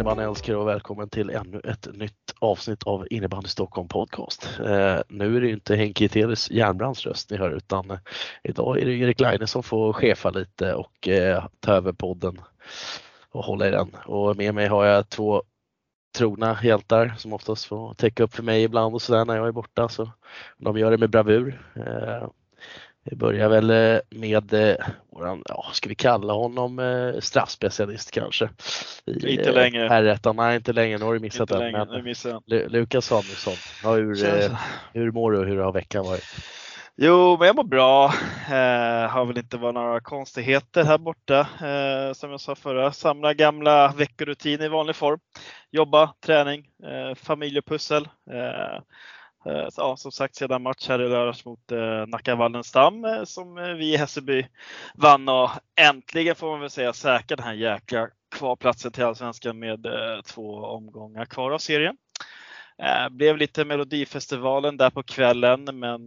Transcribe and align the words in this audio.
Innebandyälskare 0.00 0.56
och 0.56 0.68
välkommen 0.68 1.10
till 1.10 1.30
ännu 1.30 1.60
ett 1.64 1.88
nytt 1.94 2.34
avsnitt 2.38 2.82
av 2.82 3.06
Innebandy 3.10 3.48
Stockholm 3.48 3.88
Podcast. 3.88 4.48
Eh, 4.58 4.98
nu 5.08 5.36
är 5.36 5.40
det 5.40 5.50
inte 5.50 5.76
Henke 5.76 6.08
Teles 6.08 6.50
järnbrands 6.50 7.06
röst 7.06 7.30
ni 7.30 7.36
hör 7.36 7.50
utan 7.50 7.90
eh, 7.90 7.98
idag 8.42 8.78
är 8.78 8.86
det 8.86 8.92
Erik 8.92 9.20
Leine 9.20 9.46
som 9.46 9.62
får 9.62 9.92
chefa 9.92 10.30
lite 10.30 10.74
och 10.74 11.08
eh, 11.08 11.44
ta 11.60 11.72
över 11.72 11.92
podden 11.92 12.40
och 13.30 13.44
hålla 13.44 13.68
i 13.68 13.70
den. 13.70 13.96
Och 14.06 14.36
med 14.36 14.54
mig 14.54 14.66
har 14.66 14.84
jag 14.84 15.08
två 15.08 15.42
trogna 16.18 16.58
hjältar 16.62 17.14
som 17.18 17.32
oftast 17.32 17.64
får 17.64 17.94
täcka 17.94 18.22
upp 18.22 18.34
för 18.34 18.42
mig 18.42 18.62
ibland 18.62 18.94
och 18.94 19.02
sådär 19.02 19.24
när 19.24 19.36
jag 19.36 19.48
är 19.48 19.52
borta. 19.52 19.88
Så 19.88 20.10
de 20.58 20.78
gör 20.78 20.90
det 20.90 20.98
med 20.98 21.10
bravur. 21.10 21.62
Eh, 21.76 22.28
Eh, 23.04 23.10
vi 23.10 23.16
börjar 23.16 23.48
väl 23.48 23.70
eh, 23.70 24.00
med 24.10 24.54
eh, 24.54 24.76
våran, 25.12 25.42
ja, 25.48 25.64
ska 25.72 25.88
vi 25.88 25.94
kalla 25.94 26.32
honom 26.32 26.78
eh, 26.78 27.20
straffspecialist 27.20 28.10
kanske? 28.10 28.48
I, 29.06 29.28
inte 29.28 29.52
längre. 29.52 29.88
Herrettan, 29.88 30.36
nej 30.36 30.56
inte 30.56 30.72
längre, 30.72 30.98
nu 30.98 31.04
har 31.04 31.14
du 31.14 31.20
missat 31.20 31.50
inte 31.50 31.58
den. 31.58 31.88
Men, 31.88 32.04
missat. 32.04 32.42
Lukas 32.46 33.06
Samuelsson, 33.06 33.54
ja, 33.82 33.94
hur, 33.94 34.24
eh, 34.24 34.58
hur 34.92 35.12
mår 35.12 35.32
du 35.32 35.38
och 35.38 35.46
hur 35.46 35.58
har 35.58 35.72
veckan 35.72 36.04
varit? 36.04 36.24
Jo, 37.02 37.36
men 37.38 37.46
jag 37.46 37.56
mår 37.56 37.64
bra. 37.64 38.04
Eh, 38.48 39.10
har 39.10 39.24
väl 39.24 39.38
inte 39.38 39.56
varit 39.56 39.74
några 39.74 40.00
konstigheter 40.00 40.84
här 40.84 40.98
borta. 40.98 41.40
Eh, 41.40 42.12
som 42.12 42.30
jag 42.30 42.40
sa 42.40 42.54
förra, 42.54 42.92
samla 42.92 43.34
gamla 43.34 43.92
veckorutiner 43.96 44.64
i 44.64 44.68
vanlig 44.68 44.96
form. 44.96 45.20
Jobba, 45.70 46.14
träning, 46.26 46.66
eh, 46.82 47.14
familjepussel. 47.14 48.08
Eh, 48.30 48.82
Eh, 49.46 49.68
så, 49.68 49.80
ja, 49.80 49.96
som 49.96 50.12
sagt 50.12 50.34
sedan 50.34 50.62
match 50.62 50.88
här 50.88 51.02
i 51.02 51.08
lördags 51.08 51.44
mot 51.44 51.72
eh, 51.72 52.06
Nacka 52.06 52.34
Wallenstam 52.34 53.04
eh, 53.04 53.24
som 53.24 53.58
eh, 53.58 53.68
vi 53.68 53.94
i 53.94 53.96
Hässelby 53.96 54.46
vann 54.94 55.28
och 55.28 55.50
äntligen 55.76 56.34
får 56.34 56.50
man 56.50 56.60
väl 56.60 56.70
säga 56.70 56.92
säkra 56.92 57.36
den 57.36 57.46
här 57.46 57.54
jäkla 57.54 58.08
kvarplatsen 58.30 58.92
till 58.92 59.04
Allsvenskan 59.04 59.58
med 59.58 59.86
eh, 59.86 60.22
två 60.26 60.64
omgångar 60.64 61.24
kvar 61.24 61.50
av 61.50 61.58
serien. 61.58 61.96
Blev 63.10 63.36
lite 63.36 63.64
Melodifestivalen 63.64 64.76
där 64.76 64.90
på 64.90 65.02
kvällen 65.02 65.64
men 65.78 66.00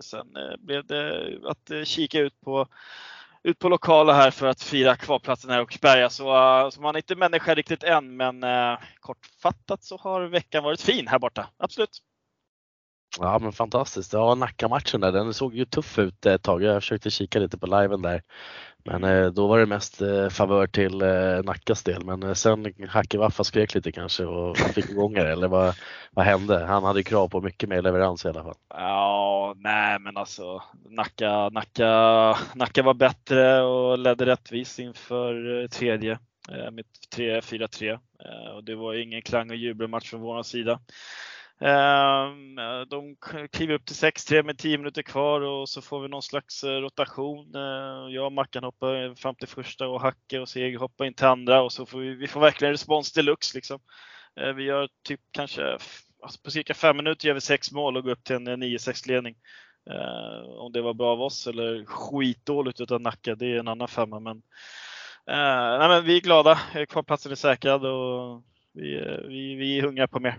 sen 0.00 0.26
blev 0.58 0.86
det 0.86 1.34
att 1.44 1.88
kika 1.88 2.20
ut 2.20 2.40
på 2.40 2.66
ut 3.42 3.58
på 3.58 3.68
lokala 3.68 4.12
här 4.12 4.30
för 4.30 4.46
att 4.46 4.62
fira 4.62 4.96
kvalplatsen 4.96 5.50
här 5.50 5.58
i 5.58 5.62
Åkersberga. 5.62 6.10
Så, 6.10 6.24
så 6.72 6.80
man 6.80 6.94
är 6.94 6.98
inte 6.98 7.16
människa 7.16 7.54
riktigt 7.54 7.84
än 7.84 8.16
men 8.16 8.44
kortfattat 9.00 9.84
så 9.84 9.96
har 9.96 10.22
veckan 10.22 10.64
varit 10.64 10.80
fin 10.80 11.08
här 11.08 11.18
borta. 11.18 11.48
Absolut. 11.56 12.02
Ja 13.18 13.38
men 13.38 13.52
fantastiskt. 13.52 14.12
Ja 14.12 14.34
Nacka-matchen 14.34 15.00
där, 15.00 15.12
den 15.12 15.34
såg 15.34 15.54
ju 15.54 15.64
tuff 15.64 15.98
ut 15.98 16.26
ett 16.26 16.42
tag. 16.42 16.62
Jag 16.62 16.82
försökte 16.82 17.10
kika 17.10 17.38
lite 17.38 17.58
på 17.58 17.66
liven 17.66 18.02
där. 18.02 18.22
Men 18.84 19.04
eh, 19.04 19.26
då 19.26 19.46
var 19.46 19.58
det 19.58 19.66
mest 19.66 20.02
eh, 20.02 20.28
favör 20.28 20.66
till 20.66 21.02
eh, 21.02 21.42
Nackas 21.44 21.82
del. 21.82 22.04
Men 22.04 22.22
eh, 22.22 22.32
sen 22.32 22.74
Hacke 22.88 23.18
Waffa 23.18 23.44
skrek 23.44 23.74
lite 23.74 23.92
kanske 23.92 24.24
och 24.24 24.58
fick 24.58 24.90
igång 24.90 25.14
det. 25.14 25.32
Eller 25.32 25.48
vad, 25.48 25.74
vad 26.10 26.24
hände? 26.24 26.64
Han 26.64 26.84
hade 26.84 27.02
krav 27.02 27.28
på 27.28 27.40
mycket 27.40 27.68
mer 27.68 27.82
leverans 27.82 28.24
i 28.24 28.28
alla 28.28 28.42
fall. 28.42 28.54
Ja, 28.74 29.54
nej 29.56 29.98
men 29.98 30.16
alltså 30.16 30.62
Nacka, 30.90 31.48
Nacka, 31.48 31.88
Nacka 32.54 32.82
var 32.82 32.94
bättre 32.94 33.62
och 33.62 33.98
ledde 33.98 34.26
rättvist 34.26 34.78
inför 34.78 35.62
eh, 35.62 35.68
tredje 35.68 36.12
eh, 36.50 36.70
med 36.70 36.84
3-4-3. 37.16 37.98
Och 38.54 38.64
det 38.64 38.74
var 38.74 38.94
ingen 38.94 39.22
klang 39.22 39.50
och 39.50 39.56
jubelmatch 39.56 40.10
från 40.10 40.20
vår 40.20 40.42
sida. 40.42 40.80
Ehm, 41.64 42.56
de 42.88 43.16
kliver 43.52 43.74
upp 43.74 43.86
till 43.86 43.96
6-3 43.96 44.42
med 44.42 44.58
10 44.58 44.78
minuter 44.78 45.02
kvar 45.02 45.40
och 45.40 45.68
så 45.68 45.82
får 45.82 46.00
vi 46.00 46.08
någon 46.08 46.22
slags 46.22 46.64
eh, 46.64 46.80
rotation. 46.80 47.54
Eh, 47.54 48.14
jag 48.14 48.26
och 48.26 48.32
Mackan 48.32 48.64
hoppar 48.64 49.14
fram 49.14 49.34
till 49.34 49.48
första 49.48 49.88
och 49.88 50.00
Hacke 50.00 50.38
och 50.38 50.48
Seger 50.48 50.78
hoppar 50.78 51.04
in 51.04 51.14
till 51.14 51.26
andra 51.26 51.62
och 51.62 51.72
så 51.72 51.86
får 51.86 51.98
vi, 51.98 52.14
vi 52.14 52.28
får 52.28 52.40
verkligen 52.40 52.72
respons 52.72 53.12
deluxe 53.12 53.56
liksom. 53.56 53.80
Eh, 54.40 54.52
vi 54.52 54.64
gör 54.64 54.88
typ 55.04 55.20
kanske 55.30 55.78
alltså 56.22 56.40
på 56.44 56.50
cirka 56.50 56.74
5 56.74 56.96
minuter 56.96 57.28
gör 57.28 57.34
vi 57.34 57.40
6 57.40 57.72
mål 57.72 57.96
och 57.96 58.02
går 58.02 58.10
upp 58.10 58.24
till 58.24 58.36
en 58.36 58.62
9-6 58.62 59.08
ledning. 59.08 59.36
Om 60.58 60.72
det 60.72 60.82
var 60.82 60.94
bra 60.94 61.12
av 61.12 61.22
oss 61.22 61.46
eller 61.46 61.84
skitdåligt 61.84 62.80
utav 62.80 63.00
Nacka, 63.00 63.34
det 63.34 63.46
är 63.46 63.58
en 63.58 63.68
annan 63.68 63.88
femma. 63.88 64.20
Men, 64.20 64.42
nej, 65.26 65.88
men 65.88 66.04
vi 66.04 66.16
är 66.16 66.20
glada, 66.20 66.58
kvalplatsen 66.88 67.32
är 67.32 67.36
säkrad 67.36 67.86
och 67.86 68.42
vi, 68.72 68.94
vi, 69.28 69.54
vi 69.54 69.78
är 69.78 69.82
hungriga 69.82 70.08
på 70.08 70.20
mer. 70.20 70.38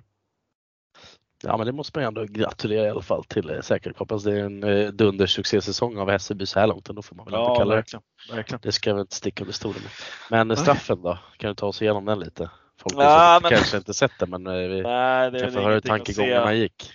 Ja 1.44 1.58
men 1.58 1.66
det 1.66 1.72
måste 1.72 2.00
man 2.00 2.08
ändå 2.08 2.26
gratulera 2.26 2.88
i 2.88 2.90
alla 2.90 3.02
fall 3.02 3.24
till 3.24 3.50
eh, 3.50 3.62
säkert. 3.62 3.98
Hoppas 3.98 4.24
det 4.24 4.40
är 4.40 4.46
en 4.46 4.64
eh, 4.64 4.88
dundersuccésäsong 4.88 5.98
av 5.98 6.10
Hässelby 6.10 6.46
så 6.46 6.60
här 6.60 6.68
långt. 6.68 6.86
Då 6.86 7.02
får 7.02 7.16
man 7.16 7.26
väl 7.26 7.34
ja, 7.34 7.56
kalla 7.56 7.76
verkligen, 7.76 8.04
det. 8.30 8.36
Verkligen. 8.36 8.60
Det 8.64 8.72
ska 8.72 8.94
väl 8.94 9.02
inte 9.02 9.16
sticka 9.16 9.44
under 9.44 9.54
stolen 9.54 9.82
med. 9.82 9.92
Men 10.30 10.48
Nej. 10.48 10.58
straffen 10.58 11.02
då? 11.02 11.18
Kan 11.38 11.48
du 11.48 11.56
ta 11.56 11.68
oss 11.68 11.82
igenom 11.82 12.06
den 12.06 12.20
lite? 12.20 12.50
Folk 12.78 12.96
ja, 12.98 13.40
men... 13.42 13.52
kanske 13.52 13.78
inte 13.78 13.94
sett 13.94 14.12
den 14.20 14.30
men 14.30 14.48
eh, 14.48 14.54
vi 14.54 14.82
Nej, 14.82 15.32
det 15.32 15.40
kan 15.40 15.52
få 15.52 15.60
höra 15.60 15.74
hur 15.74 15.80
tankegångarna 15.80 16.54
gick. 16.54 16.94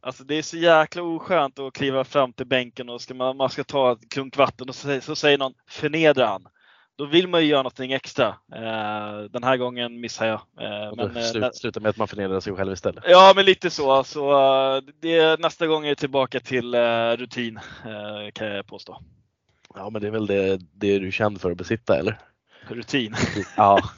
Alltså 0.00 0.24
det 0.24 0.34
är 0.34 0.42
så 0.42 0.56
jäkla 0.56 1.02
oskönt 1.02 1.58
att 1.58 1.72
kliva 1.72 2.04
fram 2.04 2.32
till 2.32 2.46
bänken 2.46 2.88
och 2.88 3.00
ska 3.00 3.14
man, 3.14 3.36
man 3.36 3.50
ska 3.50 3.64
ta 3.64 3.92
ett 3.92 4.10
klunk 4.10 4.36
vatten 4.36 4.68
och 4.68 4.74
så, 4.74 5.00
så 5.00 5.16
säger 5.16 5.38
någon 5.38 5.54
förnedra 5.68 6.26
han 6.26 6.48
då 6.98 7.06
vill 7.06 7.28
man 7.28 7.40
ju 7.40 7.46
göra 7.46 7.62
någonting 7.62 7.92
extra. 7.92 8.26
Eh, 8.28 9.20
den 9.30 9.44
här 9.44 9.56
gången 9.56 10.00
missar 10.00 10.26
jag. 10.26 10.40
Eh, 10.60 10.94
men, 10.96 11.16
eh, 11.16 11.22
slut, 11.22 11.56
sluta 11.56 11.80
med 11.80 11.90
att 11.90 11.96
man 11.96 12.08
förnedrar 12.08 12.40
sig 12.40 12.56
själv 12.56 12.72
istället. 12.72 13.04
Ja, 13.06 13.32
men 13.36 13.44
lite 13.44 13.70
så. 13.70 14.04
så 14.04 14.82
det, 15.00 15.40
nästa 15.40 15.66
gång 15.66 15.84
är 15.84 15.88
det 15.88 15.94
tillbaka 15.94 16.40
till 16.40 16.74
rutin 17.16 17.60
kan 18.32 18.46
jag 18.46 18.66
påstå. 18.66 19.00
Ja, 19.74 19.90
men 19.90 20.02
det 20.02 20.08
är 20.08 20.12
väl 20.12 20.26
det, 20.26 20.56
det 20.56 20.98
du 20.98 21.06
är 21.06 21.10
känd 21.10 21.40
för 21.40 21.50
att 21.50 21.56
besitta, 21.56 21.98
eller? 21.98 22.18
Rutin? 22.68 23.14
Ja. 23.56 23.80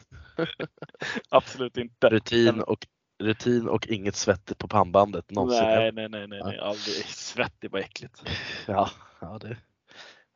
Absolut 1.29 1.77
inte. 1.77 2.09
Rutin 2.09 2.61
och, 2.61 2.87
rutin 3.19 3.69
och 3.69 3.87
inget 3.87 4.17
svett 4.17 4.59
på 4.59 4.69
pannbandet 4.69 5.31
någonsin. 5.31 5.65
Nej, 5.65 5.93
nej, 5.93 6.09
nej, 6.09 6.27
nej, 6.29 6.41
nej. 6.45 6.59
aldrig. 6.59 7.05
Svett 7.05 7.65
är 7.65 7.69
bara 7.69 7.83
äckligt. 7.83 8.23
Ja, 8.67 8.91
ja, 9.21 9.39
det, 9.41 9.57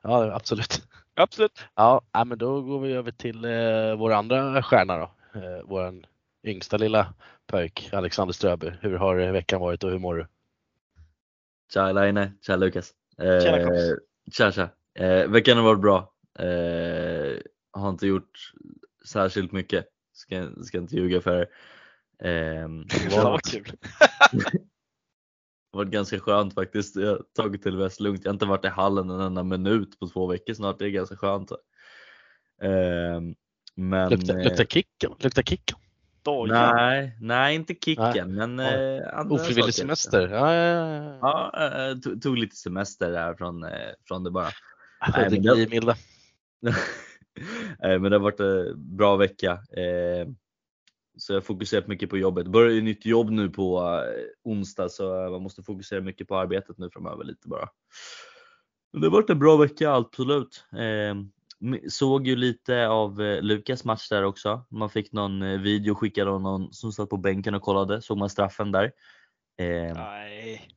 ja 0.02 0.34
absolut. 0.34 0.82
Absolut. 1.14 1.64
Ja, 1.74 2.02
men 2.12 2.38
då 2.38 2.62
går 2.62 2.80
vi 2.80 2.92
över 2.92 3.10
till 3.10 3.44
eh, 3.44 3.96
vår 3.98 4.12
andra 4.12 4.62
stjärna 4.62 4.96
då. 4.98 5.10
Eh, 5.34 5.62
vår 5.64 5.94
yngsta 6.44 6.76
lilla 6.76 7.14
pöjk, 7.46 7.90
Alexander 7.92 8.32
Ströby. 8.32 8.72
Hur 8.80 8.96
har 8.96 9.32
veckan 9.32 9.60
varit 9.60 9.84
och 9.84 9.90
hur 9.90 9.98
mår 9.98 10.14
du? 10.14 10.26
Tja 11.72 11.88
Elaine, 11.88 12.38
tja 12.46 12.56
Lukas. 12.56 12.92
Eh, 13.18 13.40
tjena 13.40 13.70
Tja 14.32 14.52
tja. 14.52 14.68
Eh, 14.94 15.28
veckan 15.28 15.56
har 15.56 15.64
varit 15.64 15.80
bra. 15.80 16.12
Eh, 16.38 17.38
har 17.72 17.90
inte 17.90 18.06
gjort 18.06 18.52
särskilt 19.06 19.52
mycket. 19.52 19.86
Ska, 20.12 20.50
ska 20.64 20.78
inte 20.78 20.96
ljuga 20.96 21.20
för 21.20 21.40
er. 21.40 21.48
Eh, 22.28 22.68
vad 23.22 23.42
kul. 23.42 23.72
Det 25.74 25.78
varit 25.78 25.90
ganska 25.90 26.20
skönt 26.20 26.54
faktiskt. 26.54 26.96
Jag 26.96 27.10
har 27.10 27.22
tagit 27.36 27.62
till 27.62 27.76
väst 27.76 28.00
lugnt. 28.00 28.20
Jag 28.24 28.30
har 28.30 28.34
inte 28.34 28.46
varit 28.46 28.64
i 28.64 28.68
hallen 28.68 29.10
en 29.10 29.20
enda 29.20 29.42
minut 29.42 30.00
på 30.00 30.08
två 30.08 30.26
veckor 30.26 30.54
snart. 30.54 30.78
Det 30.78 30.84
är 30.84 30.90
ganska 30.90 31.16
skönt. 31.16 31.52
Ehm, 32.62 33.34
men, 33.74 34.10
luktar, 34.10 34.38
eh, 34.38 34.44
luktar 34.44 34.64
kicken? 34.64 35.12
Luktar 35.18 35.42
kicken? 35.42 35.78
Nej, 36.48 37.16
nej, 37.20 37.54
inte 37.54 37.74
kicken. 37.74 38.36
Nej. 38.36 38.48
Men, 38.48 38.60
eh, 38.60 39.32
Ofrivillig 39.32 39.74
semester? 39.74 40.28
Ja, 40.28 40.54
ja, 40.54 41.18
ja. 41.22 41.50
ja 41.52 41.90
eh, 41.90 41.98
tog, 41.98 42.22
tog, 42.22 42.38
lite 42.38 42.56
semester 42.56 43.10
där 43.10 43.34
från, 43.34 43.64
eh, 43.64 43.70
från 44.08 44.24
det 44.24 44.30
bara. 44.30 44.48
Nej, 45.16 45.30
men, 45.30 45.42
det, 45.42 45.96
men 48.00 48.02
det 48.02 48.16
har 48.16 48.18
varit 48.18 48.40
en 48.40 48.96
bra 48.96 49.16
vecka. 49.16 49.52
Eh, 49.52 50.28
så 51.16 51.32
jag 51.32 51.36
har 51.36 51.42
fokuserat 51.42 51.86
mycket 51.86 52.10
på 52.10 52.18
jobbet. 52.18 52.46
Börjar 52.46 52.70
ju 52.70 52.82
nytt 52.82 53.06
jobb 53.06 53.30
nu 53.30 53.48
på 53.48 53.78
eh, 53.80 54.50
onsdag 54.50 54.88
så 54.88 55.28
man 55.30 55.42
måste 55.42 55.62
fokusera 55.62 56.00
mycket 56.00 56.28
på 56.28 56.36
arbetet 56.36 56.78
nu 56.78 56.90
framöver 56.90 57.24
lite 57.24 57.48
bara. 57.48 57.68
Men 58.92 59.00
det 59.00 59.06
har 59.06 59.12
varit 59.12 59.30
en 59.30 59.38
bra 59.38 59.56
vecka 59.56 59.92
absolut. 59.92 60.64
Eh, 60.72 61.14
såg 61.88 62.26
ju 62.26 62.36
lite 62.36 62.88
av 62.88 63.22
eh, 63.22 63.42
Lukas 63.42 63.84
match 63.84 64.08
där 64.08 64.22
också. 64.22 64.64
Man 64.70 64.90
fick 64.90 65.12
någon 65.12 65.42
eh, 65.42 65.60
video 65.60 65.94
skickad 65.94 66.28
av 66.28 66.40
någon 66.40 66.72
som 66.72 66.92
satt 66.92 67.10
på 67.10 67.16
bänken 67.16 67.54
och 67.54 67.62
kollade. 67.62 68.02
Såg 68.02 68.18
man 68.18 68.30
straffen 68.30 68.72
där? 68.72 68.92
Eh, 69.58 69.94
Nej. 69.94 70.68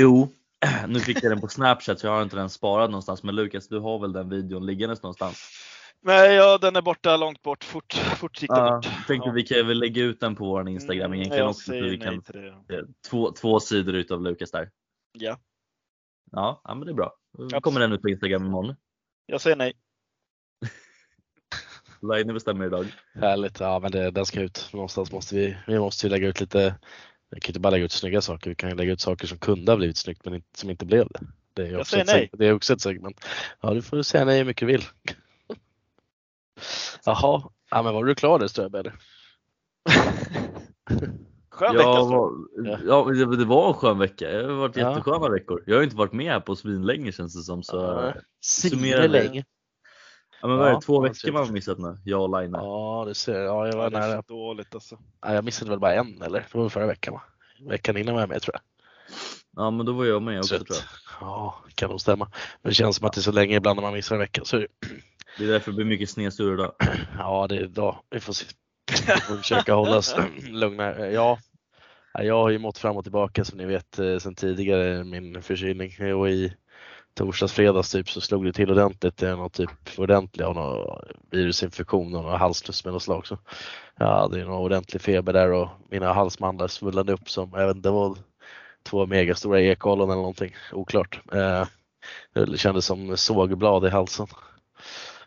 Jo, 0.00 0.28
nu 0.88 1.00
fick 1.00 1.24
jag 1.24 1.32
den 1.32 1.40
på 1.40 1.48
snapchat 1.48 2.00
så 2.00 2.06
jag 2.06 2.12
har 2.12 2.22
inte 2.22 2.36
den 2.36 2.50
sparad 2.50 2.90
någonstans. 2.90 3.22
Men 3.22 3.34
Lukas 3.34 3.68
du 3.68 3.78
har 3.78 3.98
väl 3.98 4.12
den 4.12 4.28
videon 4.28 4.66
liggandes 4.66 5.02
någonstans? 5.02 5.50
Nej, 6.04 6.34
ja, 6.34 6.58
den 6.58 6.76
är 6.76 6.82
borta 6.82 7.16
långt 7.16 7.42
bort. 7.42 7.64
Fort, 7.64 7.92
fort 7.94 8.36
sikta 8.36 8.56
Ja, 8.56 8.74
bort. 8.76 9.06
tänkte 9.06 9.28
Ja. 9.28 9.32
vi 9.32 9.42
kan 9.42 9.66
väl 9.66 9.78
lägga 9.78 10.02
ut 10.02 10.20
den 10.20 10.34
på 10.36 10.44
vår 10.46 10.68
Instagram 10.68 11.06
Mm, 11.06 11.18
egentligen 11.18 11.46
också. 11.48 11.72
Vi 11.72 11.98
kan, 11.98 12.14
eh, 12.14 12.84
två, 13.10 13.32
två 13.32 13.60
sidor 13.60 13.94
utav 13.94 14.22
Lukas 14.22 14.50
där. 14.50 14.70
Ja, 15.12 15.38
Ja, 16.32 16.60
ja 16.64 16.74
men 16.74 16.86
det 16.86 16.92
är 16.92 16.94
bra. 16.94 17.12
Då 17.50 17.60
kommer 17.60 17.80
den 17.80 17.92
ut 17.92 18.02
på 18.02 18.08
Instagram 18.08 18.46
imorgon. 18.46 18.76
jag 19.26 19.40
säger 19.40 19.56
nej. 19.56 19.72
Line 22.16 22.34
bestämmer 22.34 22.66
idag. 22.66 22.86
Härligt, 23.14 23.60
ja 23.60 23.78
men 23.78 23.90
det, 23.92 24.10
den 24.10 24.26
ska 24.26 24.40
ut. 24.40 24.68
Någonstans 24.72 25.12
måste 25.12 25.34
vi, 25.34 25.56
vi 25.66 25.78
måste 25.78 26.06
ju 26.06 26.10
lägga 26.10 26.28
ut 26.28 26.40
lite, 26.40 26.74
vi 27.30 27.40
kan 27.40 27.50
inte 27.50 27.60
bara 27.60 27.70
lägga 27.70 27.84
ut 27.84 27.92
snygga 27.92 28.20
saker, 28.20 28.50
vi 28.50 28.56
kan 28.56 28.76
lägga 28.76 28.92
ut 28.92 29.00
saker 29.00 29.26
som 29.26 29.38
kunde 29.38 29.72
ha 29.72 29.76
blivit 29.76 29.96
snyggt 29.96 30.24
men 30.24 30.34
inte, 30.34 30.58
som 30.58 30.70
inte 30.70 30.86
blev 30.86 31.08
det. 31.08 31.20
Det 31.54 31.62
är, 31.62 31.70
Jag 31.72 31.80
också 31.80 31.90
säger 31.90 32.04
ett, 32.04 32.10
nej. 32.10 32.28
seg- 32.32 32.36
det 32.38 32.46
är 32.46 32.52
också 32.52 32.72
ett 32.72 32.80
segment. 32.80 33.26
Ja 33.60 33.74
du 33.74 33.82
får 33.82 34.02
säga 34.02 34.24
nej 34.24 34.38
hur 34.38 34.44
mycket 34.44 34.60
du 34.68 34.72
vill. 34.72 34.82
Jaha, 37.04 37.42
ja, 37.70 37.82
men 37.82 37.94
var 37.94 38.04
du 38.04 38.14
klar 38.14 38.38
där 38.38 38.46
Ströbe 38.46 38.78
eller? 38.78 38.92
Skön 41.50 41.72
vecka. 41.76 41.88
Jag 41.88 42.06
var, 42.08 42.32
Ja. 42.64 42.78
ja, 42.86 43.04
det- 43.04 43.36
det 43.36 43.44
var 43.44 43.68
en 43.68 43.74
skön 43.74 43.98
vecka. 43.98 44.28
Det 44.30 44.46
har 44.46 44.52
varit 44.52 44.76
Ja. 44.76 44.88
jättesköna 44.90 45.28
veckor. 45.28 45.62
Jag 45.66 45.76
har 45.76 45.82
inte 45.82 45.96
varit 45.96 46.12
med 46.12 46.32
här 46.32 46.40
på 46.40 46.56
svinlänge 46.56 47.12
känns 47.12 47.34
det 47.36 47.42
som. 47.42 47.62
Så, 47.62 47.76
Ja, 47.76 48.14
Svinlänge. 48.44 49.08
länge. 49.08 49.44
ja, 50.42 50.48
men 50.48 50.58
vad 50.58 50.68
är 50.68 50.72
det, 50.74 50.80
två 50.80 51.00
veckor 51.00 51.32
man 51.32 51.46
har 51.46 51.52
missat 51.52 51.78
nu? 51.78 51.98
Jag 52.04 52.22
och 52.22 52.40
Line. 52.40 52.52
Ja 52.52 53.04
du 53.08 53.14
ser, 53.14 53.40
ja 53.40 53.66
jag 53.66 53.76
var 53.76 53.82
Ja, 53.84 53.90
det 53.90 53.96
är 53.96 54.00
nära. 54.08 54.22
så 54.22 54.34
dåligt 54.34 54.74
alltså. 54.74 54.98
Ja, 55.22 55.34
jag 55.34 55.44
missade 55.44 55.70
väl 55.70 55.80
bara 55.80 55.94
en 55.94 56.22
eller? 56.22 56.40
Det 56.52 56.58
var 56.58 56.68
förra 56.68 56.86
veckan 56.86 57.14
va? 57.14 57.22
Veckan 57.68 57.96
innan 57.96 58.14
var 58.14 58.20
jag 58.22 58.28
med 58.28 58.42
tror 58.42 58.54
jag. 58.54 58.62
Ja 59.56 59.70
men 59.70 59.86
då 59.86 59.92
var 59.92 60.04
jag 60.04 60.22
med 60.22 60.38
också 60.38 60.58
Så 60.58 60.64
tror 60.64 60.76
jag. 60.78 61.28
Ja, 61.28 61.64
kan 61.74 61.90
nog 61.90 62.00
stämma. 62.00 62.24
Men 62.62 62.70
det 62.70 62.74
känns 62.74 62.96
som 62.96 63.06
att 63.06 63.12
det 63.12 63.18
är 63.20 63.22
så 63.22 63.32
länge 63.32 63.56
ibland 63.56 63.76
när 63.76 63.82
man 63.82 63.92
missar 63.92 64.14
en 64.14 64.20
vecka. 64.20 64.44
Så 64.44 64.56
är 64.56 64.66
det- 65.38 65.44
är 65.44 65.48
därför 65.48 65.70
det 65.70 65.76
blir 65.76 65.86
mycket 65.86 66.10
snedsurr 66.10 66.54
idag. 66.54 66.72
Ja, 67.18 67.46
det 67.48 67.56
är 67.56 67.60
idag. 67.64 67.96
Vi 68.10 68.20
får, 68.20 68.32
se. 68.32 68.46
Vi 68.90 68.96
får 69.20 69.36
försöka 69.36 69.74
hålla 69.74 69.96
oss 69.96 70.14
lugna. 70.50 70.98
Ja, 71.08 71.38
ja, 72.14 72.22
jag 72.22 72.34
har 72.34 72.50
ju 72.50 72.58
mått 72.58 72.78
fram 72.78 72.96
och 72.96 73.02
tillbaka 73.04 73.44
som 73.44 73.58
ni 73.58 73.64
vet 73.66 73.98
eh, 73.98 74.04
sen 74.04 74.20
sedan 74.20 74.34
tidigare 74.34 75.04
min 75.04 75.42
förkylning 75.42 76.14
och 76.14 76.28
i 76.30 76.52
torsdags, 77.14 77.52
fredags 77.52 77.92
typ 77.92 78.10
så 78.10 78.20
slog 78.20 78.44
det 78.44 78.52
till 78.52 78.70
ordentligt. 78.70 79.16
Det 79.16 79.28
är 79.28 79.36
någon 79.36 79.50
typ 79.50 79.70
ordentlig 79.98 80.44
av 80.44 80.54
någon 80.54 80.98
virusinfektion 81.30 82.14
och 82.14 82.22
någon 82.24 82.38
halsfluss 82.40 82.84
med 82.84 82.92
något 82.94 83.02
slag. 83.02 83.26
Så 83.26 83.38
jag 83.98 84.06
hade 84.06 84.38
ju 84.38 84.44
någon 84.44 84.60
ordentlig 84.64 85.02
feber 85.02 85.32
där 85.32 85.52
och 85.52 85.68
mina 85.90 86.12
halsmandlar 86.12 86.68
svullnade 86.68 87.12
upp 87.12 87.30
som, 87.30 87.50
jag 87.54 87.66
vet 87.66 87.76
inte, 87.76 87.88
det 87.88 87.92
var 87.92 88.16
två 88.82 89.06
megastora 89.06 89.60
ekollon 89.60 90.10
eller 90.10 90.16
någonting, 90.20 90.54
oklart. 90.72 91.20
Eh, 91.32 91.66
det 92.34 92.58
kändes 92.58 92.86
som 92.86 93.16
sågblad 93.16 93.86
i 93.86 93.88
halsen. 93.88 94.26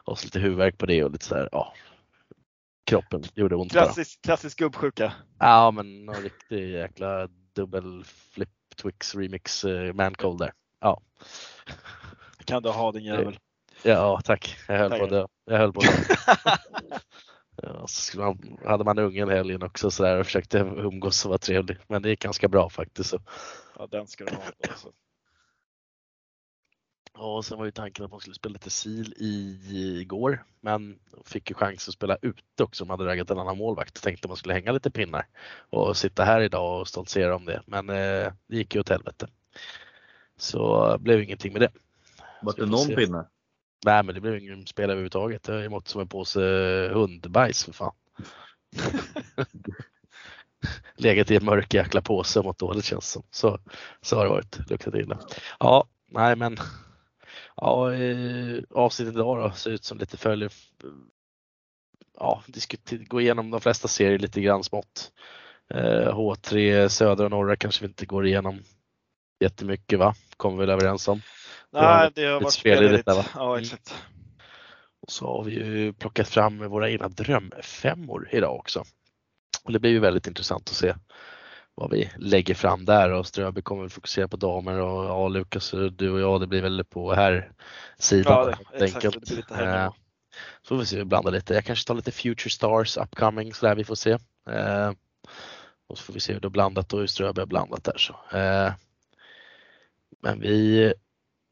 Och 0.06 0.20
så 0.20 0.26
lite 0.26 0.40
huvudvärk 0.40 0.78
på 0.78 0.86
det 0.86 1.04
och 1.04 1.12
lite 1.12 1.26
sådär, 1.26 1.50
ja. 1.52 1.74
Kroppen 2.86 3.24
gjorde 3.34 3.56
ont 3.56 3.74
bara. 3.74 3.84
Klassisk, 3.84 4.22
klassisk 4.22 4.60
gubbsjuka. 4.60 5.14
Ja 5.40 5.72
men 5.72 6.06
någon 6.06 6.16
riktig 6.16 6.70
jäkla 6.70 7.28
dubbel 7.56 8.04
flip 8.06 8.50
Twix 8.76 9.16
remix 9.16 9.64
eh, 9.64 9.94
mancold 9.94 10.40
där. 10.40 10.54
Ja. 10.80 11.02
Kan 12.46 12.64
du 12.64 12.70
ha 12.70 12.92
din 12.92 13.04
jävel. 13.04 13.38
Ja 13.84 14.22
tack, 14.24 14.58
jag 14.68 14.78
höll 14.78 14.90
på 14.92 14.98
Tackar. 14.98 15.16
det. 15.16 15.28
Jag 15.46 15.58
höll 15.58 15.74
på 15.74 15.82
det. 15.82 16.08
Ja, 17.64 17.88
så 17.88 18.20
man, 18.20 18.58
hade 18.66 18.84
man 18.84 19.00
ungen 19.00 19.30
helgen 19.30 19.64
också 19.64 19.92
så 19.92 20.04
där 20.04 20.20
och 20.20 20.26
försökte 20.26 20.58
umgås 20.60 21.26
och 21.26 21.30
vara 21.30 21.40
trevlig. 21.40 21.78
Men 21.88 22.02
det 22.02 22.10
gick 22.10 22.22
ganska 22.22 22.48
bra 22.48 22.70
faktiskt. 22.70 23.10
Så. 23.10 23.20
Ja, 23.80 23.88
den 23.88 24.08
ska 24.08 24.26
du 24.26 24.36
ha. 24.36 24.44
Alltså. 24.70 24.92
Ja, 27.18 27.36
och 27.36 27.46
sen 27.46 27.58
var 27.58 27.66
ju 27.66 27.72
tanken 27.72 28.06
att 28.06 28.12
man 28.12 28.20
skulle 28.20 28.36
spela 28.36 28.54
lite 28.54 28.70
sil 28.80 29.10
i, 29.18 29.60
igår, 30.02 30.44
men 30.62 31.00
fick 31.26 31.50
ju 31.50 31.56
chans 31.56 31.88
att 31.88 31.94
spela 31.94 32.18
ute 32.22 32.64
också. 32.64 32.86
De 32.86 32.90
hade 32.90 33.06
raggat 33.06 33.30
en 33.30 33.40
annan 33.40 33.58
målvakt. 33.58 34.04
Tänkte 34.04 34.28
man 34.28 34.38
skulle 34.38 34.54
hänga 34.54 34.72
lite 34.72 34.92
pinnar 34.92 35.28
och 35.70 35.98
sitta 35.98 36.24
här 36.24 36.42
idag 36.42 36.82
och 36.82 36.88
stoltsera 36.88 37.36
om 37.36 37.46
det. 37.46 37.62
Men 37.66 37.90
eh, 37.90 38.34
det 38.48 38.58
gick 38.58 38.76
ju 38.76 38.82
åt 38.82 38.90
helvete. 38.90 39.28
Så 40.38 40.92
eh, 40.92 40.98
blev 40.98 41.22
ingenting 41.22 41.54
med 41.54 41.62
det. 41.62 41.72
Var 42.42 42.54
det 42.58 42.66
någon 42.66 42.80
se. 42.80 42.96
pinne? 42.96 43.26
Nej, 43.86 44.04
men 44.04 44.16
det 44.16 44.22
blev 44.22 44.38
ingen 44.38 44.68
spel 44.68 44.90
överhuvudtaget. 44.90 45.44
Det 45.44 45.66
är 45.66 45.70
mått 45.70 45.88
som 45.88 46.02
en 46.02 46.08
påse 46.08 46.40
hundbajs 46.94 47.64
för 47.64 47.72
fan. 47.72 47.94
Legat 50.96 51.32
i 51.32 51.36
en 51.36 51.46
mörk 51.46 51.74
jäkla 51.74 52.02
påse 52.02 52.40
och 52.40 52.46
mått 52.46 52.60
dåligt 52.60 52.86
känns 52.86 53.12
som. 53.12 53.24
Så, 53.32 53.60
så 54.02 54.16
har 54.16 54.24
det 54.24 54.30
varit. 54.30 54.70
Luktat 54.70 54.96
illa. 54.96 55.20
Ja, 55.60 55.88
nej 56.08 56.36
men. 56.36 56.58
Ja, 57.56 57.94
eh, 57.94 58.60
avsnittet 58.70 59.14
idag 59.14 59.38
då 59.38 59.52
ser 59.52 59.72
ut 59.72 59.84
som 59.84 59.98
lite 59.98 60.18
följer. 60.18 60.52
Ja, 62.20 62.44
gå 63.08 63.22
igenom 63.22 63.52
de 63.52 63.62
flesta 63.62 63.88
serier 63.88 64.20
lite 64.20 64.42
grann 64.42 64.64
smått. 64.64 65.12
Eh, 65.74 66.14
H3 66.18 66.88
södra 66.90 67.26
och 67.26 67.32
norra 67.32 67.56
kanske 67.56 67.82
vi 67.82 67.88
inte 67.88 68.06
går 68.06 68.28
igenom 68.28 68.60
jättemycket 69.40 70.00
va? 70.00 70.16
Kommer 70.38 70.56
vi 70.58 70.60
väl 70.66 70.70
överens 70.70 71.08
om. 71.08 71.22
Nej, 71.72 72.12
det 72.16 72.26
har 72.26 72.42
varit 72.42 72.54
spelledigt 72.54 73.02
spelledigt. 73.02 73.06
där, 73.06 73.16
va? 73.16 73.26
Ja, 73.36 73.52
Mm. 73.54 73.62
exakt. 73.64 73.96
Och 75.02 75.12
så 75.12 75.26
har 75.28 75.44
vi 75.44 75.52
ju 75.54 75.94
plockat 75.94 76.28
fram 76.28 76.58
våra 76.70 76.90
egna 76.90 77.08
drömfemmor 77.10 78.30
idag 78.32 78.56
också. 78.56 78.84
Och 79.64 79.72
det 79.74 79.80
blir 79.80 79.92
ju 79.92 80.00
väldigt 80.00 80.28
intressant 80.28 80.70
att 80.70 80.76
se 80.76 80.94
vad 81.76 81.92
vi 81.92 82.12
lägger 82.18 82.54
fram 82.54 82.86
där 82.86 83.12
och 83.12 83.28
Ströby 83.28 83.62
kommer 83.62 83.90
fokusera 83.90 84.28
på 84.28 84.38
damer 84.38 84.80
och 84.80 85.06
ja, 85.06 85.28
Lukas, 85.28 85.74
du 85.92 86.10
och 86.10 86.20
jag, 86.20 86.42
det 86.42 86.48
blir 86.48 86.62
väl 86.62 86.84
på 86.84 87.14
här 87.14 87.52
sidan 87.98 88.34
Ja, 88.34 88.80
helt 88.80 88.96
enkelt. 88.96 89.52
Eh. 89.52 89.94
Så 90.62 90.68
får 90.68 90.78
vi 90.78 90.86
se, 90.86 90.98
vi 90.98 91.06
blandar 91.06 91.32
lite. 91.32 91.54
Jag 91.54 91.66
kanske 91.66 91.88
tar 91.88 91.96
lite 91.96 92.12
Future 92.12 92.50
Stars 92.50 92.98
upcoming 92.98 93.54
så 93.54 93.66
där 93.66 93.76
vi 93.76 93.84
får 93.84 93.96
se. 93.96 94.12
Eh, 94.50 94.92
och 95.88 95.98
så 95.98 96.04
får 96.04 96.14
vi 96.14 96.20
se 96.20 96.34
hur 96.34 96.40
det 96.40 96.48
är 96.48 96.50
blandat 96.50 96.94
och 96.94 97.00
hur 97.00 97.08
Ströby 97.08 97.42
har 97.42 97.46
blandat 97.46 97.84
där. 97.84 97.98
Så. 97.98 98.38
Eh, 98.38 98.74
men 100.22 100.40
vi 100.40 100.94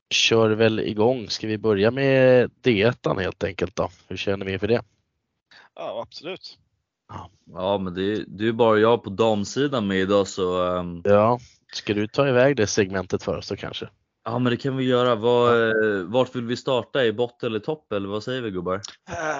kör 0.10 0.50
väl 0.50 0.80
igång. 0.80 1.30
Ska 1.30 1.48
vi 1.48 1.58
börja 1.58 1.92
med 1.92 2.52
D1 2.64 3.22
helt 3.22 3.44
enkelt 3.44 3.76
då? 3.76 3.90
Hur 4.08 4.18
känner 4.18 4.46
vi 4.46 4.54
inför 4.54 4.68
det? 4.68 4.82
Ja, 5.76 6.02
absolut. 6.02 6.58
Ja 7.54 7.78
men 7.78 7.94
det, 7.94 8.02
är- 8.14 8.24
det 8.28 8.44
är 8.44 8.46
ju 8.46 8.54
bara 8.54 8.80
jag 8.80 9.04
på 9.04 9.10
damsidan 9.10 9.88
med 9.88 9.98
idag 10.00 10.28
så 10.28 10.64
ehm, 10.78 11.02
Ja, 11.06 11.40
ska 11.74 11.94
du 11.94 12.08
ta 12.08 12.28
iväg 12.28 12.56
det 12.56 12.68
segmentet 12.68 13.24
för 13.24 13.38
oss 13.38 13.50
då 13.50 13.56
kanske? 13.56 13.90
Ja 14.26 14.40
men 14.40 14.50
det 14.52 14.58
kan 14.58 14.78
vi 14.78 14.84
göra. 14.84 15.16
Var, 15.16 15.68
eh, 15.68 16.04
vart 16.04 16.36
vill 16.36 16.46
vi 16.46 16.56
starta? 16.56 17.06
I 17.06 17.14
botten 17.14 17.48
eller 17.50 17.60
topp 17.60 17.94
eller 17.94 18.10
vad 18.10 18.24
säger 18.24 18.42
vi 18.42 18.52
gubbar? 18.52 18.76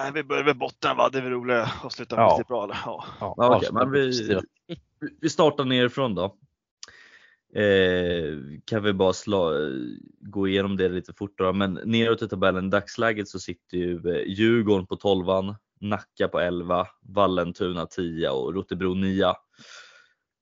Eh, 0.06 0.12
Vi 0.14 0.24
börjar 0.24 0.44
med 0.44 0.58
botten 0.58 0.96
va? 0.96 1.08
Det 1.12 1.18
är 1.18 1.22
väl 1.22 1.32
roligt 1.32 1.56
att 1.84 1.92
sluta 1.92 2.16
Ja. 2.16 2.28
riktigt 2.30 2.48
bra 2.48 2.64
eller? 2.64 2.76
Ja. 2.84 3.04
Ja, 3.20 3.34
Ja, 3.36 3.54
avsluta 3.54 3.74
men 3.74 3.90
vi, 3.92 4.40
vi 5.20 5.28
startar 5.30 5.64
nerifrån 5.64 6.14
då. 6.14 6.24
Eh, 7.60 8.34
kan 8.64 8.82
vi 8.82 8.92
bara 8.92 9.12
slå, 9.12 9.52
gå 10.20 10.48
igenom 10.48 10.76
det 10.76 10.88
lite 10.88 11.12
fortare. 11.12 11.52
Men 11.52 11.80
neråt 11.84 12.22
i 12.22 12.28
tabellen, 12.28 12.66
i 12.66 12.70
dagsläget 12.70 13.28
så 13.28 13.38
sitter 13.38 13.76
ju 13.76 13.94
eh, 14.14 14.22
Djurgården 14.26 14.86
på 14.86 14.96
12 14.96 15.30
Nacka 15.84 16.28
på 16.28 16.40
11, 16.40 16.86
Vallentuna 17.00 17.86
10 17.86 18.30
och 18.30 18.54
Rotebro 18.54 18.94
9. 18.94 19.34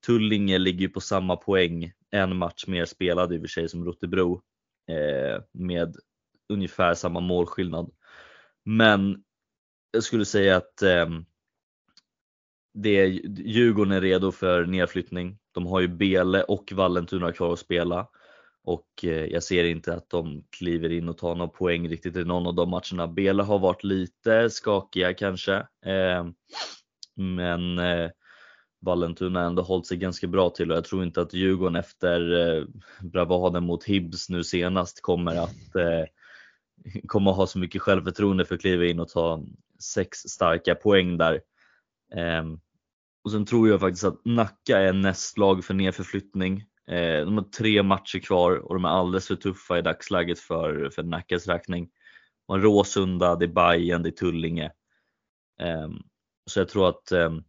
Tullinge 0.07 0.59
ligger 0.59 0.81
ju 0.81 0.89
på 0.89 1.01
samma 1.01 1.37
poäng, 1.37 1.93
en 2.11 2.37
match 2.37 2.65
mer 2.67 2.85
spelad 2.85 3.33
i 3.33 3.37
och 3.37 3.41
för 3.41 3.49
sig 3.49 3.69
som 3.69 3.85
Rotebro 3.85 4.43
eh, 4.89 5.43
med 5.53 5.97
ungefär 6.49 6.95
samma 6.95 7.21
målskillnad. 7.21 7.91
Men 8.65 9.25
jag 9.91 10.03
skulle 10.03 10.25
säga 10.25 10.57
att 10.57 10.83
eh, 10.83 11.09
det 12.75 12.91
är, 12.91 13.07
Djurgården 13.41 13.93
är 13.93 14.01
redo 14.01 14.33
för 14.33 14.67
nedflyttning. 14.67 15.39
De 15.53 15.67
har 15.67 15.81
ju 15.81 15.89
Bele 15.89 16.43
och 16.43 16.73
Vallentuna 16.73 17.33
kvar 17.33 17.53
att 17.53 17.59
spela 17.59 18.09
och 18.65 19.05
eh, 19.05 19.25
jag 19.25 19.43
ser 19.43 19.65
inte 19.65 19.95
att 19.95 20.11
de 20.11 20.45
kliver 20.51 20.93
in 20.93 21.09
och 21.09 21.19
tar 21.19 21.35
någon 21.35 21.51
poäng 21.51 21.89
riktigt 21.89 22.17
i 22.17 22.25
någon 22.25 22.47
av 22.47 22.55
de 22.55 22.71
matcherna. 22.71 23.09
Bela 23.09 23.43
har 23.43 23.59
varit 23.59 23.85
lite 23.85 24.51
skakiga 24.51 25.15
kanske, 25.15 25.67
ehm, 25.85 26.35
men 27.15 27.79
eh, 27.79 28.11
Vallentuna 28.81 29.41
har 29.41 29.47
ändå 29.47 29.63
hållit 29.63 29.87
sig 29.87 29.97
ganska 29.97 30.27
bra 30.27 30.51
till 30.51 30.71
och 30.71 30.77
jag 30.77 30.85
tror 30.85 31.05
inte 31.05 31.21
att 31.21 31.35
Djurgården 31.35 31.77
efter 31.77 32.49
eh, 32.59 32.65
bravaden 33.01 33.65
mot 33.65 33.85
Hibs 33.85 34.29
nu 34.29 34.45
senast 34.45 35.03
kommer 35.03 35.35
att 35.37 35.57
kommer 37.07 37.31
att 37.31 37.37
ha 37.37 37.47
så 37.47 37.59
mycket 37.59 37.83
självförtroende 37.83 38.45
för 38.45 38.55
att 38.55 38.61
kliva 38.61 38.85
in 38.85 39.01
och 39.01 39.09
ta 39.09 39.43
sex 39.81 40.19
starka 40.19 40.75
poäng 40.75 41.19
där. 41.19 41.41
Ehm, 42.15 42.61
och 43.25 43.31
sen 43.31 43.45
tror 43.45 43.69
jag 43.69 43.81
faktiskt 43.81 44.05
att 44.05 44.25
Nacka 44.25 44.79
är 44.79 44.93
näst 44.93 45.39
lag 45.39 45.65
för 45.65 45.75
nedförflyttning. 45.75 46.65
Eh, 46.93 47.25
de 47.25 47.39
har 47.39 47.45
tre 47.45 47.83
matcher 47.83 48.19
kvar 48.19 48.57
och 48.57 48.75
de 48.75 48.85
är 48.85 48.89
alldeles 48.89 49.27
för 49.27 49.37
tuffa 49.37 49.79
i 49.79 49.83
dagsläget 49.83 50.39
för, 50.39 50.91
för 50.91 51.03
Nackas 51.03 51.47
räkning. 51.47 51.89
Man 52.49 52.63
Råsunda, 52.63 53.37
det 53.37 53.45
är 53.45 53.49
Bayern, 53.49 54.03
det 54.03 54.09
är 54.09 54.11
Tullinge. 54.11 54.73
Ehm, 55.61 56.03
så 56.47 56.61
jag 56.61 56.69
tror 56.69 56.89
att 56.89 57.13
um, 57.13 57.45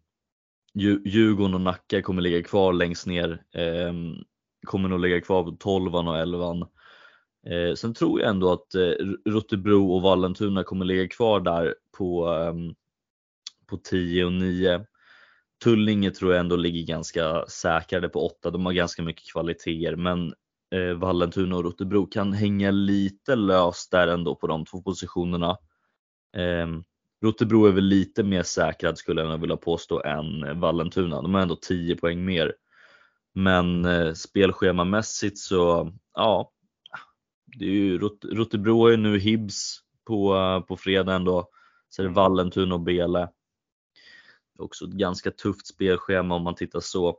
Djurgården 0.73 1.53
och 1.53 1.61
Nacka 1.61 2.01
kommer 2.01 2.21
ligga 2.21 2.43
kvar 2.43 2.73
längst 2.73 3.07
ner. 3.07 3.43
Ehm, 3.53 4.15
kommer 4.65 4.89
nog 4.89 4.99
ligga 4.99 5.21
kvar 5.21 5.43
på 5.43 5.51
12 5.51 5.95
och 5.95 6.17
11 6.17 6.67
Eh, 7.47 7.75
sen 7.75 7.93
tror 7.93 8.21
jag 8.21 8.29
ändå 8.29 8.51
att 8.51 8.75
eh, 8.75 8.91
Rotebro 9.25 9.93
och 9.93 10.01
Vallentuna 10.01 10.63
kommer 10.63 10.85
ligga 10.85 11.07
kvar 11.07 11.39
där 11.39 11.75
på, 11.97 12.29
på 13.67 13.77
10 13.77 14.25
och 14.25 14.33
9. 14.33 14.85
Tullinge 15.63 16.11
tror 16.11 16.31
jag 16.31 16.39
ändå 16.39 16.55
ligger 16.55 16.83
ganska 16.87 17.45
säkrade 17.47 18.09
på 18.09 18.25
8. 18.25 18.51
De 18.51 18.65
har 18.65 18.73
ganska 18.73 19.03
mycket 19.03 19.31
kvaliteter 19.31 19.95
men 19.95 20.33
eh, 20.75 20.93
Vallentuna 20.93 21.55
och 21.55 21.63
Rotebro 21.63 22.05
kan 22.05 22.33
hänga 22.33 22.71
lite 22.71 23.35
löst 23.35 23.91
där 23.91 24.07
ändå 24.07 24.35
på 24.35 24.47
de 24.47 24.65
två 24.65 24.81
positionerna. 24.81 25.57
Eh, 26.37 26.67
Rotebro 27.23 27.65
är 27.65 27.71
väl 27.71 27.83
lite 27.83 28.23
mer 28.23 28.43
säkrad 28.43 28.97
skulle 28.97 29.21
jag 29.21 29.37
vilja 29.37 29.57
påstå 29.57 30.03
än 30.03 30.59
Vallentuna. 30.59 31.21
De 31.21 31.33
har 31.33 31.41
ändå 31.41 31.55
10 31.55 31.95
poäng 31.95 32.25
mer. 32.25 32.53
Men 33.33 33.85
eh, 33.85 34.13
spelschemamässigt 34.13 35.37
så 35.37 35.91
ja, 36.13 36.51
det 37.45 37.65
är 37.65 37.69
ju 37.69 37.97
Rot 37.97 38.25
Rotebro 38.25 38.87
är 38.87 38.97
nu 38.97 39.19
Hibs 39.19 39.79
på, 40.07 40.35
eh, 40.35 40.59
på 40.59 40.77
fredag 40.77 41.13
ändå. 41.13 41.49
Så 41.89 42.01
är 42.01 42.07
det 42.07 42.13
Vallentuna 42.13 42.75
och 42.75 42.81
Bele. 42.81 43.29
Också 44.59 44.85
ett 44.85 44.91
ganska 44.91 45.31
tufft 45.31 45.67
spelschema 45.67 46.35
om 46.35 46.43
man 46.43 46.55
tittar 46.55 46.79
så. 46.79 47.09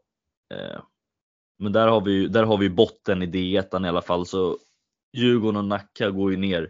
Eh, 0.54 0.82
men 1.58 1.72
där 1.72 1.88
har 1.88 2.00
vi, 2.00 2.28
där 2.28 2.44
har 2.44 2.58
vi 2.58 2.70
botten 2.70 3.22
i 3.22 3.26
D1 3.26 3.84
i 3.84 3.88
alla 3.88 4.02
fall 4.02 4.26
så 4.26 4.58
Djurgården 5.12 5.56
och 5.56 5.64
Nacka 5.64 6.10
går 6.10 6.30
ju 6.30 6.36
ner. 6.36 6.62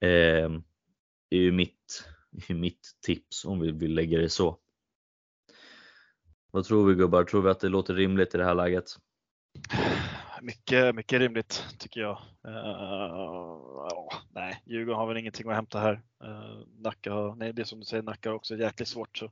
Eh, 0.00 0.50
det 1.30 1.36
är 1.36 1.40
ju 1.40 1.52
mitt, 1.52 2.04
är 2.48 2.54
mitt 2.54 2.90
tips 3.06 3.44
om 3.44 3.60
vi 3.60 3.70
vill 3.70 3.94
lägga 3.94 4.18
det 4.18 4.28
så. 4.28 4.58
Vad 6.50 6.64
tror 6.64 6.86
vi 6.86 6.94
gubbar? 6.94 7.24
Tror 7.24 7.42
vi 7.42 7.50
att 7.50 7.60
det 7.60 7.68
låter 7.68 7.94
rimligt 7.94 8.34
i 8.34 8.38
det 8.38 8.44
här 8.44 8.54
läget? 8.54 8.96
Mycket, 10.42 10.94
mycket 10.94 11.18
rimligt 11.20 11.64
tycker 11.78 12.00
jag. 12.00 12.18
Uh, 12.48 14.08
nej, 14.30 14.62
Djurgården 14.66 14.98
har 14.98 15.06
väl 15.06 15.16
ingenting 15.16 15.48
att 15.48 15.54
hämta 15.54 15.78
här. 15.78 16.02
Uh, 16.24 16.60
Nacka 16.78 17.12
har, 17.12 17.34
nej 17.34 17.52
det 17.52 17.62
är 17.62 17.64
som 17.64 17.80
du 17.80 17.84
säger, 17.84 18.02
Nacka 18.02 18.28
har 18.28 18.36
också 18.36 18.56
jäkligt 18.56 18.88
svårt. 18.88 19.18
Så. 19.18 19.24
Uh, 19.24 19.30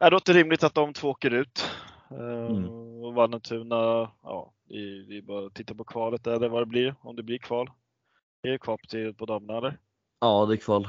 det 0.00 0.10
låter 0.10 0.34
rimligt 0.34 0.64
att 0.64 0.74
de 0.74 0.92
två 0.92 1.10
åker 1.10 1.30
ut. 1.30 1.70
Uh, 2.12 2.46
mm. 2.46 3.14
Vallentuna, 3.14 4.10
ja, 4.22 4.52
vi, 4.68 5.06
vi 5.08 5.22
bara 5.22 5.50
tittar 5.50 5.74
på 5.74 5.84
kvalet 5.84 6.26
eller 6.26 6.48
vad 6.48 6.62
det 6.62 6.66
blir, 6.66 6.94
om 7.00 7.16
det 7.16 7.22
blir 7.22 7.38
kval. 7.38 7.70
Det 8.42 8.48
är 8.48 8.58
kval 8.58 8.78
till 8.88 9.14
på 9.14 9.26
damerna 9.26 9.58
eller? 9.58 9.78
Ja, 10.20 10.46
det 10.46 10.54
är 10.54 10.56
kval. 10.56 10.88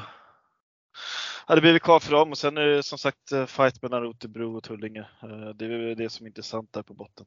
Ja, 1.48 1.56
det 1.56 1.62
blir 1.62 1.80
kvar 1.80 2.00
för 2.00 2.12
dem 2.12 2.32
och 2.32 2.38
sen 2.38 2.58
är 2.58 2.66
det 2.66 2.84
som 2.84 2.98
sagt 2.98 3.30
fight 3.48 3.82
mellan 3.82 4.02
Rotebro 4.02 4.58
och 4.58 4.64
Tullinge. 4.64 5.06
Det 5.56 5.66
är 5.66 5.96
det 5.96 6.10
som 6.10 6.26
är 6.26 6.30
intressant 6.30 6.74
där 6.74 6.82
på 6.84 6.94
botten. 6.94 7.26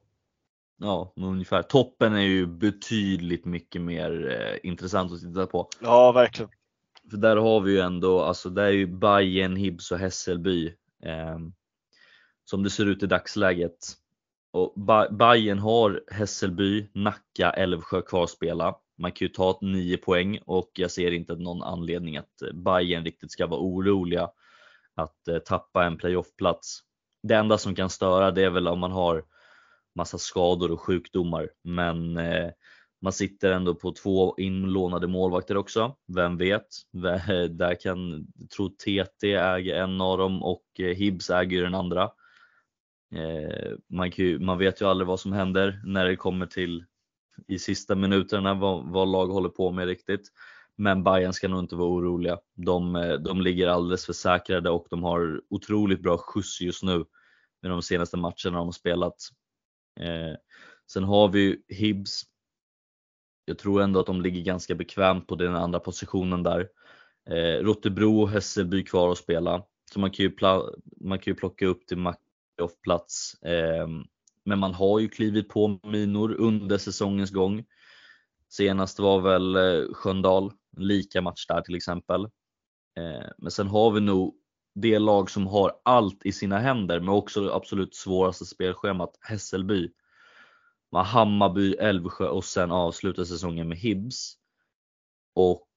Ja, 0.81 1.13
ungefär. 1.17 1.63
Toppen 1.63 2.15
är 2.15 2.21
ju 2.21 2.47
betydligt 2.47 3.45
mycket 3.45 3.83
mer 3.83 4.31
eh, 4.31 4.71
intressant 4.71 5.13
att 5.13 5.21
titta 5.21 5.47
på. 5.47 5.69
Ja, 5.81 6.13
verkligen. 6.13 6.51
För 7.11 7.17
där 7.17 7.37
har 7.37 7.61
vi 7.61 7.73
ju 7.73 7.81
ändå, 7.81 8.21
alltså 8.21 8.51
där 8.51 8.65
är 8.65 8.71
ju 8.71 8.87
Bayern, 8.87 9.57
Hibs 9.57 9.93
och 9.93 9.99
Hässelby 9.99 10.67
eh, 11.05 11.39
som 12.45 12.63
det 12.63 12.71
ser 12.71 12.87
ut 12.87 13.03
i 13.03 13.07
dagsläget. 13.07 13.79
Och 14.53 14.73
ba 14.77 15.09
Bayern 15.11 15.59
har 15.59 16.03
Hässelby, 16.11 16.91
Nacka, 16.95 17.51
Älvsjö 17.51 18.03
kvar 18.03 18.25
att 18.25 18.31
spela. 18.31 18.77
Man 18.99 19.13
kan 19.13 19.27
ju 19.27 19.29
ta 19.29 19.59
9 19.63 19.97
poäng 19.97 20.39
och 20.47 20.71
jag 20.75 20.91
ser 20.91 21.13
inte 21.13 21.35
någon 21.35 21.63
anledning 21.63 22.17
att 22.17 22.43
Bayern 22.55 23.05
riktigt 23.05 23.33
ska 23.33 23.47
vara 23.47 23.61
oroliga 23.61 24.31
att 24.95 25.29
eh, 25.29 25.39
tappa 25.39 25.85
en 25.85 25.99
playoffplats. 25.99 26.81
Det 27.23 27.35
enda 27.35 27.59
som 27.59 27.75
kan 27.75 27.91
störa 27.91 28.31
det 28.31 28.45
är 28.45 28.51
väl 28.51 28.69
om 28.69 28.79
man 28.79 28.93
har 28.93 29.25
massa 29.95 30.19
skador 30.19 30.73
och 30.73 30.81
sjukdomar. 30.81 31.49
Men 31.65 32.17
eh, 32.17 32.51
man 33.01 33.13
sitter 33.13 33.53
ändå 33.53 33.75
på 33.75 33.93
två 33.93 34.35
inlånade 34.39 35.07
målvakter 35.07 35.57
också. 35.57 35.97
Vem 36.15 36.37
vet? 36.37 36.67
Där 37.51 37.81
kan, 37.81 38.27
jag 38.35 38.51
tror 38.51 38.69
TT 38.69 39.35
äger 39.35 39.75
en 39.75 40.01
av 40.01 40.19
dem 40.19 40.43
och 40.43 40.65
eh, 40.79 40.97
Hibs 40.97 41.31
äger 41.31 41.63
den 41.63 41.75
andra. 41.75 42.11
Eh, 43.15 43.73
man, 43.89 44.11
ju, 44.11 44.39
man, 44.39 44.59
vet 44.59 44.81
ju 44.81 44.87
aldrig 44.87 45.07
vad 45.09 45.21
som 45.21 45.33
händer 45.33 45.81
när 45.85 46.05
det 46.05 46.17
kommer 46.17 46.47
till 46.47 46.85
i 47.49 47.59
sista 47.59 47.95
minuterna 47.95 48.55
vad, 48.55 48.85
vad 48.85 49.09
lag 49.09 49.27
håller 49.27 49.49
på 49.49 49.71
med 49.71 49.87
riktigt. 49.87 50.33
Men 50.77 51.05
Bayern 51.05 51.33
ska 51.33 51.49
nog 51.49 51.59
inte 51.61 51.77
vara 51.77 51.89
oroliga. 51.89 52.39
De, 52.55 52.97
eh, 52.97 53.13
de 53.13 53.41
ligger 53.41 53.69
alldeles 53.69 54.07
för 54.07 54.13
säkrade 54.13 54.71
och 54.71 54.87
de 54.91 55.03
har 55.03 55.43
otroligt 55.51 56.03
bra 56.03 56.19
skjuts 56.19 56.61
just 56.61 56.83
nu 56.83 57.05
med 57.63 57.71
de 57.71 57.83
senaste 57.83 58.17
matcherna 58.17 58.59
de 58.59 58.67
har 58.67 58.73
spelat. 58.73 59.15
Eh, 60.01 60.37
sen 60.93 61.05
har 61.05 61.29
vi 61.29 61.63
Hibs. 61.69 62.23
Jag 63.45 63.59
tror 63.59 63.83
ändå 63.83 64.01
att 64.01 64.07
de 64.07 64.23
ligger 64.23 64.43
ganska 64.43 64.75
bekvämt 64.75 65.27
på 65.27 65.35
den 65.35 65.55
andra 65.55 65.81
positionen 65.81 66.43
där. 66.43 66.69
Eh, 67.31 67.63
Rotebro 67.63 68.21
och 68.21 68.31
Hässelby 68.31 68.85
kvar 68.85 69.13
att 69.13 69.19
spela. 69.19 69.63
Så 69.93 70.01
man 70.01 70.11
kan 70.11 70.25
ju, 70.25 70.33
man 71.01 71.19
kan 71.19 71.31
ju 71.31 71.35
plocka 71.35 71.67
upp 71.67 71.87
till 71.87 71.99
plats 72.83 73.43
eh, 73.43 73.89
Men 74.45 74.59
man 74.59 74.75
har 74.75 74.99
ju 74.99 75.09
klivit 75.09 75.49
på 75.49 75.81
minor 75.83 76.35
under 76.35 76.79
säsongens 76.79 77.31
gång. 77.31 77.65
Senast 78.49 78.99
var 78.99 79.21
väl 79.21 79.57
eh, 79.57 79.95
Sköndal, 79.95 80.53
lika 80.77 81.23
match 81.23 81.47
där 81.47 81.61
till 81.61 81.75
exempel. 81.75 82.25
Eh, 82.99 83.31
men 83.39 83.51
sen 83.51 83.69
har 83.69 83.91
vi 83.91 84.01
nog 84.01 84.35
det 84.81 84.99
lag 84.99 85.31
som 85.31 85.47
har 85.47 85.73
allt 85.83 86.27
i 86.27 86.33
sina 86.33 86.59
händer 86.59 87.01
men 87.01 87.09
också 87.09 87.41
det 87.41 87.55
absolut 87.55 87.95
svåraste 87.95 88.45
spelschemat, 88.45 89.19
Hässelby. 89.21 89.91
Man 90.93 91.05
Hammarby, 91.05 91.75
Älvsjö 91.75 92.29
och 92.29 92.45
sen 92.45 92.71
avslutar 92.71 93.25
säsongen 93.25 93.69
med 93.69 93.79
Hibs. 93.79 94.35
Och 95.35 95.69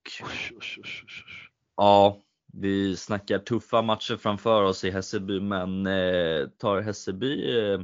ja, 1.78 2.18
vi 2.54 2.98
snackar 2.98 3.40
tuffa 3.40 3.82
matcher 3.82 4.16
framför 4.16 4.64
oss 4.64 4.84
i 4.84 4.92
Hässelby 4.92 5.40
men 5.40 5.88
eh, 5.88 6.48
tar 6.58 6.82
Hässelby 6.82 7.60
eh, 7.60 7.82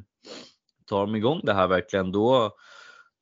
tar 0.86 1.02
de 1.06 1.16
igång 1.16 1.42
det 1.44 1.54
här 1.54 1.68
verkligen 1.68 2.12
då, 2.12 2.52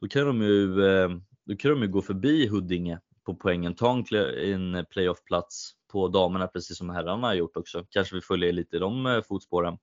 då 0.01 0.07
kan 0.07 0.25
de 0.25 0.41
ju 0.41 0.85
eh, 0.85 1.09
då 1.45 1.55
kan 1.55 1.71
de 1.71 1.81
ju 1.81 1.87
gå 1.87 2.01
förbi 2.01 2.47
Huddinge 2.47 2.99
på 3.23 3.35
poängen, 3.35 3.75
ta 3.75 4.03
en 4.41 4.85
playoffplats 4.89 5.71
på 5.95 6.07
damerna 6.07 6.47
precis 6.47 6.77
som 6.77 6.89
herrarna 6.89 7.27
har 7.27 7.33
gjort 7.33 7.57
också. 7.57 7.85
Kanske 7.89 8.15
vi 8.15 8.21
följer 8.21 8.51
lite 8.51 8.75
i 8.75 8.79
de 8.79 9.05
eh, 9.05 9.21
fotspåren. 9.21 9.77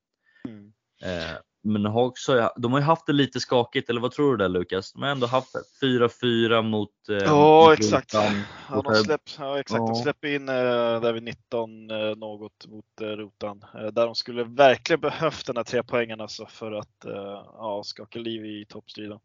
Mm. 0.49 0.73
Eh, 1.02 1.37
men 1.62 1.85
har 1.85 2.04
också, 2.04 2.52
de 2.57 2.73
har 2.73 2.81
ju 2.81 2.85
haft 2.85 3.07
det 3.07 3.12
lite 3.12 3.40
skakigt, 3.40 3.90
eller 3.90 4.00
vad 4.00 4.12
tror 4.12 4.31
du 4.31 4.37
där 4.37 4.49
Lukas? 4.49 4.92
De 4.92 5.02
har 5.02 5.09
ändå 5.09 5.26
haft 5.26 5.54
4-4 5.83 6.62
mot 6.62 6.90
eh, 7.09 7.16
Ja 7.16 7.73
exakt. 7.73 8.14
Ja, 8.14 8.83
de, 8.85 8.95
släpp, 8.95 9.21
ja, 9.38 9.61
exakt. 9.61 9.78
Ja. 9.78 9.87
de 9.87 9.95
släpper 9.95 10.28
in 10.28 10.49
eh, 10.49 10.54
där 11.00 11.12
vid 11.12 11.23
19 11.23 11.90
eh, 11.90 11.97
något 12.16 12.66
mot 12.66 13.00
eh, 13.00 13.07
Rotan. 13.07 13.64
Eh, 13.75 13.87
där 13.87 14.07
de 14.07 14.14
skulle 14.14 14.45
verkligen 14.45 15.00
behövt 15.00 15.47
den 15.47 15.57
här 15.57 15.64
tre 15.64 15.83
poängen 15.83 16.21
alltså 16.21 16.47
för 16.47 16.73
att 16.73 17.04
eh, 17.04 17.42
ja, 17.52 17.83
skaka 17.85 18.19
liv 18.19 18.45
i 18.45 18.66
toppstriden. 18.69 19.19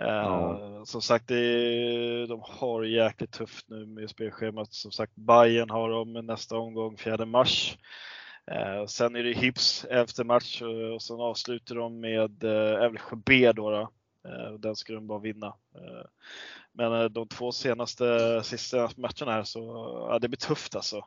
Ja. 0.00 0.60
Eh, 0.60 0.84
som 0.84 1.02
sagt, 1.02 1.28
de 2.28 2.42
har 2.42 2.82
jäkligt 2.82 3.32
tufft 3.32 3.68
nu 3.68 3.86
med 3.86 4.10
spelschemat. 4.10 4.72
Som 4.72 4.92
sagt, 4.92 5.16
Bayern 5.16 5.70
har 5.70 5.90
de 5.90 6.12
nästa 6.12 6.56
omgång 6.56 6.96
4 6.96 7.26
mars. 7.26 7.78
Eh, 8.46 8.86
sen 8.86 9.16
är 9.16 9.22
det 9.22 9.32
Hips 9.32 9.84
efter 9.84 10.24
match 10.24 10.62
eh, 10.62 10.94
och 10.94 11.02
sen 11.02 11.20
avslutar 11.20 11.74
de 11.74 12.00
med 12.00 12.44
Älvsjö 12.82 13.16
B 13.26 13.52
då. 13.52 13.70
då. 13.70 13.90
den 14.58 14.76
ska 14.76 14.92
de 14.92 15.06
bara 15.06 15.18
vinna. 15.18 15.54
men 16.72 17.12
de 17.12 17.28
två 17.28 17.52
senaste 17.52 18.04
sista 18.44 18.90
matcherna 18.96 19.32
här 19.32 19.42
så 19.42 19.60
ja, 20.10 20.18
det 20.18 20.28
blir 20.28 20.38
tufft 20.38 20.76
alltså. 20.76 21.04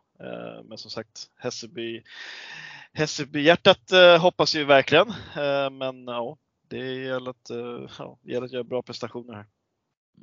men 0.64 0.78
som 0.78 0.92
sagt, 0.92 1.30
Hässelby 1.38 2.04
Hässelby 2.94 3.42
hjärtat 3.42 3.92
hoppas 4.20 4.56
ju 4.56 4.64
verkligen. 4.64 5.14
men 5.72 6.08
ja, 6.08 6.38
det 6.74 6.94
gäller 6.94 7.32
att, 7.32 7.50
eh, 7.50 7.90
ja, 8.00 8.20
gäller 8.24 8.46
att 8.46 8.52
göra 8.52 8.64
bra 8.64 8.82
prestationer 8.82 9.34
här. 9.34 9.46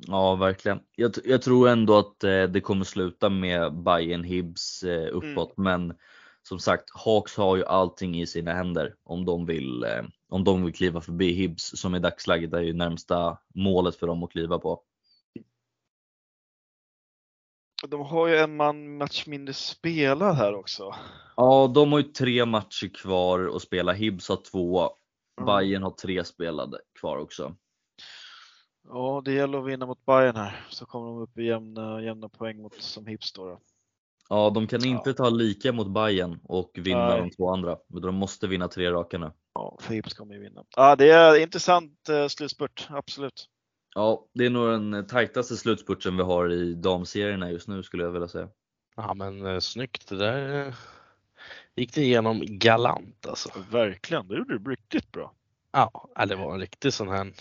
Ja, 0.07 0.35
verkligen. 0.35 0.79
Jag, 0.95 1.11
jag 1.25 1.41
tror 1.41 1.69
ändå 1.69 1.97
att 1.97 2.23
eh, 2.23 2.43
det 2.43 2.61
kommer 2.61 2.85
sluta 2.85 3.29
med 3.29 3.83
Bayern 3.83 4.23
Hibs 4.23 4.83
eh, 4.83 5.07
uppåt, 5.15 5.57
mm. 5.57 5.63
men 5.63 5.97
som 6.43 6.59
sagt, 6.59 6.89
Hawks 6.93 7.37
har 7.37 7.57
ju 7.57 7.65
allting 7.65 8.21
i 8.21 8.27
sina 8.27 8.53
händer 8.53 8.95
om 9.03 9.25
de 9.25 9.45
vill, 9.45 9.85
om 10.29 10.43
de 10.43 10.65
vill 10.65 10.73
kliva 10.73 11.01
förbi 11.01 11.31
Hibs 11.31 11.71
som 11.75 11.95
i 11.95 11.99
dagsläget 11.99 12.53
är 12.53 12.61
ju 12.61 12.73
närmsta 12.73 13.37
målet 13.55 13.95
för 13.95 14.07
dem 14.07 14.23
att 14.23 14.31
kliva 14.31 14.59
på. 14.59 14.81
De 17.87 18.01
har 18.01 18.27
ju 18.27 18.37
en 18.37 18.55
man 18.55 18.97
match 18.97 19.27
mindre 19.27 19.53
spelad 19.53 20.35
här 20.35 20.55
också. 20.55 20.95
Ja, 21.35 21.71
de 21.75 21.91
har 21.91 21.99
ju 21.99 22.05
tre 22.05 22.45
matcher 22.45 22.87
kvar 22.87 23.51
att 23.55 23.61
spela. 23.61 23.93
Hibs 23.93 24.29
har 24.29 24.39
två 24.51 24.79
Mm. 24.79 25.00
Bayern 25.45 25.83
har 25.83 25.91
tre 25.91 26.23
spelade 26.23 26.77
kvar 26.99 27.17
också. 27.17 27.55
Ja, 28.87 29.21
det 29.25 29.33
gäller 29.33 29.57
att 29.57 29.67
vinna 29.67 29.85
mot 29.85 30.05
Bayern 30.05 30.35
här 30.35 30.65
så 30.69 30.85
kommer 30.85 31.07
de 31.07 31.17
upp 31.17 31.37
i 31.37 31.43
jämna, 31.43 32.01
jämna 32.01 32.29
poäng 32.29 32.61
mot 32.61 32.81
som 32.81 33.05
Hips 33.05 33.33
då. 33.33 33.59
Ja, 34.29 34.49
de 34.49 34.67
kan 34.67 34.85
inte 34.85 35.09
ja. 35.09 35.13
ta 35.13 35.29
lika 35.29 35.71
mot 35.71 35.93
Bayern 35.93 36.39
och 36.43 36.71
vinna 36.73 37.07
Nej. 37.07 37.21
de 37.21 37.29
två 37.29 37.49
andra. 37.53 37.77
De 37.87 38.15
måste 38.15 38.47
vinna 38.47 38.67
tre 38.67 38.91
raka 38.91 39.17
nu. 39.17 39.31
Ja, 39.53 39.77
för 39.81 39.93
Hips 39.93 40.13
kommer 40.13 40.33
ju 40.33 40.41
vinna. 40.41 40.63
Ja, 40.75 40.95
det 40.95 41.09
är 41.09 41.41
intressant 41.41 42.09
eh, 42.09 42.27
slutspurt, 42.27 42.87
absolut. 42.89 43.47
Ja, 43.95 44.25
det 44.33 44.45
är 44.45 44.49
nog 44.49 44.69
den 44.69 45.07
tajtaste 45.07 45.57
slutspurten 45.57 46.17
vi 46.17 46.23
har 46.23 46.51
i 46.51 46.73
damserierna 46.73 47.51
just 47.51 47.67
nu 47.67 47.83
skulle 47.83 48.03
jag 48.03 48.11
vilja 48.11 48.27
säga. 48.27 48.49
Ja 48.95 49.13
men 49.13 49.45
eh, 49.45 49.59
snyggt, 49.59 50.09
det 50.09 50.17
där 50.17 50.67
eh, 50.67 50.73
gick 51.75 51.93
det 51.93 52.01
igenom 52.01 52.41
galant 52.45 53.25
alltså. 53.27 53.49
Verkligen, 53.71 54.27
det 54.27 54.37
gjorde 54.37 54.59
du 54.59 54.71
riktigt 54.71 55.11
bra. 55.11 55.33
Ja, 55.71 56.09
det 56.27 56.35
var 56.35 56.53
en 56.53 56.59
riktig 56.59 56.93
sån 56.93 57.07
här 57.09 57.33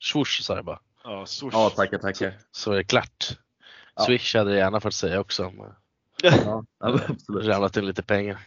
swoosh 0.00 0.42
sa 0.42 0.56
jag 0.56 0.64
bara. 0.64 0.80
Ja, 1.04 1.26
swoosh. 1.26 1.50
Ja, 1.54 1.70
tackar, 1.70 1.98
tackar. 1.98 2.34
Så 2.52 2.72
är 2.72 2.76
det 2.76 2.84
klart. 2.84 3.38
Ja. 3.96 4.04
Swish 4.04 4.34
hade 4.36 4.50
jag 4.50 4.58
gärna 4.58 4.80
fått 4.80 4.94
säga 4.94 5.20
också. 5.20 5.44
om, 5.46 5.60
eh, 5.60 5.66
Ja, 6.46 6.64
absolut. 6.78 7.46
Ramlat 7.46 7.76
in 7.76 7.86
lite 7.86 8.02
pengar. 8.02 8.38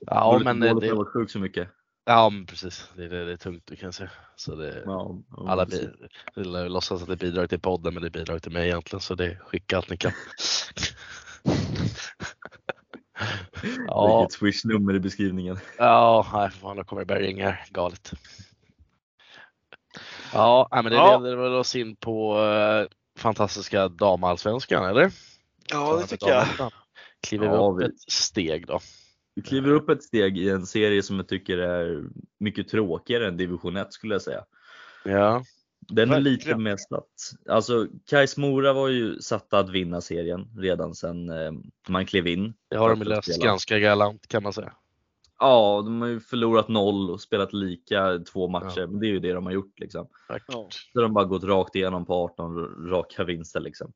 Ja, 0.00 0.40
men 0.44 0.60
det, 0.60 0.80
det 0.80 0.94
varit 0.94 1.12
sjukt 1.12 1.32
så 1.32 1.38
mycket. 1.38 1.68
ja 2.04 2.30
men 2.30 2.46
precis, 2.46 2.88
det, 2.96 3.08
det, 3.08 3.24
det 3.24 3.32
är 3.32 3.36
tungt 3.36 3.62
du 3.66 3.76
kan 3.76 3.92
säga. 3.92 4.10
Så 4.36 4.54
det, 4.54 4.82
Ja, 4.86 5.16
ja, 5.36 5.48
alla 5.50 5.66
bi- 5.66 5.88
låtsas 6.68 7.02
att 7.02 7.08
det 7.08 7.16
bidrar 7.16 7.46
till 7.46 7.60
podden 7.60 7.94
men 7.94 8.02
det 8.02 8.10
bidrar 8.10 8.38
till 8.38 8.52
mig 8.52 8.68
egentligen 8.68 9.00
så 9.00 9.14
det 9.14 9.36
skicka 9.36 9.76
allt 9.76 9.90
ni 9.90 9.96
kan. 9.96 10.12
ja, 13.86 14.18
Vilket 14.18 14.32
swish-nummer 14.38 14.94
i 14.94 15.00
beskrivningen. 15.00 15.58
ja, 15.78 16.26
nej 16.32 16.50
för 16.50 16.58
fan 16.58 16.76
då 16.76 16.84
kommer 16.84 17.02
det 17.02 17.06
börja 17.06 17.20
ringa 17.22 17.44
här. 17.50 17.64
galet. 17.70 18.12
Ja, 20.32 20.68
men 20.72 20.84
det 20.84 20.94
Ja. 20.94 21.18
leder 21.18 21.36
väl 21.36 21.52
oss 21.54 21.76
in 21.76 21.96
på 21.96 22.42
eh, 22.42 22.86
fantastiska 23.18 23.88
damallsvenskan 23.88 24.84
eller? 24.84 25.10
Ja, 25.70 25.96
det 25.96 26.06
tycker 26.06 26.28
jag. 26.28 26.46
Kliver 27.28 27.46
Ja, 27.46 27.70
vi 27.72 27.78
vi- 27.78 27.84
upp 27.88 27.92
ett 27.94 28.00
steg 28.12 28.66
då? 28.66 28.80
Vi 29.34 29.42
kliver 29.42 29.70
upp 29.70 29.88
ett 29.88 30.02
steg 30.02 30.38
i 30.38 30.50
en 30.50 30.66
serie 30.66 31.02
som 31.02 31.16
jag 31.16 31.28
tycker 31.28 31.58
är 31.58 32.04
mycket 32.40 32.68
tråkigare 32.68 33.28
än 33.28 33.36
division 33.36 33.76
1 33.76 33.92
skulle 33.92 34.14
jag 34.14 34.22
säga. 34.22 34.44
Ja, 35.04 35.44
Den 35.80 36.10
är 36.10 36.20
lite 36.20 36.56
mer 36.56 36.76
satt. 36.76 37.48
Alltså 37.48 37.86
Kais 38.06 38.36
Mora 38.36 38.72
var 38.72 38.88
ju 38.88 39.20
satta 39.20 39.58
att 39.58 39.70
vinna 39.70 40.00
serien 40.00 40.48
redan 40.56 40.94
sedan 40.94 41.30
eh, 41.30 41.52
man 41.88 42.06
klev 42.06 42.26
in. 42.26 42.54
det 42.70 42.76
har 42.76 42.90
de 42.90 43.02
löst 43.02 43.42
ganska 43.42 43.78
galant 43.78 44.28
kan 44.28 44.42
man 44.42 44.52
säga. 44.52 44.72
Ja, 45.38 45.82
de 45.84 46.00
har 46.00 46.08
ju 46.08 46.20
förlorat 46.20 46.68
noll 46.68 47.10
och 47.10 47.20
spelat 47.20 47.52
lika 47.52 48.18
två 48.18 48.48
matcher. 48.48 48.80
Ja. 48.80 48.86
Men 48.86 49.00
det 49.00 49.06
är 49.06 49.10
ju 49.10 49.20
det 49.20 49.32
de 49.32 49.46
har 49.46 49.52
gjort 49.52 49.80
liksom. 49.80 50.08
Ja. 50.28 50.38
Så 50.70 51.00
de 51.00 51.02
har 51.02 51.08
bara 51.08 51.24
gått 51.24 51.44
rakt 51.44 51.74
igenom 51.74 52.06
på 52.06 52.14
18 52.14 52.88
raka 52.90 53.24
vinster 53.24 53.60
liksom. 53.60 53.92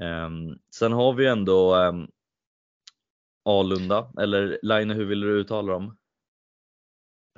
Ehm, 0.00 0.58
sen 0.74 0.92
har 0.92 1.12
vi 1.12 1.26
ändå 1.26 1.76
um, 1.76 2.08
Alunda, 3.44 4.12
eller 4.18 4.58
Line 4.62 4.90
hur 4.90 5.04
vill 5.04 5.20
du 5.20 5.40
uttala 5.40 5.72
dem? 5.72 5.96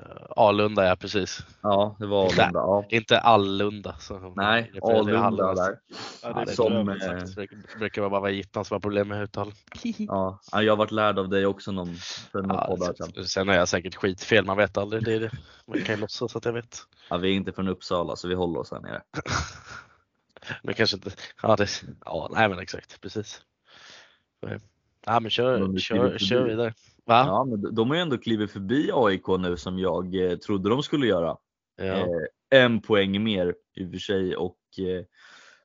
Uh, 0.02 0.06
Alunda 0.36 0.86
ja 0.86 0.96
precis. 0.96 1.38
Ja, 1.60 1.96
det 1.98 2.06
var 2.06 2.24
Inte- 2.24 2.42
Alunda. 2.42 2.60
Ja. 2.60 2.84
Inte 2.88 3.20
Allunda. 3.20 3.96
Så 3.98 4.32
Nej, 4.36 4.72
Alunda 4.82 5.54
där. 5.54 5.78
Ja, 6.22 6.44
det 6.46 6.52
som, 6.52 6.88
eh. 6.88 6.96
Det 7.36 7.78
brukar 7.78 8.02
vara 8.02 8.10
bara 8.20 8.30
gittan 8.30 8.64
som 8.64 8.74
har 8.74 8.80
problem 8.80 9.08
med 9.08 9.22
uttal. 9.22 9.52
Ja, 9.98 10.40
ja, 10.52 10.62
jag 10.62 10.72
har 10.72 10.76
varit 10.76 10.90
lärd 10.90 11.18
av 11.18 11.28
dig 11.28 11.46
också 11.46 11.72
någon, 11.72 11.94
för 12.32 12.42
några 12.42 12.66
Ja, 12.68 12.76
sedan. 12.94 13.12
sen- 13.14 13.24
sen 13.28 13.48
har 13.48 13.54
jag 13.54 13.68
säkert 13.68 13.94
skitfel, 13.94 14.44
man 14.44 14.56
vet 14.56 14.76
aldrig. 14.76 15.04
Det 15.04 15.14
är 15.14 15.20
det. 15.20 15.30
Man 15.66 15.82
kan 15.82 15.94
ju 15.94 16.00
låtsas 16.00 16.36
att 16.36 16.44
jag 16.44 16.52
vet. 16.52 16.78
Ja, 17.10 17.16
vi 17.16 17.28
är 17.30 17.34
inte 17.34 17.52
från 17.52 17.68
Uppsala 17.68 18.16
så 18.16 18.28
vi 18.28 18.34
håller 18.34 18.60
oss 18.60 18.70
här 18.70 18.80
nere. 18.80 19.02
Men 20.62 20.74
kanske 20.74 20.96
inte. 20.96 21.10
Ja, 21.42 21.56
det, 21.56 21.68
ja 22.04 22.30
nej 22.34 22.48
men 22.48 22.58
exakt, 22.58 23.00
precis. 23.00 23.40
Ja 25.06 25.20
men 25.20 25.30
kör, 25.30 25.78
kör, 25.78 26.18
kör 26.18 26.44
vidare. 26.44 26.74
Va? 27.04 27.24
Ja, 27.26 27.44
men 27.44 27.74
de- 27.74 27.88
har 27.88 27.96
ju 27.96 28.02
ändå 28.02 28.18
klivit 28.18 28.50
förbi 28.50 28.90
AIK 28.92 29.26
nu 29.38 29.56
som 29.56 29.78
jag 29.78 30.14
eh, 30.14 30.36
trodde 30.36 30.68
de 30.68 30.82
skulle 30.82 31.06
göra. 31.06 31.36
Ja. 31.76 31.84
Eh, 31.84 32.06
en 32.50 32.80
poäng 32.80 33.24
mer 33.24 33.54
i 33.74 33.86
och 33.86 33.90
för 33.90 33.98
sig 33.98 34.36
och 34.36 34.58
eh, 34.78 35.04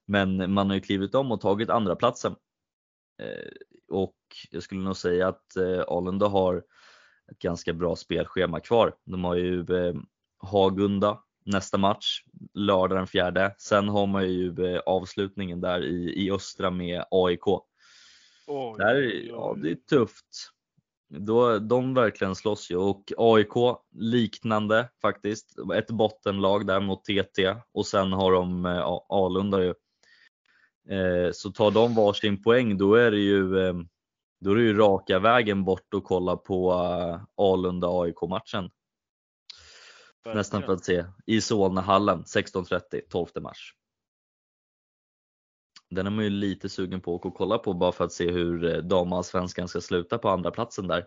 men 0.06 0.54
man 0.54 0.68
har 0.68 0.76
ju 0.76 0.82
klivit 0.82 1.16
om 1.16 1.32
och 1.32 1.42
tagit 1.42 1.70
andra 1.70 1.96
platsen. 1.96 2.36
Eh, 3.22 3.52
och 3.90 4.16
jag 4.52 4.64
skulle 4.64 4.82
nog 4.82 4.98
säga 4.98 5.28
att 5.28 5.56
eh, 5.56 5.84
Alunda 5.88 6.28
har 6.28 6.64
ett 7.32 7.40
ganska 7.40 7.74
bra 7.74 7.96
spelschema 7.96 8.60
kvar. 8.60 8.96
De 9.06 9.24
har 9.24 9.36
ju 9.36 9.60
eh, 9.60 9.94
Hagunda 10.38 11.20
nästa 11.46 11.78
match 11.78 12.24
lördag 12.54 12.98
den 12.98 13.08
fjärde. 13.08 13.56
Sen 13.58 13.90
har 13.90 14.08
man 14.08 14.30
ju 14.30 14.66
eh, 14.76 14.80
avslutningen 14.86 15.62
där 15.62 15.84
i, 15.84 16.26
i 16.26 16.32
östra 16.32 16.70
med 16.72 17.04
AIK. 17.12 17.44
Oj, 18.54 18.78
Där, 18.78 18.96
oj, 18.96 19.28
ja, 19.28 19.56
det 19.62 19.72
är 19.72 19.76
tufft. 19.76 20.52
Då, 21.10 21.60
de 21.60 21.94
verkligen 21.94 22.36
slåss 22.36 22.72
ju 22.72 22.76
och 22.78 23.12
AIK 23.18 23.78
liknande 23.96 24.90
faktiskt. 25.02 25.56
Ett 25.76 25.92
bottenlag 25.92 26.68
där 26.68 26.80
mot 26.80 27.04
TT 27.06 27.56
och 27.72 27.86
sen 27.88 28.14
har 28.14 28.32
de 28.32 28.66
eh, 28.66 28.82
A- 28.86 29.06
Alunda 29.10 29.64
ju. 29.64 29.74
Eh, 30.90 31.32
så 31.34 31.52
tar 31.52 31.72
de 31.72 31.96
varsin 31.96 32.44
poäng 32.44 32.78
då 32.78 32.96
är 32.96 33.12
det 33.12 33.20
ju, 33.20 33.60
eh, 33.68 33.74
då 34.40 34.52
är 34.52 34.56
det 34.56 34.62
ju 34.62 34.78
raka 34.78 35.20
vägen 35.20 35.64
bort 35.64 35.94
och 35.94 36.04
kolla 36.04 36.36
på 36.38 36.72
eh, 36.72 37.22
Alunda 37.46 37.88
AIK 37.92 38.22
matchen. 38.30 38.70
Nästan 40.36 40.62
för 40.62 40.74
att 40.74 40.86
se 40.86 41.06
i 41.26 41.42
Solnahallen 41.42 42.24
16.30 42.24 43.02
12 43.10 43.28
mars. 43.42 43.76
Den 45.92 46.08
är 46.08 46.12
man 46.12 46.24
ju 46.24 46.30
lite 46.30 46.70
sugen 46.70 47.02
på 47.02 47.16
att 47.16 47.26
och 47.26 47.36
kolla 47.36 47.58
på 47.58 47.74
bara 47.74 47.92
för 47.92 48.06
att 48.06 48.12
se 48.12 48.32
hur 48.32 48.76
eh, 48.76 48.78
damallsvenskan 48.78 49.68
ska 49.68 49.82
sluta 49.82 50.18
på 50.18 50.30
andra 50.30 50.52
platsen 50.52 50.88
där. 50.88 51.06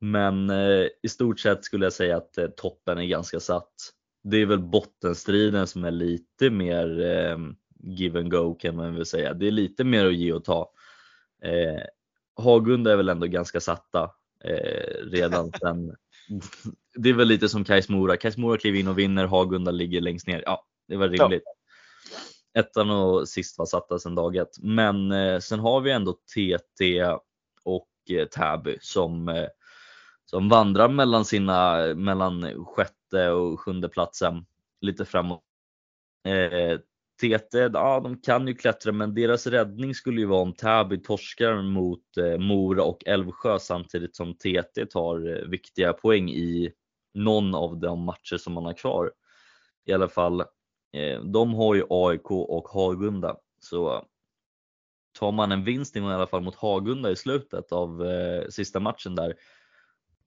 Men 0.00 0.50
eh, 0.50 0.86
i 1.02 1.08
stort 1.08 1.40
sett 1.40 1.64
skulle 1.64 1.86
jag 1.86 1.92
säga 1.92 2.16
att 2.16 2.38
eh, 2.38 2.46
toppen 2.46 2.98
är 2.98 3.04
ganska 3.04 3.40
satt. 3.40 3.72
Det 4.22 4.36
är 4.36 4.46
väl 4.46 4.58
bottenstriden 4.58 5.66
som 5.66 5.84
är 5.84 5.90
lite 5.90 6.50
mer 6.50 7.00
eh, 7.00 7.38
give 7.82 8.20
and 8.20 8.30
go 8.30 8.54
kan 8.54 8.76
man 8.76 8.94
väl 8.94 9.06
säga. 9.06 9.34
Det 9.34 9.46
är 9.46 9.50
lite 9.50 9.84
mer 9.84 10.06
att 10.06 10.14
ge 10.14 10.32
och 10.32 10.44
ta. 10.44 10.72
Eh, 11.42 11.82
Hagunda 12.36 12.92
är 12.92 12.96
väl 12.96 13.08
ändå 13.08 13.26
ganska 13.26 13.60
satta 13.60 14.10
eh, 14.44 15.10
redan 15.10 15.52
sen. 15.60 15.96
Det 16.94 17.08
är 17.08 17.14
väl 17.14 17.28
lite 17.28 17.48
som 17.48 17.64
Kais 17.64 17.88
Mora. 17.88 18.16
Kais 18.16 18.36
Mora 18.36 18.58
kliver 18.58 18.78
in 18.78 18.88
och 18.88 18.98
vinner, 18.98 19.26
Hagunda 19.26 19.70
ligger 19.70 20.00
längst 20.00 20.26
ner. 20.26 20.42
Ja, 20.46 20.66
det 20.88 20.96
var 20.96 21.08
rimligt. 21.08 21.44
Ettan 22.58 22.90
och 22.90 23.28
sist 23.28 23.58
var 23.58 23.66
satta 23.66 23.98
sedan 23.98 24.14
dag 24.14 24.36
ett. 24.36 24.58
Men 24.62 25.12
eh, 25.12 25.38
sen 25.38 25.60
har 25.60 25.80
vi 25.80 25.90
ändå 25.90 26.12
TT 26.12 27.02
och 27.64 27.88
eh, 28.10 28.26
Täby 28.26 28.78
som, 28.80 29.28
eh, 29.28 29.46
som 30.24 30.48
vandrar 30.48 30.88
mellan 30.88 31.24
sina, 31.24 31.78
mellan 31.94 32.64
sjätte 32.64 33.30
och 33.30 33.60
sjunde 33.60 33.88
platsen 33.88 34.46
lite 34.80 35.04
framåt. 35.04 35.42
Eh, 36.24 36.78
TT, 37.20 37.58
ja 37.58 38.00
de 38.00 38.20
kan 38.20 38.48
ju 38.48 38.54
klättra 38.54 38.92
men 38.92 39.14
deras 39.14 39.46
räddning 39.46 39.94
skulle 39.94 40.20
ju 40.20 40.26
vara 40.26 40.42
om 40.42 40.52
Täby 40.52 41.02
torskar 41.02 41.62
mot 41.62 42.16
eh, 42.16 42.38
Mora 42.38 42.82
och 42.82 43.06
Älvsjö 43.06 43.58
samtidigt 43.58 44.16
som 44.16 44.34
TT 44.34 44.86
tar 44.86 45.28
eh, 45.28 45.48
viktiga 45.48 45.92
poäng 45.92 46.30
i 46.30 46.72
någon 47.14 47.54
av 47.54 47.80
de 47.80 48.04
matcher 48.04 48.36
som 48.36 48.52
man 48.52 48.64
har 48.64 48.72
kvar. 48.72 49.12
I 49.86 49.92
alla 49.92 50.08
fall, 50.08 50.44
Eh, 50.92 51.20
de 51.20 51.54
har 51.54 51.74
ju 51.74 51.84
AIK 51.90 52.30
och 52.30 52.68
Hagunda 52.68 53.36
så 53.60 53.94
eh, 53.94 54.02
tar 55.18 55.32
man 55.32 55.52
en 55.52 55.64
vinst 55.64 55.96
i 55.96 56.00
alla 56.00 56.26
fall 56.26 56.42
mot 56.42 56.54
Hagunda 56.54 57.10
i 57.10 57.16
slutet 57.16 57.72
av 57.72 58.06
eh, 58.06 58.48
sista 58.48 58.80
matchen 58.80 59.14
där, 59.14 59.34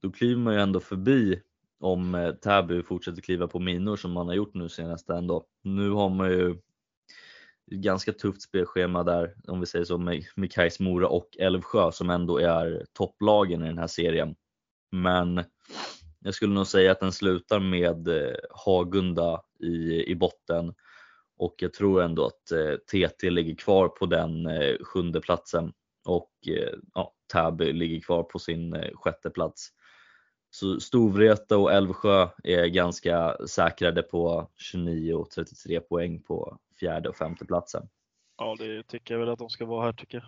då 0.00 0.12
kliver 0.12 0.40
man 0.40 0.54
ju 0.54 0.60
ändå 0.60 0.80
förbi 0.80 1.40
om 1.80 2.14
eh, 2.14 2.32
Täby 2.32 2.82
fortsätter 2.82 3.22
kliva 3.22 3.48
på 3.48 3.58
minor 3.58 3.96
som 3.96 4.12
man 4.12 4.26
har 4.26 4.34
gjort 4.34 4.54
nu 4.54 4.68
senast 4.68 5.10
ändå. 5.10 5.44
Nu 5.62 5.90
har 5.90 6.08
man 6.08 6.30
ju 6.30 6.50
ett 6.50 7.78
ganska 7.78 8.12
tufft 8.12 8.42
spelschema 8.42 9.02
där 9.02 9.34
om 9.48 9.60
vi 9.60 9.66
säger 9.66 9.84
så 9.84 9.98
med, 9.98 10.24
med 10.36 10.52
Kais 10.52 10.80
Mora 10.80 11.08
och 11.08 11.36
Älvsjö 11.38 11.92
som 11.92 12.10
ändå 12.10 12.38
är 12.38 12.86
topplagen 12.92 13.62
i 13.62 13.66
den 13.66 13.78
här 13.78 13.86
serien. 13.86 14.34
Men 14.92 15.44
jag 16.24 16.34
skulle 16.34 16.54
nog 16.54 16.66
säga 16.66 16.92
att 16.92 17.00
den 17.00 17.12
slutar 17.12 17.60
med 17.60 18.08
eh, 18.08 18.36
Hagunda 18.50 19.42
i, 19.60 20.04
i 20.04 20.14
botten 20.14 20.74
och 21.36 21.54
jag 21.58 21.72
tror 21.72 22.02
ändå 22.02 22.26
att 22.26 22.52
eh, 22.52 22.76
TT 22.76 23.30
ligger 23.30 23.54
kvar 23.54 23.88
på 23.88 24.06
den 24.06 24.46
eh, 24.46 24.76
sjunde 24.80 25.20
platsen 25.20 25.72
och 26.04 26.32
eh, 26.46 26.78
ja, 26.94 27.14
Täby 27.32 27.72
ligger 27.72 28.00
kvar 28.00 28.22
på 28.22 28.38
sin 28.38 28.74
eh, 28.74 28.90
sjätte 28.94 29.30
plats. 29.30 29.68
Så 30.50 30.80
Storvreta 30.80 31.56
och 31.58 31.72
Älvsjö 31.72 32.28
är 32.44 32.66
ganska 32.66 33.36
säkrade 33.46 34.02
på 34.02 34.50
29 34.56 35.14
och 35.14 35.30
33 35.30 35.80
poäng 35.80 36.22
på 36.22 36.58
fjärde 36.80 37.08
och 37.08 37.16
femte 37.16 37.44
platsen. 37.44 37.88
Ja, 38.38 38.56
det 38.58 38.82
tycker 38.82 39.14
jag 39.14 39.18
väl 39.18 39.28
att 39.28 39.38
de 39.38 39.50
ska 39.50 39.64
vara 39.66 39.84
här 39.84 39.92
tycker 39.92 40.18
jag. 40.18 40.26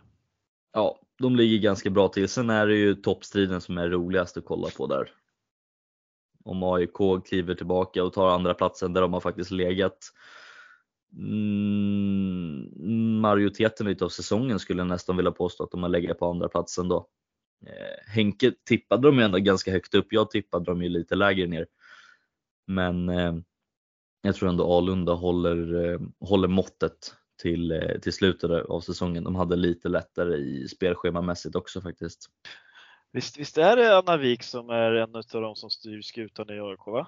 Ja, 0.73 1.01
de 1.19 1.37
ligger 1.37 1.59
ganska 1.59 1.91
bra 1.91 2.09
till. 2.09 2.29
Sen 2.29 2.51
är 2.51 2.67
det 2.67 2.77
ju 2.77 2.95
toppstriden 2.95 3.61
som 3.61 3.79
är 3.79 3.89
roligast 3.89 4.37
att 4.37 4.45
kolla 4.45 4.69
på 4.77 4.87
där. 4.87 5.11
Om 6.45 6.63
AIK 6.63 7.25
kliver 7.25 7.55
tillbaka 7.55 8.05
och 8.05 8.13
tar 8.13 8.29
andra 8.29 8.55
platsen 8.55 8.93
där 8.93 9.01
de 9.01 9.13
har 9.13 9.21
faktiskt 9.21 9.51
legat 9.51 9.99
mm, 11.17 12.71
majoriteten 13.21 13.87
utav 13.87 14.09
säsongen 14.09 14.59
skulle 14.59 14.81
jag 14.81 14.87
nästan 14.87 15.17
vilja 15.17 15.33
påstå 15.33 15.65
att 15.65 15.71
de 15.71 15.83
har 15.83 15.91
legat 15.91 16.19
på 16.19 16.27
andra 16.27 16.49
platsen 16.49 16.89
då. 16.89 17.09
Eh, 17.67 18.13
Henke 18.13 18.53
tippade 18.65 19.09
de 19.09 19.19
ju 19.19 19.25
ändå 19.25 19.39
ganska 19.39 19.73
högt 19.73 19.95
upp. 19.95 20.07
Jag 20.11 20.31
tippade 20.31 20.65
dem 20.65 20.83
ju 20.83 20.89
lite 20.89 21.15
lägre 21.15 21.47
ner. 21.47 21.67
Men 22.67 23.09
eh, 23.09 23.35
jag 24.23 24.35
tror 24.35 24.49
ändå 24.49 24.73
Alunda 24.73 25.13
håller, 25.13 25.85
eh, 25.85 26.01
håller 26.21 26.49
måttet 26.49 27.15
till, 27.43 27.73
eh, 27.73 27.99
till 28.03 28.13
slutet 28.13 28.51
av 28.51 28.81
säsongen. 28.81 29.25
De 29.25 29.35
hade 29.35 29.57
lite 29.57 29.89
lättare 29.89 30.37
i 30.37 30.69
spelschemamässigt 30.69 31.57
också 31.57 31.81
faktiskt. 31.81 32.31
Visst, 33.15 33.39
visst 33.39 33.59
är 33.59 33.77
det 33.77 33.99
Anna 33.99 34.17
Wik 34.17 34.43
som 34.43 34.71
är 34.71 34.93
en 34.93 35.17
av 35.17 35.23
de 35.31 35.57
som 35.57 35.71
styr 35.71 36.03
skutan 36.03 36.51
i 36.51 36.61
AIK 36.61 36.87
va? 36.87 37.07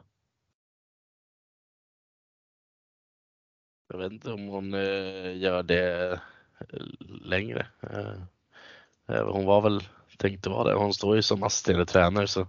Jag 3.89 3.99
vet 3.99 4.13
inte 4.13 4.33
om 4.33 4.47
hon 4.49 4.75
eh, 4.75 5.37
gör 5.37 5.63
det 5.63 6.13
eh, 6.13 6.81
längre. 7.25 7.67
Eh, 7.83 9.27
hon 9.33 9.45
var 9.45 9.61
väl, 9.61 9.81
tänkte 10.19 10.51
vara 10.51 10.69
det. 10.71 10.75
Hon 10.75 10.95
står 10.95 11.17
ju 11.17 11.23
som 11.23 11.43
assisterande 11.43 11.87
tränare 11.87 12.27
så. 12.27 12.47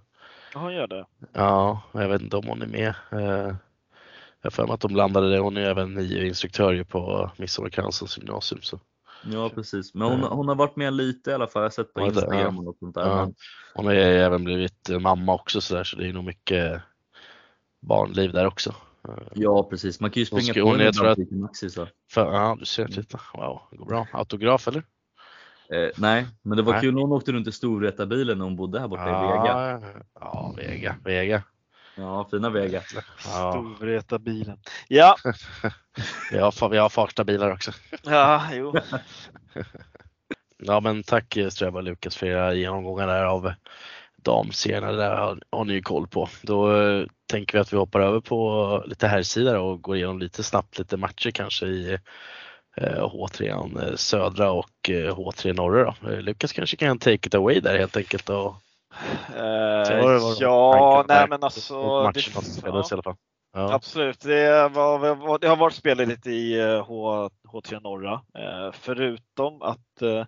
Ja, 0.53 0.59
hon 0.59 0.73
gör 0.73 0.87
det. 0.87 1.05
Ja, 1.33 1.81
jag 1.91 2.09
vet 2.09 2.21
inte 2.21 2.37
om 2.37 2.47
hon 2.47 2.61
är 2.61 2.67
med. 2.67 2.93
Jag 3.11 3.55
har 4.41 4.49
för 4.49 4.65
mig 4.67 4.73
att 4.73 4.81
de 4.81 4.93
blandade 4.93 5.31
det. 5.31 5.39
Hon 5.39 5.57
är 5.57 5.61
även 5.61 5.93
NIO-instruktör 5.93 6.83
på 6.83 7.31
Midsommarkransens 7.37 8.17
gymnasium. 8.17 8.61
Så. 8.61 8.79
Ja 9.23 9.49
precis, 9.49 9.93
men 9.93 10.07
hon, 10.07 10.23
hon 10.23 10.47
har 10.47 10.55
varit 10.55 10.75
med 10.75 10.93
lite 10.93 11.31
i 11.31 11.33
alla 11.33 11.47
fall. 11.47 11.61
Jag 11.61 11.65
har 11.65 11.69
sett 11.69 11.93
på 11.93 12.01
Instagram 12.01 12.67
och 12.67 12.75
sånt 12.79 12.95
där. 12.95 13.07
Ja. 13.07 13.31
Hon 13.73 13.85
har 13.85 13.93
ju 13.93 13.99
även 13.99 14.43
blivit 14.43 14.89
mamma 14.99 15.33
också 15.33 15.61
så, 15.61 15.75
där, 15.75 15.83
så 15.83 15.97
det 15.97 16.07
är 16.07 16.13
nog 16.13 16.23
mycket 16.23 16.81
barnliv 17.81 18.31
där 18.31 18.45
också. 18.47 18.75
Ja 19.33 19.63
precis, 19.69 19.99
man 19.99 20.11
kan 20.11 20.19
ju 20.21 20.25
springa 20.25 20.53
på 20.53 20.71
henne 20.71 20.89
ibland 20.89 21.15
till 21.15 21.37
Maxi 21.37 21.69
så. 21.69 21.87
För, 22.11 22.33
ja 22.33 22.55
du 22.59 22.65
ser, 22.65 22.87
titta. 22.87 23.19
Wow, 23.33 23.61
det 23.71 23.77
går 23.77 23.85
bra. 23.85 24.07
Autograf 24.13 24.67
eller? 24.67 24.83
Eh, 25.69 25.89
nej, 25.97 26.27
men 26.41 26.57
det 26.57 26.63
var 26.63 26.73
nej. 26.73 26.81
kul 26.81 26.93
när 26.93 27.01
hon 27.01 27.11
åkte 27.11 27.31
runt 27.31 27.47
i 27.47 27.51
Storvreta-bilen 27.51 28.37
när 28.37 28.45
hon 28.45 28.55
bodde 28.55 28.79
här 28.79 28.87
borta 28.87 29.09
ja, 29.09 29.35
i 29.35 29.39
Vega. 29.39 29.93
Ja, 30.19 30.53
Vega, 30.57 30.95
Vega. 31.03 31.43
Ja, 31.97 32.27
fina 32.31 32.49
Vega. 32.49 32.81
Ja. 33.25 33.51
Storvreta-bilen. 33.51 34.59
Ja. 34.87 35.15
vi, 36.31 36.37
har, 36.37 36.69
vi 36.69 36.77
har 36.77 36.89
Farsta-bilar 36.89 37.51
också. 37.51 37.71
Ja, 38.03 38.47
jo. 38.53 38.75
ja, 40.57 40.79
men 40.79 41.03
tack 41.03 41.37
Ströba 41.49 41.77
och 41.77 41.83
Lukas 41.83 42.17
för 42.17 42.27
era 42.27 42.53
genomgångar 42.53 43.07
där 43.07 43.23
av 43.23 43.53
damserierna. 44.15 44.91
Det 44.91 44.97
där 44.97 45.39
har 45.51 45.65
ni 45.65 45.73
ju 45.73 45.81
koll 45.81 46.07
på. 46.07 46.29
Då 46.41 46.81
eh, 46.81 47.05
tänker 47.31 47.57
vi 47.57 47.61
att 47.61 47.73
vi 47.73 47.77
hoppar 47.77 47.99
över 47.99 48.19
på 48.19 48.83
lite 48.87 49.07
herrsidor 49.07 49.57
och 49.57 49.81
går 49.81 49.95
igenom 49.95 50.19
lite 50.19 50.43
snabbt 50.43 50.79
lite 50.79 50.97
matcher 50.97 51.31
kanske 51.31 51.65
i 51.65 51.99
H3 52.81 53.81
eh, 53.83 53.95
södra 53.95 54.51
och 54.51 54.69
H3 54.87 55.53
norra. 55.53 55.95
Då. 56.01 56.09
Lukas 56.09 56.53
kanske 56.53 56.77
kan 56.77 56.99
take 56.99 57.27
it 57.27 57.35
away 57.35 57.59
där 57.59 57.77
helt 57.77 57.97
enkelt. 57.97 58.29
Och 58.29 58.55
Uh, 59.29 60.35
ja, 60.39 61.05
nej 61.07 61.27
men 61.29 61.43
alltså. 61.43 62.03
Matchen 62.03 62.33
det, 62.35 62.41
spelades 62.41 62.91
ja. 62.91 62.95
i 62.95 62.95
alla 62.95 63.03
fall. 63.03 63.15
Ja. 63.53 63.73
Absolut, 63.73 64.19
det, 64.19 64.69
var, 64.69 65.39
det 65.39 65.47
har 65.47 65.55
varit 65.55 65.73
spel 65.73 65.97
lite 65.97 66.31
i 66.31 66.79
H, 66.85 67.29
H3 67.47 67.79
norra. 67.81 68.13
Eh, 68.13 68.71
förutom 68.73 69.61
att 69.61 70.01
eh, 70.01 70.25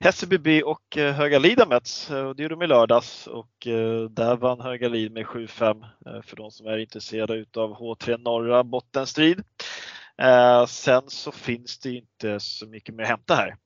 Hässelby 0.00 0.62
och 0.62 0.96
eh, 0.96 1.14
Höga 1.14 1.38
Lid 1.38 1.58
har 1.58 1.66
mötts. 1.66 2.08
Det 2.08 2.42
gjorde 2.42 2.48
de 2.48 2.62
i 2.62 2.66
lördags 2.66 3.26
och 3.26 3.66
eh, 3.66 4.02
där 4.10 4.36
vann 4.36 4.60
Höga 4.60 4.88
Lid 4.88 5.12
med 5.12 5.26
7-5 5.26 5.84
eh, 6.06 6.22
för 6.22 6.36
de 6.36 6.50
som 6.50 6.66
är 6.66 6.78
intresserade 6.78 7.34
utav 7.34 7.76
H3 7.76 8.18
norra 8.18 8.64
bottenstrid. 8.64 9.42
Eh, 10.18 10.66
sen 10.66 11.02
så 11.06 11.32
finns 11.32 11.78
det 11.78 11.90
inte 11.94 12.40
så 12.40 12.66
mycket 12.66 12.94
mer 12.94 13.04
att 13.04 13.10
hämta 13.10 13.34
här. 13.34 13.56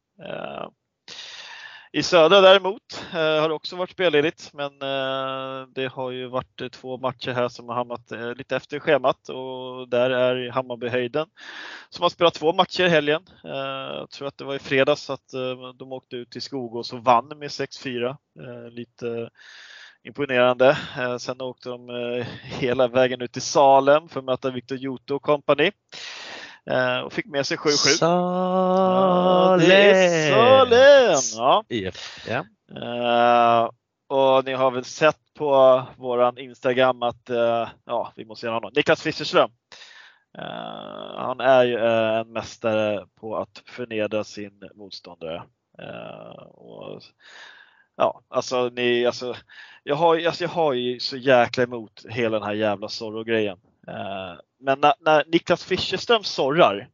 I 1.93 2.03
södra 2.03 2.41
däremot 2.41 3.05
eh, 3.13 3.41
har 3.41 3.49
det 3.49 3.55
också 3.55 3.77
varit 3.77 3.91
spelledigt, 3.91 4.51
men 4.53 4.73
eh, 4.83 5.69
det 5.75 5.93
har 5.93 6.11
ju 6.11 6.27
varit 6.27 6.61
eh, 6.61 6.69
två 6.69 6.99
matcher 6.99 7.31
här 7.31 7.49
som 7.49 7.69
har 7.69 7.75
hamnat 7.75 8.13
eh, 8.13 8.35
lite 8.35 8.57
efter 8.57 8.79
schemat 8.81 9.29
och 9.29 9.89
där 9.89 10.11
är 10.11 10.51
Hammarbyhöjden 10.51 11.27
som 11.91 12.03
har 12.03 12.11
spelat 12.11 12.35
två 12.35 12.53
matcher 12.53 12.85
i 12.85 12.89
helgen. 12.89 13.23
Eh, 13.45 13.97
jag 13.99 14.11
tror 14.11 14.29
att 14.29 14.39
det 14.39 14.45
var 14.45 14.55
i 14.55 14.59
fredags 14.59 15.11
att 15.11 15.35
eh, 15.35 15.73
de 15.79 15.93
åkte 15.93 16.17
ut 16.17 16.31
till 16.31 16.43
Skogås 16.43 16.93
och 16.93 17.05
vann 17.05 17.29
med 17.29 17.49
6-4. 17.49 18.17
lite 18.71 19.31
imponerande. 20.03 20.77
sen 21.19 21.41
åkte 21.41 21.69
de 21.69 21.89
hela 22.43 22.89
vägen 22.89 23.21
ut 23.21 23.33
till 23.33 23.43
Salem 23.43 24.09
för 24.09 24.21
att 24.21 24.25
möta 24.25 24.51
Victor 24.51 24.79
Joto 24.79 25.19
Company. 25.19 25.71
kompani 25.71 25.73
och 27.05 27.13
fick 27.13 27.27
med 27.27 27.47
sig 27.47 27.57
7-7. 27.57 27.69
Salem! 27.99 29.71
Ja, 30.31 30.67
Salem! 30.67 31.17
Ja. 31.37 31.65
IF. 31.69 32.27
Ja. 32.29 32.45
Uh, 32.77 33.71
och 34.09 34.45
ni 34.45 34.53
har 34.53 34.71
väl 34.71 34.85
sett 34.85 35.35
på 35.35 35.83
våran 35.97 36.39
Instagram 36.39 37.03
att 37.03 37.31
uh, 37.31 37.69
ja, 37.85 38.13
vi 38.17 38.25
måste 38.25 38.47
göra 38.47 38.57
honom. 38.57 38.73
Niklas 38.77 39.03
Fischerström. 39.03 39.51
Uh, 40.39 41.17
han 41.17 41.41
är 41.41 41.65
ju 41.65 41.79
en 41.79 42.33
mästare 42.33 43.07
på 43.21 43.37
att 43.37 43.63
förnedra 43.67 44.25
sin 44.25 44.71
motståndare. 44.75 45.43
och, 46.55 47.03
ja, 47.97 48.23
alltså, 48.29 48.69
ni, 48.69 49.07
alltså, 49.07 49.35
jag, 49.83 49.97
har, 49.97 50.27
alltså, 50.27 50.45
jag 50.45 50.51
har 50.51 50.73
ju 50.73 51.01
så 51.01 51.17
jäkla 51.17 51.63
emot 51.63 52.05
hela 52.09 52.39
den 52.39 52.49
här 52.49 52.55
jävla 52.55 52.89
Zorro-grejen. 52.89 53.59
Men 54.61 54.81
när, 54.81 54.95
när 55.01 55.25
Niklas 55.27 55.65
Fischerström 55.65 56.25
sorrar, 56.25 56.89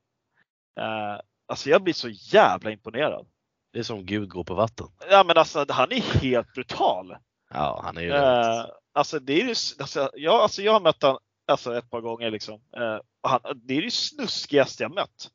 eh, 0.81 1.21
alltså 1.47 1.71
jag 1.71 1.83
blir 1.83 1.95
så 1.95 2.09
jävla 2.09 2.71
imponerad. 2.71 3.27
Det 3.73 3.79
är 3.79 3.83
som 3.83 4.07
Gud 4.07 4.29
går 4.29 4.45
på 4.45 4.55
vatten. 4.55 4.87
Ja 5.11 5.25
men 5.25 5.39
alltså 5.39 5.67
han 5.69 5.93
är 5.93 6.01
helt 6.01 6.53
brutal. 6.53 7.17
Ja 7.51 7.81
han 7.85 7.97
är 7.97 8.01
ju 8.01 8.11
eh, 8.11 8.67
Alltså 8.93 9.19
det 9.19 9.33
är 9.33 9.45
ju, 9.45 9.55
alltså, 9.79 10.11
jag, 10.15 10.35
alltså 10.35 10.63
jag 10.63 10.73
har 10.73 10.81
mött 10.81 11.03
honom 11.03 11.19
alltså, 11.47 11.79
ett 11.79 11.91
par 11.91 12.01
gånger 12.01 12.31
liksom. 12.31 12.61
Eh, 12.77 12.99
han, 13.23 13.41
det 13.55 13.75
är 13.75 13.83
det 13.83 13.91
snuskigaste 13.91 14.83
jag 14.83 14.95
mött. 14.95 15.31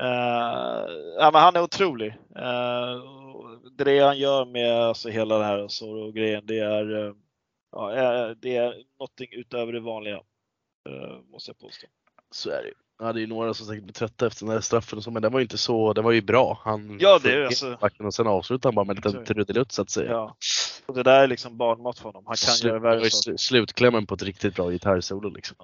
Uh, 0.00 0.90
ja, 1.18 1.30
men 1.32 1.42
han 1.42 1.56
är 1.56 1.62
otrolig. 1.62 2.08
Uh, 2.36 3.04
det 3.78 3.98
han 3.98 4.18
gör 4.18 4.44
med 4.44 4.72
alltså, 4.72 5.08
hela 5.08 5.38
det 5.38 5.44
här 5.44 5.68
Zorro-grejen, 5.68 6.46
det 6.46 6.58
är, 6.58 7.14
ja, 7.72 8.34
det 8.34 8.56
är 8.56 8.84
någonting 8.98 9.28
utöver 9.32 9.72
det 9.72 9.80
vanliga. 9.80 10.20
Eh, 10.88 11.32
måste 11.32 11.50
jag 11.50 11.58
påstå. 11.58 11.86
Så 12.30 12.50
är 12.50 12.62
det 12.62 12.72
Ja, 13.00 13.12
det 13.12 13.18
är 13.18 13.20
ju 13.20 13.26
några 13.26 13.54
som 13.54 13.66
säkert 13.66 13.84
blir 13.84 13.92
trötta 13.92 14.26
efter 14.26 14.46
den 14.46 14.54
där 14.54 14.60
straffen 14.60 14.98
och 14.98 15.04
så, 15.04 15.10
men 15.10 15.22
den 15.22 15.32
var 15.32 15.40
ju 15.40 15.44
inte 15.44 15.58
så, 15.58 15.92
den 15.92 16.04
var 16.04 16.12
ju 16.12 16.22
bra. 16.22 16.60
Han 16.64 16.98
ja, 17.00 17.20
det 17.22 17.32
är 17.32 17.44
alltså... 17.44 17.78
Och 17.98 18.14
sen 18.14 18.26
avslutade 18.26 18.68
han 18.68 18.74
bara 18.74 18.84
med 18.84 18.96
en 18.96 19.12
liten 19.12 19.24
trudelutt 19.24 19.72
så 19.72 19.82
att 19.82 19.90
säga. 19.90 20.10
Ja. 20.10 20.36
Och 20.86 20.94
det 20.94 21.02
där 21.02 21.22
är 21.22 21.26
liksom 21.26 21.56
barnmat 21.56 21.98
för 21.98 22.04
honom. 22.04 22.22
Han 22.26 22.36
kan 22.36 22.54
Slut, 22.54 22.68
göra 22.68 22.78
värre 22.78 23.10
saker. 23.10 23.36
Slutklämmen 23.36 24.06
på 24.06 24.14
ett 24.14 24.22
riktigt 24.22 24.54
bra 24.54 24.70
gitarrsolo 24.70 25.28
liksom. 25.28 25.56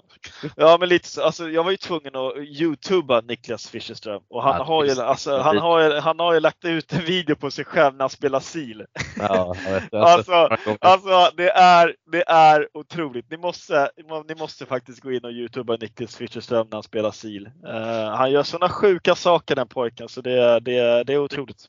Ja, 0.57 0.77
men 0.81 0.89
lite 0.89 1.09
så. 1.09 1.23
Alltså, 1.23 1.49
jag 1.49 1.65
var 1.65 1.71
ju 1.71 1.77
tvungen 1.77 2.17
att 2.17 2.37
youtuba 2.37 3.21
Niklas 3.21 3.69
Fischerström 3.69 4.23
och 4.29 4.43
han, 4.43 4.57
ja, 4.57 4.65
har 4.65 4.85
ju, 4.85 5.01
alltså, 5.01 5.39
han, 5.39 5.59
har 5.59 5.81
ju, 5.81 5.99
han 5.99 6.19
har 6.19 6.35
ju 6.35 6.41
lagt 6.41 6.65
ut 6.65 6.93
en 6.93 7.05
video 7.05 7.37
på 7.37 7.51
sig 7.51 7.65
själv 7.65 7.95
när 7.95 8.03
han 8.03 8.11
spelar 8.11 8.41
sil. 8.53 8.79
Ja, 9.19 9.55
alltså, 9.93 10.49
alltså 10.81 11.31
det, 11.37 11.51
är, 11.51 11.97
det 12.13 12.25
är 12.29 12.69
otroligt. 12.75 13.31
Ni 13.31 13.37
måste, 13.37 13.91
ni 14.29 14.35
måste 14.35 14.67
faktiskt 14.67 15.01
gå 15.01 15.13
in 15.13 15.25
och 15.25 15.33
youtuba 15.33 15.77
Niklas 15.77 16.17
Fischerström 16.17 16.67
när 16.71 16.77
han 16.77 16.83
spelar 16.83 17.11
sil. 17.23 17.45
Uh, 17.67 18.17
han 18.17 18.31
gör 18.31 18.43
sådana 18.43 18.69
sjuka 18.69 19.15
saker 19.15 19.55
den 19.55 19.69
pojken 19.69 20.09
så 20.09 20.21
det, 20.21 20.61
det, 20.61 21.05
det 21.05 21.13
är 21.13 21.19
otroligt. 21.19 21.67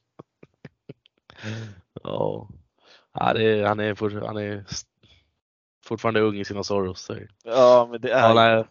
Ja. 2.03 2.47
Ja, 3.19 3.33
är, 3.39 3.63
han, 3.63 3.79
är 3.79 3.95
for, 3.95 4.09
han 4.25 4.37
är 4.37 4.63
fortfarande 5.85 6.21
ung 6.21 6.39
i 6.39 6.45
sina 6.45 6.63
sorros. 6.63 7.11
Ja, 7.43 7.87
men 7.91 8.01
det 8.01 8.11
är... 8.11 8.67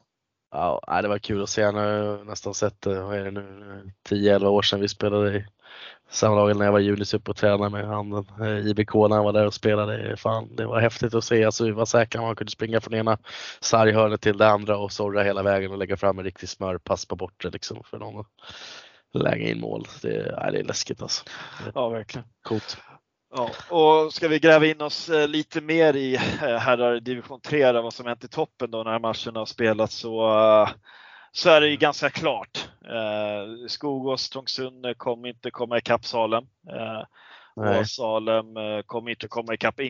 Ja, 0.50 0.80
ja, 0.86 1.02
det 1.02 1.08
var 1.08 1.18
kul 1.18 1.42
att 1.42 1.48
se. 1.48 1.64
Han 1.64 1.74
har 1.74 2.24
nästan 2.24 2.54
sett, 2.54 2.86
eh, 2.86 3.06
vad 3.06 3.16
är 3.16 3.24
det 3.24 3.30
nu, 3.30 3.90
10-11 4.08 4.46
år 4.46 4.62
sedan 4.62 4.80
vi 4.80 4.88
spelade 4.88 5.36
i 5.36 5.46
samma 6.10 6.34
lag 6.34 6.56
när 6.56 6.64
jag 6.64 6.72
var 6.72 6.78
juniorsup 6.78 7.28
och 7.28 7.36
tränade 7.36 7.70
med 7.70 7.86
han 7.86 8.12
eh, 8.40 8.66
IBK 8.66 8.94
när 8.94 9.16
han 9.16 9.24
var 9.24 9.32
där 9.32 9.46
och 9.46 9.54
spelade. 9.54 10.16
Fan, 10.16 10.56
det 10.56 10.66
var 10.66 10.80
häftigt 10.80 11.14
att 11.14 11.24
se. 11.24 11.44
Alltså, 11.44 11.64
vi 11.64 11.70
var 11.70 11.84
säkra 11.84 12.22
man 12.22 12.36
kunde 12.36 12.50
springa 12.50 12.80
från 12.80 12.94
ena 12.94 13.18
sarghörnet 13.60 14.20
till 14.20 14.38
det 14.38 14.48
andra 14.48 14.78
och 14.78 14.92
sorra 14.92 15.22
hela 15.22 15.42
vägen 15.42 15.70
och 15.70 15.78
lägga 15.78 15.96
fram 15.96 16.18
en 16.18 16.24
riktig 16.24 16.48
smörpass 16.48 17.06
på 17.06 17.16
bortre 17.16 17.50
liksom 17.50 17.82
för 17.84 17.98
någon 17.98 18.20
att 18.20 19.22
lägga 19.22 19.48
in 19.48 19.60
mål. 19.60 19.86
Det, 20.02 20.36
nej, 20.40 20.52
det 20.52 20.58
är 20.58 20.64
läskigt 20.64 21.02
alltså. 21.02 21.24
Ja, 21.74 21.88
verkligen. 21.88 22.26
Coolt. 22.42 22.78
Ja, 23.30 23.50
och 23.70 24.12
ska 24.12 24.28
vi 24.28 24.38
gräva 24.38 24.66
in 24.66 24.80
oss 24.80 25.08
eh, 25.08 25.28
lite 25.28 25.60
mer 25.60 25.96
i 25.96 26.14
eh, 26.14 26.20
herrar 26.56 27.00
division 27.00 27.40
3, 27.40 27.72
vad 27.72 27.94
som 27.94 28.06
hänt 28.06 28.24
i 28.24 28.28
toppen 28.28 28.70
då 28.70 28.82
när 28.82 28.98
matcherna 28.98 29.40
har 29.40 29.46
spelats 29.46 29.94
så, 29.94 30.38
eh, 30.38 30.68
så 31.32 31.50
är 31.50 31.60
det 31.60 31.68
ju 31.68 31.76
ganska 31.76 32.10
klart. 32.10 32.68
Skogås, 33.68 34.30
Trångsund 34.30 34.98
kommer 34.98 35.28
inte 35.28 35.50
komma 35.50 35.78
ikapp 35.78 36.04
Salem. 36.04 36.44
Och 37.54 37.88
Salem 37.88 38.46
kommer 38.86 39.10
inte 39.10 39.28
komma 39.28 39.54
ikapp 39.54 39.80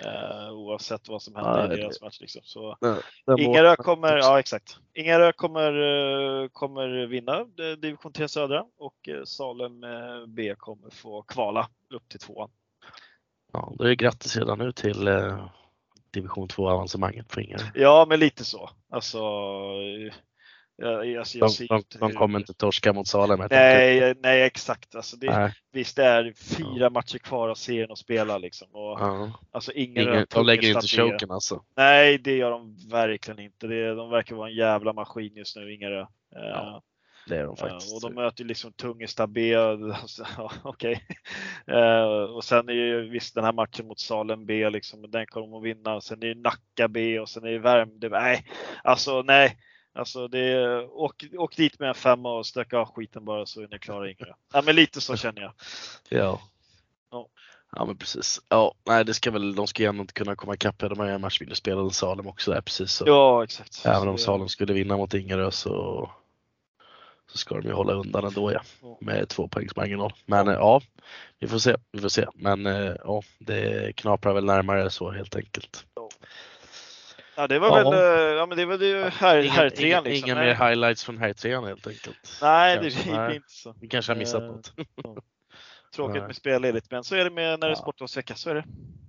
Ingerö. 0.00 0.50
oavsett 0.50 1.08
vad 1.08 1.22
som 1.22 1.34
händer 1.34 1.72
i 1.72 1.76
deras 1.76 2.00
match. 2.02 2.20
Liksom. 2.20 2.42
Så 2.44 2.76
Ingerö 3.38 3.76
kommer, 3.76 4.16
ja 4.16 4.40
exakt. 4.40 4.76
Ingerö 4.94 5.32
kommer, 5.32 6.48
kommer 6.48 7.06
vinna 7.06 7.44
division 7.78 8.12
3 8.12 8.28
södra 8.28 8.64
och 8.78 9.08
Salem 9.24 9.80
B 10.28 10.54
kommer 10.58 10.90
få 10.90 11.22
kvala 11.22 11.68
upp 11.94 12.08
till 12.08 12.20
tvåan. 12.20 12.50
Ja, 13.52 13.72
då 13.78 13.84
är 13.84 13.88
det 13.88 13.96
grattis 13.96 14.36
redan 14.36 14.58
nu 14.58 14.72
till 14.72 15.08
eh, 15.08 15.50
division 16.10 16.48
2 16.48 16.68
avancemanget 16.68 17.32
för 17.32 17.40
Ingarö. 17.40 17.64
Ja, 17.74 18.06
men 18.08 18.20
lite 18.20 18.44
så. 18.44 18.70
Alltså, 18.90 19.20
jag, 20.78 21.16
alltså, 21.16 21.38
De, 21.38 21.66
jag 21.68 21.68
de, 21.68 21.98
de 21.98 22.06
hur- 22.06 22.14
kommer 22.14 22.38
inte 22.38 22.54
torska 22.54 22.92
mot 22.92 23.06
Salem 23.08 23.40
helt 23.40 23.52
enkelt. 23.52 24.00
Nej, 24.00 24.14
nej 24.22 24.42
exakt. 24.42 24.94
Alltså 24.94 25.16
det, 25.16 25.38
Nej. 25.38 25.52
Visst, 25.72 25.96
det 25.96 26.04
är 26.04 26.32
fyra 26.56 26.90
matcher 26.90 27.18
kvar 27.18 27.48
av 27.48 27.54
serien 27.54 27.92
att 27.92 27.98
spela 27.98 28.38
liksom. 28.38 28.68
Och, 28.72 29.00
Ja. 29.00 29.32
alltså, 29.50 29.72
ingen 29.72 30.02
Ingen, 30.08 30.26
de 30.30 30.46
lägger 30.46 30.68
inte 30.68 30.86
choken 30.86 31.30
alltså. 31.30 31.62
Nej, 31.76 32.18
det 32.18 32.36
gör 32.36 32.50
de 32.50 32.76
verkligen 32.90 33.40
inte. 33.40 33.66
Det, 33.66 33.94
de 33.94 34.10
verkar 34.10 34.36
vara 34.36 34.48
en 34.48 34.54
jävla 34.56 34.92
maskin 34.92 35.36
just 35.36 35.56
nu, 35.56 35.74
Ingarö. 35.74 36.00
Eh, 36.00 36.06
Ja, 36.32 36.82
Det 37.28 37.36
är 37.36 37.44
de 37.44 37.50
eh, 37.50 37.56
faktiskt. 37.56 37.94
och 38.04 38.10
de 38.10 38.14
möter 38.14 38.44
liksom 38.44 38.72
Tungesta 38.72 39.26
B. 39.26 39.54
Alltså, 40.00 40.24
ja, 40.36 40.52
Okej. 40.62 41.00
Eh, 41.66 42.04
och 42.34 42.44
sen 42.44 42.68
är 42.68 42.72
ju 42.72 43.08
visst 43.08 43.34
den 43.34 43.44
här 43.44 43.52
matchen 43.52 43.86
mot 43.86 43.98
Salem 44.00 44.46
B, 44.46 44.70
liksom, 44.70 45.10
den 45.10 45.26
kommer 45.26 45.46
de 45.46 45.54
att 45.58 45.64
vinna. 45.64 46.00
Sen 46.00 46.22
är 46.22 46.26
det 46.34 46.40
Nacka 46.40 46.88
B 46.88 47.18
och 47.20 47.28
sen 47.28 47.44
är 47.44 47.50
det 47.50 47.58
Värmdö. 47.58 48.08
Nej, 48.08 48.44
alltså 48.84 49.22
nej. 49.22 49.56
Alltså 49.98 50.28
det, 50.28 50.78
åk, 50.84 51.24
åk 51.38 51.56
dit 51.56 51.78
med 51.78 51.88
en 51.88 51.94
femma 51.94 52.32
och 52.32 52.46
stöka 52.46 52.78
av 52.78 52.94
skiten 52.94 53.24
bara 53.24 53.46
så 53.46 53.62
är 53.62 53.68
ni 53.70 53.78
klara 53.78 54.10
Ingarö. 54.10 54.32
Ja, 54.52 54.62
men 54.62 54.76
lite 54.76 55.00
så 55.00 55.16
känner 55.16 55.42
jag. 55.42 55.52
Ja. 56.08 56.40
Ja. 57.10 57.28
Ja 57.72 57.84
men 57.84 57.96
precis. 57.96 58.40
Ja, 58.48 58.74
nej 58.86 59.04
det 59.04 59.14
ska 59.14 59.30
väl, 59.30 59.54
de 59.54 59.66
ska 59.66 59.82
ju 59.82 59.88
ändå 59.88 60.00
inte 60.00 60.12
kunna 60.12 60.36
komma 60.36 60.54
ikapp. 60.54 60.78
De 60.78 60.98
har 60.98 61.06
ju 61.06 61.12
en 61.12 61.20
matchvinnarspel 61.20 61.78
och 61.78 61.94
Salem 61.94 62.26
också 62.26 62.50
där 62.50 62.60
precis. 62.60 62.92
Så. 62.92 63.04
Ja, 63.06 63.44
exakt. 63.44 63.82
Även 63.86 64.08
om 64.08 64.18
Salem 64.18 64.48
skulle 64.48 64.72
vinna 64.72 64.96
mot 64.96 65.14
Ingerö 65.14 65.50
så, 65.50 66.10
så 67.30 67.38
ska 67.38 67.54
de 67.54 67.68
ju 67.68 67.72
hålla 67.72 67.92
undan 67.92 68.24
ändå 68.24 68.52
ja. 68.52 68.60
Ja. 68.82 68.98
Med 69.00 69.28
två 69.28 69.48
poängs 69.48 69.76
marginal. 69.76 70.12
Men 70.26 70.48
eh, 70.48 70.54
ja, 70.54 70.80
vi 71.38 71.48
får 71.48 71.58
se. 71.58 71.76
Vi 71.92 72.00
får 72.00 72.08
se. 72.08 72.26
Men 72.34 72.66
eh, 72.66 72.92
ja, 73.04 73.22
det 73.38 73.92
knaprar 73.96 74.34
väl 74.34 74.44
närmare 74.44 74.90
så 74.90 75.10
helt 75.10 75.36
enkelt. 75.36 75.84
Ja, 77.38 77.46
det 77.46 77.58
var 77.58 77.68
Ja. 77.78 77.90
väl, 77.90 78.00
eh, 78.32 78.36
ja 78.36 78.46
men 78.46 78.58
det 78.58 78.64
var 78.64 78.78
ju 78.78 79.04
här, 79.04 79.38
Inga, 79.42 79.52
här 79.52 79.64
inga, 79.64 79.70
trean 79.70 80.04
liksom. 80.04 80.30
inga 80.30 80.34
mer 80.40 80.54
highlights 80.68 81.04
från 81.04 81.18
här 81.18 81.32
trean 81.32 81.64
helt 81.64 81.86
enkelt. 81.86 82.38
Nej, 82.42 82.78
det 82.82 83.12
Nej. 83.12 83.36
inte 83.36 83.48
så. 83.50 83.74
Vi 83.80 83.88
kanske 83.88 84.12
har 84.12 84.16
missat 84.18 84.42
Eh, 84.42 84.46
något. 84.48 84.72
Tråkigt 85.94 86.22
med 86.22 86.36
spelledigt, 86.36 86.90
men 86.90 87.04
så 87.04 87.16
är 87.16 87.24
det 87.24 87.30
med 87.30 87.60
när 87.60 87.66
det 87.68 87.72
är 87.72 87.76
sportlovsvecka, 87.76 88.34
så 88.34 88.50
är 88.50 88.54
det. 88.54 88.64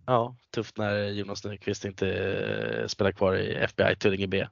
Ja, 0.05 0.35
tufft 0.53 0.77
när 0.77 1.03
Jonas 1.07 1.45
Nyqvist 1.45 1.85
inte 1.85 2.07
eh, 2.81 2.87
spelar 2.87 3.11
kvar 3.11 3.35
i 3.35 3.55
FBI 3.55 3.95
Tullinge 3.95 4.27
B 4.27 4.47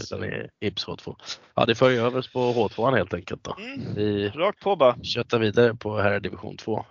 utan 0.00 0.24
i 0.24 0.48
Ibs 0.60 0.86
H2. 0.86 1.16
Ja, 1.54 1.64
det 1.66 1.74
för 1.74 1.90
ju 1.90 1.98
över 1.98 2.18
oss 2.18 2.32
på 2.32 2.38
H2 2.52 2.96
helt 2.96 3.14
enkelt 3.14 3.44
då. 3.44 3.56
Mm. 3.58 3.94
Vi 3.94 4.28
Rakt 4.28 4.60
på 4.60 4.76
bara. 4.76 4.96
köttar 5.02 5.38
vidare 5.38 5.74
på 5.74 5.98
här 5.98 6.20
division 6.20 6.56
2. 6.56 6.84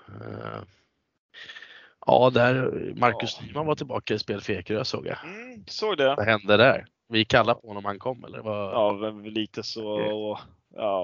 Eh, 2.07 2.13
Ja, 2.13 2.29
där 2.29 2.71
Marcus 2.95 3.37
Ja. 3.39 3.45
Nyman 3.47 3.65
var 3.65 3.75
tillbaka 3.75 4.13
i 4.13 4.19
spel 4.19 4.41
för 4.41 4.53
Ekerö 4.53 4.85
såg 4.85 5.07
jag. 5.07 5.17
Mm, 5.23 5.63
såg 5.67 5.97
det. 5.97 6.15
Vad 6.15 6.25
hände 6.25 6.57
där? 6.57 6.85
Vi 7.09 7.25
kallade 7.25 7.61
på 7.61 7.67
honom 7.67 7.85
han 7.85 7.99
kom 7.99 8.23
eller? 8.23 8.39
Vad? 8.39 8.73
Ja, 8.73 9.09
lite 9.11 9.63
så. 9.63 9.87
Och, 9.87 10.39
ja, 10.75 10.99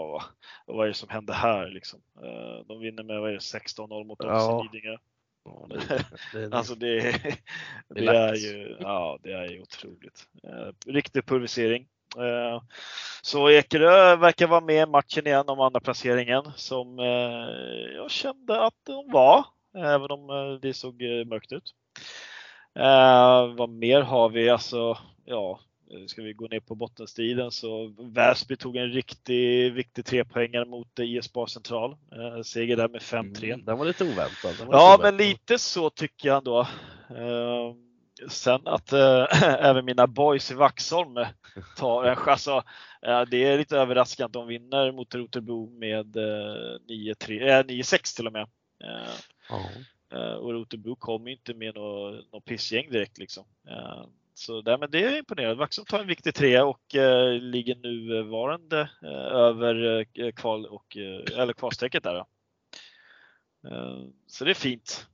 och, 0.66 0.76
vad 0.76 0.86
är 0.86 0.88
det 0.88 0.94
som 0.94 1.10
händer 1.10 1.34
här 1.34 1.68
liksom? 1.68 2.00
Eh, 2.24 2.66
De 2.68 2.80
vinner 2.80 3.04
med 3.04 3.20
vad 3.20 3.30
är 3.30 3.34
det, 3.34 3.40
16-0 3.40 4.04
mot 4.04 4.20
Ja. 4.24 4.40
FC 4.64 4.74
Lidingö. 4.74 4.98
Ja, 5.46 5.68
det, 5.70 6.06
det, 6.34 6.56
Alltså 6.56 6.76
det, 6.76 7.00
det, 7.90 8.08
är 8.08 8.36
ju, 8.36 8.78
ja, 8.80 9.20
det 9.24 9.32
är 9.34 9.48
ju 9.50 9.62
otroligt. 9.62 10.28
Eh, 10.44 10.92
riktig 10.92 11.26
pulverisering. 11.26 11.88
Eh, 12.18 12.62
så 13.22 13.50
Ekerö 13.50 14.16
verkar 14.16 14.48
vara 14.48 14.62
med 14.62 14.88
i 14.88 14.92
matchen 14.92 15.28
igen 15.28 15.50
om 15.50 15.60
andra 15.60 15.80
placeringen 15.80 16.44
som 16.56 17.00
eh, 17.00 17.96
jag 17.96 18.12
kände 18.12 18.66
att 18.66 18.76
de 18.86 19.12
var, 19.12 19.46
även 19.80 20.12
om 20.12 20.30
eh, 20.30 20.60
det 20.62 20.74
såg 20.74 21.02
eh, 21.02 21.26
mörkt 21.26 21.52
ut. 21.52 21.74
Eh, 22.76 23.56
vad 23.56 23.70
mer 23.70 24.02
har 24.02 24.30
vi? 24.30 24.50
Alltså, 24.50 24.98
ja, 25.26 25.60
ska 26.08 26.22
vi 26.22 26.34
gå 26.34 26.48
ner 26.48 26.60
på 26.60 26.76
bottenstriden 26.76 27.52
så 27.52 27.94
Väsby 27.98 28.56
tog 28.56 28.76
en 28.76 28.90
riktig 28.92 29.74
viktig 29.74 30.06
trepoängare 30.06 30.66
mot 30.66 31.00
IS 31.00 31.34
Bar 31.34 31.48
Central. 31.48 31.92
Eh, 31.92 32.42
seger 32.42 32.78
där 32.78 32.88
med 32.88 33.02
5-3. 33.02 33.44
Mm, 33.44 33.66
den 33.66 33.78
var 33.78 33.86
lite 33.86 34.04
oväntad. 34.04 34.68
Var 34.68 34.76
Ja, 34.76 34.92
lite 34.92 35.04
men 35.04 35.18
lite 35.18 35.58
så 35.60 35.90
tycker 35.90 36.28
jag 36.28 36.38
ändå. 36.38 36.60
Eh, 37.10 37.74
sen 38.30 38.62
att 38.66 38.94
eh, 38.94 39.26
även 39.44 39.86
mina 39.86 40.08
boys 40.08 40.52
i 40.52 40.54
Vaxholm 40.54 41.26
tar 41.78 42.04
en 42.04 42.16
chans. 42.16 42.48
Alltså, 42.48 42.70
det 43.32 43.44
är 43.44 43.58
lite 43.58 43.78
överraskande 43.78 44.26
att 44.26 44.34
de 44.34 44.48
vinner 44.48 44.92
mot 44.92 45.16
Rotebro 45.16 45.70
med 45.70 46.18
eh, 46.18 46.78
9-3 46.90 47.50
eh, 47.50 47.64
9-6 47.64 48.16
till 48.16 48.28
och 48.28 48.34
med. 48.34 48.48
Eh, 50.14 50.34
och 50.34 50.54
Rotebro 50.54 50.96
kom 50.96 51.28
ju 51.28 51.34
inte 51.34 51.54
med 51.54 51.76
något, 51.76 52.32
något 52.32 52.46
pissgäng 52.46 52.92
direkt 52.92 53.18
liksom. 53.18 53.46
Eh, 53.70 54.06
så 54.34 54.62
där, 54.62 54.78
men 54.78 54.92
det 54.92 55.04
är 55.04 55.18
imponerande. 55.18 55.56
Vaxholm 55.56 55.86
tar 55.86 56.00
en 56.00 56.08
viktig 56.08 56.36
trea 56.36 56.66
och 56.66 56.96
eh, 56.96 57.34
ligger 57.42 57.76
nu 57.76 58.22
varande 58.24 58.90
eh, 59.04 59.36
över 59.36 60.04
kval 60.32 60.66
och, 60.66 60.98
eller 60.98 61.54
kvalstrecket 61.54 62.04
där. 62.04 62.26
Så 64.28 64.46
det 64.46 64.52
är 64.52 64.56
fint. 64.56 65.08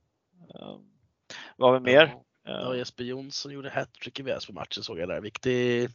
Vad 1.56 1.70
har 1.72 1.80
vi 1.80 1.84
mer? 1.84 2.14
Ja, 2.44 2.76
Jesper 2.76 3.04
Jonsson 3.04 3.52
gjorde 3.52 3.70
hattrick 3.70 4.20
i 4.20 4.22
Väsby-matchen 4.22 4.82
såg 4.82 4.98
jag 4.98 5.08
där. 5.08 5.20
Viktig 5.20 5.88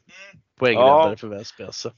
poängräddare 0.55 1.09
Ja. 1.09 1.17
för 1.17 1.27
Väsby 1.27 1.63
alltså. 1.63 1.93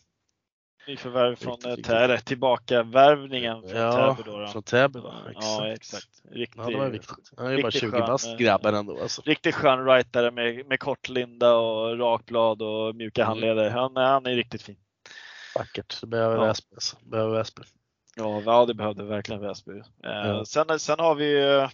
Nyförvärv 0.88 1.36
från 1.36 1.58
eh. 1.66 1.76
Täby, 1.76 2.18
tillbaka 2.22 2.84
värvningen 2.84 3.62
från 3.62 3.80
Ja, 3.82 4.16
Täby 4.16 4.30
då. 4.32 4.38
då. 4.40 4.48
från 4.48 4.64
Täby 4.64 5.00
va? 5.00 5.14
Ja, 5.42 5.68
exakt. 5.74 6.08
Riktigt, 6.32 6.62
Ja, 6.64 6.70
det 6.70 6.78
var 6.78 6.90
viktigt. 6.90 7.32
Han 7.38 7.46
är 7.46 7.52
ju 7.52 7.58
bara 7.62 7.68
riktigt 7.68 7.82
20 7.82 7.92
skön, 7.92 8.00
bast 8.02 8.28
eh, 8.28 8.36
grabben 8.36 8.76
ändå 8.76 9.02
alltså. 9.02 9.22
Riktigt 9.26 9.56
skön 9.56 9.86
rightare 9.86 10.32
med, 10.32 10.66
med 10.68 10.80
kort 10.80 11.10
linda 11.10 11.56
och 11.56 12.00
rakblad 12.00 12.62
och 12.62 12.96
mjuka 12.96 13.22
Mm. 13.22 13.28
handleder. 13.30 13.70
Han, 13.70 13.96
han 13.96 14.26
är 14.26 14.36
riktigt 14.36 14.62
fin. 14.62 14.76
Vackert. 15.56 16.02
Det 16.02 16.08
behöver 16.08 16.36
Ja. 16.36 16.44
Väsby 16.44 16.76
alltså. 16.76 16.98
Behöver 17.04 17.38
Väsby. 17.38 17.62
Ja, 18.16 18.42
ja 18.46 18.66
det 18.66 18.74
behövde 18.74 19.04
verkligen 19.04 19.42
Väsby. 19.42 19.72
Eh, 19.72 19.82
Ja. 20.04 20.46
sen, 20.46 20.80
sen 20.80 21.00
har 21.00 21.16
vi 21.16 21.42
eh, 21.44 21.70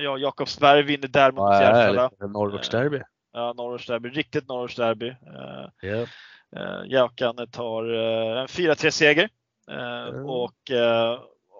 ja, 0.00 0.18
Jakobsberg 0.18 0.82
vinner 0.82 1.08
där 1.08 1.32
mot 1.32 1.52
Järfälla. 1.52 2.02
härligt. 2.02 2.32
Norrortsderby. 2.32 3.00
Ja, 3.32 3.52
Norrortsderby. 3.56 4.08
Riktigt 4.08 4.48
Norrortsderby. 4.48 5.08
Eh, 5.08 5.88
Ja. 5.90 6.06
Eh, 6.56 6.80
Jakan 6.86 7.36
tar 7.50 7.94
eh, 7.94 8.40
en 8.40 8.46
4-3 8.46 8.90
seger. 8.90 9.28
Eh, 9.70 10.00
Mm. 10.08 10.26
Och 10.26 10.70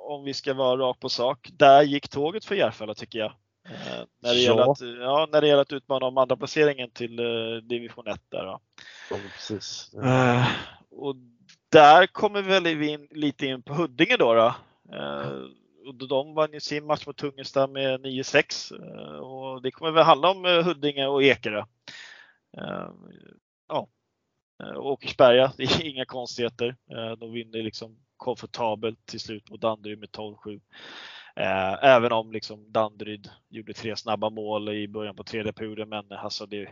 om 0.08 0.24
vi 0.24 0.34
ska 0.34 0.54
vara 0.54 0.76
rakt 0.80 1.00
på 1.00 1.08
sak, 1.08 1.48
där 1.52 1.82
gick 1.82 2.08
tåget 2.08 2.44
för 2.44 2.54
Järfälla 2.54 2.94
tycker 2.94 3.18
jag. 3.18 3.32
När, 4.22 4.34
det 4.34 4.40
Ja. 4.40 4.50
gäller 4.50 4.70
att, 4.72 4.80
ja, 4.80 5.28
när 5.32 5.40
det 5.40 5.46
gäller 5.48 5.62
att 5.62 5.72
utmana 5.72 6.06
om 6.06 6.18
andra 6.18 6.36
placeringen 6.36 6.90
till 6.90 7.16
division 7.62 8.06
1 8.06 8.20
där. 8.28 8.44
Ja, 8.44 8.60
precis. 9.36 9.90
Och 10.90 11.16
där 11.68 12.06
kommer 12.06 12.42
väl 12.42 12.62
vi 12.76 12.88
in, 12.88 13.08
lite 13.10 13.46
in 13.46 13.62
på 13.62 13.74
Huddinge 13.74 14.16
då. 14.16 14.34
då. 14.34 14.54
Eh, 14.96 15.28
och 15.86 15.94
de 16.08 16.34
vann 16.34 16.52
ju 16.52 16.60
sin 16.60 16.86
match 16.86 17.06
mot 17.06 17.16
Tungesta 17.16 17.66
med 17.66 18.00
9-6 18.00 18.72
eh, 18.72 19.16
och 19.16 19.62
det 19.62 19.70
kommer 19.70 19.90
väl 19.90 20.04
handla 20.04 20.30
om 20.30 20.44
Huddinge 20.44 21.06
och 21.06 21.22
Ekerö. 21.22 21.64
Eh, 24.60 24.78
Åkersberga, 24.78 25.52
det 25.56 25.62
är 25.62 25.84
inga 25.86 26.04
konstigheter. 26.04 26.76
Eh, 26.90 27.12
de 27.12 27.32
vinner 27.32 27.62
liksom 27.62 27.96
komfortabelt 28.16 29.06
till 29.06 29.20
slut 29.20 29.50
mot 29.50 29.60
Danderyd 29.60 29.98
med 29.98 30.08
12-7. 30.08 30.60
Eh, 31.36 31.84
Även 31.84 32.12
om 32.12 32.32
liksom 32.32 32.72
Danderyd 32.72 33.30
gjorde 33.48 33.72
tre 33.72 33.96
snabba 33.96 34.30
mål 34.30 34.68
i 34.68 34.88
början 34.88 35.16
på 35.16 35.24
tredje 35.24 35.52
perioden, 35.52 35.88
men 35.88 36.12
alltså 36.12 36.46
det, 36.46 36.68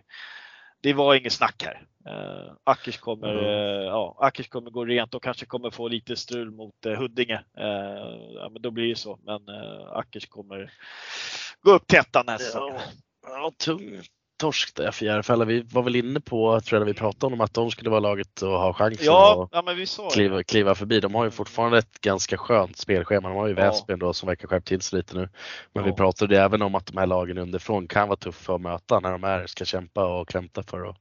det 0.81 0.93
var 0.93 1.15
inget 1.15 1.33
snack 1.33 1.65
här. 1.65 1.87
Eh, 2.07 2.53
Ackers 2.65 2.99
kommer, 2.99 3.29
Mm. 3.35 3.85
ja, 3.85 4.17
Ackers 4.21 4.49
kommer 4.49 4.71
gå 4.71 4.85
rent 4.85 5.15
och 5.15 5.23
kanske 5.23 5.47
kommer 5.47 5.71
få 5.71 5.89
lite 5.89 6.17
strul 6.17 6.51
mot 6.51 6.75
Huddinge. 6.85 7.41
Ja, 8.35 8.49
men 8.53 8.63
då 8.63 8.71
blir 8.71 8.89
det 8.89 8.97
så. 8.97 9.19
Men 9.23 9.49
Ackers 9.93 10.27
kommer 10.27 10.73
gå 11.61 11.73
upp 11.73 11.87
till 11.87 11.99
ettan 11.99 12.27
nästa. 12.27 12.59
Ja, 12.59 12.81
ja, 13.23 13.53
tung 13.59 14.03
torsk 14.39 14.75
där 14.77 14.91
för 14.91 15.05
Järfälla. 15.07 15.45
Vi 15.45 15.61
var 15.63 15.83
väl 15.83 15.97
inne 15.97 16.21
på, 16.21 16.61
tror 16.61 16.77
jag, 16.77 16.87
när 16.87 16.93
vi 16.93 16.99
pratade 16.99 17.35
om 17.35 17.41
att 17.41 17.55
de 17.55 17.71
skulle 17.71 17.91
vara 17.91 18.01
laget 18.01 18.43
och 18.43 18.51
ha 18.51 18.73
chansen 18.75 19.07
Ja, 19.07 19.43
att 19.43 19.49
ja, 19.53 19.63
men 19.63 19.77
vi 19.77 19.87
sa 19.87 20.09
kliva, 20.11 20.43
kliva 20.43 20.75
förbi. 20.75 21.01
De 21.01 21.15
har 21.15 21.25
ju 21.25 21.31
fortfarande 21.31 21.79
ett 21.79 22.01
ganska 22.01 22.37
skönt 22.39 22.77
spelschema. 22.77 23.29
De 23.29 23.37
har 23.37 23.47
ju 23.47 23.55
Ja. 23.55 23.61
Väsby 23.65 23.93
ändå 23.93 24.13
som 24.13 24.27
verkar 24.27 24.49
skärpt 24.49 24.67
till 24.69 24.81
sig 24.81 24.97
lite 24.97 25.15
nu. 25.17 25.29
Men 25.75 25.85
vi 25.85 25.91
Ja. 25.91 25.97
pratade 25.97 26.35
ju 26.35 26.41
även 26.41 26.63
om 26.63 26.75
att 26.75 26.87
de 26.87 26.97
här 26.99 27.07
lagen 27.07 27.39
underifrån 27.39 27.89
kan 27.89 28.09
vara 28.09 28.17
tuffa 28.17 28.55
att 28.55 28.61
möta 28.61 29.01
när 29.01 29.13
de 29.13 29.25
är, 29.25 29.47
ska 29.47 29.65
kämpa 29.65 30.05
och 30.21 30.29
klämta 30.29 30.63
för 30.63 30.89
att 30.91 30.97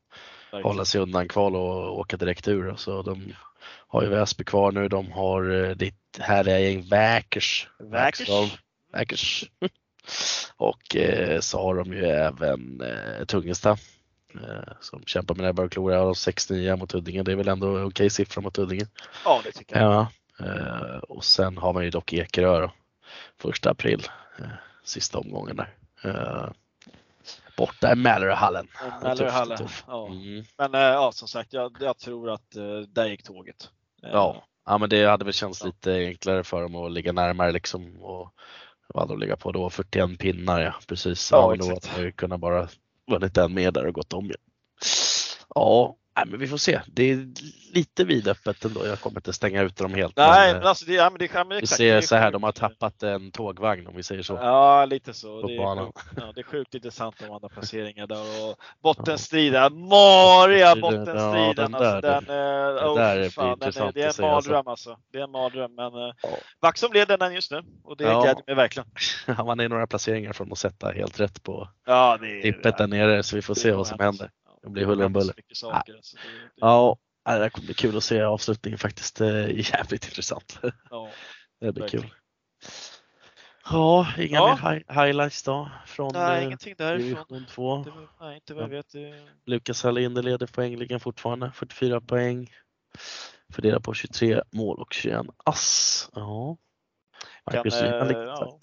Verkligen. 0.52 0.64
hålla 0.64 0.86
sig 0.86 1.02
undan 1.02 1.28
kval 1.28 1.56
och 1.56 2.00
åka 2.00 2.18
direkt 2.18 2.48
ur. 2.48 2.76
Så 2.76 3.02
de 3.02 3.34
har 3.88 4.04
ju 4.04 4.10
Väsby 4.10 4.44
kvar 4.44 4.72
nu. 4.72 4.88
De 4.88 5.12
har 5.12 5.64
eh, 5.66 5.70
ditt 5.76 6.20
härliga 6.20 6.60
gäng 6.60 6.90
Väkers. 6.90 7.68
Väkers. 7.80 8.30
Väkers. 8.94 9.46
Och 10.58 10.96
eh, 10.96 11.40
så 11.40 11.62
har 11.62 11.76
de 11.76 11.94
ju 11.94 12.06
även 12.06 12.82
eh, 12.82 13.26
Tungesta 13.26 13.72
eh, 14.34 14.74
som 14.80 15.04
kämpar 15.06 15.36
med 15.36 15.46
näbbar 15.46 15.64
och 15.64 15.72
klor. 15.72 15.94
Ja, 15.94 16.12
6-9 16.12 16.78
mot 16.78 16.92
Huddinge. 16.92 17.24
Det 17.24 17.32
är 17.32 17.36
väl 17.36 17.48
ändå 17.48 17.84
okej 17.84 18.10
siffra 18.10 18.42
mot 18.42 18.58
Huddinge. 18.58 18.88
Ja, 19.26 19.42
det 19.44 19.52
tycker 19.52 19.80
jag. 19.80 19.92
Ja. 19.92 20.08
Eh, 20.46 20.98
och 20.98 21.24
sen 21.24 21.58
har 21.58 21.74
man 21.74 21.84
ju 21.84 21.90
dock 21.90 22.14
Ekerö 22.14 22.62
då. 22.62 22.72
Första 23.38 23.70
april. 23.70 24.08
Eh, 24.40 24.46
sista 24.84 25.18
omgången 25.18 25.56
där. 25.56 25.74
Borta 27.58 27.92
i. 27.92 27.96
Malloryhallen. 27.96 28.68
Tuff, 29.18 29.58
tuff. 29.58 29.84
Ja. 29.88 30.08
Mm. 30.08 30.46
Men 30.58 30.74
ja, 30.74 31.12
som 31.12 31.28
sagt, 31.28 31.54
jag, 31.54 31.78
jag 31.80 31.98
tror 31.98 32.30
att 32.30 32.52
där 32.88 33.06
gick 33.06 33.24
tåget. 33.24 33.70
Ja. 34.02 34.44
ja, 34.66 34.78
men 34.78 34.90
det 34.90 35.06
hade 35.06 35.26
väl 35.26 35.34
känts 35.34 35.64
lite 35.64 35.94
enklare 35.94 36.44
för 36.44 36.62
dem 36.62 36.76
att 36.76 36.92
ligga 36.92 37.12
närmare 37.12 37.52
liksom. 37.52 38.04
Och 38.04 38.34
vad 38.88 39.04
hade 39.04 39.14
de 39.14 39.20
legat 39.20 39.40
på 39.40 39.52
då? 39.52 39.70
41 39.70 40.20
pinnar 40.20 40.62
ja, 40.62 40.74
precis. 40.88 41.32
Ja, 41.32 41.38
Ja, 41.38 41.50
men 41.50 41.60
då 41.60 41.66
exakt. 41.66 41.86
hade 41.88 42.06
de 42.06 42.12
kunnat 42.12 42.40
bara 42.40 42.68
vunnit 43.12 43.38
en 43.38 43.54
mer 43.54 43.72
där 43.72 43.86
och 43.86 43.94
gått 43.94 44.14
om. 44.14 44.28
Ja, 44.30 44.36
ja 45.56 45.96
nej, 46.18 46.26
men 46.28 46.40
vi 46.40 46.48
får 46.48 46.58
se. 46.58 46.82
Det 46.88 47.12
är 47.12 47.28
lite 47.74 48.04
vidöppet 48.04 48.66
ändå. 48.66 48.86
Jag 48.86 49.00
kommer 49.00 49.20
inte 49.20 49.34
stänga 49.34 49.62
ut 49.62 49.76
dem 49.76 49.94
helt. 49.94 50.18
Nej, 50.18 50.52
men, 50.52 50.58
men 50.60 50.68
alltså 50.68 50.86
det, 50.86 50.94
ja, 50.94 51.10
men 51.10 51.20
det, 51.20 51.30
ja, 51.34 51.44
men 51.44 51.58
vi 51.58 51.64
exakt, 51.64 51.78
ser 51.78 51.92
det 51.92 51.98
är 51.98 52.02
så 52.02 52.16
här, 52.16 52.32
de 52.32 52.44
har 52.44 52.52
tappat 52.52 53.04
en 53.04 53.32
tågvagn 53.32 53.88
om 53.88 53.96
vi 53.96 54.04
säger 54.04 54.22
så. 54.24 54.34
Ja, 54.34 54.86
lite 54.86 55.14
så. 55.14 55.42
Det 55.48 55.56
är, 55.56 55.86
sjukt, 55.86 56.00
ja, 56.18 56.32
det 56.36 56.42
är 56.42 56.44
sjukt 56.44 56.76
intressant 56.76 57.16
de 57.20 57.32
andra 57.32 57.50
placeringar 57.50 58.08
där. 58.08 58.50
Och 58.50 58.56
bottenstriden, 58.84 59.80
mariga 59.80 60.76
Bottenstriden, 60.76 61.72
ja, 61.72 61.78
Alltså, 61.78 62.02
den 62.02 62.24
den, 62.24 62.78
eh, 62.78 62.88
oh, 62.88 62.96
där 62.98 63.16
fy 63.16 63.20
blir 63.20 63.30
fan, 63.30 63.60
den 63.60 63.72
det 63.94 64.02
är 64.02 64.04
en 64.04 64.06
alltså. 64.08 64.22
mardröm 64.22 64.68
alltså. 64.68 64.98
Det 65.12 65.20
är 65.20 65.24
en 65.24 65.32
mardröm. 65.32 65.76
Men 65.76 65.94
eh, 65.94 66.14
Ja. 66.24 66.30
Vaxholm 66.62 66.94
leder 66.94 67.18
den 67.18 67.34
just 67.34 67.52
nu 67.52 67.62
och 67.84 67.98
det 67.98 68.04
Ja. 68.04 68.22
gläder 68.22 68.44
mig 68.48 68.56
verkligen. 68.56 68.90
Man 69.46 69.60
är 69.60 69.70
några 69.70 69.88
placeringar 69.88 70.34
från 70.34 70.52
att 70.52 70.58
sätta 70.58 70.92
helt 70.92 71.20
rätt 71.20 71.44
på 71.44 71.70
Ja, 71.86 72.20
tippet 72.42 72.78
där 72.78 72.88
nere 72.88 73.24
så 73.24 73.36
vi 73.36 73.42
får 73.42 73.54
se 73.56 73.72
vad 73.72 73.88
som 73.88 74.00
händer. 74.00 74.32
Ja, 74.68 74.70
Det 74.70 74.74
blir 74.74 74.86
huller 74.86 75.06
om 75.06 75.14
buller. 75.14 75.34
alltså. 75.50 75.70
det, 75.86 75.94
det, 75.94 76.02
Ja, 76.56 76.98
det 77.26 77.50
kommer 77.50 77.66
bli 77.66 77.74
kul 77.74 77.98
att 77.98 78.04
se 78.04 78.22
avslutningen 78.22 78.78
faktiskt. 78.80 79.16
Det 79.16 79.28
är 79.28 79.74
jävligt 79.74 80.06
intressant. 80.06 80.60
ja. 80.90 81.10
Det 81.60 81.72
blir 81.72 81.82
Verkligen. 81.84 82.04
kul. 82.10 82.14
Ja, 83.72 84.08
inga 84.18 84.36
Ja. 84.38 84.48
mer 84.64 84.72
hi- 84.80 85.06
highlights 85.06 85.44
då 85.44 85.72
från 85.86 86.12
Nej, 86.14 86.38
eh, 86.38 86.44
ingenting 86.46 86.76
därifrån. 86.78 87.08
division 87.30 87.46
2. 87.50 87.84
Det 87.84 87.90
var, 87.92 88.08
nej, 88.20 88.36
inte 88.36 88.54
vad 88.54 88.64
jag 88.64 88.70
vet. 88.70 88.90
Det, 88.92 89.28
Lukas 89.46 89.84
Hallinder 89.84 90.24
leder 90.24 90.48
poängligan 90.48 91.00
fortfarande, 91.00 91.52
44 91.52 92.02
poäng. 92.02 92.52
Fördelar 93.54 93.80
på 93.80 93.94
23 93.94 94.42
mål 94.52 94.80
och 94.80 94.94
21 94.94 95.26
ass. 95.46 96.10
Ja. 96.16 96.58
Kan, 97.52 97.56
Marcus 97.58 97.74
eh, 97.82 97.84
Ryman 97.92 98.08
ligger 98.08 98.24
ja. 98.26 98.60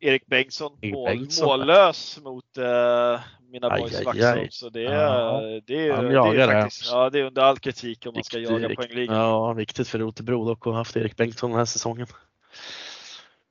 Tajt. 0.00 0.10
Erik 0.10 0.26
Bengtsson, 0.26 0.78
Erik 0.80 0.94
mål, 0.94 1.04
Bengtsson. 1.08 1.46
mållös 1.46 2.18
mot 2.22 2.56
eh, 2.58 3.20
mina 3.50 3.68
Aj, 3.70 3.80
boys 3.80 3.94
aj, 3.98 4.04
Vaxholm. 4.04 4.38
aj. 4.38 4.48
Så 4.50 4.68
det 4.70 4.86
är, 4.86 4.92
Ja. 4.92 5.40
det 5.66 5.88
är, 5.88 6.02
det 6.02 6.42
är 6.42 6.62
faktiskt, 6.62 6.90
ja, 6.92 7.10
det 7.10 7.18
är 7.20 7.24
under 7.24 7.42
all 7.42 7.58
kritik 7.58 8.06
om 8.06 8.14
man 8.14 8.24
ska 8.24 8.38
Viktigt- 8.38 8.62
jaga 8.62 8.74
poängligan. 8.74 9.16
Ja, 9.16 9.52
viktigt 9.52 9.88
för 9.88 9.98
Rotebro 9.98 10.44
dock 10.44 10.58
att 10.66 10.72
ha 10.72 10.78
haft 10.78 10.96
Erik 10.96 11.16
Bengtsson 11.16 11.50
den 11.50 11.58
här 11.58 11.64
säsongen. 11.66 12.06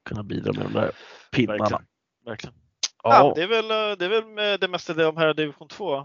Kunna 0.05 0.23
bidra 0.23 0.53
med 0.53 0.65
de 0.65 0.73
där 0.73 0.91
pinnarna. 1.31 1.57
Verkligen. 1.59 1.85
Verkligen. 2.25 2.55
Ja. 3.03 3.13
Ja, 3.13 3.33
det, 3.35 3.43
är 3.43 3.47
väl, 3.47 3.71
eh, 3.71 3.97
det 3.97 4.05
är 4.05 4.21
väl 4.21 4.59
det 4.59 4.67
mesta 4.67 4.93
det 4.93 5.05
om 5.05 5.17
här 5.17 5.33
division 5.33 5.67
2. 5.67 5.95
Eh, 5.97 6.03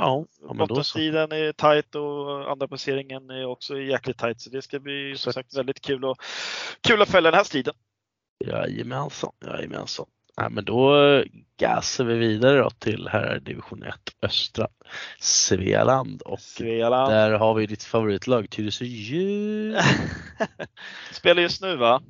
ja, 0.00 0.24
ja. 0.48 0.54
Bottenstriden 0.54 1.32
är 1.32 1.52
tight 1.52 1.94
och 1.94 2.50
andra 2.50 2.68
placeringen 2.68 3.30
är 3.30 3.46
också 3.46 3.78
jäkligt 3.78 4.18
tight 4.18 4.40
så 4.40 4.50
det 4.50 4.62
ska 4.62 4.78
bli 4.78 5.14
som 5.16 5.32
sagt 5.32 5.56
väldigt 5.56 5.80
kul, 5.80 6.04
att 6.04 6.16
kul 6.80 7.02
att 7.02 7.08
följa 7.10 7.30
den 7.30 7.38
här 7.38 7.44
striden. 7.44 7.74
Jajamensan, 8.44 9.32
jajamensan. 9.44 10.06
Nej, 10.40 10.50
men 10.50 10.64
då 10.64 11.04
eh, 11.04 11.24
gasar 11.60 12.04
vi 12.04 12.14
vidare 12.14 12.58
då 12.58 12.70
till 12.70 13.08
här 13.08 13.40
division 13.40 13.82
1 13.82 13.94
östra 14.22 14.68
Svealand 15.20 16.22
och 16.22 16.40
Svealand 16.40 17.12
där 17.12 17.30
har 17.30 17.54
vi 17.54 17.66
ditt 17.66 17.84
favoritlag 17.84 18.50
Tyresö 18.50 18.84
Djur. 18.84 19.78
spelar 21.12 21.42
just 21.42 21.62
nu 21.62 21.76
va? 21.76 22.02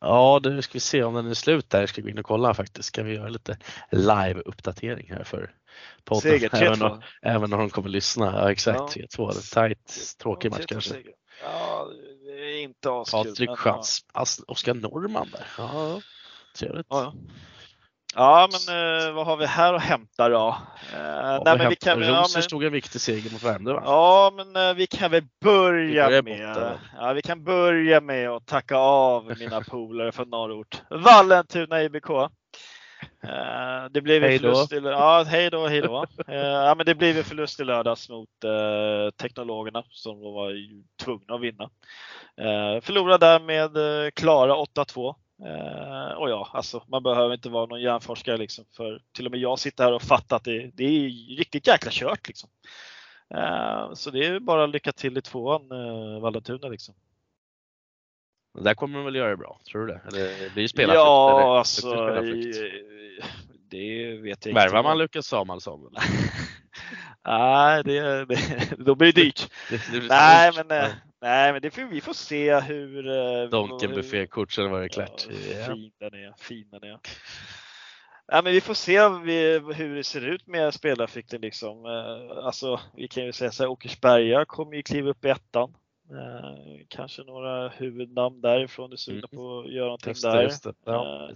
Ja, 0.00 0.40
nu 0.44 0.62
ska 0.62 0.72
vi 0.72 0.80
se 0.80 1.02
om 1.02 1.14
den 1.14 1.26
är 1.26 1.34
slut 1.34 1.70
där. 1.70 1.80
Jag 1.80 1.88
ska 1.88 2.02
gå 2.02 2.08
in 2.08 2.18
och 2.18 2.24
kolla 2.24 2.54
faktiskt. 2.54 2.88
Ska 2.88 3.02
vi 3.02 3.14
göra 3.14 3.28
lite 3.28 3.58
live-uppdatering 3.90 5.12
här 5.12 5.24
för 5.24 5.50
podden. 6.04 6.22
Seger 6.22 6.54
även, 6.62 6.74
3-2. 6.74 6.90
om, 6.90 7.02
även 7.22 7.52
om 7.52 7.58
de 7.58 7.70
kommer 7.70 7.88
lyssna. 7.88 8.26
Ja, 8.26 8.50
exakt. 8.50 8.96
Ja. 8.96 9.06
3-2. 9.16 9.28
En 9.28 9.68
Tight, 9.68 10.16
tråkig 10.18 10.52
Ja, 10.52 10.56
match 10.56 10.64
3-2 10.64 10.66
kanske. 10.66 10.94
Ja, 11.42 11.90
är 12.40 12.62
inte 12.62 12.90
askul. 12.90 13.24
Patrik 13.24 13.50
As- 14.14 14.44
Oskar 14.48 14.74
Norman 14.74 15.28
där. 15.32 15.46
Ja, 15.58 16.00
trevligt. 16.58 16.86
Ja, 16.90 17.02
ja. 17.02 17.12
ja 18.14 18.48
men 18.52 18.76
eh, 19.08 19.12
vad 19.14 19.26
har 19.26 19.36
vi 19.36 19.46
här 19.46 19.74
att 19.74 19.82
hämta 19.82 20.28
då? 20.28 20.56
Eh, 20.94 21.00
Ja, 21.00 21.42
nej, 21.44 21.58
men 21.58 21.68
vi 21.68 21.76
kan, 21.76 22.02
ja, 22.02 22.20
Rosers 22.20 22.34
men, 22.44 22.48
tog 22.48 22.64
en 22.64 22.72
viktig 22.72 23.00
seger 23.00 23.30
mot 23.32 23.42
Värmdö 23.42 23.72
va? 23.72 23.82
ja, 23.84 24.32
men 24.36 24.56
eh, 24.68 24.74
vi 24.74 24.86
kan 24.86 25.10
väl 25.10 25.24
börja 25.44 26.08
Vi 26.08 26.22
med, 26.22 26.54
borta. 26.54 26.80
ja, 26.96 27.12
vi 27.12 27.22
kan 27.22 27.44
börja 27.44 28.00
med 28.00 28.28
att 28.30 28.46
tacka 28.46 28.76
av 28.76 29.32
mina 29.38 29.60
polare 29.60 30.12
från 30.12 30.30
norrort. 30.30 30.82
Vallentuna 30.90 31.82
IBK. 31.82 32.06
Eh, 33.22 33.90
det 33.90 34.00
blev 34.00 34.22
Hej 34.22 34.38
då. 34.38 34.54
förlust 34.54 34.72
i, 34.72 34.76
ja, 34.76 35.24
hej 35.28 35.50
då, 35.50 35.66
hej 35.66 35.80
då. 35.80 36.04
Eh, 36.28 36.36
ja, 36.36 36.74
men 36.74 36.86
det 36.86 36.94
blev 36.94 37.22
förlust 37.22 37.60
i 37.60 37.64
lördags 37.64 38.08
mot 38.08 38.44
eh, 38.44 39.10
Teknologerna 39.10 39.84
som 39.90 40.20
då 40.20 40.32
var 40.32 40.52
tvungna 41.04 41.34
att 41.34 41.40
vinna. 41.40 41.70
Förlorade 42.82 43.26
där 43.26 43.40
med 43.40 43.70
klara 44.14 44.54
8-2. 44.54 45.14
Eh, 45.46 46.12
och 46.12 46.30
ja, 46.30 46.50
alltså 46.52 46.82
man 46.88 47.02
behöver 47.02 47.34
inte 47.34 47.48
vara 47.48 47.66
någon 47.66 47.80
hjärnforskare 47.80 48.36
liksom 48.36 48.64
för 48.76 49.02
till 49.12 49.26
och 49.26 49.30
med 49.30 49.40
jag 49.40 49.58
sitter 49.58 49.84
här 49.84 49.92
och 49.92 50.02
fattar 50.02 50.36
att 50.36 50.44
det, 50.44 50.70
det 50.74 50.84
är 50.84 51.36
riktigt 51.36 51.66
jäkla 51.66 51.90
kört 51.94 52.28
liksom. 52.28 52.50
Så 53.94 54.10
det 54.10 54.26
är 54.26 54.40
bara 54.40 54.66
lycka 54.66 54.92
till 54.92 55.18
i 55.18 55.22
tvåan, 55.22 55.68
Vallentuna 56.20 56.68
liksom. 56.68 56.94
Där 58.60 58.74
kommer 58.74 58.96
de 58.98 59.04
väl 59.04 59.14
göra 59.14 59.30
det 59.30 59.36
bra, 59.36 59.60
tror 59.70 59.86
du 59.86 59.92
det? 59.92 60.00
Eller 60.08 60.44
det 60.44 60.50
blir 60.52 60.62
ju 60.62 60.68
spelarfritt? 60.68 60.98
Ja, 60.98 61.40
eller? 61.40 61.58
alltså 61.58 61.90
Det 61.90 61.96
spelarfritt. 61.96 62.56
i- 62.56 62.84
det 63.70 64.16
vet 64.22 64.46
jag 64.46 64.54
Värvar 64.54 64.82
man 64.82 64.98
Lukas 64.98 65.26
Samuelsson? 65.26 65.88
Nej, 67.26 67.82
det, 67.84 68.24
det, 68.24 68.38
då 68.78 68.94
blir 68.94 69.12
det 69.12 69.22
dyrt. 69.22 69.50
Det- 69.70 69.92
det 69.92 69.98
blir 69.98 70.08
Nej, 70.08 70.52
men, 70.56 70.70
eh, 70.80 70.88
nej, 71.22 71.52
men 71.52 71.62
det 71.62 71.70
får, 71.70 71.82
vi 71.82 72.00
får 72.00 72.12
se 72.12 72.60
hur... 72.60 73.08
eh, 73.08 73.48
Donken 73.50 73.90
hur- 73.90 73.96
buffékort 73.96 74.58
eller 74.58 74.68
vad 74.68 74.80
det 74.82 74.88
klart. 74.88 75.26
Ja, 75.58 75.66
fin 75.66 75.90
den 76.00 76.14
är, 76.14 76.34
fin 76.38 76.68
den 76.70 76.82
är. 76.84 76.98
Ja, 78.32 78.42
men 78.42 78.52
vi 78.52 78.60
får 78.60 78.74
se 78.74 79.00
hur 79.74 79.94
det 79.96 80.04
ser 80.04 80.26
ut 80.26 80.46
med 80.46 80.74
spelarfikten 80.74 81.40
liksom. 81.40 81.84
Eh, 81.86 82.44
Alltså, 82.44 82.80
vi 82.96 83.08
kan 83.08 83.24
ju 83.24 83.32
säga 83.32 83.50
så 83.50 83.62
här, 83.62 83.70
Åkersberga 83.70 84.44
kommer 84.44 84.76
ju 84.76 84.82
kliva 84.82 85.10
upp 85.10 85.24
i 85.24 85.28
ettan. 85.28 85.74
Eh, 86.10 86.84
kanske 86.88 87.22
några 87.22 87.68
huvudnamn 87.68 88.40
därifrån 88.40 88.92
är 88.92 88.96
sugna 88.96 89.18
Mm. 89.32 89.36
på 89.36 89.58
att 89.60 89.72
göra 89.72 89.84
någonting 89.84 90.10
Just 90.10 90.22
där. 90.22 90.42
just. 90.42 90.66
Ja, 90.84 91.30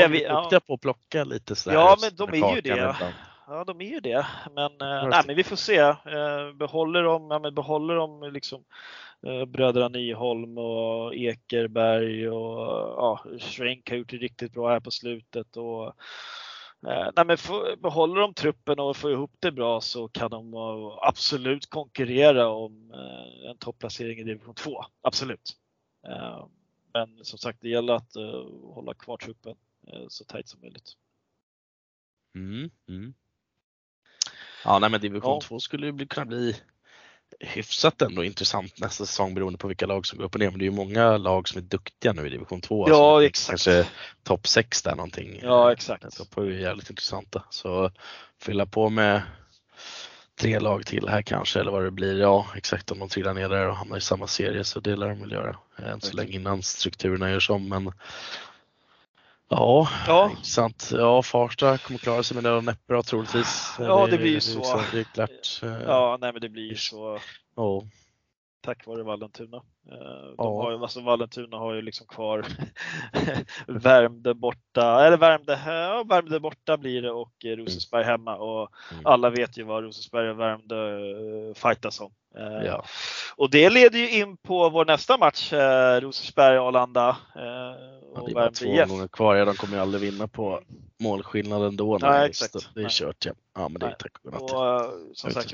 jag 0.00 0.08
vet- 0.08 0.22
är 0.22 0.26
ja. 0.26 0.40
duktiga 0.40 0.60
på 0.60 0.74
att 0.74 0.80
plocka 0.80 1.24
lite 1.24 1.56
sådär. 1.56 1.76
Ja, 1.76 1.96
men 2.00 2.16
de 2.16 2.42
är 2.42 2.54
ju 2.54 2.60
det. 2.60 2.68
ibland. 2.68 2.96
Ja, 3.46 3.64
de 3.64 3.80
är 3.80 3.84
ju 3.90 4.00
det. 4.00 4.26
Men, 4.54 4.72
eh, 4.80 5.08
nej, 5.08 5.22
men 5.26 5.36
vi 5.36 5.44
får 5.44 5.56
se. 5.56 5.78
Eh, 5.78 6.52
behåller 6.54 7.02
de, 7.02 7.30
ja, 7.30 7.38
men 7.38 7.54
behåller 7.54 7.94
de 7.94 8.32
liksom 8.32 8.64
eh, 9.26 9.44
bröderna 9.44 9.88
Nyholm 9.88 10.58
och 10.58 11.14
Ekerberg 11.14 12.28
och 12.30 12.58
ja, 12.96 13.20
Schwenk 13.40 13.90
har 13.90 13.96
gjort 13.96 14.10
det 14.10 14.16
riktigt 14.16 14.52
bra 14.52 14.68
här 14.68 14.80
på 14.80 14.90
slutet. 14.90 15.56
Och, 15.56 15.92
nej, 16.80 17.26
men 17.26 17.38
få, 17.38 17.76
behåller 17.76 18.20
de 18.20 18.34
truppen 18.34 18.78
och 18.78 18.96
får 18.96 19.12
ihop 19.12 19.32
det 19.40 19.52
bra 19.52 19.80
så 19.80 20.08
kan 20.08 20.30
de 20.30 20.54
eh, 20.54 20.98
absolut 21.02 21.70
konkurrera 21.70 22.48
om 22.48 22.90
eh, 22.92 23.50
en 23.50 23.58
topplacering 23.58 24.18
i 24.18 24.24
division 24.24 24.54
2. 24.54 24.84
Absolut. 25.02 25.56
Eh, 26.06 26.46
men 26.92 27.24
som 27.24 27.38
sagt, 27.38 27.58
det 27.60 27.68
gäller 27.68 27.94
att 27.94 28.16
eh, 28.16 28.44
hålla 28.74 28.94
kvar 28.94 29.16
truppen 29.16 29.56
eh, 29.86 30.04
så 30.08 30.24
tajt 30.24 30.48
som 30.48 30.60
möjligt. 30.60 30.92
Mm, 32.34 32.70
mm. 32.88 33.14
Ja, 34.64 34.78
nej, 34.78 34.90
men 34.90 35.00
division 35.00 35.32
Ja. 35.32 35.40
2 35.42 35.60
skulle 35.60 35.86
ju 35.86 36.06
kunna 36.06 36.26
bli 36.26 36.56
hyfsat 37.40 38.02
ändå 38.02 38.24
intressant 38.24 38.80
nästa 38.80 39.06
säsong 39.06 39.34
beroende 39.34 39.58
på 39.58 39.68
vilka 39.68 39.86
lag 39.86 40.06
som 40.06 40.18
går 40.18 40.24
upp 40.24 40.34
och 40.34 40.40
ner. 40.40 40.50
Men 40.50 40.58
det 40.58 40.64
är 40.64 40.70
ju 40.70 40.76
många 40.76 41.16
lag 41.16 41.48
som 41.48 41.58
är 41.58 41.62
duktiga 41.62 42.12
nu 42.12 42.26
i 42.26 42.30
division 42.30 42.60
2. 42.60 42.88
Ja, 42.88 43.14
alltså, 43.14 43.26
exakt. 43.26 43.48
Kanske 43.48 43.86
topp 44.22 44.46
6 44.46 44.82
där 44.82 44.94
någonting. 44.94 45.40
Ja, 45.42 45.72
exakt. 45.72 46.02
De 46.02 46.10
toppar 46.10 46.42
ju 46.42 46.60
jävligt 46.60 46.90
intressanta. 46.90 47.42
Så 47.50 47.90
fylla 48.42 48.66
på 48.66 48.88
med 48.88 49.22
tre 50.40 50.58
lag 50.58 50.86
till 50.86 51.08
här 51.08 51.22
kanske 51.22 51.60
eller 51.60 51.70
vad 51.70 51.84
det 51.84 51.90
blir. 51.90 52.20
Ja, 52.20 52.46
exakt 52.56 52.90
om 52.90 52.98
de 52.98 53.08
trillar 53.08 53.34
ner 53.34 53.48
där 53.48 53.68
och 53.68 53.76
hamnar 53.76 53.96
i 53.96 54.00
samma 54.00 54.26
serie 54.26 54.64
så 54.64 54.80
det 54.80 54.96
lär 54.96 55.08
de 55.08 55.20
väl 55.20 55.32
göra. 55.32 55.56
Än 55.76 56.00
så 56.00 56.16
länge 56.16 56.32
innan 56.32 56.62
strukturerna 56.62 57.30
görs 57.30 57.50
om. 57.50 57.68
Men 57.68 57.92
ja, 59.48 59.88
Ja, 60.06 60.30
intressant. 60.30 60.90
Ja, 60.94 61.22
Farsta 61.22 61.78
kommer 61.78 61.98
klara 61.98 62.22
sig 62.22 62.34
med 62.34 62.44
det 62.44 62.50
och 62.52 62.64
näppbra 62.64 63.02
troligtvis. 63.02 63.74
Ja, 63.78 64.06
det 64.06 64.18
blir 64.18 64.30
ju 64.30 64.40
så. 64.40 64.58
liksom- 64.58 64.82
Det 64.92 64.98
är 65.00 65.04
klart. 65.04 65.60
Ja 65.86 66.18
nej, 66.20 66.32
men 66.32 66.40
det 66.40 66.48
blir 66.48 66.68
ju 66.68 66.76
så. 66.76 67.18
ja. 67.56 67.82
Tack 68.60 68.86
vare 68.86 69.02
Vallentuna. 69.02 69.56
Eh, 69.56 69.92
De 69.98 70.34
Ja. 70.38 70.62
har 70.62 70.70
ju, 70.72 70.78
alltså 70.78 71.00
Vallentuna 71.00 71.56
har 71.56 71.74
ju 71.74 71.82
liksom 71.82 72.06
kvar 72.06 72.46
Värmdö 73.66 74.34
borta, 74.34 75.06
eller 75.06 75.16
Värmdö, 75.16 75.56
ja, 75.66 76.04
Värmdö 76.08 76.38
borta 76.40 76.76
blir 76.76 77.02
det 77.02 77.10
och 77.10 77.44
eh, 77.44 77.56
Rosersberg 77.56 78.04
hemma 78.04 78.36
och 78.36 78.70
Mm. 78.92 79.06
alla 79.06 79.30
vet 79.30 79.58
ju 79.58 79.62
vad 79.62 79.82
Rosersberg 79.84 80.30
och 80.30 80.40
Värmdö 80.40 80.98
eh, 81.48 81.54
fightas 81.54 82.00
om. 82.00 82.12
Ja. 82.64 82.84
Och 83.36 83.50
det 83.50 83.70
leder 83.70 83.98
ju 83.98 84.10
in 84.20 84.36
på 84.36 84.68
vår 84.70 84.84
nästa 84.84 85.16
match, 85.18 85.52
Rosersberg-Arlanda 86.00 87.16
Ja, 87.34 88.22
det 88.26 88.30
är 88.30 88.34
bara 88.34 88.50
två 88.50 88.66
IF. 88.66 88.88
gånger 88.88 89.08
kvar. 89.08 89.34
Ja, 89.34 89.44
de 89.44 89.54
kommer 89.54 89.74
ju 89.76 89.80
aldrig 89.82 90.12
vinna 90.12 90.28
på 90.28 90.60
målskillnaden 91.00 91.76
då. 91.76 91.98
Nej, 92.02 92.10
Nej, 92.10 92.28
exakt. 92.28 92.74
Det 92.74 92.82
är 92.82 92.88
kört 92.88 93.26
ja. 93.26 93.32
Ja, 93.54 93.68
men 93.68 93.78
det 93.80 93.86
är 93.86 93.90
tack 93.90 94.12
och 94.22 94.32
godnatt. 94.32 94.42
Och 94.52 95.16
som 95.16 95.30
sagt, 95.30 95.52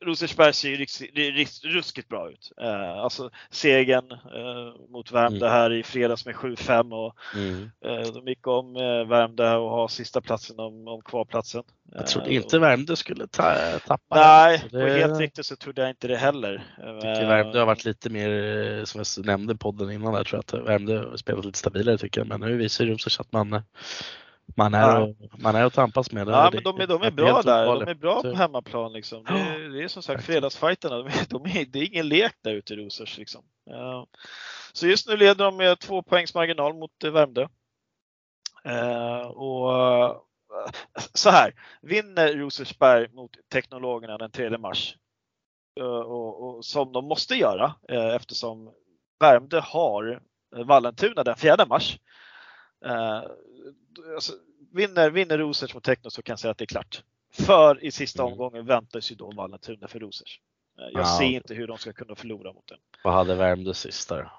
Rosersberg 0.00 0.52
ser 0.52 0.68
ju 0.68 0.76
det 1.14 1.30
ruskigt 1.64 2.08
bra 2.08 2.30
ut. 2.30 2.52
Eh, 2.62 2.98
alltså 2.98 3.30
segern 3.50 4.12
eh, 4.12 4.90
mot 4.90 5.12
Värmdö 5.12 5.46
Mm. 5.46 5.50
här 5.52 5.72
i 5.72 5.82
fredags 5.82 6.26
med 6.26 6.34
7-5 6.34 6.92
och 6.92 7.16
Mm. 7.34 7.70
eh, 7.84 8.12
de 8.12 8.28
gick 8.28 8.46
om 8.46 8.76
eh, 8.76 9.04
Värmdö 9.08 9.54
och 9.56 9.70
har 9.70 9.88
sista 9.88 10.20
platsen 10.20 10.58
om, 10.60 10.88
om 10.88 11.02
kvarplatsen. 11.02 11.62
Jag 11.92 12.06
trodde 12.06 12.28
Eh, 12.30 12.34
inte 12.36 12.58
Värmdö 12.58 12.96
skulle 12.96 13.26
ta, 13.26 13.54
tappa. 13.86 14.16
Nej, 14.16 14.58
Så 14.58 14.64
och 14.78 14.84
det- 14.84 14.98
helt 14.98 15.20
riktigt 15.20 15.46
så 15.46 15.56
trodde 15.56 15.80
jag 15.82 15.90
inte 15.90 16.08
det 16.08 16.16
heller. 16.16 16.64
Jag 16.78 17.00
tycker 17.00 17.26
Värmdö 17.28 17.58
har 17.58 17.66
varit 17.66 17.84
lite 17.84 18.10
mer, 18.10 18.30
eh, 18.78 18.84
som 18.84 19.02
jag 19.16 19.26
nämnde 19.26 19.56
podden 19.56 19.90
innan 19.90 20.14
där, 20.14 20.24
tror 20.24 20.42
jag 20.52 20.60
att 20.60 20.66
Värmdö 20.68 20.98
har 21.10 21.16
spelat 21.16 21.44
lite 21.44 21.58
stabilare 21.58 21.98
tycker 21.98 22.20
jag. 22.20 22.28
Men 22.28 22.40
nu 22.40 22.56
visar 22.56 22.84
ju 22.84 22.92
Rosers 22.92 23.20
att 23.20 23.32
man, 23.32 23.62
man, 24.56 24.74
är, 24.74 24.80
Ja. 24.80 25.02
och, 25.02 25.16
man 25.42 25.54
är 25.56 25.64
att 25.64 25.74
tampas 25.74 26.12
med. 26.12 26.28
Ja, 26.28 26.50
Det- 26.50 26.56
men 26.56 26.64
de 26.64 26.80
är, 26.80 26.86
de 26.86 27.02
är 27.02 27.10
bra 27.10 27.42
där. 27.42 27.66
De 27.66 27.88
är 27.88 27.94
bra 27.94 28.22
på 28.22 28.32
hemmaplan. 28.34 28.92
Liksom. 28.92 29.24
Det, 29.24 29.30
är, 29.32 29.58
det 29.68 29.82
är 29.84 29.88
som 29.88 30.02
sagt 30.02 30.14
Exakt. 30.14 30.26
fredagsfighterna. 30.26 30.96
De 30.98 31.06
är, 31.06 31.26
de 31.28 31.44
är, 31.44 31.64
det 31.66 31.78
är 31.78 31.86
ingen 31.92 32.08
lek 32.08 32.32
där 32.42 32.52
ute 32.54 32.74
i 32.74 32.76
Rosers. 32.76 33.18
Liksom. 33.18 33.44
Ja. 33.64 34.06
Så 34.72 34.86
just 34.86 35.08
nu 35.08 35.16
leder 35.16 35.44
de 35.44 35.56
med 35.56 35.78
två 35.78 36.02
poängs 36.02 36.34
marginal 36.34 36.74
mot 36.74 37.04
eh, 37.04 37.10
Värmdö. 37.10 37.46
Eh, 38.64 39.20
och 39.26 39.72
eh, 39.74 40.16
så 41.14 41.30
här, 41.30 41.54
vinner 41.82 42.32
Rosersberg 42.32 43.08
mot 43.12 43.30
Teknologerna 43.52 44.18
den 44.18 44.30
3 44.30 44.58
mars, 44.58 44.96
och, 45.80 46.56
och, 46.56 46.64
som 46.64 46.92
de 46.92 47.04
måste 47.04 47.34
göra 47.34 47.74
eftersom 48.14 48.72
Värmdö 49.20 49.60
har 49.60 50.22
Vallentuna 50.64 51.24
den 51.24 51.36
4 51.36 51.66
mars. 51.66 51.98
Alltså, 54.14 54.32
vinner, 54.72 55.10
vinner 55.10 55.38
Rosers 55.38 55.74
mot 55.74 55.84
Techno 55.84 56.10
så 56.10 56.22
kan 56.22 56.32
jag 56.32 56.38
säga 56.40 56.50
att 56.50 56.58
det 56.58 56.64
är 56.64 56.66
klart. 56.66 57.02
För 57.32 57.84
i 57.84 57.90
sista 57.90 58.22
Mm. 58.22 58.32
omgången 58.32 58.66
väntas 58.66 59.10
ju 59.12 59.14
då 59.14 59.30
Vallentuna 59.30 59.88
för 59.88 59.98
Rosers. 60.00 60.40
Eh, 60.78 60.84
Jag 60.92 61.02
Ja. 61.02 61.18
ser 61.18 61.24
inte 61.24 61.54
hur 61.54 61.66
de 61.66 61.78
ska 61.78 61.92
kunna 61.92 62.14
förlora 62.14 62.52
mot 62.52 62.66
den. 62.68 62.78
Vad 63.04 63.14
hade 63.14 63.34
Värmdö 63.34 63.74
sist 63.74 64.08
där? 64.08 64.30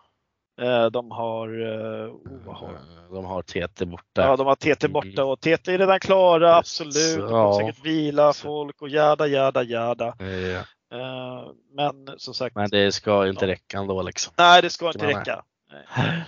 Eh, 0.61 0.85
De 0.85 1.11
har, 1.11 1.47
eh, 1.47 2.09
oh, 2.13 2.53
har 2.55 2.79
de? 3.11 3.25
Har 3.25 3.41
TT 3.41 3.85
borta. 3.85 4.21
Ja, 4.21 4.35
de 4.35 4.47
har 4.47 4.55
TT 4.55 4.87
borta 4.87 5.23
och 5.23 5.39
TT 5.39 5.73
är 5.73 5.77
redan 5.77 5.99
klara, 5.99 6.49
Yes. 6.49 6.57
absolut. 6.57 7.15
De 7.17 7.21
kommer 7.21 7.37
Ja. 7.37 7.59
säkert 7.59 7.85
vila 7.85 8.33
folk 8.33 8.81
och 8.81 8.89
jada, 8.89 9.27
jada. 9.63 10.07
Eh, 10.19 10.63
Eh, 10.91 11.49
Men 11.71 12.09
som 12.19 12.33
sagt, 12.33 12.55
Men 12.55 12.69
det 12.69 12.91
ska 12.91 13.27
inte 13.27 13.45
Ja. 13.45 13.51
räcka 13.51 13.77
ändå 13.77 14.01
liksom. 14.01 14.33
nej 14.37 14.61
det 14.61 14.69
ska 14.69 14.87
inte 14.87 15.07
räcka. 15.07 15.43
Nej. 15.71 15.85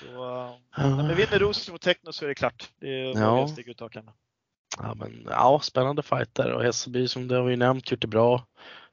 Så, 0.00 0.44
eh, 0.78 0.96
men 0.96 1.16
vinner 1.16 1.38
Rosers 1.38 1.70
mot 1.70 1.80
Techno 1.80 2.12
så 2.12 2.24
är 2.24 2.28
det 2.28 2.34
klart. 2.34 2.68
Det 2.80 2.88
är 3.00 3.20
Ja. 3.20 3.48
sticka 3.48 3.70
ut 3.70 3.80
hakan. 3.80 4.10
Ja, 4.78 4.94
men, 4.94 5.26
ja, 5.30 5.60
spännande 5.62 6.02
fight 6.02 6.34
där 6.34 6.52
och 6.52 6.62
Hässelby 6.62 7.08
som 7.08 7.28
det 7.28 7.36
har 7.36 7.42
vi 7.44 7.56
nämnt 7.56 7.90
gjort 7.90 8.00
det 8.00 8.06
bra. 8.06 8.46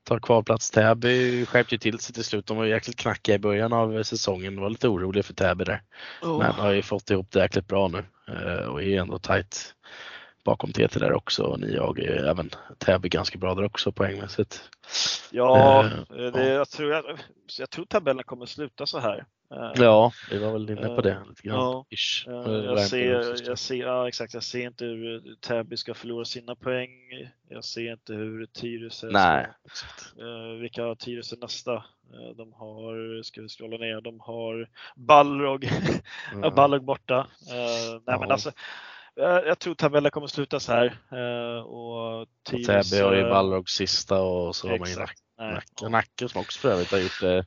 Tar 0.04 0.20
kvalplats. 0.20 0.72
Täby 0.72 1.46
skärpte 1.46 1.76
ju 1.76 1.80
till 1.80 2.00
sig 2.00 2.14
till 2.14 2.24
slut. 2.24 2.46
De 2.46 2.58
var 2.58 2.66
jäkligt 2.66 2.98
knackiga 2.98 3.36
i 3.36 3.40
början 3.40 3.74
av 3.74 4.04
säsongen. 4.04 4.60
Var 4.62 4.70
lite 4.70 4.88
oroliga 4.88 5.24
för 5.24 5.34
Täby 5.34 5.64
där. 5.64 5.82
Oh. 6.22 6.38
Men 6.38 6.52
har 6.52 6.72
ju 6.72 6.82
fått 6.82 7.10
ihop 7.10 7.32
det 7.32 7.40
jäkligt 7.40 7.68
bra 7.68 7.88
nu 7.88 8.06
eh, 8.28 8.66
och 8.66 8.82
är 8.82 8.86
ju 8.86 8.96
ändå 8.96 9.20
tight 9.20 9.76
bakom 10.46 10.72
TT 10.72 11.00
där 11.00 11.14
också. 11.14 11.44
Och 11.44 11.60
ni 11.60 11.74
jag 11.74 12.00
är 12.00 12.04
ju 12.04 12.28
även 12.28 12.50
Täby 12.78 13.10
ganska 13.10 13.38
bra 13.38 13.56
där 13.56 13.64
också 13.66 13.92
poängmässigt. 13.92 14.62
Ja, 15.32 15.86
Eh, 15.86 16.32
det, 16.32 16.48
jag, 16.48 16.70
tror, 16.70 16.92
jag, 16.92 17.04
jag 17.60 17.70
tror 17.70 17.86
tabellen 17.86 18.24
kommer 18.24 18.46
sluta 18.46 18.86
så 18.86 19.00
här. 19.00 19.26
Eh, 19.52 19.72
Ja, 19.76 20.12
vi 20.32 20.38
var 20.38 20.52
väl 20.52 20.70
inne 20.70 20.88
på 20.96 21.02
det 21.02 21.20
lite 21.30 21.42
grann. 21.42 21.58
Ja. 21.60 21.86
Ish. 21.90 22.28
Eh, 22.28 22.34
Eh, 22.46 22.52
Jag 22.66 22.82
ser, 22.82 23.48
jag 23.48 23.58
ser, 23.60 23.76
ja, 23.76 24.08
exakt, 24.08 24.34
jag 24.34 24.44
ser 24.44 24.68
inte 24.68 24.86
hur 24.86 25.36
Täby 25.42 25.78
ska 25.78 25.94
förlora 25.94 26.26
sina 26.26 26.56
poäng. 26.56 26.90
Jag 27.50 27.64
ser 27.64 27.92
inte 27.92 28.14
hur 28.14 28.46
Tyresö 28.46 29.08
Nej, 29.12 29.48
ska, 29.74 30.22
eh, 30.22 30.60
vilka 30.62 30.84
har 30.84 30.96
Tyresö 30.96 31.36
nästa? 31.42 31.74
Eh, 31.74 32.36
de 32.38 32.54
har, 32.54 33.24
ska 33.24 33.42
vi 33.42 33.50
scrolla 33.50 33.78
ner, 33.78 34.02
de 34.02 34.20
har 34.20 34.70
Balrog, 34.96 35.70
ja. 36.42 36.50
Balrog 36.56 36.84
borta. 36.84 37.28
Eh, 37.50 37.92
nej 38.06 38.20
men 38.20 38.28
Ja. 38.28 38.34
alltså, 38.34 38.52
jag, 39.16 39.60
tror 39.60 39.76
tabellen 39.76 40.12
kommer 40.12 40.28
sluta 40.28 40.60
så 40.60 40.72
här. 40.72 40.86
Eh, 41.12 41.64
och 41.64 42.22
Och 42.22 42.28
Tyresö, 42.50 42.84
Täby 42.84 43.04
har 43.04 43.16
ju 43.16 43.22
Balrog 43.24 43.70
sista 43.70 44.22
och 44.22 44.56
så 44.56 44.68
har 44.70 44.80
man 44.80 44.88
ju 44.88 44.92
Exakt. 44.94 45.20
Nacka, 45.38 45.90
Nacka 45.90 46.28
som 46.28 46.42
också 46.42 46.60
för 46.60 46.70
övrigt 46.70 46.92
har 46.92 47.00
gjort 47.00 47.24
eh, 47.24 47.44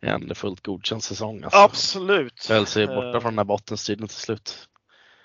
en 0.00 0.34
fullt 0.34 0.60
godkänd 0.60 1.02
säsong. 1.02 1.44
Alltså. 1.44 1.58
Absolut. 1.58 2.46
Höll 2.48 2.66
sig 2.66 2.86
borta 2.86 3.16
Eh, 3.16 3.20
från 3.20 3.32
den 3.32 3.38
här 3.38 3.44
bottenstriden 3.44 4.08
till 4.08 4.16
slut. 4.16 4.68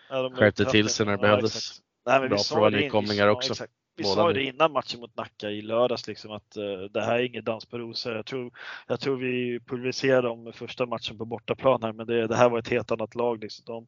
Ja, 0.09 0.31
Skärpte 0.35 0.65
till 0.65 0.89
sig 0.89 1.05
när 1.05 1.17
det 1.17 1.17
ja, 1.17 1.21
behövdes. 1.21 1.81
Nej, 2.05 2.19
men 2.19 2.29
Bra 2.29 2.37
vi 2.37 2.43
för 2.43 2.69
nykomlingar 2.69 3.25
ja, 3.25 3.31
också. 3.31 3.53
exakt. 3.53 3.73
Vi 3.97 4.03
Båda 4.03 4.15
sa 4.15 4.33
det 4.33 4.43
innan 4.43 4.71
matchen 4.71 4.99
mot 4.99 5.17
Nacka 5.17 5.49
i 5.49 5.61
lördags 5.61 6.07
liksom 6.07 6.31
att 6.31 6.57
eh, 6.57 6.63
det 6.91 7.01
här 7.01 7.19
är 7.19 7.23
ingen 7.23 7.43
dans 7.43 7.65
på 7.65 7.77
rosor. 7.77 8.15
Jag 8.15 8.25
tror, 8.25 8.51
jag 8.87 8.99
tror 8.99 9.17
vi 9.17 9.59
pulveriserade 9.59 10.27
dem 10.27 10.53
första 10.53 10.85
matchen 10.85 11.17
på 11.17 11.25
bortaplan 11.25 11.83
här, 11.83 11.93
men 11.93 12.07
det, 12.07 12.27
det 12.27 12.35
här 12.35 12.49
var 12.49 12.59
ett 12.59 12.69
helt 12.69 12.91
annat 12.91 13.15
lag. 13.15 13.43
Liksom. 13.43 13.65
De, 13.65 13.87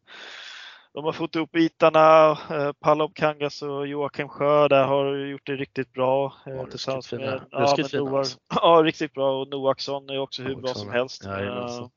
de 0.93 1.05
har 1.05 1.11
fått 1.11 1.35
ihop 1.35 1.51
bitarna. 1.51 2.31
Eh, 2.51 2.71
Palop 2.79 3.15
Kangas 3.15 3.61
och 3.61 3.87
Joakim 3.87 4.29
Sjö 4.29 4.67
där 4.67 4.83
har 4.83 5.15
gjort 5.15 5.45
det 5.45 5.55
riktigt 5.55 5.93
bra. 5.93 6.33
Eh, 6.45 6.53
Ja, 6.53 6.65
tillsammans 6.65 7.07
fina. 7.07 7.21
med 7.21 7.41
ja, 7.51 7.59
Ruskigt 7.59 7.77
med 7.79 7.89
fina, 7.91 8.03
Noah, 8.03 8.17
alltså. 8.19 8.37
ja, 8.61 8.81
riktigt 8.85 9.13
bra 9.13 9.41
och 9.41 9.47
Noaksson 9.49 10.09
är 10.09 10.19
också 10.19 10.41
hur 10.43 10.49
bra 10.55 10.61
Noaksson, 10.61 10.81
som 10.85 10.91
helst. 10.93 11.25
jajamensan. 11.25 11.83
Eh, 11.83 11.89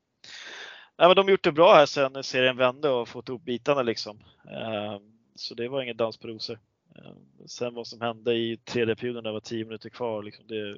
Nej, 0.97 1.07
men 1.07 1.15
de 1.15 1.21
har 1.25 1.31
gjort 1.31 1.43
det 1.43 1.51
bra 1.51 1.73
här 1.73 1.85
sen 1.85 2.23
serien 2.23 2.57
vände 2.57 2.89
och 2.89 3.07
fått 3.07 3.29
ihop 3.29 3.41
bitarna 3.43 3.81
liksom. 3.81 4.17
Eh, 4.51 4.99
Så 5.35 5.53
det 5.55 5.67
var 5.67 5.81
ingen 5.81 5.97
dans 5.97 6.17
på 6.17 6.27
rosor. 6.27 6.59
Eh, 6.95 7.11
Sen 7.47 7.73
vad 7.73 7.87
som 7.87 8.01
hände 8.01 8.33
i 8.33 8.57
tredje 8.57 8.95
perioden, 8.95 9.23
det 9.23 9.31
var 9.31 9.39
10 9.39 9.65
minuter 9.65 9.89
kvar. 9.89 10.23
Liksom 10.23 10.47
det, 10.47 10.77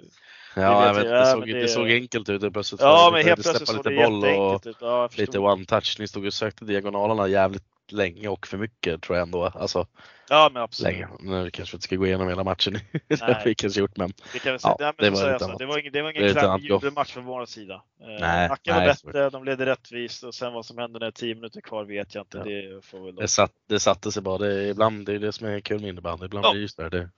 Ja, 0.55 0.85
jag 0.87 0.93
vet, 0.93 1.03
det, 1.03 1.09
Ja, 1.09 1.25
såg, 1.25 1.39
men 1.39 1.49
det... 1.49 1.61
det- 1.61 1.67
såg 1.67 1.91
enkelt 1.91 2.29
ut. 2.29 2.53
Plötsligt 2.53 2.81
ja, 2.81 3.09
men 3.13 3.21
det 3.23 3.29
helt 3.29 3.43
plötsligt 3.43 3.69
såg 3.69 3.83
det 3.83 3.93
jätteenkelt 3.93 4.65
ut. 4.67 4.77
Ja, 4.81 5.03
lite 5.03 5.15
förstod. 5.25 5.45
one 5.45 5.65
touch. 5.65 5.95
Ni 5.99 6.07
stod 6.07 6.25
och 6.25 6.33
sökte 6.33 6.65
diagonalerna 6.65 7.27
jävligt 7.27 7.63
länge 7.91 8.27
och 8.27 8.47
för 8.47 8.57
mycket 8.57 9.01
tror 9.01 9.17
jag 9.17 9.23
ändå. 9.25 9.45
Alltså 9.45 9.87
Ja, 10.29 10.49
men 10.53 10.61
absolut. 10.63 10.93
länge. 10.93 11.07
Nu 11.19 11.51
kanske 11.51 11.73
vi 11.73 11.77
inte 11.77 11.83
ska 11.83 11.95
gå 11.95 12.05
igenom 12.07 12.27
hela 12.29 12.43
matchen. 12.43 12.73
det 13.07 13.21
har 13.21 13.41
vi 13.45 13.55
kanske 13.55 13.79
gjort 13.79 13.97
men 13.97 14.13
Det, 14.33 14.39
kan 14.39 14.53
vi 14.53 14.59
säga. 14.59 14.75
Ja, 14.79 14.85
Nej, 14.85 14.93
det 14.97 15.03
men 15.03 15.11
var 15.13 15.17
så 15.17 15.21
säga 15.21 15.33
lite 15.33 15.39
så. 15.39 15.49
annat. 15.49 15.59
det 15.59 15.65
var 15.65 15.77
ingen, 15.79 15.93
det 15.93 16.01
var 16.01 16.11
ingen 16.11 16.33
då. 16.33 16.59
jubelmatch 16.61 17.13
från 17.13 17.25
vår 17.25 17.45
sida. 17.45 17.73
Eh, 18.01 18.07
Nej, 18.19 18.49
Nacka 18.49 18.73
var 18.73 18.79
nej, 18.79 18.87
bättre, 19.03 19.29
de 19.29 19.43
ledde 19.43 19.65
rättvist 19.65 20.23
och 20.23 20.35
sen 20.35 20.53
vad 20.53 20.65
som 20.65 20.77
hände 20.77 20.99
när 20.99 21.11
10 21.11 21.35
minuter 21.35 21.61
kvar 21.61 21.83
vet 21.85 22.15
jag 22.15 22.21
inte. 22.21 22.37
Ja. 22.37 22.43
Det 22.43 22.85
får 22.85 23.05
väl 23.05 23.15
det, 23.15 23.27
satt, 23.27 23.51
det 23.69 23.79
satte 23.79 24.11
sig 24.11 24.21
bara. 24.21 24.37
Det, 24.37 24.63
ibland, 24.69 25.05
det 25.05 25.13
är 25.13 25.19
det 25.19 25.31
som 25.31 25.47
är 25.47 25.59
kul 25.59 25.79
med 25.81 25.89
innebandy. 25.89 26.25
Ibland 26.25 26.45
Ja. 26.45 26.51
blir 26.51 26.59
det 26.59 26.63
just 26.63 26.77
där. 26.77 26.89
Det 26.89 27.09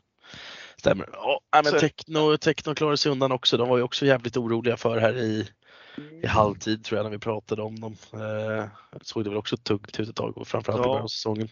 stämmer. 0.78 1.10
Ja, 1.14 1.40
Så- 1.66 1.72
men 1.72 1.80
Techno, 1.80 2.38
Techno 2.38 2.74
klarade 2.76 2.98
sig 2.98 3.12
undan 3.12 3.32
också. 3.32 3.58
De 3.58 3.70
var 3.70 3.78
ju 3.78 3.84
också 3.84 4.06
jävligt 4.06 4.38
oroliga 4.38 4.78
för 4.78 4.98
här 4.98 5.18
i 5.18 5.50
i 6.24 6.28
halvtid 6.28 6.84
tror 6.86 6.98
jag 6.98 7.04
när 7.04 7.12
vi 7.12 7.20
pratade 7.20 7.62
om 7.62 7.80
dem. 7.80 7.98
Eh, 8.14 8.66
såg 9.02 9.24
det 9.24 9.30
väl 9.30 9.38
också 9.38 9.58
tungt 9.58 10.00
ut 10.00 10.10
ett 10.10 10.16
tag 10.16 10.38
och 10.38 10.48
framförallt 10.48 10.80
i 10.80 10.84
Ja. 10.84 10.88
början 10.88 11.04
av 11.04 11.08
säsongen. 11.08 11.50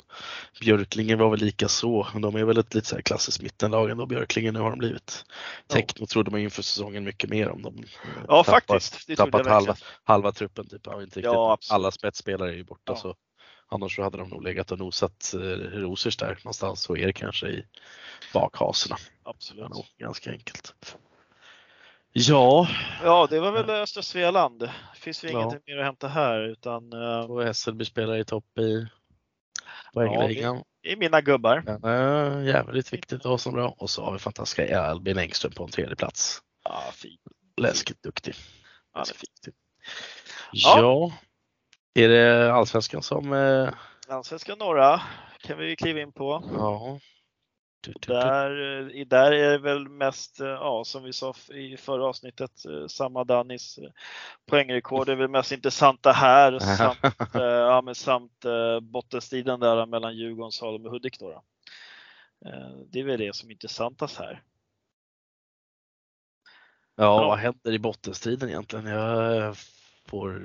Björklinge 0.61 1.15
var 1.15 1.29
väl 1.29 1.39
lika 1.39 1.67
så, 1.67 2.07
men 2.13 2.21
de 2.21 2.35
är 2.35 2.43
väl 2.43 2.57
ett 2.57 2.73
lite 2.73 2.87
så 2.87 2.95
här 2.95 3.01
klassiskt 3.01 3.41
mittenlag 3.41 3.89
ändå 3.89 4.05
Björklinge 4.05 4.51
nu 4.51 4.59
har 4.59 4.69
de 4.69 4.79
blivit. 4.79 5.25
Ja. 5.67 5.75
Techno 5.75 6.05
trodde 6.05 6.31
man 6.31 6.39
inför 6.39 6.61
säsongen 6.63 7.03
mycket 7.03 7.29
mer 7.29 7.49
om 7.49 7.61
dem. 7.61 7.83
Ja, 8.27 8.43
tappar- 8.43 8.51
faktiskt. 8.73 9.07
Det 9.07 9.15
Tappat 9.15 9.47
halva, 9.47 9.75
halva 10.03 10.31
truppen 10.31 10.67
typ. 10.67 10.81
Ja, 10.85 10.93
inte 10.93 11.05
riktigt. 11.05 11.23
Ja. 11.23 11.57
Alla 11.69 11.91
spetsspelare 11.91 12.49
är 12.49 12.55
ju 12.55 12.63
borta 12.63 12.81
Ja. 12.91 12.95
så 12.95 13.15
annars 13.67 13.95
så 13.95 14.03
hade 14.03 14.17
de 14.17 14.29
nog 14.29 14.43
legat 14.43 14.71
och 14.71 14.79
nosat 14.79 15.31
eh, 15.33 15.39
Rosers 15.79 16.17
där 16.17 16.37
någonstans 16.43 16.89
är 16.89 16.95
det 17.07 17.13
kanske 17.13 17.47
i 17.47 17.63
bakhaserna. 18.33 18.95
Det 18.95 19.29
Absolut. 19.29 19.69
nog 19.69 19.85
ganska 19.97 20.31
enkelt. 20.31 20.75
Ja, 22.17 22.67
Ja, 23.03 23.27
det 23.29 23.39
var 23.39 23.51
väl 23.51 23.69
Östra 23.69 24.03
Svealand. 24.03 24.59
Det 24.59 24.71
finns 24.95 25.23
ju 25.23 25.27
Ja. 25.29 25.39
ingenting 25.39 25.59
mer 25.65 25.77
att 25.77 25.85
hämta 25.85 26.07
här 26.07 26.39
utan 26.41 26.93
eh, 26.93 27.31
och 27.31 27.43
Hässelby 27.43 27.85
spelar 27.85 28.17
i 28.17 28.25
topp 28.25 28.57
i 28.59 28.87
poängligan. 29.93 30.63
i 30.83 30.95
mina 30.95 31.21
gubbar. 31.21 31.63
Ja, 31.83 31.89
äh, 31.89 32.45
jävligt 32.45 32.93
viktigt 32.93 33.19
att 33.19 33.25
ha 33.25 33.37
som 33.37 33.53
bra. 33.53 33.75
Och 33.77 33.89
så 33.89 34.05
har 34.05 34.13
vi 34.13 34.19
fantastiska 34.19 34.81
Albin 34.81 35.17
Engström 35.17 35.51
på 35.51 35.63
en 35.63 35.69
tredje 35.69 35.95
plats. 35.95 36.39
Ja, 36.63 36.81
fint. 36.93 37.21
Läskigt 37.61 38.03
duktig. 38.03 38.35
Ja, 38.93 39.03
det 39.03 39.11
är 39.11 39.15
fint. 39.15 39.55
Ja. 40.51 40.79
Ja. 40.79 41.11
Är 42.03 42.09
det 42.09 42.53
allsvenskan 42.53 43.03
som, 43.03 43.33
eh, 43.33 43.69
Allsvenskan 44.07 44.57
norra 44.57 45.01
kan 45.41 45.57
vi 45.57 45.75
kliva 45.75 45.99
in 45.99 46.11
på. 46.11 46.43
ja. 46.57 46.99
Där, 48.07 48.79
eh, 48.99 49.05
där 49.05 49.31
är 49.31 49.51
det 49.51 49.57
väl 49.57 49.89
mest, 49.89 50.39
eh, 50.39 50.47
ja, 50.47 50.83
som 50.85 51.03
vi 51.03 51.13
sa 51.13 51.33
i 51.53 51.77
förra 51.77 52.05
avsnittet, 52.05 52.65
eh, 52.65 52.87
samma 52.87 53.23
Danis 53.23 53.79
poängrekord 54.45 55.09
är 55.09 55.15
väl 55.15 55.27
mest 55.27 55.51
intressanta 55.51 56.11
här 56.11 56.59
samt, 56.59 56.99
ja, 57.33 57.81
men 57.81 57.95
samt 57.95 58.45
bottenstriden 58.81 59.59
där 59.59 59.85
mellan 59.85 60.17
Djurgården, 60.17 60.51
Salem 60.51 60.85
och 60.85 60.91
Hudik. 60.91 61.19
Då, 61.19 61.29
då. 61.29 61.43
Det 62.89 62.99
är 62.99 63.03
väl 63.03 63.19
det 63.19 63.35
som 63.35 63.49
är 63.49 63.53
intressantast 63.53 64.17
här. 64.17 64.43
Ja, 66.95 67.27
vad 67.27 67.37
händer 67.37 67.71
i 67.71 67.79
bottenstriden 67.79 68.49
egentligen? 68.49 68.85
Jag 68.85 69.55
får 70.05 70.41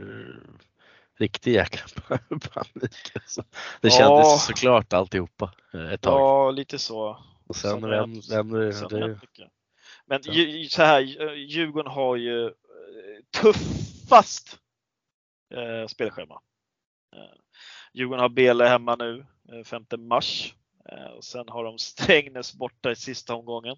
riktig 1.20 1.54
jäkla 1.54 2.18
panik. 2.28 3.12
Alltså. 3.14 3.42
Det 3.80 3.88
ja. 3.88 3.90
kändes 3.90 4.46
såklart 4.46 4.92
alltihopa 4.92 5.52
ett 5.92 6.00
tag. 6.00 6.20
Ja, 6.20 6.50
lite 6.50 6.78
så. 6.78 7.18
Och 7.46 7.56
sen 7.56 7.80
vänder 7.80 8.88
det. 9.38 9.50
Men 10.06 10.20
ju, 10.22 10.68
så 10.68 10.82
här, 10.82 11.00
Djurgården 11.34 11.92
har 11.92 12.16
ju 12.16 12.46
eh, 12.46 12.52
tuffast 13.40 14.58
eh, 15.54 15.86
spelschema. 15.86 16.34
Eh, 17.16 17.38
Djurgården 17.92 18.22
har 18.22 18.28
Bele 18.28 18.64
hemma 18.64 18.96
nu, 18.96 19.26
5 19.64 19.84
eh, 19.92 19.98
mars. 19.98 20.54
Eh, 20.88 21.10
och 21.10 21.24
sen 21.24 21.48
har 21.48 21.64
de 21.64 21.78
Strängnäs 21.78 22.54
borta 22.54 22.90
i 22.90 22.96
sista 22.96 23.34
omgången. 23.34 23.76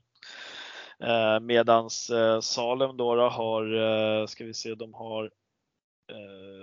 Eh, 1.01 1.41
medans 1.41 2.11
eh, 2.11 2.41
Salem 2.41 2.97
då, 2.97 3.29
har, 3.29 3.75
eh, 3.75 4.27
ska 4.27 4.45
vi 4.45 4.55
se, 4.55 4.75
de 4.75 4.95
har 4.95 5.25
eh, 5.25 5.31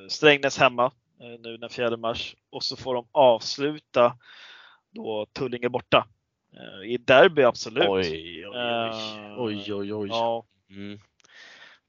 Strängnäs 0.10 0.58
hemma 0.58 0.86
eh, 1.20 1.40
nu 1.40 1.58
den 1.58 1.70
4 1.70 1.98
mars 1.98 2.36
och 2.50 2.64
så 2.64 2.76
får 2.76 2.96
de 2.96 3.08
avsluta 3.12 4.18
då 4.92 5.26
Tullinge 5.34 5.70
borta. 5.70 6.08
Eh, 6.54 6.92
I 6.92 6.98
derby 6.98 7.44
absolut. 7.44 7.90
Oj, 7.90 8.48
oj, 9.38 9.74
oj. 9.74 9.94
oj. 9.94 10.10
Ja. 10.10 10.46
Mm. 10.70 11.00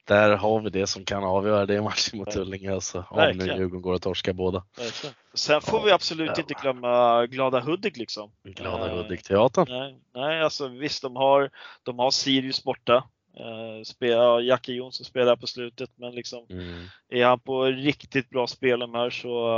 Där 0.04 0.36
har 0.36 0.60
vi 0.60 0.70
det 0.70 0.86
som 0.86 1.04
kan 1.04 1.24
avgöra 1.24 1.66
det 1.66 1.82
matchen 1.82 2.18
mot 2.18 2.30
Tullinge 2.30 2.74
alltså. 2.74 3.04
Om 3.10 3.30
nu 3.34 3.44
Djurgården 3.44 3.82
går 3.82 3.94
och 3.94 4.02
torskar 4.02 4.32
båda. 4.32 4.64
Verkligen. 4.76 5.14
Sen 5.34 5.60
får 5.60 5.78
ja, 5.78 5.84
vi 5.84 5.90
absolut 5.90 6.38
inte 6.38 6.54
glömma 6.54 7.26
Glada 7.26 7.60
Hudik 7.60 7.96
liksom. 7.96 8.32
Glada 8.42 8.94
Hudik-teatern. 8.94 9.66
Nej, 9.68 9.96
nej, 10.14 10.42
alltså 10.42 10.68
visst 10.68 11.02
de 11.02 11.16
har, 11.16 11.50
de 11.82 11.98
har 11.98 12.10
Sirius 12.10 12.64
borta. 12.64 13.04
Uh, 13.38 14.44
Jacke 14.44 14.72
Jonsson 14.72 15.04
spelar 15.04 15.36
på 15.36 15.46
slutet 15.46 15.90
men 15.96 16.14
liksom 16.14 16.46
mm. 16.50 16.84
är 17.08 17.24
han 17.24 17.40
på 17.40 17.64
riktigt 17.64 18.30
bra 18.30 18.46
spelhumör 18.46 19.10
så 19.10 19.48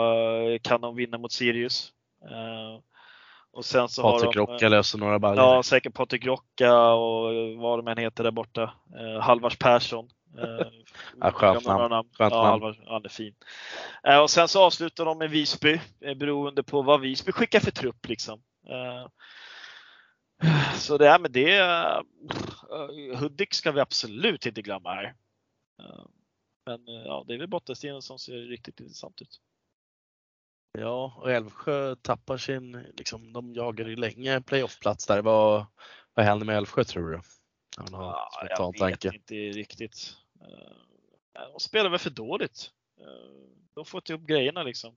uh, 0.53 0.59
kan 0.59 0.81
de 0.81 0.97
vinna 0.97 1.19
mot 1.19 1.33
Sirius. 1.33 1.93
Uh, 2.31 2.81
och 3.53 3.65
sen 3.65 3.89
så 3.89 4.03
Patrik 4.03 4.27
har 4.27 4.33
de, 4.33 4.39
Rocka 4.39 4.69
löser 4.69 4.99
några 4.99 5.19
baljor. 5.19 5.45
Ja, 5.45 5.63
säkert 5.63 5.95
Patrik 5.95 6.27
Rocka 6.27 6.83
och 6.93 7.33
vad 7.57 7.79
de 7.79 7.89
än 7.89 7.99
heter 7.99 8.25
där 8.25 8.31
borta. 8.31 8.63
Uh, 9.01 9.21
Halvars 9.21 9.57
Persson. 9.59 10.09
Uh, 10.39 10.67
ja, 11.21 11.33
skönt 11.33 11.67
namn. 11.67 12.09
Skönt 12.19 12.35
ja, 12.35 12.45
Halvars, 12.45 12.77
han 12.87 13.05
är 13.05 13.09
fin. 13.09 13.35
Uh, 14.09 14.19
och 14.19 14.31
sen 14.31 14.49
så 14.49 14.63
avslutar 14.63 15.05
de 15.05 15.19
med 15.19 15.31
Visby 15.31 15.81
beroende 16.17 16.63
på 16.63 16.83
vad 16.83 17.01
Visby 17.01 17.33
skickar 17.33 17.61
för 17.61 17.71
trupp 17.71 18.09
liksom. 18.09 18.41
Så 20.77 20.99
det 20.99 21.09
är 21.09 21.19
med 21.19 21.31
det. 21.31 21.59
Eh, 21.59 23.19
Hudik 23.19 23.55
ska 23.55 23.73
vi 23.73 23.81
absolut 23.81 24.47
inte 24.47 24.63
glömma 24.63 24.95
här. 24.95 25.15
Eh, 25.83 26.05
men 26.67 26.89
eh, 26.89 27.03
ja, 27.05 27.25
det 27.27 27.35
är 27.35 27.39
väl 27.39 27.49
bottenstriden 27.49 28.03
som 28.03 28.19
ser 28.19 28.33
riktigt 28.33 28.81
intressant 28.81 29.23
ut. 29.23 29.41
Ja, 30.79 31.15
och 31.17 31.33
Älvsjö 31.33 31.97
tappar 31.97 32.37
sin, 32.37 32.73
liksom, 32.73 33.33
de 33.33 33.55
jagar 33.55 33.89
ju 33.89 33.97
länge 33.97 34.41
playoffplats 34.41 35.07
där. 35.07 35.23
Vad, 35.23 35.67
vad 36.15 36.25
händer 36.25 36.47
med 36.47 36.57
Älvsjö 36.57 36.85
tror 36.85 37.11
du? 37.11 37.21
Ja, 37.91 38.31
jag 38.49 38.73
vet 38.73 38.79
tanke. 38.79 39.11
inte 39.15 39.35
riktigt. 39.35 40.17
De 41.35 41.61
spelar 41.61 41.91
väl 41.91 41.99
för 41.99 42.11
dåligt. 42.11 42.71
De 43.75 43.85
får 43.85 43.99
inte 43.99 44.15
upp 44.15 44.21
grejerna 44.21 44.63
liksom 44.63 44.97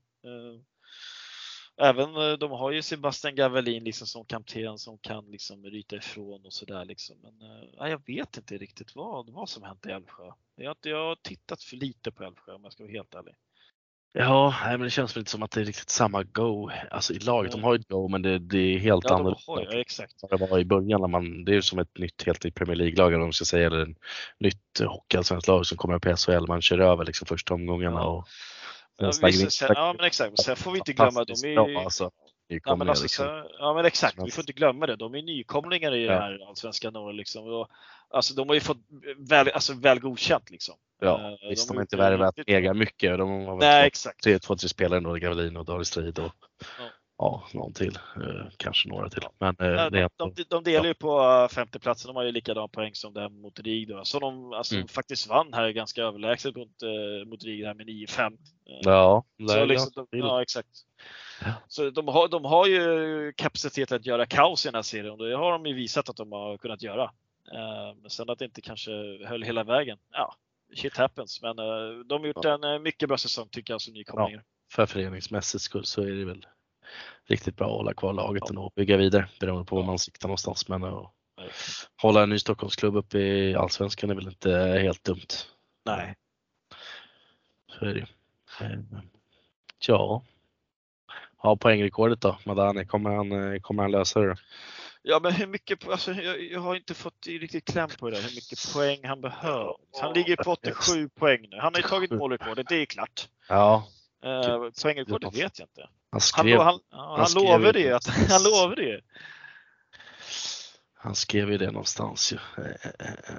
även 1.77 2.15
eh, 2.15 2.33
de 2.33 2.51
har 2.51 2.71
ju 2.71 2.81
Sebastian 2.81 3.35
Gavelin 3.35 3.83
liksom 3.83 4.07
som 4.07 4.25
kapten 4.25 4.77
som 4.77 4.97
kan 4.97 5.31
liksom 5.31 5.65
ryta 5.65 5.95
ifrån 5.95 6.45
och 6.45 6.53
sådär 6.53 6.85
liksom. 6.85 7.17
Men 7.21 7.41
äh, 7.41 7.89
jag 7.89 8.01
vet 8.05 8.37
inte 8.37 8.57
riktigt 8.57 8.95
vad, 8.95 9.29
vad 9.29 9.49
som 9.49 9.63
hänt 9.63 9.85
i 9.85 9.89
Älvsjö. 9.89 10.31
Jag 10.55 10.77
jag 10.81 11.07
har 11.07 11.15
tittat 11.15 11.63
för 11.63 11.75
lite 11.75 12.11
på 12.11 12.23
Älvsjö 12.23 12.53
om 12.53 12.63
jag 12.63 12.73
ska 12.73 12.83
vara 12.83 12.93
helt 12.93 13.15
ärlig. 13.15 13.35
Ja, 14.17 14.55
men 14.63 14.79
det 14.79 14.89
känns 14.89 15.15
väl 15.15 15.21
inte 15.21 15.31
som 15.31 15.43
att 15.43 15.51
det 15.51 15.61
är 15.61 15.65
riktigt 15.65 15.89
samma 15.89 16.23
go. 16.23 16.69
Alltså 16.91 17.13
i 17.13 17.19
laget, 17.19 17.51
de 17.51 17.63
har 17.63 17.73
ju 17.73 17.79
ett 17.79 17.87
go 17.87 18.07
men 18.07 18.21
det, 18.21 18.39
det 18.39 18.57
är 18.57 18.77
helt 18.77 19.05
ja, 19.09 19.15
annorlunda. 19.15 19.73
Ja, 19.73 19.79
exakt. 19.79 20.13
Det 20.29 20.37
var 20.37 20.59
i 20.59 20.65
början 20.65 21.01
när 21.01 21.07
man, 21.07 21.45
det 21.45 21.55
är 21.55 21.61
som 21.61 21.79
ett 21.79 21.97
nytt 21.97 22.23
helt 22.23 22.43
nytt 22.43 22.55
Premier 22.55 22.75
League-lag 22.75 23.13
eller 23.13 23.31
ska 23.31 23.45
säga, 23.45 23.67
eller 23.67 23.81
ett 23.81 23.97
nytt 24.39 24.81
hockeyallsvenskt 24.85 25.47
lag 25.47 25.65
som 25.65 25.77
kommer 25.77 25.95
upp 25.95 26.05
i 26.05 26.15
SHL. 26.15 26.47
Man 26.47 26.61
kör 26.61 26.79
över 26.79 27.05
liksom 27.05 27.25
första 27.25 27.53
omgångarna 27.53 27.99
ja. 27.99 28.05
och 28.05 28.27
Ja, 28.97 29.11
sen, 29.11 29.69
ja 29.75 29.93
men 29.97 30.05
exakt, 30.05 30.39
sen 30.39 30.55
får 30.55 30.71
vi 30.71 30.77
inte 30.77 30.93
glömma 30.93 31.23
de 31.23 31.55
är 31.57 31.83
alltså, 31.83 32.11
ja, 32.47 32.75
men 32.75 32.89
alltså, 32.89 33.03
liksom. 33.03 33.43
ja 33.59 33.73
men 33.73 33.85
exakt, 33.85 34.17
vi 34.25 34.31
får 34.31 34.41
inte 34.41 34.53
glömma 34.53 34.85
det. 34.85 34.95
De 34.95 35.15
är 35.15 35.21
nykomlingar 35.21 35.95
i 35.95 36.05
ja. 36.05 36.11
det 36.11 36.19
här 36.19 36.47
allsvenska 36.49 36.91
norr 36.91 37.13
liksom. 37.13 37.47
Och, 37.47 37.67
alltså 38.09 38.33
de 38.33 38.47
har 38.47 38.55
ju 38.55 38.61
fått 38.61 38.77
väl, 39.17 39.49
alltså, 39.49 39.73
väl 39.73 39.99
godkänt 39.99 40.51
liksom. 40.51 40.75
Ja, 41.01 41.37
uh, 41.41 41.49
visst 41.49 41.67
de, 41.67 41.73
de 41.73 41.77
har 41.77 41.83
inte 41.83 41.97
värvat 41.97 42.39
mega 42.47 42.73
mycket. 42.73 43.17
De 43.17 43.45
har 43.45 43.57
Nej, 43.57 43.87
exakt. 43.87 44.23
Tre, 44.23 44.39
två, 44.39 44.55
tre 44.55 44.69
spelare 44.69 44.97
ändå, 44.97 45.13
Gavelin 45.13 45.57
och 45.57 45.65
David 45.65 45.87
Strid 45.87 46.19
och 46.19 46.31
ja 46.79 46.89
ja, 47.17 47.47
någon 47.53 47.73
till, 47.73 47.95
eh, 47.95 48.47
kanske 48.57 48.89
några 48.89 49.09
till. 49.09 49.23
Men, 49.39 49.55
eh, 49.59 49.67
ja, 49.67 49.89
de, 49.89 50.33
de, 50.35 50.43
de, 50.49 50.63
delar 50.63 50.85
ju 50.85 50.93
på 50.93 51.19
eh, 51.21 51.47
femteplatsen, 51.47 52.07
de 52.07 52.15
har 52.15 52.23
ju 52.23 52.31
likadan 52.31 52.69
poäng 52.69 52.95
som 52.95 53.13
det 53.13 53.29
mot 53.29 53.59
RIG 53.59 53.87
då. 53.87 54.05
Så 54.05 54.19
de 54.19 54.53
alltså, 54.53 54.75
mm. 54.75 54.87
faktiskt 54.87 55.27
vann 55.27 55.53
här 55.53 55.69
ganska 55.69 56.03
överlägset 56.03 56.55
mot, 56.55 56.71
mot 57.25 57.43
RIG 57.43 57.65
här 57.65 57.73
med 57.73 57.87
9-5. 57.87 58.37
Ja, 58.63 59.23
så 59.49 59.65
liksom, 59.65 59.91
de, 59.95 60.17
ja, 60.19 60.41
exakt. 60.41 60.69
Så 61.67 61.89
de 61.89 62.07
har, 62.07 62.27
de 62.27 62.45
har 62.45 62.67
ju 62.67 63.33
kapacitet 63.37 63.91
att 63.91 64.05
göra 64.05 64.25
kaos 64.25 64.65
i 64.65 64.67
den 64.67 64.75
här 64.75 64.81
serien 64.81 65.11
och 65.11 65.17
det 65.17 65.35
har 65.35 65.51
de 65.51 65.65
ju 65.65 65.73
visat 65.73 66.09
att 66.09 66.15
de 66.15 66.31
har 66.31 66.57
kunnat 66.57 66.81
göra. 66.81 67.11
Men 68.01 68.09
sen 68.09 68.29
att 68.29 68.39
det 68.39 68.45
inte 68.45 68.61
kanske 68.61 68.91
höll 69.27 69.43
hela 69.43 69.63
vägen. 69.63 69.97
Ja, 70.11 70.35
shit 70.75 70.97
happens. 70.97 71.41
Men 71.41 71.55
de 72.07 72.21
har 72.21 72.25
gjort 72.27 72.43
ja. 72.43 72.75
en 72.75 72.83
mycket 72.83 73.09
bra 73.09 73.17
säsong 73.17 73.47
tycker 73.51 73.73
jag 73.73 73.81
som 73.81 73.93
nykomlingar. 73.93 74.43
Ja, 74.45 74.75
för 74.75 74.85
föreningsmässigt 74.85 75.63
skull 75.63 75.85
så 75.85 76.01
är 76.01 76.11
det 76.11 76.25
väl 76.25 76.45
riktigt 77.27 77.55
bra 77.55 77.65
att 77.65 77.77
hålla 77.77 77.93
kvar 77.93 78.13
laget 78.13 78.43
ja. 78.49 78.59
och 78.59 78.73
bygga 78.75 78.97
vidare 78.97 79.29
beroende 79.39 79.65
på 79.65 79.75
var 79.75 79.83
man 79.83 79.99
siktar 79.99 80.27
någonstans. 80.27 80.67
Men 80.67 80.83
att 80.83 81.11
hålla 82.01 82.23
en 82.23 82.29
ny 82.29 82.39
Stockholmsklubb 82.39 82.95
uppe 82.95 83.19
i 83.19 83.55
Allsvenskan 83.55 84.09
är 84.09 84.15
väl 84.15 84.27
inte 84.27 84.51
helt 84.81 85.03
dumt. 85.03 85.27
Nej. 85.85 86.15
Så 87.79 87.85
är 87.85 87.93
det 87.93 88.07
Ja. 89.87 90.23
Ja, 91.43 91.55
poängrekordet 91.55 92.21
då, 92.21 92.37
Madani, 92.45 92.85
kommer 92.85 93.09
han, 93.09 93.61
kommer 93.61 93.83
han 93.83 93.91
lösa 93.91 94.19
det? 94.19 94.27
Då? 94.27 94.35
Ja, 95.07 95.19
men 95.23 95.31
hur 95.31 95.47
mycket, 95.47 95.89
alltså, 95.89 96.13
jag, 96.13 96.43
jag, 96.43 96.59
har 96.59 96.75
inte 96.75 96.93
fått 96.93 97.27
riktigt 97.27 97.65
kläm 97.65 97.89
på 97.99 98.09
det, 98.09 98.17
hur 98.17 98.35
mycket 98.35 98.73
poäng 98.73 98.99
han 99.03 99.21
behöver. 99.21 99.75
Han 100.01 100.13
ligger 100.13 100.35
på 100.35 100.51
87 100.51 101.09
poäng 101.09 101.47
nu. 101.49 101.57
Han 101.57 101.73
har 101.73 101.81
ju 101.81 101.87
tagit 101.87 102.11
målrekordet, 102.11 102.67
det 102.69 102.75
är 102.75 102.85
klart. 102.85 103.29
Ja. 103.49 103.87
Eh, 104.23 104.69
poängrekordet 104.83 105.37
vet 105.37 105.59
jag 105.59 105.65
inte. 105.65 105.89
Han, 106.11 106.21
skrev, 106.21 106.59
han, 106.61 106.79
han, 106.89 107.09
han, 107.09 107.19
han 107.19 107.43
lovade 107.43 107.79
ju 107.79 107.93
att 107.93 108.07
han 108.07 108.43
lovade 108.43 108.83
ju. 108.83 109.01
Han 110.93 111.15
skrev 111.15 111.51
ju 111.51 111.57
det 111.57 111.71
någonstans 111.71 112.33
ju. 112.33 112.37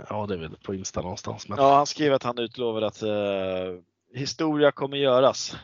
Ja, 0.09 0.27
det 0.27 0.35
är 0.35 0.39
väl 0.39 0.57
på 0.57 0.75
Insta 0.75 1.03
någonstans. 1.03 1.49
Men... 1.49 1.59
Ja, 1.59 1.77
han 1.77 1.87
skrev 1.87 2.13
att 2.13 2.23
han 2.23 2.39
utlovade 2.39 2.87
att 2.87 3.03
uh, 3.03 3.81
historia 4.15 4.73
kommer 4.73 4.97
göras 4.97 5.57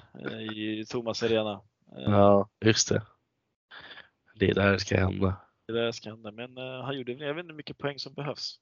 i 0.56 0.84
Thomas 0.84 1.22
Arena. 1.22 1.60
Ja, 1.96 2.48
just 2.64 2.88
det. 2.88 3.02
Det 4.34 4.50
är 4.50 4.54
där 4.54 4.72
det 4.72 4.80
ska 4.80 4.96
hända. 4.96 5.36
Det 5.66 5.72
är 5.72 5.76
där 5.76 5.86
det 5.86 5.92
ska 5.92 6.10
hända, 6.10 6.30
men 6.30 6.56
han 6.56 6.96
gjorde, 6.96 7.12
jag 7.12 7.34
vet 7.34 7.42
inte 7.42 7.52
hur 7.52 7.56
mycket 7.56 7.78
poäng 7.78 7.98
som 7.98 8.14
behövs. 8.14 8.58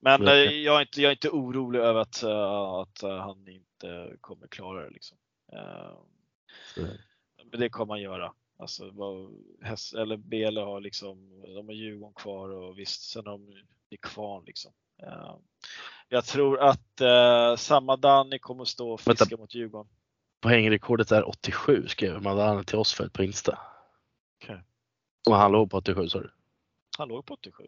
Men 0.00 0.22
jag 0.62 0.76
är, 0.76 0.80
inte, 0.80 1.02
jag 1.02 1.08
är 1.08 1.12
inte 1.12 1.30
orolig 1.30 1.80
över 1.80 2.00
att, 2.00 2.22
att 2.22 3.02
han 3.02 3.48
inte 3.48 4.16
kommer 4.20 4.46
klara 4.46 4.84
det. 4.84 4.90
Liksom. 4.90 5.18
Men 7.52 7.60
det 7.60 7.68
kommer 7.68 7.86
man 7.86 8.00
göra. 8.00 8.32
Alltså, 8.58 8.90
vad, 8.90 9.30
häst, 9.62 9.94
eller 9.94 10.16
Bele 10.16 10.60
har 10.60 10.80
liksom, 10.80 11.42
de 11.42 11.66
har 11.66 11.72
Djurgården 11.72 12.14
kvar 12.14 12.48
och 12.48 12.78
visst, 12.78 13.02
sen 13.02 13.26
har 13.26 13.32
de 13.32 13.52
är 13.90 13.96
kvar 13.96 14.42
liksom. 14.46 14.72
Uh, 15.02 15.36
jag 16.08 16.24
tror 16.24 16.60
att 16.60 17.00
uh, 17.00 17.56
samma 17.56 17.96
Danny 17.96 18.38
kommer 18.38 18.64
stå 18.64 18.90
och 18.90 19.00
fiska 19.00 19.24
Vänta. 19.24 19.36
mot 19.36 19.54
Djurgården. 19.54 19.92
Poängrekordet 20.40 21.12
är 21.12 21.28
87 21.28 21.88
skrev 21.88 22.22
Madani 22.22 22.64
till 22.64 22.78
oss 22.78 22.94
för 22.94 23.08
på 23.08 23.22
Insta. 23.22 23.58
Okay. 24.42 24.58
Och 25.28 25.36
han 25.36 25.52
låg 25.52 25.70
på 25.70 25.76
87 25.76 26.08
sa 26.08 26.20
du? 26.20 26.30
Han 26.98 27.08
låg 27.08 27.26
på 27.26 27.34
87. 27.34 27.64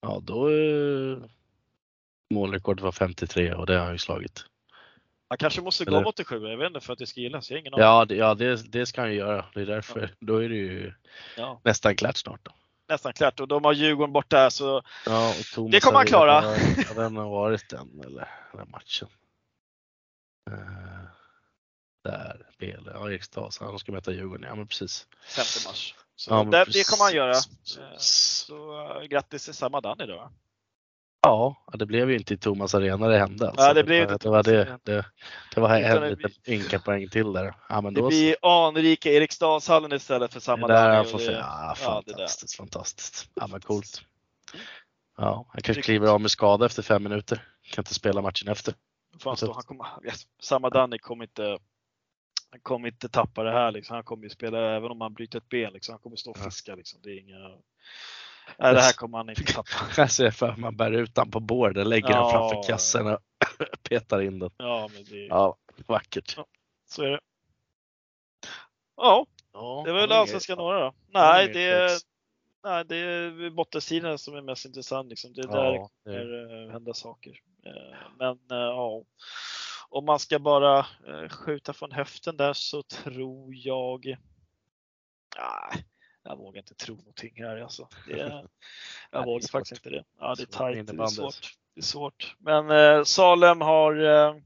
Ja, 0.00 0.20
då 0.22 0.46
är 0.46 1.30
målrekordet 2.34 2.82
var 2.82 2.92
53 2.92 3.54
och 3.54 3.66
det 3.66 3.78
har 3.78 3.84
han 3.84 3.94
ju 3.94 3.98
slagit. 3.98 4.44
Han 5.30 5.38
kanske 5.38 5.60
måste 5.60 5.84
Eller? 5.84 5.98
gå 5.98 6.04
mot 6.04 6.20
87, 6.20 6.48
jag 6.48 6.56
vet 6.56 6.66
inte, 6.66 6.80
för 6.80 6.92
att 6.92 6.98
det 6.98 7.06
ska 7.06 7.20
gillas. 7.20 7.50
Jag 7.50 7.60
ingen 7.60 7.72
ja, 7.76 8.04
det, 8.04 8.14
ja 8.14 8.34
det, 8.34 8.72
det 8.72 8.86
ska 8.86 9.00
han 9.00 9.14
göra. 9.14 9.44
Det 9.54 9.60
är 9.60 9.66
därför. 9.66 10.00
Ja. 10.00 10.08
Då 10.20 10.36
är 10.36 10.48
det 10.48 10.54
ju 10.54 10.92
ja. 11.36 11.60
nästan 11.64 11.96
klart 11.96 12.16
snart. 12.16 12.40
Då. 12.42 12.52
nästan 12.88 13.12
klart 13.12 13.40
och 13.40 13.48
de 13.48 13.64
har 13.64 13.72
Djurgården 13.72 14.12
borta 14.12 14.50
så 14.50 14.82
Ja, 15.06 15.34
Det 15.70 15.80
kommer 15.80 15.98
han 15.98 16.06
klara. 16.06 16.38
Arena, 16.38 16.88
Har 16.88 16.94
den 16.94 17.14
varit 17.14 17.68
den 17.68 18.00
eller 18.04 18.28
den 18.52 18.70
matchen? 18.70 19.08
Eh, 20.50 20.56
där, 22.04 22.46
Bele, 22.58 22.90
ja 22.94 23.10
Eriksdal, 23.10 23.52
så 23.52 23.64
han 23.64 23.78
ska 23.78 23.92
möta 23.92 24.12
Djurgården, 24.12 24.46
ja 24.48 24.54
men 24.54 24.66
precis. 24.66 25.06
5 25.26 25.68
mars. 25.68 25.94
Så 26.16 26.30
Ja, 26.30 26.42
men 26.42 26.50
det, 26.50 26.88
kommer 26.88 27.04
han 27.04 27.14
göra. 27.14 27.32
Eh, 27.32 27.96
Så 27.98 28.80
uh, 28.98 29.02
grattis 29.02 29.44
till 29.44 29.54
Samadan 29.54 30.00
idag. 30.00 30.32
Ja, 31.22 31.56
det 31.74 31.86
blev 31.86 32.10
ju 32.10 32.16
inte 32.16 32.34
i 32.34 32.36
Thomas 32.36 32.74
Arena 32.74 33.08
det 33.08 33.18
hände. 33.18 33.48
Alltså. 33.48 33.64
Ja, 33.66 33.74
det 33.74 33.84
blev 33.84 34.06
det, 34.06 34.12
inte 34.12 34.26
det 34.26 34.30
var 34.30 34.42
det, 34.42 34.78
det, 34.82 35.04
det 35.54 35.60
var 35.60 35.76
en 35.76 36.00
det 36.00 36.10
liten 36.10 36.30
ynka 36.48 36.78
poäng 36.78 37.08
till 37.08 37.32
där. 37.32 37.54
Ja, 37.68 37.80
men 37.80 37.94
Det 37.94 38.00
då 38.00 38.08
blir 38.08 38.36
anrika 38.42 39.10
Eriksdalshallen 39.12 39.92
istället 39.92 40.32
för 40.32 40.40
så, 40.40 40.44
Samadan. 40.44 40.76
där 40.84 41.00
och 41.00 41.06
får, 41.06 41.18
det- 41.18 41.32
ja, 41.32 41.74
ja, 41.82 42.02
det 42.06 42.12
där. 42.12 42.16
fantastiskt, 42.18 42.56
fantastiskt. 42.56 43.30
Ja, 43.34 43.46
men 43.46 43.60
coolt. 43.60 44.02
Ja, 45.16 45.46
han 45.48 45.62
kanske 45.62 45.82
kliver 45.82 46.08
av 46.08 46.20
med 46.20 46.30
skada 46.30 46.66
efter 46.66 46.82
fem 46.82 47.02
minuter. 47.02 47.46
Kan 47.72 47.82
inte 47.82 47.94
spela 47.94 48.22
matchen 48.22 48.48
efter. 48.48 48.74
Fan, 49.18 49.36
så 49.36 49.52
han 49.52 49.62
kommer, 49.62 49.86
yes, 50.04 50.26
Samadani 50.42 50.98
kommer 50.98 51.24
inte 51.24 51.58
han 52.50 52.60
kommer 52.62 52.88
inte 52.88 53.08
tappa 53.08 53.42
det 53.42 53.52
här 53.52 53.70
liksom. 53.72 53.94
Han 53.94 54.04
kommer 54.04 54.22
ju 54.24 54.30
spela 54.30 54.76
även 54.76 54.90
om 54.90 55.00
han 55.00 55.14
bryter 55.14 55.38
ett 55.38 55.48
ben 55.48 55.72
liksom. 55.72 55.92
Han 55.92 56.00
kommer 56.00 56.16
stå 56.16 56.30
och 56.30 56.38
Ja. 56.40 56.44
fiska 56.44 56.74
liksom. 56.74 57.00
Det 57.02 57.10
är 57.10 57.18
inga 57.20 57.50
Nej, 58.58 58.74
det 58.74 58.80
här 58.80 58.92
kommer 58.92 59.18
han 59.18 59.30
inte 59.30 59.44
tappa. 59.52 59.70
Jag 59.96 60.10
ser 60.10 60.30
för 60.30 60.56
man 60.56 60.76
bär 60.76 60.90
ut 60.92 61.14
den 61.14 61.30
på 61.30 61.40
borden, 61.40 61.88
lägger 61.88 62.08
den 62.08 62.16
Ja. 62.16 62.30
framför 62.30 62.68
kassen 62.72 63.06
och 63.06 63.18
petar 63.88 64.20
in 64.20 64.38
den. 64.38 64.50
Ja, 64.56 64.90
men 64.94 65.04
det, 65.04 65.26
Ja, 65.26 65.56
vackert. 65.86 66.38
så 66.88 67.02
är 67.02 67.10
det. 67.10 67.20
Ja, 68.96 69.26
Ja, 69.52 69.82
det 69.86 69.92
var 69.92 70.00
väl 70.00 70.12
allsvenskan 70.12 70.58
norra 70.58 70.80
då. 70.80 70.94
Nej, 71.08 71.48
det 71.52 71.62
är, 71.62 71.90
nej, 72.64 72.84
det 72.84 72.96
är 72.96 73.50
bottensidan 73.50 74.18
som 74.18 74.34
är 74.36 74.42
mest 74.42 74.64
intressant 74.64 75.08
liksom. 75.08 75.32
Det 75.34 75.40
är 75.42 75.46
där 75.46 75.70
det 75.72 75.76
Ja, 75.76 75.90
kommer 76.04 76.64
eh, 76.66 76.72
hända 76.72 76.94
saker. 76.94 77.40
Eh, 77.66 77.98
Men 78.18 78.30
eh, 78.50 78.56
ja, 78.66 79.02
om 79.88 80.04
man 80.04 80.18
ska 80.18 80.38
bara 80.38 80.86
skjuta 81.30 81.72
från 81.72 81.92
höften 81.92 82.36
där 82.36 82.52
så 82.52 82.82
tror 82.82 83.54
jag 83.54 84.16
Nej, 85.36 85.84
jag 86.22 86.36
vågar 86.36 86.58
inte 86.58 86.74
tro 86.74 86.96
någonting 86.96 87.32
här 87.36 87.56
alltså. 87.60 87.88
Det, 88.06 88.16
jag 89.10 89.20
är 89.20 89.24
vågar 89.24 89.40
svårt. 89.40 89.50
faktiskt 89.50 89.72
inte 89.86 89.90
det. 89.96 90.04
Ja, 90.18 90.34
det 90.34 90.42
är 90.42 90.46
tajt, 90.46 90.86
det 90.86 90.92
är 91.02 91.06
svårt. 91.06 91.56
Det 91.74 91.80
är 91.80 91.84
svårt. 91.84 92.36
Men 92.38 92.70
eh, 92.70 93.04
Salem 93.04 93.60
har 93.60 94.04
eh, 94.04 94.36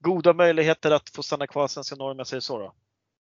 goda 0.00 0.32
möjligheter 0.32 0.90
att 0.90 1.08
få 1.10 1.22
stanna 1.22 1.46
kvar 1.46 1.64
i 1.64 1.68
svenska 1.68 1.96
Norge 1.96 2.12
om 2.12 2.18
jag 2.18 2.26
säger 2.26 2.40
så 2.40 2.58
då. 2.58 2.74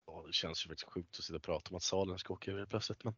Ja, 0.07 0.24
det 0.28 0.34
känns 0.34 0.66
ju 0.66 0.70
faktiskt 0.70 0.89
sjukt 0.91 1.18
att 1.20 1.24
sitta 1.24 1.36
och 1.36 1.43
prata 1.43 1.70
om 1.70 1.76
att 1.76 1.84
Salen 1.84 2.18
ska 2.18 2.34
åka 2.34 2.51
ur 2.51 2.66
plötsligt. 2.66 3.03
Men 3.03 3.14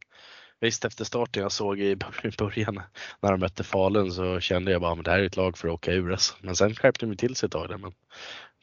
visst, 0.60 0.84
efter 0.84 1.04
starten 1.04 1.42
jag 1.42 1.52
såg 1.52 1.80
i 1.80 1.96
bör- 1.96 2.26
i 2.26 2.30
början 2.38 2.82
när 3.20 3.30
de 3.30 3.40
mötte 3.40 3.64
Falun 3.64 4.12
så 4.12 4.40
kände 4.40 4.72
jag 4.72 4.80
bara 4.80 4.92
att 4.92 5.04
det 5.04 5.10
här 5.10 5.18
är 5.18 5.26
ett 5.26 5.36
lag 5.36 5.58
för 5.58 5.68
att 5.68 5.74
åka 5.74 5.92
ur. 5.92 6.12
Alltså. 6.12 6.34
Men 6.40 6.56
sen 6.56 6.74
skärpte 6.74 7.06
de 7.06 7.16
till 7.16 7.36
sig 7.36 7.46
ett 7.46 7.52
tag 7.52 7.68
där. 7.68 7.78
Men 7.78 7.94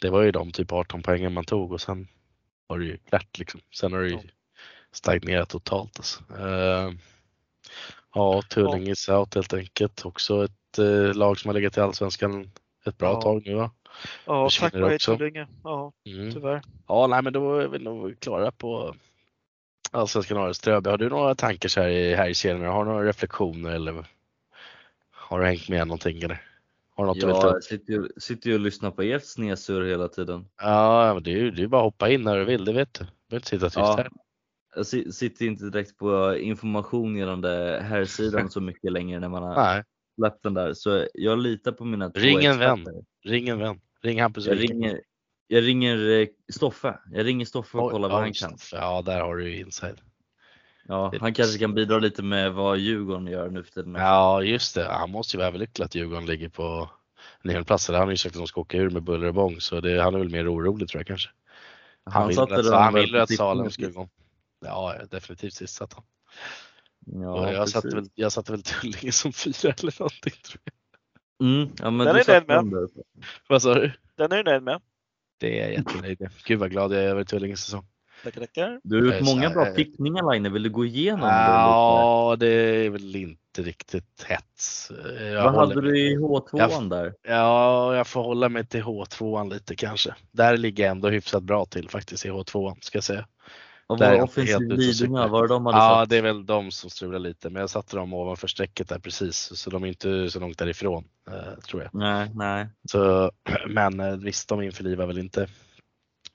det 0.02 0.10
var 0.10 0.22
ju 0.22 0.32
de 0.32 0.52
typ 0.52 0.72
18 0.72 1.04
poängen 1.04 1.34
man 1.34 1.46
tog 1.46 1.72
och 1.72 1.82
sen 1.82 2.08
var 2.68 2.80
det 2.80 2.86
ju 2.86 2.98
klart 2.98 3.40
liksom. 3.40 3.62
Sen 3.76 3.94
har 3.94 4.00
det 4.02 4.10
ju. 4.10 4.20
Stagnerat 4.92 5.50
totalt. 5.50 5.98
Alltså. 6.00 6.24
Eh, 6.40 6.92
ja, 8.14 8.42
Tullinge 8.50 8.96
South 8.96 9.36
helt 9.38 9.54
enkelt. 9.54 10.06
Också 10.06 10.44
ett 10.46 10.80
eh, 10.80 11.14
lag 11.16 11.40
som 11.40 11.50
har 11.50 11.54
legat 11.54 11.78
i 11.78 11.82
Allsvenskan 11.82 12.52
ett 12.86 12.98
bra 12.98 13.10
Ja. 13.12 13.22
tag 13.22 13.42
nu 13.46 13.54
va? 13.56 13.72
Ja, 14.26 14.50
tack 14.60 14.74
och 14.74 14.92
också. 14.94 15.18
Tullinge. 15.18 15.48
Ja, 15.64 15.92
Mm. 16.06 16.34
tyvärr. 16.34 16.62
Ja, 16.88 17.08
nej, 17.08 17.22
men 17.22 17.34
då 17.34 17.60
är 17.60 17.68
vi 17.68 17.80
nog 17.80 18.20
klara 18.20 18.52
på 18.52 18.96
Allsvenskan 19.92 20.38
norra 20.38 20.54
Ströby. 20.54 20.90
Har 20.90 20.98
du 20.98 21.10
några 21.10 21.36
tankar 21.36 21.70
så 21.70 21.82
här 21.82 21.90
i, 21.90 22.16
här 22.16 22.30
i 22.30 22.36
serien? 22.36 22.66
Har 22.66 22.86
du 22.86 22.92
några 22.92 23.08
reflektioner 23.08 23.72
eller 23.72 24.06
har 25.12 25.40
du 25.40 25.46
hängt 25.46 25.70
med 25.70 25.88
någonting 25.88 26.18
eller? 26.24 26.42
Har 26.96 27.06
du 27.06 27.08
något 27.28 27.42
ta 27.42 27.48
Jag 27.48 27.64
sitter 27.64 27.94
ju, 27.94 28.10
sitter 28.18 28.50
ju 28.50 28.54
och 28.56 28.62
lyssnar 28.62 28.92
på 28.92 29.02
ert 29.02 29.26
snedsur 29.26 29.86
hela 29.90 30.08
tiden. 30.08 30.46
Ja, 30.62 31.14
men 31.14 31.24
det 31.24 31.32
är 31.32 31.36
ju 31.36 31.68
bara 31.68 31.82
att 31.82 31.86
hoppa 31.86 32.10
in 32.10 32.22
när 32.24 32.38
du 32.38 32.46
vill, 32.46 32.66
det 32.66 32.74
vet 32.74 32.94
du. 32.94 33.04
Du 33.04 33.10
behöver 33.30 33.38
inte 33.38 33.50
sitta 33.50 33.66
tyst 33.66 33.76
Ja. 33.78 33.96
här. 33.98 34.10
Jag 34.76 34.86
si- 34.86 35.12
sitter 35.12 35.46
inte 35.46 35.66
direkt 35.70 35.98
på 35.98 36.38
information 36.38 37.16
gällande 37.16 37.82
här 37.84 38.06
sidan 38.06 38.50
så 38.50 38.62
mycket 38.62 38.92
längre 38.92 39.20
när 39.20 39.30
man 39.30 39.44
har 39.44 39.56
Nej, 39.56 39.84
släppt 40.20 40.44
den 40.44 40.54
där. 40.54 40.74
Så 40.74 41.08
jag 41.14 41.40
litar 41.40 41.72
på 41.72 41.86
mina 41.86 42.10
Ring 42.10 42.46
en 42.46 42.60
vän. 42.60 42.88
ring 43.24 43.50
en 43.50 43.60
vän. 43.60 43.80
Ring 44.02 44.22
Hampus 44.22 44.46
Jag 44.48 44.60
ringer, 44.60 45.02
jag 45.48 45.64
ringer 45.64 46.10
eh, 46.22 46.28
Stoffe. 46.54 47.00
Jag 47.12 47.26
ringer 47.26 47.46
Stoffe 47.46 47.78
och 47.78 47.92
kollar 47.92 48.10
vad 48.10 48.20
han 48.20 48.34
kan. 48.34 48.58
Ja, 48.72 49.02
där 49.02 49.22
har 49.22 49.36
du 49.36 49.50
ju 49.50 49.60
inside. 49.60 50.02
Ja, 50.88 51.14
han 51.20 51.34
kanske 51.34 51.60
kan 51.60 51.74
bidra 51.74 52.00
lite 52.00 52.24
med 52.24 52.54
vad 52.54 52.78
Djurgården 52.78 53.28
gör 53.28 53.50
nu 53.50 53.64
för 53.64 53.72
tiden. 53.72 53.96
Ja, 53.96 54.44
just 54.44 54.76
det. 54.76 54.86
Han 54.86 55.12
måste 55.12 55.38
ju 55.38 55.38
vara 55.38 55.48
överlycklig 55.48 55.86
att 55.86 55.96
Djurgården 55.96 56.26
ligger 56.26 56.50
på 56.50 56.90
nionde 57.44 57.66
plats. 57.66 57.88
Han 57.88 57.96
har 57.96 58.10
ju 58.10 58.18
sagt 58.18 58.36
att 58.36 58.42
de 58.42 58.48
ska 58.48 58.62
åka 58.62 58.78
ur 58.78 58.90
med 58.90 59.04
buller 59.04 59.28
och 59.28 59.34
bång, 59.34 59.60
så 59.60 59.82
det, 59.82 60.02
han 60.02 60.16
är 60.16 60.20
väl 60.20 60.30
mer 60.30 60.54
orolig 60.54 60.90
tror 60.90 61.00
jag 61.00 61.08
kanske. 61.08 61.30
Han, 62.04 62.40
att, 62.40 62.66
han 62.74 62.94
vill 62.94 63.12
på 63.14 63.18
att 63.18 63.30
sitt 63.30 63.38
Salem 63.38 63.72
ska 63.72 63.88
gå. 63.88 64.10
Ja, 64.66 64.96
definitivt 65.12 65.54
sist 65.54 65.76
satt 65.76 65.94
han. 65.94 66.04
Ja, 67.06 67.52
jag, 67.54 67.70
satte 67.70 67.96
väl, 67.96 68.10
jag 68.16 68.32
satte 68.32 68.52
väl 68.52 68.64
Tullinge 68.64 69.12
som 69.12 69.34
fyra 69.34 69.74
eller 69.80 70.00
någonting 70.00 70.34
tror 70.46 70.62
jag. 70.64 70.74
Mm, 71.48 71.70
ja, 71.80 71.90
men 71.92 72.06
Den 72.06 72.16
du 72.16 72.32
är 72.32 72.48
nöjd 72.48 72.66
med. 72.72 72.90
Vad 73.50 73.62
sa 73.62 73.74
du? 73.74 73.92
Den 74.16 74.32
är 74.32 74.38
du 74.38 74.44
nöjd 74.44 74.64
med? 74.64 74.82
Det 75.40 75.60
är 75.60 75.64
jag 75.64 75.74
jättenöjd 75.74 76.22
med. 76.22 76.32
Gud 76.46 76.60
vad 76.60 76.72
glad 76.72 76.94
jag 76.94 77.02
är 77.04 77.08
över 77.08 77.24
Tullinges 77.24 77.64
säsong. 77.64 77.86
Tackar, 78.24 78.42
tackar. 78.42 78.80
Du 78.84 79.08
har 79.10 79.16
gjort 79.18 79.26
många 79.26 79.50
bra 79.50 79.66
pickningar 79.66 80.34
Line. 80.34 80.54
Vill 80.54 80.64
du 80.64 80.70
gå 80.70 80.86
igenom? 80.86 81.28
Ja, 81.30 82.36
det 82.40 82.48
är 82.48 82.90
väl 82.90 83.16
inte 83.16 83.62
riktigt 83.62 84.24
hets. 84.28 84.92
Jag 85.20 85.44
Vad 85.44 85.54
håller 85.54 85.76
hade 85.76 85.82
du 85.82 86.00
i 86.00 86.18
H2 86.18 86.50
Jag- 86.58 86.90
där? 86.90 87.14
Ja, 87.24 87.96
jag 87.96 88.08
får 88.08 88.24
hålla 88.24 88.50
mig 88.50 88.66
till 88.66 88.82
H2 88.84 89.54
lite 89.54 89.76
kanske. 89.76 90.16
Där 90.32 90.58
ligger 90.58 90.84
jag 90.84 90.92
ändå 90.92 91.10
hyfsat 91.10 91.44
bra 91.44 91.66
till 91.66 91.90
faktiskt 91.90 92.26
i 92.26 92.30
H2 92.30 92.76
ska 92.82 92.98
jag 92.98 93.04
säga. 93.04 93.28
Var 94.00 94.14
jag 94.14 94.24
offensiv 94.24 94.56
och 94.56 94.62
Lidingö? 94.78 95.28
Var 95.28 95.42
det 95.42 95.54
de 95.54 95.66
hade 95.66 95.78
Ja, 95.78 96.00
satt? 96.02 96.10
det 96.10 96.18
är 96.18 96.22
väl 96.22 96.46
de 96.46 96.72
som 96.72 96.90
strular 96.90 97.20
lite, 97.20 97.50
men 97.50 97.60
jag 97.60 97.70
satte 97.70 97.96
dem 97.98 98.14
ovanför 98.14 98.48
strecket 98.48 98.90
där 98.90 99.00
precis, 99.00 99.58
så 99.58 99.70
de 99.70 99.84
är 99.84 99.88
inte 99.88 100.30
så 100.32 100.40
långt 100.40 100.58
därifrån 100.58 101.04
eh, 101.32 101.60
tror 101.60 101.82
jag. 101.82 101.90
Nej, 101.94 102.32
nej. 102.36 102.68
Så, 102.92 103.32
men 103.68 104.00
eh, 104.00 104.16
visst, 104.16 104.50
de 104.50 104.62
införlivar 104.62 105.06
väl 105.06 105.18
inte. 105.18 105.48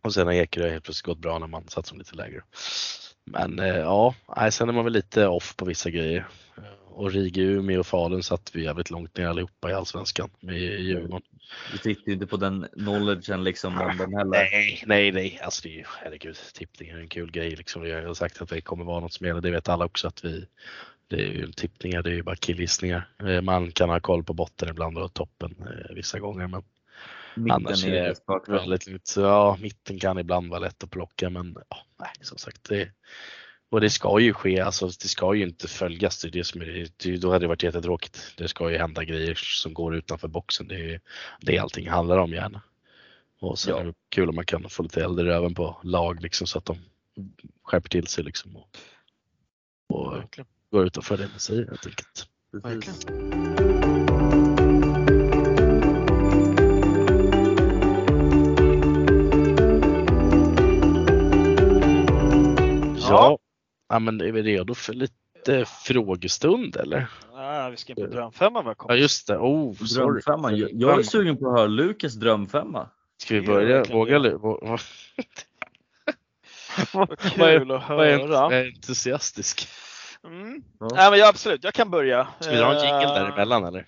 Och 0.03 0.15
sen 0.15 0.27
har 0.27 0.35
Ekerö 0.35 0.71
helt 0.71 0.85
plötsligt 0.85 1.07
gått 1.07 1.19
bra 1.19 1.39
när 1.39 1.47
man 1.47 1.69
satt 1.69 1.89
dem 1.89 1.99
lite 1.99 2.15
lägre. 2.15 2.43
Men 3.31 3.59
eh, 3.59 3.77
ja, 3.77 4.15
sen 4.51 4.69
är 4.69 4.73
man 4.73 4.85
väl 4.85 4.93
lite 4.93 5.27
off 5.27 5.57
på 5.57 5.65
vissa 5.65 5.91
grejer. 5.91 6.27
Och 6.97 7.13
Riga, 7.13 7.43
Umeå 7.43 7.81
och 7.81 7.87
Falun 7.87 8.23
satt 8.23 8.51
vi 8.55 8.65
jävligt 8.65 8.91
långt 8.91 9.17
ner 9.17 9.27
allihopa 9.27 9.71
i 9.71 9.75
Allsvenskan 9.75 10.31
med 10.41 10.59
Djurgården. 10.59 11.23
Du 11.73 11.79
sitter 11.79 12.07
ju 12.07 12.13
inte 12.13 12.27
på 12.27 12.37
den 12.37 12.67
knowledgen 12.73 13.45
liksom 13.45 13.81
om 13.81 13.97
den 13.97 14.15
heller. 14.15 14.31
Nej, 14.31 14.83
nej, 14.87 15.13
nej. 15.13 15.41
Alltså 15.43 15.63
det 15.63 15.69
är 15.69 15.79
ju, 15.79 15.85
herregud, 16.03 16.37
tippning 16.55 16.91
är 16.91 16.99
en 16.99 17.09
kul 17.09 17.31
grej 17.31 17.57
liksom. 17.57 17.89
Jag 17.89 18.07
har 18.07 18.15
sagt 18.15 18.43
att 18.43 18.49
det 18.49 18.61
kommer 18.61 18.85
vara 18.85 19.01
något 19.01 19.13
som 19.13 19.27
gäller. 19.27 19.41
Det 19.41 19.51
vet 19.51 19.69
alla 19.69 19.85
också 19.85 20.09
att 20.09 20.25
vi, 20.25 20.47
det 21.09 21.17
är 21.17 21.33
ju 21.33 21.53
tippningar, 21.53 22.03
det 22.03 22.11
är 22.11 22.15
ju 22.15 22.23
bara 22.23 22.37
killgissningar. 22.37 23.09
Eh, 23.27 23.41
Man 23.41 23.73
kan 23.73 23.91
ha 23.91 24.01
koll 24.01 24.25
på 24.25 24.33
botten 24.33 24.69
ibland 24.69 24.99
och 24.99 25.15
toppen 25.15 25.55
eh, 25.61 25.95
vissa 25.95 26.19
gånger, 26.19 26.47
men 26.47 26.63
annars 27.51 27.85
Mitten 27.85 27.99
är 27.99 28.05
är 28.05 28.15
det 28.47 28.53
väldigt 28.53 28.87
lugnt. 28.87 29.15
Ja, 29.17 29.59
mitten 29.61 29.99
kan 29.99 30.19
ibland 30.19 30.51
vara 30.51 30.61
lätt 30.61 30.85
att 30.85 30.91
plocka, 30.91 31.31
men 31.31 31.57
ja, 31.69 31.77
nej, 31.99 32.11
som 32.21 32.39
sagt, 32.39 32.69
det, 32.69 32.91
och 33.71 33.81
det 33.81 33.91
ska 33.91 34.21
ju 34.21 34.33
ske, 34.33 34.61
alltså 34.61 34.87
det 34.87 35.09
ska 35.09 35.35
ju 35.35 35.43
inte 35.43 35.69
följas. 35.69 36.23
Det 36.23 36.29
är 36.29 36.33
det 36.33 36.45
som 36.45 36.61
är, 36.61 36.89
det, 36.97 37.17
då 37.17 37.29
hade 37.33 37.45
det 37.45 37.49
varit 37.49 37.63
jättetråkigt. 37.63 38.35
Det 38.37 38.49
ska 38.49 38.71
ju 38.71 38.79
hända 38.79 39.05
grejer 39.05 39.35
som 39.35 39.75
går 39.75 39.97
utanför 39.97 40.29
boxen. 40.29 40.69
Det 40.69 40.75
är 40.75 40.79
ju 40.79 41.01
det 41.41 41.59
allting 41.59 41.89
handlar 41.91 42.19
om 42.19 42.33
gärna. 42.33 42.63
Och 43.41 43.59
sen 43.59 43.75
Ja. 43.75 43.81
är 43.81 43.85
det 43.85 43.95
kul 44.09 44.29
om 44.29 44.35
man 44.35 44.45
kan 44.47 44.69
få 44.71 44.83
lite 44.83 45.01
i 45.01 45.03
röven 45.03 45.55
på 45.55 45.81
lag 45.83 46.23
liksom 46.23 46.47
så 46.47 46.59
att 46.59 46.65
de 46.65 46.79
skärper 47.65 47.89
till 47.89 48.07
sig 48.07 48.25
liksom 48.25 48.57
och, 48.57 48.69
och 49.89 50.13
Verkligen. 50.17 50.49
går 50.71 50.87
utanför 50.87 51.17
det 51.17 51.29
man 51.29 51.41
säger 51.41 51.67
helt 51.67 51.87
enkelt. 51.87 52.27
Ja, 63.09 63.39
ja 63.89 63.99
men 63.99 64.21
är 64.21 64.33
vi 64.33 64.43
redo 64.43 64.75
för 64.75 64.93
lite 64.95 65.65
frågestund 65.85 66.77
eller? 66.77 67.07
Ah, 67.35 67.69
vi 67.69 67.77
ska 67.77 67.93
in 67.93 67.97
på 67.97 68.07
drömfemman 68.07 68.63
Ja 68.65 68.69
välkommen. 68.69 68.99
just 68.99 69.27
det, 69.27 69.39
oh 69.39 69.75
sorry. 69.75 70.05
Drömfemman. 70.13 70.57
Jag, 70.59 70.71
jag 70.73 70.99
är 70.99 71.03
sugen 71.03 71.37
på 71.37 71.49
att 71.51 71.59
höra 71.59 71.67
Lukas 71.67 72.15
drömfemma. 72.15 72.89
Ska 73.23 73.35
vi 73.35 73.41
börja? 73.47 73.85
Våga 73.85 74.19
det. 74.19 74.29
lu- 74.31 74.39
Vad 76.93 77.19
kul 77.19 77.71
att 77.71 77.83
höra. 77.83 78.09
jag 78.09 78.53
är 78.53 78.67
entusiastisk. 78.67 79.69
Mm. 80.25 80.63
Ja. 80.81 80.89
Nej, 80.95 81.11
men 81.11 81.19
ja, 81.19 81.29
absolut, 81.29 81.65
jag 81.65 81.75
kan 81.75 81.91
börja. 81.91 82.29
Ska 82.41 82.51
vi 82.51 82.57
dra 82.57 82.75
en 82.75 82.83
jingle 82.83 83.05
Eh, 83.09 83.15
däremellan 83.15 83.65
eller? 83.65 83.87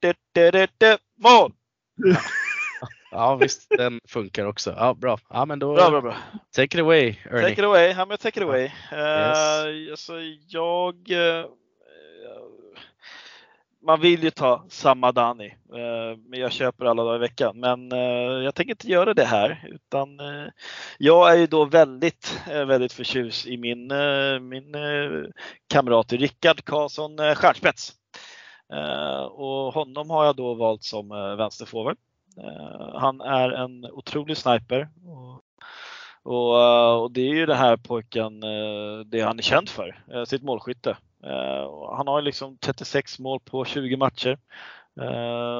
det, 0.00 0.16
det, 0.32 0.50
det, 0.50 0.70
det, 0.78 0.98
Mål! 1.18 1.52
Ja 3.10 3.36
visst, 3.36 3.66
den 3.78 4.00
funkar 4.08 4.46
också. 4.46 4.74
Ja, 4.76 4.94
bra. 4.94 5.18
Ja, 5.30 5.44
men 5.44 5.58
då, 5.58 5.74
Bra, 5.74 5.90
bra, 5.90 6.00
bra. 6.00 6.16
take 6.56 6.78
it 6.78 6.82
away 6.82 7.16
Ernie. 7.24 7.42
Take 7.42 7.52
it 7.52 7.64
away. 7.64 7.92
Ja, 7.96 8.04
men 8.06 8.18
take 8.18 8.40
it 8.40 8.46
away. 8.46 8.62
Yes. 8.62 8.92
Eh, 8.92 9.90
alltså, 9.90 10.12
jag 10.48 10.94
eh, 11.10 11.46
man 13.82 14.00
vill 14.00 14.22
ju 14.24 14.30
ta 14.30 14.64
samma 14.68 15.12
Dani, 15.12 15.46
eh, 15.46 16.18
men 16.26 16.40
jag 16.40 16.52
köper 16.52 16.84
alla 16.84 17.04
dagar 17.04 17.16
i 17.16 17.18
veckan. 17.18 17.60
Men 17.60 17.90
jag 18.44 18.54
tänker 18.54 18.70
inte 18.72 18.90
göra 18.90 19.14
det 19.14 19.24
här 19.24 19.68
utan 19.68 20.08
jag 20.98 21.32
är 21.32 21.36
ju 21.36 21.46
då 21.46 21.64
väldigt, 21.64 22.40
väldigt 22.46 22.92
förtjust 22.92 23.46
i 23.46 23.56
min, 23.56 23.92
min 24.48 24.76
kamrat 25.68 26.12
Rickard 26.12 26.64
Karlsson 26.64 27.34
Stjärnspets. 27.34 27.92
Och 29.30 29.74
honom 29.74 30.10
har 30.10 30.24
jag 30.24 30.36
då 30.36 30.54
valt 30.54 30.84
som 30.84 31.08
vänsterforward. 31.38 31.96
Eh, 32.36 32.98
han 32.98 33.20
är 33.20 33.50
en 33.50 33.84
otrolig 33.84 34.36
sniper. 34.36 34.88
Och, 35.06 35.42
och, 36.22 36.62
eh, 36.62 36.94
och 36.94 37.12
det 37.12 37.20
är 37.20 37.34
ju 37.34 37.46
det 37.46 37.54
här 37.54 37.76
pojken, 37.76 38.42
eh, 38.42 38.98
det 39.06 39.20
han 39.20 39.38
är 39.38 39.42
känd 39.42 39.68
för, 39.68 40.24
sitt 40.24 40.42
målskytte. 40.42 40.96
Han 41.96 42.08
har 42.08 42.22
liksom 42.22 42.58
36 42.58 43.18
mål 43.18 43.40
på 43.40 43.64
20 43.64 43.96
matcher. 43.96 44.38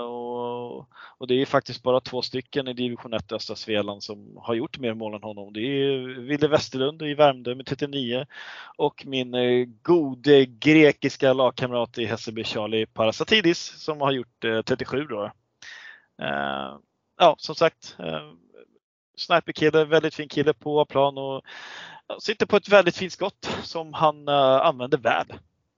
Och, 0.09 0.79
och 1.18 1.27
det 1.27 1.35
är 1.35 1.47
faktiskt 1.47 1.83
bara 1.83 2.01
två 2.01 2.23
stycken 2.23 2.68
i 2.68 2.73
division 2.73 3.14
1 3.14 3.33
östra 3.33 3.57
Svealand 3.57 4.03
som 4.03 4.37
har 4.37 4.55
gjort 4.55 4.79
mer 4.79 4.95
mål 4.95 5.14
än 5.14 5.23
honom. 5.23 5.53
Det 5.53 5.61
är 5.61 6.21
Ville 6.21 6.49
Westerlund 6.49 7.03
i 7.03 7.14
Värmdö 7.14 7.55
med 7.55 7.66
39 7.66 8.27
och 8.77 9.05
min 9.07 9.33
gode 9.83 10.47
grekiska 10.47 11.33
lagkamrat 11.33 11.99
i 11.99 12.05
Hässelby 12.05 12.45
Charlie 12.45 12.87
Parasatidis 12.87 13.59
som 13.59 14.01
har 14.01 14.12
gjort 14.12 14.45
37 14.64 15.05
då. 15.05 15.31
Eh, 16.21 16.77
Ja, 17.23 17.35
som 17.39 17.55
sagt, 17.55 17.97
eh, 17.99 18.31
sniperkille, 19.16 19.85
väldigt 19.85 20.14
fin 20.14 20.29
kille 20.29 20.53
på 20.53 20.85
plan 20.85 21.18
och 21.18 21.43
sitter 22.21 22.47
på 22.47 22.57
ett 22.57 22.68
väldigt 22.68 22.97
fint 22.97 23.12
skott 23.12 23.59
som 23.62 23.93
han 23.95 24.29
eh, 24.29 24.35
använder 24.66 24.99
väl. 24.99 25.31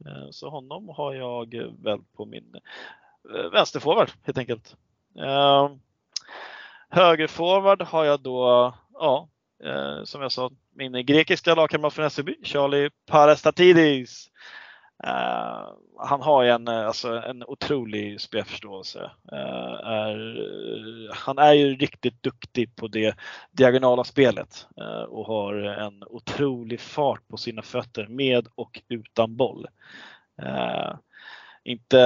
Eh, 0.07 0.31
Så 0.31 0.49
honom 0.51 0.89
har 0.89 1.15
jag 1.15 1.55
väl 1.83 1.99
på 2.17 2.25
min 2.25 2.55
eh, 3.35 3.51
vänsterforward 3.53 4.11
helt 4.23 4.39
enkelt. 4.39 4.77
Eh, 5.19 5.71
Högerforward 6.89 7.83
har 7.83 8.05
jag 8.05 8.21
då, 8.21 8.75
ja, 8.93 9.29
eh, 9.65 10.05
som 10.05 10.23
jag 10.23 10.33
sa, 10.33 10.51
min 10.75 11.07
grekiska 11.07 11.55
lagkamrat 11.55 11.95
från 11.95 12.03
Hässelby, 12.03 12.35
Charlie 12.45 12.91
Parastatidis. 13.07 14.31
Uh, 15.07 15.73
han 15.99 16.21
har 16.21 16.43
ju 16.43 16.51
en, 16.51 16.69
eh, 16.69 16.87
alltså, 16.87 17.09
en 17.09 17.45
otrolig 17.45 18.21
spelförståelse. 18.21 19.11
Uh, 19.33 19.89
är, 19.89 21.15
han 21.15 21.39
är 21.39 21.53
ju 21.53 21.77
riktigt 21.77 22.23
duktig 22.23 22.77
på 22.77 22.89
det 22.89 23.17
diagonala 23.53 24.05
spelet 24.05 24.67
uh, 24.81 25.03
och 25.03 25.27
har 25.27 25.55
en 25.55 26.05
otrolig 26.07 26.81
fart 26.81 27.29
på 27.29 27.37
sina 27.37 27.63
fötter 27.63 28.07
med 28.07 28.49
och 28.55 28.81
utan 28.89 29.37
boll. 29.37 29.67
Inte, 31.65 32.01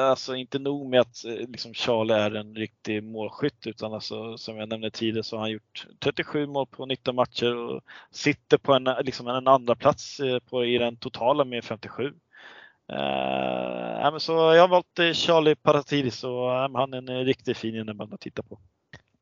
alltså 0.00 0.34
inte 0.34 0.58
nog 0.58 0.90
med 0.90 1.00
att 1.00 1.24
liksom 1.24 1.74
Charlie 1.74 2.14
är 2.14 2.34
en 2.34 2.54
riktig 2.54 3.02
målskytt 3.02 3.66
utan 3.66 3.94
alltså, 3.94 4.38
som 4.38 4.56
jag 4.56 4.68
nämnde 4.68 4.90
tidigare 4.90 5.22
så 5.22 5.36
har 5.36 5.40
han 5.40 5.50
gjort 5.50 5.86
37 5.98 6.46
mål 6.46 6.66
på 6.66 6.86
19 6.86 7.14
matcher 7.14 7.56
och 7.56 7.80
sitter 8.10 8.58
på 8.58 8.74
en, 8.74 8.88
liksom 9.00 9.28
en 9.28 9.48
andra 9.48 9.74
plats 9.74 10.20
på, 10.50 10.64
i 10.64 10.78
den 10.78 10.96
totala 10.96 11.44
med 11.44 11.64
57. 11.64 12.12
Uh, 12.92 14.00
ja, 14.00 14.10
men 14.10 14.20
så 14.20 14.32
jag 14.32 14.60
har 14.62 14.68
valt 14.68 14.98
eh, 14.98 15.12
Charlie 15.12 15.54
Paratidis 15.54 16.24
och 16.24 16.50
han 16.50 16.94
är 16.94 16.96
en 16.96 17.24
riktigt 17.24 17.58
fin 17.58 17.74
innebandy 17.74 18.14
att 18.14 18.20
titta 18.20 18.42
på. 18.42 18.60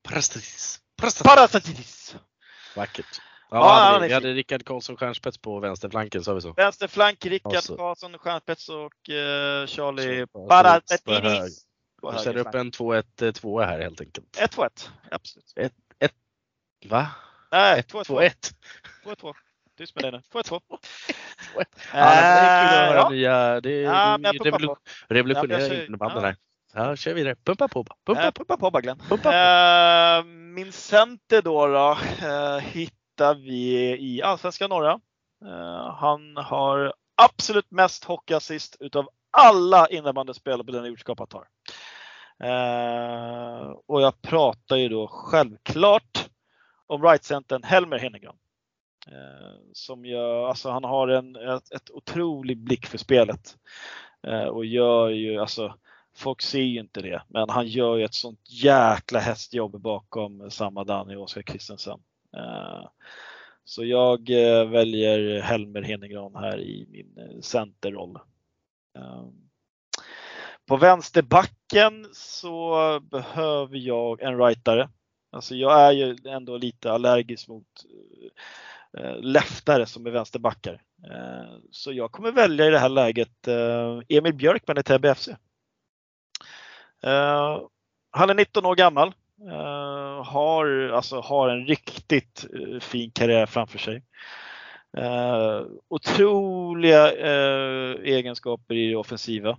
Prestis. 0.08 0.80
Paratidis! 1.24 2.16
Vackert. 2.76 3.20
Ja, 3.50 3.56
Ja, 3.56 3.74
han 3.74 3.92
hade, 3.92 4.04
är 4.04 4.08
vi 4.08 4.14
hade. 4.14 4.32
Rickard 4.32 4.64
Karlsson 4.64 4.96
Stjärnspets 4.96 5.38
på 5.38 5.60
vänsterflanken, 5.60 6.24
sa 6.24 6.34
vi 6.34 6.40
så? 6.40 6.52
Vänsterflank 6.52 7.26
Rickard 7.26 7.56
Alltså. 7.56 7.76
Karlsson, 7.76 8.18
Stjärnspets 8.18 8.68
och 8.68 9.08
uh, 9.08 9.66
Charlie. 9.66 10.26
Paratidis. 10.48 11.64
Vi 12.12 12.18
sätter 12.18 12.36
upp 12.36 12.54
en 12.54 12.70
2-1 12.70 13.32
2 13.32 13.60
här 13.60 13.80
helt 13.80 14.00
enkelt. 14.00 14.38
1-2-1, 14.38 14.88
absolut. 15.10 15.54
Va? 16.86 17.08
Nej, 17.50 17.80
2-1. 17.80 18.52
2-1? 19.04 19.34
2-2. 19.74 19.78
Tyst 19.78 19.94
med 19.94 20.04
dig 20.04 20.12
nu. 20.12 20.20
2-2. 20.32 20.60
Ja, 20.70 20.78
men 21.56 21.64
det 21.92 22.00
är 22.00 22.68
kul 22.68 22.78
att 22.78 22.88
höra 22.88 22.96
ja. 22.98 23.08
nya, 23.08 23.60
det 23.60 23.70
är 23.70 23.82
Ja, 23.82 24.18
jag 24.22 24.34
revolu- 24.36 24.66
på. 24.66 24.76
revolutionära 25.08 25.60
Ja, 25.60 25.74
jag- 25.74 25.86
innebandyn 25.86 26.22
ja. 26.22 26.26
här. 26.26 26.36
Ja, 26.88 26.96
kör 26.96 27.14
vidare. 27.14 27.36
Pumpa 27.44 27.68
på. 27.68 27.84
Pumpa 28.06 28.22
Eh. 28.22 28.30
Pumpa 28.30 28.56
på 28.56 28.70
bara 28.70 28.80
Glenn. 28.80 28.98
Pumpa 29.08 29.30
på. 29.30 29.36
Eh, 29.36 30.24
Min 30.54 30.72
center 30.72 31.42
då, 31.42 31.66
då 31.66 31.90
eh, 32.28 32.58
hittar 32.58 33.34
vi 33.34 33.96
i 34.00 34.22
Allsvenska 34.22 34.68
norra. 34.68 35.00
Eh, 35.44 35.94
Han 35.94 36.36
har 36.36 36.94
absolut 37.16 37.70
mest 37.70 38.04
hockeyassist 38.04 38.76
utav 38.80 39.08
alla 39.30 39.88
innebandyspelare 39.88 40.64
på 40.64 40.72
den 40.72 40.84
jordskapat 40.84 41.32
har. 41.32 41.46
Eh, 42.48 43.70
Och 43.86 44.02
jag 44.02 44.22
pratar 44.22 44.76
ju 44.76 44.88
då 44.88 45.06
självklart 45.08 46.28
om 46.86 47.02
right-centern 47.02 47.62
Helmer 47.62 47.98
Hennegran. 47.98 48.36
Eh, 49.08 49.58
som 49.72 50.04
gör, 50.04 50.48
alltså 50.48 50.70
han 50.70 50.84
har 50.84 51.08
en 51.08 51.36
ett, 51.36 51.72
ett 51.72 51.90
otrolig 51.90 52.58
blick 52.58 52.86
för 52.86 52.98
spelet. 52.98 53.56
Eh, 54.26 54.44
Och 54.44 54.64
gör 54.64 55.08
ju, 55.08 55.38
alltså 55.38 55.74
folk 56.16 56.42
ser 56.42 56.62
ju 56.62 56.80
inte 56.80 57.02
det, 57.02 57.22
men 57.28 57.50
han 57.50 57.66
gör 57.66 57.96
ju 57.96 58.04
ett 58.04 58.14
sånt 58.14 58.40
jäkla 58.50 59.18
hästjobb 59.18 59.80
bakom 59.80 60.50
samma 60.50 60.84
Danny 60.84 61.16
och 61.16 61.22
Oskar 61.22 61.42
Kristensen. 61.42 62.00
Eh, 62.36 62.88
Så 63.64 63.84
jag 63.84 64.30
eh, 64.30 64.68
väljer 64.68 65.40
Helmer 65.40 65.82
Henegran 65.82 66.34
här 66.36 66.60
i 66.60 66.86
min 66.88 67.18
eh, 67.18 67.40
centerroll. 67.40 68.16
Eh, 68.98 69.26
På 70.66 70.76
vänsterbacken 70.76 72.06
så 72.12 73.00
behöver 73.00 73.76
jag 73.76 74.22
en 74.22 74.38
rightare. 74.38 74.88
Alltså 75.32 75.54
jag 75.54 75.80
är 75.80 75.92
ju 75.92 76.16
ändå 76.24 76.56
lite 76.56 76.92
allergisk 76.92 77.48
mot 77.48 77.66
eh, 77.84 78.30
Eh, 78.98 79.16
leftare 79.20 79.86
som 79.86 80.06
är 80.06 80.10
vänsterbackar. 80.10 80.82
Eh, 81.10 81.58
så 81.70 81.92
jag 81.92 82.12
kommer 82.12 82.32
välja 82.32 82.66
i 82.66 82.70
det 82.70 82.78
här 82.78 82.88
läget 82.88 83.48
eh, 83.48 84.00
Emil 84.08 84.34
Björkman 84.34 84.78
i 84.78 84.82
Täby 84.82 85.14
FC. 85.14 85.28
Han 88.10 88.30
är 88.30 88.34
19 88.34 88.66
år 88.66 88.74
gammal. 88.74 89.12
har, 90.24 90.88
alltså, 90.88 91.20
har 91.20 91.48
en 91.48 91.66
riktigt 91.66 92.46
fin 92.80 93.10
karriär 93.10 93.46
framför 93.46 93.78
sig. 93.78 94.02
Otroliga 95.88 97.12
egenskaper 98.02 98.74
i 98.74 98.88
det 98.88 98.96
offensiva. 98.96 99.58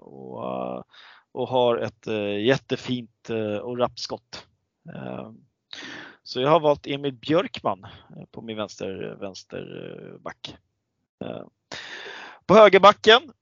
Och, 0.00 0.84
och 1.32 1.48
har 1.48 1.76
ett 1.76 2.06
jättefint 2.46 3.30
och 3.62 3.78
rappt 3.78 3.98
skott 3.98 4.46
så 6.24 6.40
jag 6.40 6.50
har 6.50 6.60
valt 6.60 6.86
Emil 6.86 7.12
Björkman 7.12 7.84
eh, 7.84 8.24
på 8.30 8.42
min 8.42 8.56
vänster, 8.56 9.16
vänsterback. 9.20 10.56
Eh, 11.24 11.30
eh, 11.30 11.42
på 12.46 12.54
högerbacken 12.54 13.32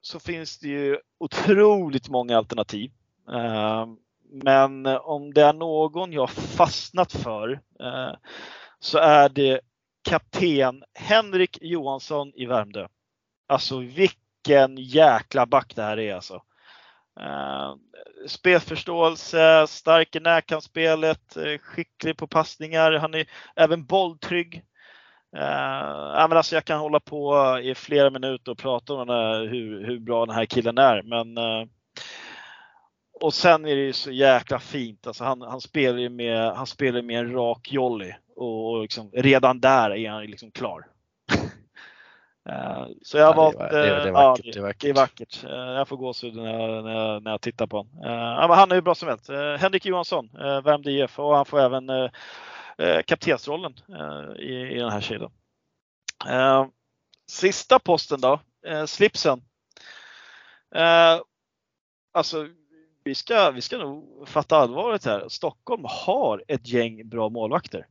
så 0.00 0.20
finns 0.20 0.58
det 0.58 0.68
ju 0.68 0.98
otroligt 1.18 2.08
många 2.08 2.36
alternativ. 2.36 2.90
Men 4.30 4.86
om 4.86 5.34
det 5.34 5.42
är 5.42 5.52
någon 5.52 6.12
jag 6.12 6.30
fastnat 6.30 7.12
för 7.12 7.60
så 8.78 8.98
är 8.98 9.28
det 9.28 9.60
kapten 10.08 10.84
Henrik 10.94 11.58
Johansson 11.60 12.32
i 12.34 12.46
Värmdö. 12.46 12.88
Alltså 13.46 13.78
vilken 13.78 14.76
jäkla 14.76 15.46
back 15.46 15.72
det 15.76 15.82
här 15.82 15.98
är 15.98 16.14
alltså. 16.14 16.42
Uh, 17.20 17.74
spelförståelse, 18.26 19.66
stark 19.68 20.16
i 20.16 20.20
närkampsspelet, 20.20 21.36
eh, 21.36 21.58
skicklig 21.58 22.16
på 22.16 22.26
passningar. 22.26 22.92
Han 22.92 23.14
är 23.14 23.26
även 23.56 23.84
bolltrygg. 23.84 24.62
Eh, 25.36 25.42
uh, 25.42 26.28
men 26.28 26.32
alltså 26.32 26.54
jag 26.54 26.64
kan 26.64 26.80
hålla 26.80 27.00
på 27.00 27.58
i 27.62 27.74
flera 27.74 28.10
minuter 28.10 28.52
och 28.52 28.58
prata 28.58 28.92
om 28.92 29.08
här, 29.08 29.46
hur, 29.46 29.86
hur 29.86 29.98
bra 29.98 30.26
den 30.26 30.34
här 30.34 30.46
killen 30.46 30.78
är. 30.78 31.02
Men, 31.02 31.38
uh, 31.38 31.66
och 33.20 33.34
sen 33.34 33.64
är 33.64 33.76
det 33.76 33.82
ju 33.82 33.92
så 33.92 34.10
jäkla 34.10 34.58
fint. 34.58 35.06
Alltså 35.06 35.24
han, 35.24 35.42
han 35.42 35.60
spelar 35.60 35.98
ju 35.98 36.08
med, 36.08 36.52
han 36.52 36.66
spelar 36.66 37.02
med 37.02 37.18
en 37.18 37.32
rak 37.32 37.72
jolly 37.72 38.12
och, 38.36 38.70
och 38.70 38.82
liksom, 38.82 39.10
redan 39.14 39.60
där 39.60 39.90
är 39.90 40.10
han 40.10 40.26
liksom 40.26 40.50
klar. 40.50 40.86
Uh, 42.48 42.86
så 43.02 43.18
jag 43.18 43.26
har 43.26 43.34
valt, 43.34 43.58
det 43.58 43.68
det 43.68 43.82
det 43.82 43.86
är 44.02 44.06
ja, 44.06 44.12
vackert, 44.12 44.44
det, 44.44 44.50
det 44.52 44.58
är 44.58 44.62
vackert. 44.62 44.80
det 44.82 44.88
är 44.90 44.94
vackert. 44.94 45.44
Uh, 45.44 45.50
jag 45.50 45.88
får 45.88 45.96
gåshud 45.96 46.36
när, 46.36 46.82
när, 46.82 46.92
jag- 46.92 47.22
när 47.22 47.30
jag 47.30 47.40
tittar 47.40 47.66
på 47.66 47.76
honom. 47.76 47.92
Ja, 48.02 48.54
han 48.54 48.70
är 48.70 48.74
ju 48.74 48.80
bra 48.80 48.94
som 48.94 49.08
helst. 49.08 49.28
Henrik 49.58 49.86
Johansson, 49.86 50.30
Värmdö 50.64 50.90
IF 50.90 51.18
och 51.18 51.36
han 51.36 51.44
får 51.46 51.60
även 51.60 51.90
kaptensrollen 53.06 53.72
i, 54.38 54.52
i 54.54 54.78
den 54.78 54.90
här 54.90 55.00
kedjan. 55.00 55.30
Sista 57.30 57.78
posten 57.78 58.20
då, 58.20 58.40
slipsen. 58.86 59.42
Alltså 62.12 62.48
vi 63.04 63.14
ska, 63.14 63.50
vi 63.50 63.60
ska 63.60 63.78
nog 63.78 64.28
fatta 64.28 64.56
allvaret 64.56 65.04
här. 65.04 65.28
Stockholm 65.28 65.84
har 66.06 66.44
ett 66.48 66.68
gäng 66.68 67.08
bra 67.08 67.28
målvakter. 67.28 67.86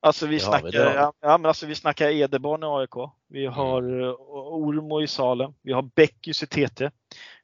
Alltså 0.00 0.26
vi 0.26 0.40
snackar, 0.40 0.70
vi. 0.70 0.78
ja, 1.20 1.38
men 1.38 1.46
alltså 1.46 1.66
vi 1.66 1.74
snackar 1.74 2.08
Edeborn 2.08 2.62
i 2.62 2.66
AIK. 2.66 3.12
Vi 3.28 3.46
har 3.46 4.00
uh, 4.00 4.14
Ormo 4.30 5.02
i 5.02 5.06
Salem. 5.06 5.54
Vi 5.62 5.72
har 5.72 5.82
Bäckis 5.82 6.42
i 6.42 6.46
TT. 6.46 6.90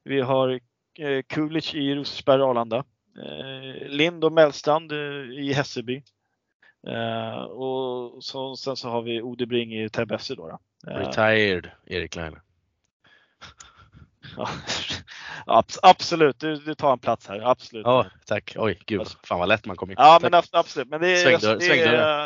Vi 0.03 0.21
har 0.21 0.49
uh, 1.01 1.23
Kulic 1.29 1.75
i 1.75 1.95
Rosersberg 1.95 2.43
Arlanda. 2.43 2.85
Uh, 3.19 3.89
Lind 3.89 4.25
och 4.25 4.33
Mellstrand 4.33 4.93
i 5.39 5.53
Hässelby. 5.53 6.03
Och 7.49 8.25
så, 8.25 8.57
sen 8.57 8.77
så 8.77 8.89
har 8.89 9.03
vi 9.03 9.23
Ode 9.23 9.47
Bring 9.47 9.75
i 9.75 9.89
Täby 9.89 10.17
då. 10.29 10.49
då. 10.49 10.59
Retired 10.87 11.71
Erik 11.87 12.17
Laine. 12.17 12.41
ja, 14.37 14.49
abs- 15.47 15.79
absolut, 15.83 16.39
du, 16.41 16.57
du 16.57 16.75
tar 16.75 16.93
en 16.93 16.99
plats 16.99 17.29
här. 17.29 17.41
Absolut. 17.41 17.87
Ja, 17.87 18.07
tack. 18.27 18.55
Oj, 18.59 18.79
gud. 18.87 19.01
Alltså- 19.01 19.19
Fan 19.25 19.39
vad 19.39 19.49
lätt 19.49 19.67
man 19.67 19.77
kom 19.77 19.91
in. 19.91 19.97
Ja, 19.99 20.05
Tack. 20.13 20.23
men 20.23 20.35
abs- 20.41 20.49
absolut. 20.53 20.89
Men 20.89 21.01
det 21.01 21.09
är, 21.09 21.17
Svängdörr- 21.27 21.53
alltså, 21.53 21.69
det 21.69 21.77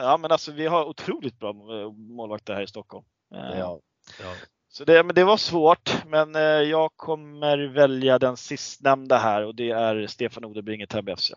ja, 0.02 0.16
men 0.16 0.32
alltså, 0.32 0.52
vi 0.52 0.66
har 0.66 0.84
otroligt 0.84 1.38
bra 1.38 1.48
eh, 1.50 1.92
målvakter 1.92 2.54
här 2.54 2.62
i 2.62 2.66
Stockholm. 2.66 3.04
Eh, 3.34 3.58
Ja, 3.58 3.80
ja. 4.22 4.32
Så 4.70 4.84
det, 4.84 5.02
men 5.02 5.14
det 5.14 5.24
var 5.24 5.36
svårt, 5.36 6.04
men 6.06 6.34
eh, 6.36 6.42
jag 6.42 6.90
kommer 6.96 7.58
välja 7.58 8.18
den 8.18 8.36
sistnämnda 8.36 9.18
här 9.18 9.44
och 9.44 9.54
det 9.54 9.70
är 9.70 10.06
Stefan 10.06 10.44
Odebring 10.44 10.82
i 10.82 10.86
Täby 10.86 11.16
FC. 11.16 11.32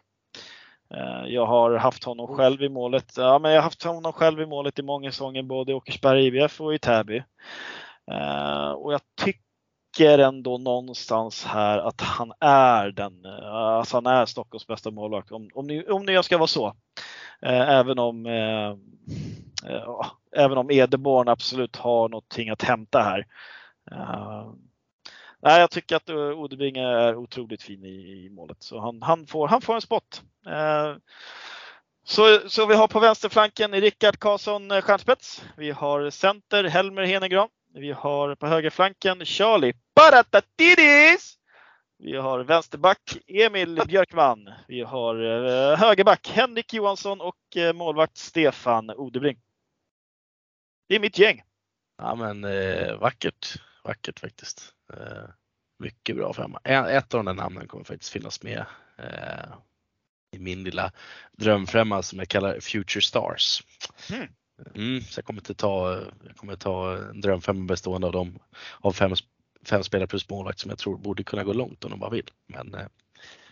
Jag 1.27 1.45
har 1.45 1.75
haft 1.75 2.03
honom 2.03 2.27
själv 2.27 2.63
i 2.63 2.69
målet. 2.69 3.13
Ja, 3.17 3.39
men 3.39 3.51
jag 3.51 3.57
har 3.57 3.63
haft 3.63 3.83
honom 3.83 4.13
själv 4.13 4.41
i 4.41 4.45
målet 4.45 4.79
i 4.79 4.81
många 4.83 5.11
säsonger, 5.11 5.43
både 5.43 5.71
i 5.71 5.75
Åkersberga 5.75 6.21
IBF 6.21 6.61
och 6.61 6.73
i 6.73 6.79
Täby. 6.79 7.23
Och 8.77 8.93
jag 8.93 9.01
tycker 9.21 9.41
ändå 9.99 10.57
någonstans 10.57 11.45
här 11.45 11.77
att 11.77 12.01
han 12.01 12.33
är 12.39 12.91
den, 12.91 13.25
eh, 13.25 13.53
alltså 13.53 13.97
han 13.97 14.05
är 14.05 14.25
Stockholms 14.25 14.67
bästa 14.67 14.91
målvakt. 14.91 15.31
Om, 15.31 15.49
om, 15.53 15.67
nu, 15.67 15.83
om 15.83 16.05
nu 16.05 16.11
jag 16.11 16.25
ska 16.25 16.37
vara 16.37 16.47
så. 16.47 16.67
Eh, 17.41 17.69
Även 17.69 17.99
om, 17.99 18.25
eh, 18.25 18.69
eh, 19.71 20.11
även 20.35 20.57
om 20.57 20.71
Edeborn 20.71 21.27
absolut 21.27 21.75
har 21.75 22.09
någonting 22.09 22.49
att 22.49 22.61
hämta 22.61 23.01
här. 23.01 23.25
Eh, 23.91 24.51
nej, 25.41 25.59
jag 25.59 25.71
tycker 25.71 25.95
att 25.95 26.09
eh, 26.09 26.15
Odebring 26.15 26.77
är 26.77 27.15
otroligt 27.15 27.63
fin 27.63 27.85
i, 27.85 28.25
i 28.25 28.29
målet, 28.29 28.63
så 28.63 28.79
han, 28.79 29.01
han, 29.01 29.27
får, 29.27 29.47
han 29.47 29.61
får 29.61 29.75
en 29.75 29.81
spot. 29.81 30.21
Så, 32.03 32.39
så 32.49 32.65
vi 32.65 32.75
har 32.75 32.87
på 32.87 32.99
vänsterflanken 32.99 33.71
Rickard 33.71 34.19
Karlsson 34.19 34.81
Stjärnspets. 34.81 35.43
Vi 35.57 35.71
har 35.71 36.09
center 36.09 36.63
Helmer 36.63 37.03
Henegran. 37.03 37.47
Vi 37.73 37.91
har 37.91 38.35
på 38.35 38.47
högerflanken 38.47 39.25
Charlie 39.25 39.73
Baratatidis. 39.95 41.37
Vi 41.97 42.17
har 42.17 42.39
vänsterback 42.39 43.17
Emil 43.27 43.81
Björkman. 43.87 44.49
Vi 44.67 44.81
har 44.81 45.15
eh, 45.15 45.77
högerback 45.77 46.27
Henrik 46.33 46.73
Johansson 46.73 47.21
och 47.21 47.57
eh, 47.57 47.73
målvakt 47.73 48.17
Stefan 48.17 48.89
Odebring. 48.89 49.39
Det 50.87 50.95
är 50.95 50.99
mitt 50.99 51.17
gäng. 51.17 51.43
ja 51.97 52.15
men 52.15 52.43
eh, 52.43 52.95
vackert. 52.97 53.55
Vackert 53.83 54.19
faktiskt. 54.19 54.73
Eh, 54.93 55.29
mycket 55.79 56.15
bra 56.15 56.33
femma. 56.33 56.59
Ett 56.63 57.13
av 57.13 57.23
de 57.23 57.25
där 57.25 57.43
namnen 57.43 57.67
kommer 57.67 57.83
faktiskt 57.83 58.11
finnas 58.11 58.43
med 58.43 58.65
eh, 58.97 59.53
i 60.31 60.39
min 60.39 60.63
lilla 60.63 60.91
drömfemma 61.31 62.01
som 62.01 62.19
jag 62.19 62.27
kallar 62.27 62.59
Future 62.59 63.01
Stars. 63.01 63.63
Mm. 64.11 64.27
Mm, 64.75 65.01
så 65.01 65.17
jag 65.19 65.25
kommer 65.25 65.39
inte 65.39 65.53
ta, 65.53 65.99
jag 66.27 66.35
kommer 66.35 66.55
ta 66.55 66.97
en 66.97 67.21
drömfemma 67.21 67.65
bestående 67.65 68.07
av 68.07 68.13
dem 68.13 68.39
av 68.79 68.91
fem, 68.91 69.11
fem 69.65 69.83
spelare 69.83 70.07
plus 70.07 70.29
målvakt 70.29 70.59
som 70.59 70.69
jag 70.69 70.77
tror 70.77 70.97
borde 70.97 71.23
kunna 71.23 71.43
gå 71.43 71.53
långt 71.53 71.83
om 71.83 71.91
de 71.91 71.99
bara 71.99 72.09
vill. 72.09 72.29
Men 72.47 72.73
eh, 72.73 72.87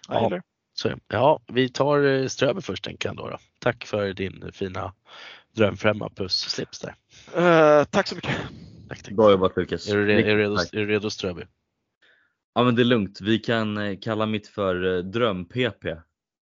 Ja. 0.07 0.41
så, 0.73 0.91
ja, 1.07 1.39
vi 1.47 1.69
tar 1.69 2.03
eh, 2.05 2.27
Ströber 2.27 2.61
först 2.61 2.83
tänker 2.83 3.09
jag 3.09 3.15
då, 3.15 3.27
då. 3.29 3.37
Tack 3.59 3.85
för 3.85 4.13
din 4.13 4.51
fina 4.53 4.93
drömfemma 5.51 6.09
plus 6.09 6.33
slips 6.39 6.79
där. 6.79 6.95
Eh, 7.35 7.83
tack 7.83 8.07
så 8.07 8.15
mycket. 8.15 8.35
Tack, 8.89 9.03
tack. 9.03 9.13
Bra 9.13 9.31
jobbat 9.31 9.57
Lukas. 9.57 9.89
Är 9.89 9.95
du, 9.95 10.11
är, 10.11 10.37
redo, 10.37 10.55
är 10.55 10.67
du 10.71 10.85
redo 10.85 11.09
Ströby? 11.09 11.43
Ja 12.53 12.63
men 12.63 12.75
det 12.75 12.81
är 12.81 12.85
lugnt. 12.85 13.21
Vi 13.21 13.39
kan 13.39 13.97
kalla 13.97 14.25
mitt 14.25 14.47
för 14.47 15.01
dröm-PP. 15.01 15.85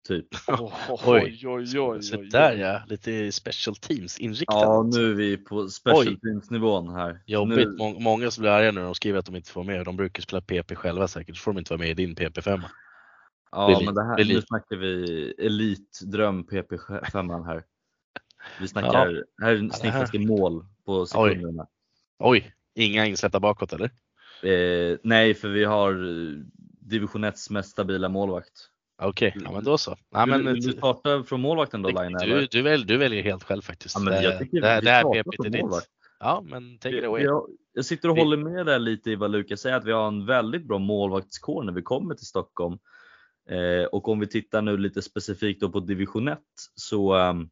Typ. 0.08 0.26
Oj, 0.48 0.72
Oj. 1.06 1.46
oj, 1.46 1.80
oj, 1.80 2.02
Så 2.02 2.16
oj, 2.18 2.28
där 2.30 2.52
oj. 2.52 2.58
ja, 2.58 2.82
lite 2.86 3.32
special 3.32 3.76
teams 3.76 4.18
inriktat. 4.18 4.60
Ja 4.62 4.82
nu 4.94 5.10
är 5.10 5.14
vi 5.14 5.36
på 5.36 5.68
special 5.68 6.08
Oj. 6.08 6.20
teams 6.20 6.50
nivån 6.50 6.94
här. 6.94 7.22
Jobbigt, 7.26 7.68
Nu, 7.68 7.76
Må- 7.78 7.98
många 8.00 8.30
som 8.30 8.42
blir 8.42 8.50
arga 8.50 8.72
när 8.72 8.82
de 8.82 8.94
skriver 8.94 9.18
att 9.18 9.26
de 9.26 9.36
inte 9.36 9.50
får 9.50 9.64
med. 9.64 9.84
De 9.84 9.96
brukar 9.96 10.22
spela 10.22 10.40
PP 10.40 10.74
själva 10.74 11.08
säkert, 11.08 11.36
så 11.36 11.42
får 11.42 11.52
de 11.52 11.58
inte 11.58 11.72
vara 11.72 11.78
med 11.80 11.90
i 11.90 11.94
din 11.94 12.14
PP5. 12.14 12.62
ja 13.52 13.66
blir 13.66 13.86
men 13.86 13.94
det 13.94 14.04
här, 14.04 14.14
blir 14.14 14.34
nu 14.34 14.42
snackar 14.42 14.76
vi 14.76 15.30
elit 15.38 16.00
dröm 16.06 16.44
PP5 16.44 17.44
här. 17.46 17.64
Vi 18.60 18.68
snackar, 18.68 19.24
här 19.42 19.68
sniffas 19.72 20.10
det 20.10 20.18
mål 20.18 20.66
på 20.86 21.06
sekunderna. 21.06 21.66
Oj, 22.18 22.52
inga 22.74 23.06
insläppta 23.06 23.40
bakåt 23.40 23.72
eller? 23.72 23.90
Eh, 24.42 24.98
nej 25.02 25.34
för 25.34 25.48
vi 25.48 25.64
har 25.64 25.92
eh, 25.92 26.32
division 26.80 27.24
1 27.24 27.34
mest 27.50 27.70
stabila 27.70 28.08
målvakt. 28.08 28.69
Okej, 29.02 29.36
ja 29.44 29.52
men 29.52 29.64
då 29.64 29.78
så. 29.78 29.96
Ja, 30.10 30.26
men, 30.26 30.44
vill, 30.44 30.54
vill 30.54 30.62
du 30.62 30.72
starta 30.72 31.24
från 31.24 31.40
målvakten 31.40 31.82
då 31.82 31.88
Line? 31.88 32.12
du, 32.12 32.46
du, 32.46 32.62
väl, 32.62 32.86
du 32.86 32.96
väljer 32.96 33.22
helt 33.22 33.42
själv 33.44 33.62
faktiskt. 33.62 33.94
Ja, 33.94 34.00
men 34.00 34.22
jag 34.22 34.32
det, 34.32 34.38
tycker 34.38 34.60
det, 34.60 34.66
här- 34.68 34.80
det 34.82 34.86
startar 35.00 35.24
från 35.36 35.46
är 35.46 35.50
ditt. 35.50 35.88
Ja, 36.20 36.44
men 36.46 36.78
take 36.78 36.98
it 36.98 37.04
away. 37.04 37.22
Jag, 37.22 37.46
jag 37.72 37.84
sitter 37.84 38.08
och 38.08 38.16
Vi- 38.16 38.20
håller 38.20 38.36
med 38.36 38.66
där 38.66 38.78
lite 38.78 39.10
i 39.10 39.14
vad 39.16 39.30
Lukas 39.30 39.60
säger, 39.60 39.76
att 39.76 39.84
vi 39.84 39.92
har 39.92 40.08
en 40.08 40.26
väldigt 40.26 40.64
bra 40.68 40.78
målvaktskår 40.78 41.62
när 41.62 41.72
vi 41.72 41.82
kommer 41.82 42.14
till 42.14 42.26
Stockholm. 42.26 42.78
Eh, 43.50 43.84
och 43.84 44.08
om 44.08 44.20
vi 44.20 44.26
tittar 44.26 44.62
nu 44.62 44.76
lite 44.76 45.02
specifikt 45.02 45.72
på 45.72 45.80
division 45.80 46.28
1 46.28 46.38
så 46.74 47.14
ehm, 47.14 47.48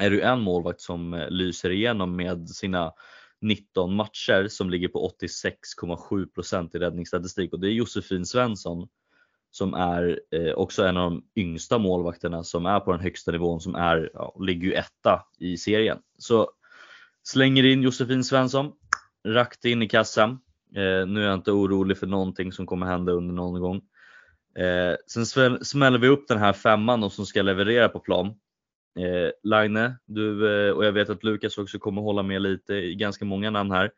är 0.00 0.10
det 0.10 0.16
ju 0.16 0.22
en 0.22 0.40
målvakt 0.40 0.80
som 0.80 1.14
eh, 1.14 1.30
lyser 1.30 1.70
igenom 1.70 2.16
med 2.16 2.48
sina 2.50 2.92
19 3.40 3.94
matcher 3.94 4.46
som 4.48 4.70
ligger 4.70 4.88
på 4.88 5.10
86,7% 5.20 6.76
i 6.76 6.78
räddningsstatistik 6.78 7.52
och 7.52 7.60
det 7.60 7.68
är 7.68 7.72
Josefin 7.72 8.26
Svensson 8.26 8.88
som 9.52 9.74
är 9.74 10.20
eh, 10.30 10.52
också 10.52 10.84
en 10.84 10.96
av 10.96 11.10
de 11.10 11.24
yngsta 11.36 11.78
målvakterna 11.78 12.44
som 12.44 12.66
är 12.66 12.80
på 12.80 12.92
den 12.92 13.00
högsta 13.00 13.32
nivån 13.32 13.60
som 13.60 13.74
är, 13.74 14.10
ja, 14.14 14.36
ligger 14.40 14.66
ju 14.66 14.74
etta 14.74 15.26
i 15.38 15.56
serien. 15.56 15.98
Så 16.18 16.50
slänger 17.22 17.64
in 17.64 17.82
Josefin 17.82 18.24
Svensson 18.24 18.72
rakt 19.28 19.64
in 19.64 19.82
i 19.82 19.88
kassan. 19.88 20.30
Eh, 20.76 21.06
nu 21.06 21.22
är 21.22 21.26
jag 21.26 21.34
inte 21.34 21.52
orolig 21.52 21.98
för 21.98 22.06
någonting 22.06 22.52
som 22.52 22.66
kommer 22.66 22.86
hända 22.86 23.12
under 23.12 23.34
någon 23.34 23.60
gång. 23.60 23.76
Eh, 24.58 24.96
sen 25.06 25.26
smäller 25.64 25.98
vi 25.98 26.08
upp 26.08 26.28
den 26.28 26.38
här 26.38 26.52
femman 26.52 27.04
och 27.04 27.12
som 27.12 27.26
ska 27.26 27.42
leverera 27.42 27.88
på 27.88 28.00
plan. 28.00 28.26
Eh, 28.98 29.30
Line, 29.42 29.94
du 30.06 30.56
eh, 30.68 30.72
och 30.72 30.84
jag 30.84 30.92
vet 30.92 31.10
att 31.10 31.24
Lukas 31.24 31.58
också 31.58 31.78
kommer 31.78 32.02
hålla 32.02 32.22
med 32.22 32.42
lite 32.42 32.74
i 32.74 32.94
ganska 32.94 33.24
många 33.24 33.50
namn 33.50 33.70
här. 33.70 33.90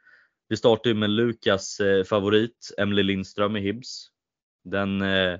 Vi 0.49 0.57
startar 0.57 0.91
ju 0.91 0.95
med 0.97 1.11
Lukas 1.11 1.81
eh, 1.81 2.05
favorit, 2.05 2.75
Emily 2.79 3.03
Lindström 3.03 3.57
i 3.57 3.61
Hibs. 3.61 4.11
Den, 4.65 5.03
eh, 5.03 5.39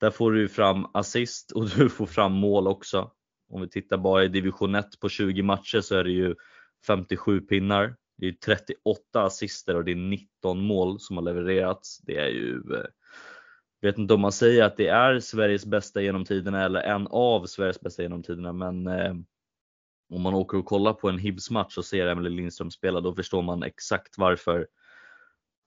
där 0.00 0.10
får 0.10 0.32
du 0.32 0.40
ju 0.40 0.48
fram 0.48 0.86
assist 0.94 1.52
och 1.52 1.68
du 1.76 1.88
får 1.88 2.06
fram 2.06 2.32
mål 2.32 2.66
också. 2.66 3.10
Om 3.50 3.60
vi 3.60 3.68
tittar 3.68 3.96
bara 3.96 4.24
i 4.24 4.28
division 4.28 4.74
1 4.74 5.00
på 5.00 5.08
20 5.08 5.42
matcher 5.42 5.80
så 5.80 5.96
är 5.96 6.04
det 6.04 6.10
ju 6.10 6.34
57 6.86 7.40
pinnar. 7.40 7.96
Det 8.16 8.26
är 8.26 8.32
38 8.32 9.22
assister 9.22 9.76
och 9.76 9.84
det 9.84 9.90
är 9.90 9.96
19 9.96 10.60
mål 10.60 11.00
som 11.00 11.16
har 11.16 11.24
levererats. 11.24 11.98
Det 11.98 12.16
är 12.16 12.28
ju, 12.28 12.62
eh, 12.74 12.84
vet 13.80 13.98
inte 13.98 14.14
om 14.14 14.20
man 14.20 14.32
säger 14.32 14.64
att 14.64 14.76
det 14.76 14.88
är 14.88 15.20
Sveriges 15.20 15.66
bästa 15.66 16.02
genom 16.02 16.24
tiderna 16.24 16.64
eller 16.64 16.80
en 16.80 17.06
av 17.06 17.46
Sveriges 17.46 17.80
bästa 17.80 18.02
genom 18.02 18.22
tiderna 18.22 18.52
men 18.52 18.86
eh, 18.86 19.14
om 20.10 20.22
man 20.22 20.34
åker 20.34 20.58
och 20.58 20.64
kollar 20.64 20.92
på 20.92 21.08
en 21.08 21.18
Hibs 21.18 21.50
match 21.50 21.78
och 21.78 21.84
ser 21.84 22.06
Emelie 22.06 22.30
Lindström 22.30 22.70
spela 22.70 23.00
då 23.00 23.14
förstår 23.14 23.42
man 23.42 23.62
exakt 23.62 24.18
varför 24.18 24.66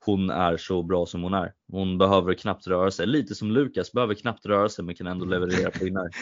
hon 0.05 0.29
är 0.29 0.57
så 0.57 0.83
bra 0.83 1.05
som 1.05 1.23
hon 1.23 1.33
är. 1.33 1.53
Hon 1.71 1.97
behöver 1.97 2.33
knappt 2.33 2.67
röra 2.67 2.91
sig, 2.91 3.07
lite 3.07 3.35
som 3.35 3.51
Lukas 3.51 3.91
behöver 3.91 4.13
knappt 4.13 4.45
röra 4.45 4.69
sig 4.69 4.85
men 4.85 4.95
kan 4.95 5.07
ändå 5.07 5.25
leverera 5.25 5.71
pinnar. 5.71 6.09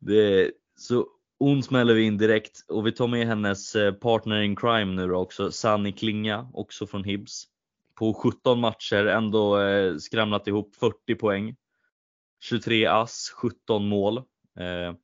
Det 0.00 0.50
så 0.76 1.06
hon 1.38 1.62
smäller 1.62 1.94
vi 1.94 2.02
in 2.02 2.18
direkt 2.18 2.64
och 2.68 2.86
vi 2.86 2.92
tar 2.92 3.06
med 3.06 3.26
hennes 3.26 3.76
eh, 3.76 3.92
partner 3.92 4.40
in 4.40 4.56
crime 4.56 4.94
nu 4.94 5.12
också, 5.12 5.52
Sanni 5.52 5.92
Klinga, 5.92 6.48
också 6.52 6.86
från 6.86 7.04
Hibs. 7.04 7.44
På 7.94 8.14
17 8.14 8.60
matcher 8.60 9.06
ändå 9.06 9.60
eh, 9.60 9.96
skramlat 9.96 10.46
ihop 10.46 10.76
40 10.76 11.14
poäng. 11.14 11.56
23 12.40 12.86
ass, 12.86 13.32
17 13.36 13.88
mål. 13.88 14.16
Eh, 14.58 14.94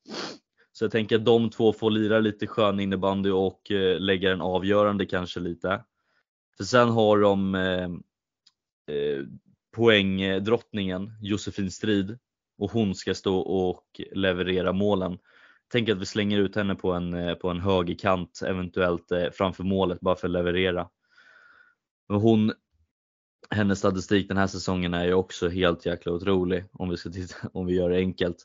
så 0.77 0.85
jag 0.85 0.93
tänker 0.93 1.17
att 1.17 1.25
de 1.25 1.51
två 1.51 1.73
får 1.73 1.91
lira 1.91 2.21
lite 2.21 2.47
skön 2.47 2.81
innebandy 2.81 3.31
och 3.31 3.71
eh, 3.71 4.01
lägga 4.01 4.31
den 4.31 4.41
avgörande 4.41 5.07
kanske 5.07 5.41
lite. 5.41 5.85
För 6.57 6.65
sen 6.65 6.89
har 6.89 7.19
de 7.19 7.55
eh, 7.55 7.85
eh, 8.97 9.25
poängdrottningen 9.77 11.13
Josefin 11.21 11.71
Strid 11.71 12.19
och 12.59 12.71
hon 12.71 12.95
ska 12.95 13.15
stå 13.15 13.39
och 13.39 14.01
leverera 14.13 14.73
målen. 14.73 15.19
Tänk 15.73 15.89
att 15.89 15.99
vi 15.99 16.07
slänger 16.07 16.39
ut 16.39 16.57
henne 16.57 16.75
på 16.75 16.93
en, 16.93 17.15
eh, 17.15 17.35
på 17.35 17.51
en 17.51 17.61
högerkant 17.61 18.43
eventuellt 18.47 19.13
eh, 19.13 19.31
framför 19.33 19.65
målet 19.65 20.01
bara 20.01 20.17
för 20.17 20.29
att 20.29 20.33
leverera. 20.33 20.89
Men 22.09 22.21
hon, 22.21 22.53
hennes 23.51 23.79
statistik 23.79 24.29
den 24.29 24.37
här 24.37 24.47
säsongen 24.47 24.95
är 24.95 25.05
ju 25.05 25.15
också 25.15 25.49
helt 25.49 25.87
jäkla 25.87 26.13
otrolig 26.13 26.65
om 26.73 26.89
vi 26.89 26.97
ska 26.97 27.11
titta, 27.11 27.49
om 27.53 27.67
vi 27.67 27.75
gör 27.75 27.91
det 27.91 27.97
enkelt. 27.97 28.37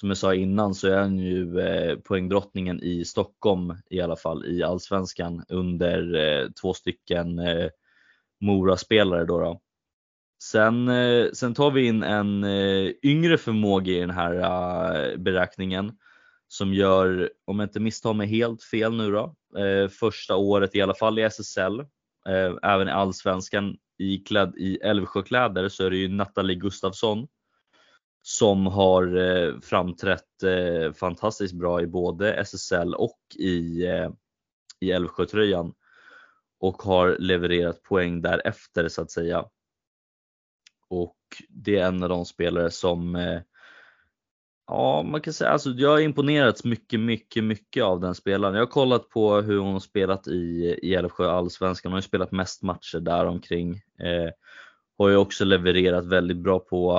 Som 0.00 0.08
jag 0.08 0.16
sa 0.16 0.34
innan 0.34 0.74
så 0.74 0.88
är 0.88 0.98
han 0.98 1.18
ju 1.18 1.60
eh, 1.60 1.96
poängdrottningen 1.98 2.82
i 2.82 3.04
Stockholm 3.04 3.74
i 3.90 4.00
alla 4.00 4.16
fall 4.16 4.46
i 4.46 4.62
allsvenskan 4.62 5.44
under 5.48 6.14
eh, 6.14 6.48
två 6.50 6.74
stycken 6.74 7.38
eh, 7.38 7.68
Mora-spelare 8.40 9.24
då. 9.24 9.40
då. 9.40 9.60
Sen, 10.42 10.88
eh, 10.88 11.26
sen 11.32 11.54
tar 11.54 11.70
vi 11.70 11.86
in 11.86 12.02
en 12.02 12.44
eh, 12.44 12.90
yngre 13.02 13.38
förmåga 13.38 13.92
i 13.92 14.00
den 14.00 14.10
här 14.10 14.34
eh, 14.34 15.16
beräkningen 15.16 15.92
som 16.48 16.74
gör, 16.74 17.30
om 17.44 17.58
jag 17.60 17.66
inte 17.66 17.80
misstar 17.80 18.14
mig 18.14 18.26
helt 18.26 18.62
fel 18.62 18.96
nu 18.96 19.10
då, 19.10 19.34
eh, 19.58 19.88
första 19.88 20.36
året 20.36 20.74
i 20.74 20.82
alla 20.82 20.94
fall 20.94 21.18
i 21.18 21.22
SSL, 21.22 21.80
eh, 22.28 22.56
även 22.62 22.88
i 22.88 22.92
allsvenskan 22.92 23.76
iklädd 23.98 24.54
i 24.56 24.76
Älvsjökläder 24.76 25.68
så 25.68 25.84
är 25.84 25.90
det 25.90 25.96
ju 25.96 26.08
Nathalie 26.08 26.56
Gustafsson 26.56 27.26
som 28.22 28.66
har 28.66 29.16
eh, 29.16 29.60
framträtt 29.60 30.42
eh, 30.42 30.92
fantastiskt 30.92 31.54
bra 31.54 31.82
i 31.82 31.86
både 31.86 32.34
SSL 32.34 32.94
och 32.94 33.20
i, 33.38 33.86
eh, 33.86 34.10
i 34.80 34.90
Älvsjötröjan 34.90 35.74
och 36.60 36.82
har 36.82 37.16
levererat 37.18 37.82
poäng 37.82 38.22
därefter 38.22 38.88
så 38.88 39.02
att 39.02 39.10
säga 39.10 39.44
och 40.88 41.16
det 41.48 41.76
är 41.76 41.86
en 41.86 42.02
av 42.02 42.08
de 42.08 42.24
spelare 42.24 42.70
som 42.70 43.16
eh, 43.16 43.40
Ja, 44.66 45.02
man 45.02 45.20
kan 45.20 45.32
säga 45.32 45.50
alltså 45.50 45.70
jag 45.70 45.90
har 45.90 46.00
imponerats 46.00 46.64
mycket, 46.64 47.00
mycket, 47.00 47.44
mycket 47.44 47.84
av 47.84 48.00
den 48.00 48.14
spelaren. 48.14 48.54
Jag 48.54 48.62
har 48.62 48.66
kollat 48.66 49.08
på 49.08 49.40
hur 49.40 49.58
hon 49.58 49.72
har 49.72 49.80
spelat 49.80 50.28
i, 50.28 50.78
i 50.82 50.94
Älvsjö 50.94 51.30
allsvenskan. 51.30 51.92
Hon 51.92 51.94
har 51.94 51.98
ju 51.98 52.08
spelat 52.08 52.32
mest 52.32 52.62
matcher 52.62 53.00
där 53.00 53.26
omkring. 53.26 53.74
Eh, 53.98 54.30
har 54.98 55.08
ju 55.08 55.16
också 55.16 55.44
levererat 55.44 56.06
väldigt 56.06 56.36
bra 56.36 56.58
på 56.58 56.92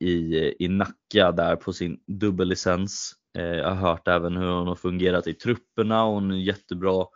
i, 0.00 0.54
i 0.64 0.68
Nacka 0.68 1.32
där 1.32 1.56
på 1.56 1.72
sin 1.72 2.00
dubbellicens. 2.06 3.12
Eh, 3.38 3.44
jag 3.44 3.68
har 3.68 3.90
hört 3.90 4.08
även 4.08 4.36
hur 4.36 4.50
hon 4.50 4.66
har 4.66 4.74
fungerat 4.74 5.26
i 5.26 5.34
trupperna. 5.34 6.04
Hon 6.04 6.30
är 6.30 6.36
jättebra 6.36 7.06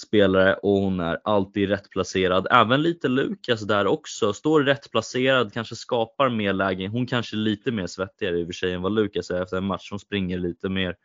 spelare 0.00 0.54
och 0.54 0.72
hon 0.72 1.00
är 1.00 1.18
alltid 1.24 1.68
rätt 1.68 1.90
placerad. 1.90 2.46
Även 2.50 2.82
lite 2.82 3.08
Lukas 3.08 3.60
där 3.60 3.86
också, 3.86 4.32
står 4.32 4.62
rätt 4.62 4.90
placerad, 4.90 5.52
kanske 5.52 5.76
skapar 5.76 6.28
mer 6.28 6.52
lägen. 6.52 6.90
Hon 6.90 7.06
kanske 7.06 7.36
är 7.36 7.38
lite 7.38 7.72
mer 7.72 7.86
svettigare 7.86 8.38
i 8.38 8.42
och 8.42 8.46
för 8.46 8.52
sig 8.52 8.72
än 8.72 8.82
vad 8.82 8.92
Lukas 8.92 9.30
är 9.30 9.42
efter 9.42 9.56
en 9.56 9.64
match. 9.64 9.90
Hon 9.90 10.00
springer 10.00 10.38
lite 10.38 10.68
mer. 10.68 10.96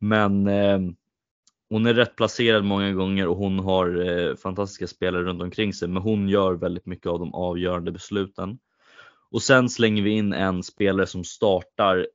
Men 0.00 0.46
eh, 0.46 0.80
hon 1.70 1.86
är 1.86 1.94
rätt 1.94 2.16
placerad 2.16 2.64
många 2.64 2.92
gånger 2.92 3.26
och 3.26 3.36
hon 3.36 3.58
har 3.58 4.08
eh, 4.08 4.36
fantastiska 4.36 4.86
spelare 4.86 5.22
runt 5.22 5.42
omkring 5.42 5.72
sig. 5.72 5.88
Men 5.88 6.02
hon 6.02 6.28
gör 6.28 6.54
väldigt 6.54 6.86
mycket 6.86 7.06
av 7.06 7.18
de 7.18 7.34
avgörande 7.34 7.92
besluten. 7.92 8.58
Och 9.32 9.42
sen 9.42 9.68
slänger 9.68 10.02
vi 10.02 10.10
in 10.10 10.32
en 10.32 10.62
spelare 10.62 11.06
som 11.06 11.24
startar 11.24 12.06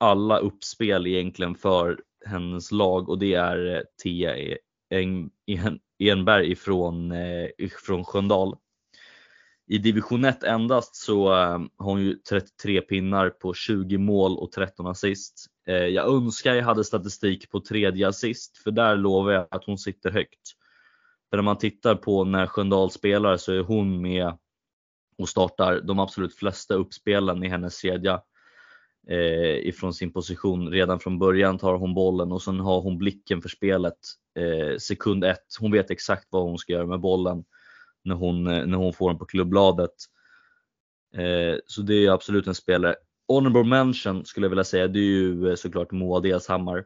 alla 0.00 0.38
uppspel 0.38 1.06
egentligen 1.06 1.54
för 1.54 2.00
hennes 2.26 2.72
lag 2.72 3.08
och 3.08 3.18
det 3.18 3.34
är 3.34 3.76
eh, 3.76 3.82
Tia 4.02 4.36
e-, 4.36 4.58
Enberg 5.98 6.52
ifrån, 6.52 7.12
eh, 7.12 7.48
ifrån 7.58 8.04
Sköndal. 8.04 8.56
I 9.66 9.78
division 9.78 10.24
1 10.24 10.42
endast 10.42 10.96
så 10.96 11.32
eh, 11.32 11.58
har 11.78 11.90
hon 11.90 12.02
ju 12.02 12.14
33 12.14 12.80
pinnar 12.80 13.30
på 13.30 13.54
20 13.54 13.98
mål 13.98 14.38
och 14.38 14.52
13 14.52 14.86
assist. 14.86 15.46
Jag 15.64 16.14
önskar 16.14 16.54
jag 16.54 16.64
hade 16.64 16.84
statistik 16.84 17.50
på 17.50 17.60
tredje 17.60 18.08
assist 18.08 18.56
för 18.56 18.70
där 18.70 18.96
lovar 18.96 19.32
jag 19.32 19.46
att 19.50 19.64
hon 19.64 19.78
sitter 19.78 20.10
högt. 20.10 20.52
För 21.30 21.36
när 21.36 21.42
man 21.42 21.58
tittar 21.58 21.94
på 21.94 22.24
när 22.24 22.46
Sköndal 22.46 22.90
spelar 22.90 23.36
så 23.36 23.52
är 23.52 23.60
hon 23.60 24.02
med 24.02 24.38
och 25.22 25.28
startar 25.28 25.80
de 25.80 25.98
absolut 25.98 26.34
flesta 26.34 26.74
uppspelen 26.74 27.44
i 27.44 27.48
hennes 27.48 27.78
kedja 27.78 28.22
eh, 29.08 29.68
ifrån 29.68 29.94
sin 29.94 30.12
position. 30.12 30.68
Redan 30.68 31.00
från 31.00 31.18
början 31.18 31.58
tar 31.58 31.74
hon 31.74 31.94
bollen 31.94 32.32
och 32.32 32.42
sen 32.42 32.60
har 32.60 32.80
hon 32.80 32.98
blicken 32.98 33.42
för 33.42 33.48
spelet 33.48 33.98
eh, 34.38 34.78
sekund 34.78 35.24
ett. 35.24 35.46
Hon 35.60 35.72
vet 35.72 35.90
exakt 35.90 36.26
vad 36.30 36.42
hon 36.42 36.58
ska 36.58 36.72
göra 36.72 36.86
med 36.86 37.00
bollen 37.00 37.44
när 38.04 38.14
hon, 38.14 38.46
eh, 38.46 38.66
när 38.66 38.78
hon 38.78 38.92
får 38.92 39.10
den 39.10 39.18
på 39.18 39.24
klubbladet. 39.24 39.94
Eh, 41.16 41.58
så 41.66 41.82
det 41.82 42.06
är 42.06 42.10
absolut 42.10 42.46
en 42.46 42.54
spelare. 42.54 42.94
Honorable 43.28 43.64
mention 43.64 44.24
skulle 44.24 44.44
jag 44.44 44.50
vilja 44.50 44.64
säga, 44.64 44.88
det 44.88 44.98
är 44.98 45.02
ju 45.02 45.48
eh, 45.48 45.54
såklart 45.54 45.90
Moa 45.92 46.20
Delshammar. 46.20 46.84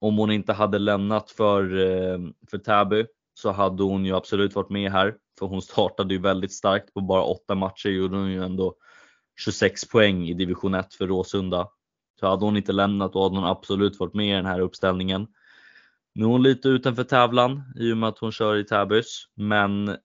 Om 0.00 0.16
hon 0.18 0.30
inte 0.30 0.52
hade 0.52 0.78
lämnat 0.78 1.30
för, 1.30 1.78
eh, 1.78 2.18
för 2.50 2.58
Täby 2.58 3.06
så 3.34 3.50
hade 3.50 3.82
hon 3.82 4.04
ju 4.04 4.16
absolut 4.16 4.54
varit 4.54 4.70
med 4.70 4.92
här. 4.92 5.16
För 5.38 5.46
hon 5.46 5.62
startade 5.62 6.14
ju 6.14 6.20
väldigt 6.20 6.52
starkt 6.52 6.94
på 6.94 7.00
bara 7.00 7.22
åtta 7.22 7.54
matcher 7.54 7.88
gjorde 7.88 8.16
hon 8.16 8.30
ju 8.30 8.44
ändå 8.44 8.74
26 9.40 9.88
poäng 9.88 10.28
i 10.28 10.34
division 10.34 10.74
1 10.74 10.94
för 10.94 11.06
Råsunda. 11.06 11.68
Så 12.20 12.26
hade 12.26 12.44
hon 12.44 12.56
inte 12.56 12.72
lämnat 12.72 13.12
då 13.12 13.22
hade 13.22 13.36
hon 13.36 13.44
absolut 13.44 14.00
varit 14.00 14.14
med 14.14 14.28
i 14.28 14.32
den 14.32 14.46
här 14.46 14.60
uppställningen. 14.60 15.26
Nu 16.14 16.24
är 16.24 16.28
hon 16.28 16.42
lite 16.42 16.68
utanför 16.68 17.04
tävlan 17.04 17.62
i 17.76 17.92
och 17.92 17.96
med 17.96 18.08
att 18.08 18.18
hon 18.18 18.32
kör 18.32 18.56
i 18.56 18.64
Täbys, 18.64 19.24
men 19.34 19.96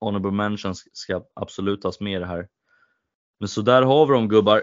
Honorable 0.00 0.30
Mention 0.30 0.74
ska 0.74 1.22
absolut 1.34 1.82
tas 1.82 2.00
med 2.00 2.16
i 2.16 2.18
det 2.18 2.26
här. 2.26 2.48
Men 3.40 3.48
så 3.48 3.62
där 3.62 3.82
har 3.82 4.06
vi 4.06 4.12
dem 4.12 4.28
gubbar. 4.28 4.62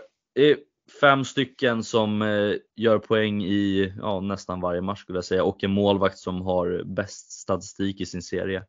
Det 0.92 1.00
fem 1.00 1.26
stycken 1.26 1.84
som 1.84 2.22
eh, 2.22 2.56
gör 2.76 3.00
poäng 3.00 3.44
i 3.44 3.94
ja, 3.98 4.20
nästan 4.20 4.62
varje 4.62 4.82
match 4.82 5.00
skulle 5.00 5.18
jag 5.18 5.26
säga 5.26 5.44
och 5.44 5.64
en 5.64 5.72
målvakt 5.72 6.18
som 6.18 6.42
har 6.42 6.84
bäst 6.84 7.32
statistik 7.32 8.02
i 8.02 8.06
sin 8.06 8.22
serie. 8.22 8.64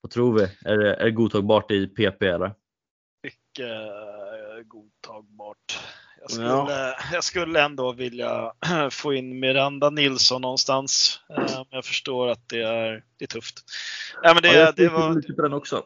Vad 0.00 0.10
tror 0.10 0.38
vi? 0.38 0.42
Är 0.64 0.76
det, 0.76 0.94
är 0.94 1.04
det 1.04 1.10
godtagbart 1.10 1.70
i 1.70 1.86
PP 1.86 2.22
eller? 2.22 2.54
Mycket 3.22 3.70
eh, 3.70 4.64
godtagbart. 4.64 5.78
Jag 6.20 6.30
skulle, 6.30 6.48
ja. 6.48 6.94
jag 7.12 7.24
skulle 7.24 7.62
ändå 7.62 7.92
vilja 7.92 8.52
få 8.90 9.14
in 9.14 9.40
Miranda 9.40 9.90
Nilsson 9.90 10.42
någonstans. 10.42 11.20
Eh, 11.30 11.36
men 11.36 11.66
jag 11.70 11.84
förstår 11.84 12.28
att 12.28 12.48
det 12.48 12.62
är, 12.62 13.04
det 13.16 13.24
är 13.24 13.28
tufft. 13.28 13.64
Ja, 14.22 14.34
men 14.34 14.42
det, 14.42 14.58
ja, 14.58 14.72
det 14.76 14.88
var... 14.88 15.14
lite 15.14 15.32
på 15.32 15.42
den 15.42 15.52
också. 15.52 15.76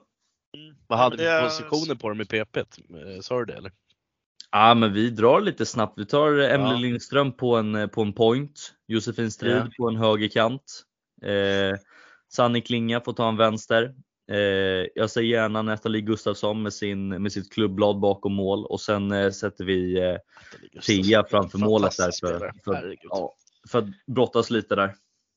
Mm. 0.57 0.77
Vad 0.87 0.99
hade 0.99 1.17
vi 1.17 1.23
för 1.23 1.43
positioner 1.43 1.95
på 1.95 2.09
dem 2.09 2.21
i 2.21 2.25
PP? 2.25 2.59
Sa 3.23 3.39
du 3.39 3.45
det 3.45 3.55
eller? 3.55 3.73
Ja 4.53 4.75
men 4.75 4.93
vi 4.93 5.11
drar 5.11 5.41
lite 5.41 5.67
snabbt. 5.67 5.99
Vi 5.99 6.07
tar 6.07 6.29
Emelie 6.29 6.73
ja. 6.73 6.79
Lindström 6.79 7.33
på 7.33 7.57
en, 7.57 7.89
på 7.89 8.03
en 8.03 8.13
point. 8.13 8.73
Josefin 8.87 9.31
Strid 9.31 9.57
ja. 9.57 9.71
på 9.79 9.89
en 9.89 9.97
högerkant. 9.97 10.83
Eh, 11.23 11.79
Sanni 12.33 12.61
Klinga 12.61 13.01
får 13.01 13.13
ta 13.13 13.29
en 13.29 13.37
vänster. 13.37 13.95
Eh, 14.31 14.87
jag 14.95 15.11
säger 15.11 15.29
gärna 15.29 15.63
Nathalie 15.63 16.01
Gustafsson 16.01 16.63
med, 16.63 16.73
sin, 16.73 17.23
med 17.23 17.33
sitt 17.33 17.53
klubbblad 17.53 18.01
bakom 18.01 18.33
mål 18.33 18.67
och 18.67 18.81
sen 18.81 19.13
eh, 19.13 19.31
sätter 19.31 19.65
vi 19.65 19.99
eh, 19.99 20.17
Tia 20.83 21.25
framför 21.25 21.59
målet 21.59 21.97
där 21.97 22.11
för, 22.21 22.53
för, 22.65 22.97
ja, 23.03 23.35
för 23.69 23.79
att 23.79 24.07
brottas 24.07 24.51
lite 24.51 24.75
där. 24.75 24.95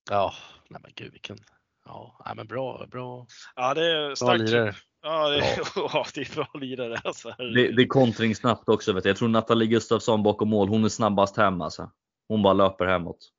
Ja, 0.10 0.34
nej 0.70 0.82
men 0.84 0.92
gud 0.96 1.12
vilken, 1.12 1.38
ja, 1.86 2.34
men 2.36 2.48
bra, 2.48 2.86
bra. 2.92 3.28
Ja, 3.56 3.74
det 3.74 3.92
är 3.92 4.16
starkt. 4.16 4.42
Lirare. 4.42 4.76
Ja, 5.02 5.30
det 5.30 5.38
är, 5.38 5.60
ja. 5.76 6.06
det 6.14 6.22
är 6.22 6.36
bra 6.36 6.48
lirare. 6.54 7.02
Alltså. 7.04 7.36
Det, 7.38 7.72
det 7.72 7.82
är 7.82 7.88
kontringssnabbt 7.88 8.70
också. 8.70 8.94
Vet 8.94 9.06
jag. 9.06 9.10
jag 9.10 9.18
tror 9.18 9.30
Nathalie 9.30 9.68
Gustafsson 9.68 10.24
bakom 10.24 10.50
mål, 10.50 10.68
hon 10.68 10.86
är 10.86 10.90
snabbast 10.90 11.38
hem 11.38 11.62
alltså. 11.62 11.92
Hon 12.28 12.44
bara 12.44 12.54
löper 12.54 12.86
hemåt. 12.86 13.30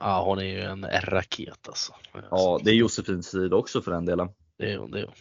Ja, 0.00 0.24
hon 0.24 0.38
är 0.38 0.44
ju 0.44 0.60
en 0.60 0.86
raket 1.02 1.68
alltså. 1.68 1.92
Ja, 2.30 2.60
det 2.64 2.70
är 2.70 2.74
Josefin 2.74 3.22
Strid 3.22 3.54
också 3.54 3.82
för 3.82 3.90
den 3.90 4.04
delen. 4.04 4.28
Det 4.58 4.72
är 4.72 4.78
hon, 4.78 4.90
det 4.90 5.00
är 5.00 5.04
hon. 5.04 5.14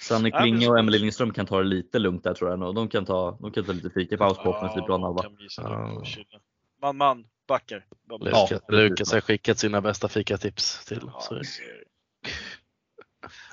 Sanne 0.00 0.30
Klinge 0.30 0.68
och 0.68 0.78
Emelie 0.78 1.00
Lindström 1.00 1.32
kan 1.32 1.46
ta 1.46 1.58
det 1.58 1.64
lite 1.64 1.98
lugnt 1.98 2.24
där 2.24 2.34
tror 2.34 2.50
jag. 2.50 2.74
De 2.74 2.88
kan 2.88 3.04
ta, 3.04 3.38
de 3.40 3.52
kan 3.52 3.64
ta 3.64 3.72
lite 3.72 3.90
fikapaus 3.90 4.38
på 4.38 4.50
offensiv 4.50 4.80
planhalva. 4.80 5.22
Man, 6.82 6.96
man, 6.96 7.24
backar. 7.48 7.84
Lukas, 8.20 8.60
Lukas 8.68 9.12
har 9.12 9.20
skickat 9.20 9.58
sina 9.58 9.80
bästa 9.80 10.08
fikatips 10.08 10.84
till. 10.84 11.00
Ja, 11.04 11.40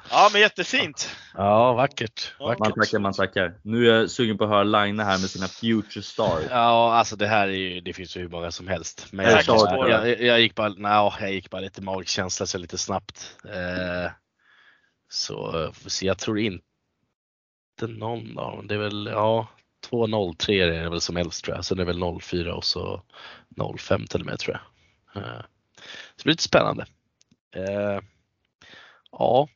ja 0.10 0.30
men 0.34 0.42
jättefint. 0.42 1.16
Ja, 1.34 1.74
vackert. 1.74 2.34
vackert. 2.40 2.60
Man 2.60 2.74
tackar, 2.74 3.00
man 3.00 3.14
tackar. 3.14 3.60
Nu 3.64 3.90
är 3.90 3.96
jag 3.96 4.10
sugen 4.10 4.38
på 4.38 4.44
att 4.44 4.50
höra 4.50 4.64
Line 4.64 5.00
här 5.00 5.20
med 5.20 5.30
sina 5.30 5.48
Future 5.48 6.04
Stars. 6.04 6.44
Ja, 6.50 6.94
alltså 6.94 7.16
det 7.16 7.28
här 7.28 7.48
är 7.48 7.54
ju, 7.54 7.82
det 7.82 7.94
finns 7.94 8.18
ju 8.18 8.22
hur 8.22 8.30
många 8.30 8.52
som 8.52 8.68
helst. 8.68 9.08
Men 9.12 9.26
jag, 9.26 9.44
jag, 9.48 9.90
jag, 9.90 10.22
jag 10.22 10.42
gick 10.42 10.56
bara, 10.56 10.70
nej, 10.70 11.12
jag 11.22 11.32
gick 11.32 11.50
bara 11.50 11.62
lite 11.62 11.82
magkänsla 11.82 12.46
så 12.46 12.58
lite 12.58 12.78
snabbt. 12.78 13.38
Eh, 13.46 14.12
så, 15.10 15.72
så 15.86 16.06
jag 16.06 16.18
tror 16.18 16.40
inte 16.40 16.64
någon 17.88 18.40
av 18.40 18.68
Det 18.68 18.74
är 18.74 18.80
väl, 18.80 19.10
ja, 19.12 19.48
2.03 19.88 20.52
är 20.52 20.68
det 20.68 20.90
väl 20.90 21.02
som 21.02 21.16
helst 21.16 21.46
tror 21.46 21.56
jag. 21.56 21.66
Sen 21.66 21.80
är 21.80 21.86
det 21.86 21.94
väl 21.94 22.20
04 22.22 22.56
och 22.56 22.66
så 22.66 23.02
05 23.78 24.08
till 24.08 24.20
och 24.20 24.26
med 24.26 24.40
tror 24.40 24.60
jag. 25.14 25.24
Eh, 25.24 25.42
så 26.16 26.18
det 26.18 26.24
blir 26.24 26.34
lite 26.34 26.44
spännande. 26.44 26.86
Eh, 27.56 28.00
ja, 29.12 29.48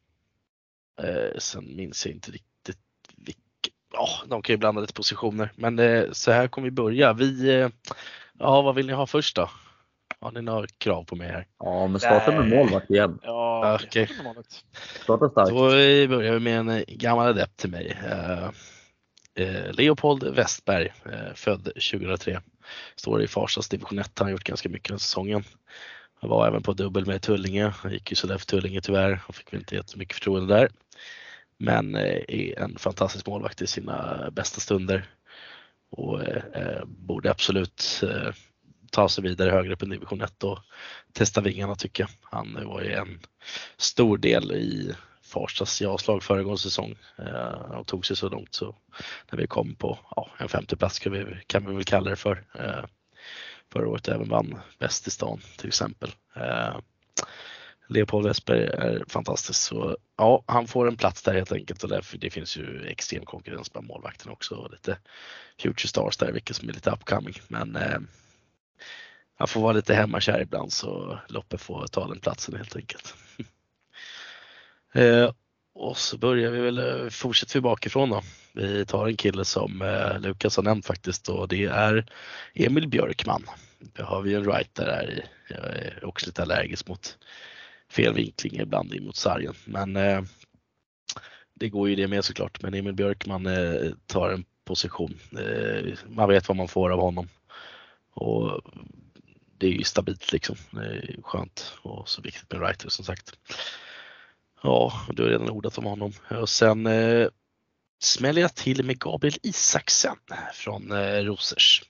eh, 1.02 1.38
sen 1.38 1.76
minns 1.76 2.06
jag 2.06 2.16
inte 2.16 2.32
riktigt 2.32 2.80
vilka, 3.16 3.70
ja, 3.94 4.08
de 4.28 4.42
kan 4.42 4.54
ju 4.54 4.58
blanda 4.58 4.82
lite 4.82 4.94
positioner. 4.94 5.52
Men 5.56 6.06
så 6.16 6.32
här 6.32 6.48
kommer 6.48 6.66
vi 6.66 6.72
börja. 6.72 7.14
Vi, 7.14 7.70
ja 8.34 8.62
vad 8.62 8.76
vill 8.76 8.88
ni 8.88 8.94
ha 8.94 9.08
först 9.08 9.36
då? 9.36 9.50
Har 10.20 10.32
ni 10.32 10.42
några 10.42 10.68
krav 10.78 11.04
på 11.04 11.16
mig 11.16 11.28
här? 11.28 11.48
Ja, 11.60 11.88
men 11.88 12.00
starta 12.00 12.32
med 12.32 12.50
målvakt 12.50 12.90
igen. 12.90 13.20
Ja, 13.24 13.76
okay. 13.76 14.08
Starta 15.04 15.30
starkt. 15.30 15.50
Då 15.50 15.56
börjar 16.08 16.34
vi 16.34 16.40
med 16.40 16.60
en 16.60 16.84
gammal 16.88 17.28
adept 17.28 17.58
till 17.58 17.70
mig. 17.70 17.98
Eh, 19.36 19.74
Leopold 19.74 20.24
Westberg, 20.24 20.94
eh, 21.06 21.34
född 21.36 21.64
2003. 21.64 22.42
Står 22.96 23.22
i 23.22 23.28
Farstas 23.28 23.70
division 23.70 24.00
1. 24.00 24.20
Han 24.20 24.28
har 24.28 24.32
gjort 24.32 24.44
ganska 24.44 24.70
mycket 24.70 24.90
den 24.90 25.00
säsongen. 25.00 25.44
Han 26.22 26.30
var 26.30 26.48
även 26.48 26.64
på 26.64 26.74
dubbel 26.74 27.06
med 27.06 27.22
Tullinge. 27.22 27.74
Han 27.78 27.92
gick 27.92 28.12
ju 28.12 28.16
sådär 28.16 28.38
för 28.38 28.46
Tullinge 28.46 28.82
tyvärr. 28.82 29.22
Han 29.26 29.34
fick 29.34 29.54
väl 29.54 29.60
inte 29.60 29.76
jättemycket 29.76 30.16
förtroende 30.16 30.54
där. 30.54 30.70
Men 31.58 31.96
eh, 31.96 32.22
är 32.28 32.60
en 32.60 32.78
fantastisk 32.78 33.28
målvakt 33.28 33.62
i 33.62 33.68
sina 33.68 34.30
bästa 34.32 34.60
stunder. 34.60 35.06
Och 35.96 36.22
borde 36.86 37.32
absolut 37.32 38.04
ta 38.92 39.10
sig 39.10 39.24
vidare 39.24 39.52
högre 39.52 39.74
upp 39.74 39.84
i 39.84 39.86
division 39.86 40.22
1 40.22 40.44
och 40.44 40.60
testa 41.12 41.42
vingarna 41.42 41.76
tycker 41.76 42.04
jag. 42.04 42.10
Han 42.22 42.66
var 42.66 42.82
ju 42.82 42.92
en 42.92 43.20
stor 43.78 44.18
del 44.18 44.52
i 44.52 44.96
Farstas 45.34 45.82
ja-slag 45.82 46.24
föregående 46.24 46.62
säsong 46.62 46.96
eh, 47.18 47.78
och 47.80 47.88
tog 47.88 48.06
sig 48.06 48.16
så 48.16 48.30
långt 48.30 48.54
så 48.54 48.76
när 49.32 49.38
vi 49.40 49.48
kom 49.48 49.76
på 49.76 50.00
ja, 50.16 50.30
en 50.38 50.50
femteplats 50.50 51.00
kan 51.00 51.12
vi, 51.12 51.26
kan 51.48 51.66
vi 51.66 51.76
väl 51.76 51.84
kalla 51.84 52.10
det 52.10 52.16
för. 52.16 52.44
Eh, 52.60 52.86
förra 53.74 53.88
året 53.88 54.08
även 54.08 54.30
vann 54.30 54.60
bäst 54.80 55.08
i 55.08 55.12
stan 55.12 55.40
till 55.58 55.68
exempel. 55.68 56.12
Eh, 56.36 56.78
Leopold 57.88 58.28
Westberg 58.28 58.64
är 58.64 59.06
fantastisk 59.08 59.62
så 59.62 59.98
ja, 60.18 60.44
han 60.48 60.68
får 60.68 60.88
en 60.88 60.98
plats 60.98 61.24
där 61.24 61.34
helt 61.34 61.52
enkelt 61.52 61.84
och 61.84 61.90
därför 61.90 62.18
det 62.18 62.30
finns 62.30 62.58
ju 62.58 62.86
extrem 62.88 63.26
konkurrens 63.26 63.74
bland 63.74 63.88
målvakterna 63.88 64.32
också 64.32 64.56
och 64.56 64.72
lite 64.72 64.98
future 65.62 65.88
stars 65.88 66.18
där 66.18 66.32
vilket 66.32 66.56
som 66.56 66.70
är 66.70 66.74
lite 66.74 66.92
upcoming 66.92 67.36
men 67.48 67.76
eh, 67.76 68.00
han 69.36 69.48
får 69.48 69.62
vara 69.62 69.74
lite 69.74 69.94
hemmakär 69.94 70.42
ibland 70.42 70.74
så 70.74 71.20
Loppe 71.28 71.58
får 71.58 71.88
ta 71.88 72.08
den 72.08 72.20
platsen 72.20 72.56
helt 72.56 72.76
enkelt. 72.76 73.16
eh, 74.94 75.32
och 75.76 75.98
så 75.98 76.18
börjar 76.18 76.52
vi 76.52 76.60
väl, 76.60 76.78
eh, 76.78 77.10
fortsätter 77.10 77.54
vi 77.54 77.62
bakifrån 77.62 78.10
då. 78.10 78.22
Vi 78.54 78.86
tar 78.86 79.08
en 79.08 79.18
kille 79.18 79.46
som 79.46 79.82
eh, 79.82 80.20
Lukas 80.20 80.56
har 80.56 80.64
nämnt 80.64 80.86
faktiskt 80.86 81.30
och 81.30 81.48
det 81.48 81.66
är 81.66 82.06
Emil 82.54 82.88
Björkman. 82.88 83.46
Vi 83.96 84.04
har 84.04 84.22
vi 84.22 84.34
en 84.34 84.44
writer 84.44 84.86
där 84.86 85.12
i. 85.12 85.24
Jag 85.50 85.66
är 85.66 86.06
också 86.06 86.26
lite 86.26 86.42
allergisk 86.42 86.88
mot 86.88 87.18
fel 87.90 88.14
vinkling 88.14 88.60
ibland 88.60 88.94
in 88.94 89.06
mot 89.06 89.16
sargen. 89.16 89.54
Men 89.66 89.96
eh, 89.96 90.22
det 91.54 91.70
går 91.70 91.90
ju 91.90 91.96
det 91.96 92.08
med 92.08 92.26
såklart. 92.26 92.62
Men 92.62 92.74
Emil 92.74 92.94
Björkman 92.94 93.46
eh, 93.46 93.92
tar 94.06 94.30
en 94.30 94.46
position. 94.66 95.20
Eh, 95.40 95.94
man 96.08 96.30
vet 96.30 96.48
vad 96.48 96.58
man 96.58 96.68
får 96.68 96.90
av 96.90 97.00
honom. 97.00 97.30
Och 98.14 98.62
det 99.58 99.68
är 99.68 99.72
ju 99.72 99.84
stabilt 99.84 100.32
liksom. 100.32 100.56
Det 100.72 100.86
är 100.86 101.22
skönt 101.24 101.74
och 101.82 102.10
så 102.10 102.22
viktigt 102.22 102.52
med 102.52 102.62
writer 102.62 102.90
som 102.90 103.06
sagt. 103.06 103.34
Ja, 104.64 104.94
du 105.10 105.24
har 105.24 105.30
redan 105.30 105.50
ordat 105.50 105.78
om 105.78 105.86
honom. 105.86 106.14
Och 106.30 106.50
sen 106.50 106.88
eh, 106.88 107.28
smäller 108.02 108.42
jag 108.42 108.56
till 108.56 108.86
med 108.86 109.00
Gabriel 109.00 109.38
Isaksen 109.44 110.18
från 110.54 110.92
eh, 110.92 111.24
Rosers. 111.24 111.84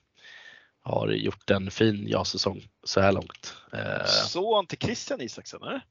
Har 0.82 1.08
gjort 1.08 1.50
en 1.50 1.70
fin 1.70 2.08
ja-säsong 2.08 2.68
så 2.84 3.00
här 3.00 3.12
långt. 3.12 3.56
Eh, 3.72 4.06
Son 4.06 4.66
till 4.66 4.78
Christian 4.78 5.20
Isaksen, 5.20 5.62
eller? 5.62 5.84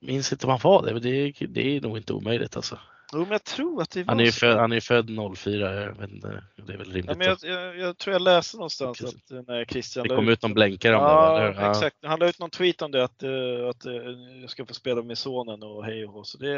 minns 0.00 0.32
inte 0.32 0.46
om 0.46 0.50
han 0.50 0.60
var 0.62 0.86
det, 0.86 0.92
men 0.92 1.02
det, 1.02 1.32
det 1.48 1.76
är 1.76 1.80
nog 1.80 1.96
inte 1.96 2.12
omöjligt 2.12 2.56
alltså. 2.56 2.78
Jo, 3.12 3.18
men 3.18 3.30
jag 3.30 3.44
tror 3.44 3.82
att 3.82 3.90
det 3.90 4.02
var 4.02 4.08
Han 4.12 4.20
är 4.20 4.24
ju 4.24 4.32
född, 4.32 4.56
han 4.56 4.72
är 4.72 4.80
född 4.80 5.10
04, 5.36 5.74
jag 5.74 5.92
vet 5.94 6.10
inte, 6.10 6.44
det 6.56 6.72
är 6.72 6.76
väl 6.78 6.88
Ja, 6.88 6.94
rimligt. 6.94 7.18
men 7.18 7.26
jag, 7.26 7.38
jag, 7.42 7.78
jag 7.78 7.98
tror 7.98 8.12
jag 8.12 8.22
läste 8.22 8.56
någonstans 8.56 9.02
att 9.04 9.30
eh, 9.30 9.42
när 9.46 9.64
Christian 9.64 10.08
det 10.08 10.16
kom 10.16 10.28
ut 10.28 10.42
någon 10.42 10.54
blänkare 10.54 10.96
om 10.96 11.02
Ja, 11.02 11.38
det, 11.38 11.46
eller? 11.48 11.62
Ja, 11.62 11.70
exakt. 11.70 11.96
Han 12.02 12.18
la 12.18 12.28
ut 12.28 12.38
någon 12.38 12.50
tweet 12.50 12.82
om 12.82 12.90
det 12.90 13.04
att, 13.04 13.22
eh, 13.22 13.68
att 13.70 13.86
eh, 13.86 13.92
jag 14.40 14.50
ska 14.50 14.66
få 14.66 14.74
spela 14.74 15.02
med 15.02 15.18
sonen 15.18 15.62
och 15.62 15.84
hej 15.84 16.04
och 16.06 16.12
hå. 16.12 16.24
Så 16.24 16.38
det, 16.38 16.54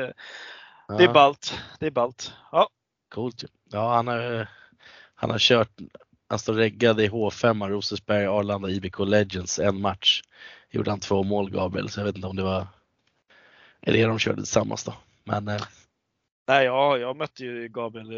det 0.89 0.95
är 0.95 1.03
ja, 1.03 1.13
ballt. 1.13 1.59
Det 1.79 1.87
är 1.87 1.91
ballt. 1.91 2.33
Ja, 2.53 2.69
Coolt. 3.09 3.45
Ja, 3.73 3.95
han 3.95 4.07
har, 4.07 4.49
han 5.15 5.31
har 5.31 5.39
kört, 5.39 5.71
han 6.29 6.39
står 6.39 6.55
reggad 6.55 7.01
i 7.01 7.09
H5, 7.09 7.69
Rosersberg, 7.69 8.27
Arlanda, 8.27 8.69
IBK 8.69 8.99
Legends, 8.99 9.59
en 9.59 9.81
match. 9.81 10.23
Gjorde 10.71 10.91
han 10.91 11.01
två 11.01 11.23
mål 11.23 11.51
Gabriel, 11.51 11.89
så 11.89 12.01
jag 12.01 12.05
vet 12.05 12.17
inte 12.17 12.29
om 12.29 12.37
det 12.37 12.43
var, 12.43 12.67
eller 13.83 14.09
de 14.09 14.19
körde 14.19 14.37
tillsammans 14.37 14.85
då. 14.85 14.95
Men 15.25 15.51
nej, 16.49 16.65
ja, 16.65 16.99
jag 16.99 17.17
mötte 17.17 17.45
ju 17.45 17.69
Gabriel 17.69 18.11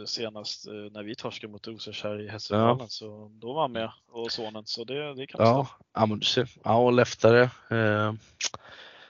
eh, 0.00 0.04
senast 0.04 0.66
eh, 0.66 0.72
när 0.72 1.02
vi 1.02 1.14
torskade 1.14 1.52
mot 1.52 1.66
Rosers 1.66 2.04
här 2.04 2.20
i 2.20 2.28
Hässelvallen. 2.28 2.88
Så 2.88 3.30
då 3.32 3.52
var 3.52 3.62
han 3.62 3.72
med 3.72 3.90
och 4.08 4.32
sonen. 4.32 4.62
Så 4.66 4.84
det, 4.84 5.14
det 5.14 5.26
kan 5.26 5.46
ja, 5.46 5.68
ja, 5.94 6.06
men 6.06 6.18
du 6.18 6.24
ser. 6.24 6.48
Ja, 6.64 6.76
och 6.76 6.92
leftare. 6.92 7.42
Eh, 7.70 8.12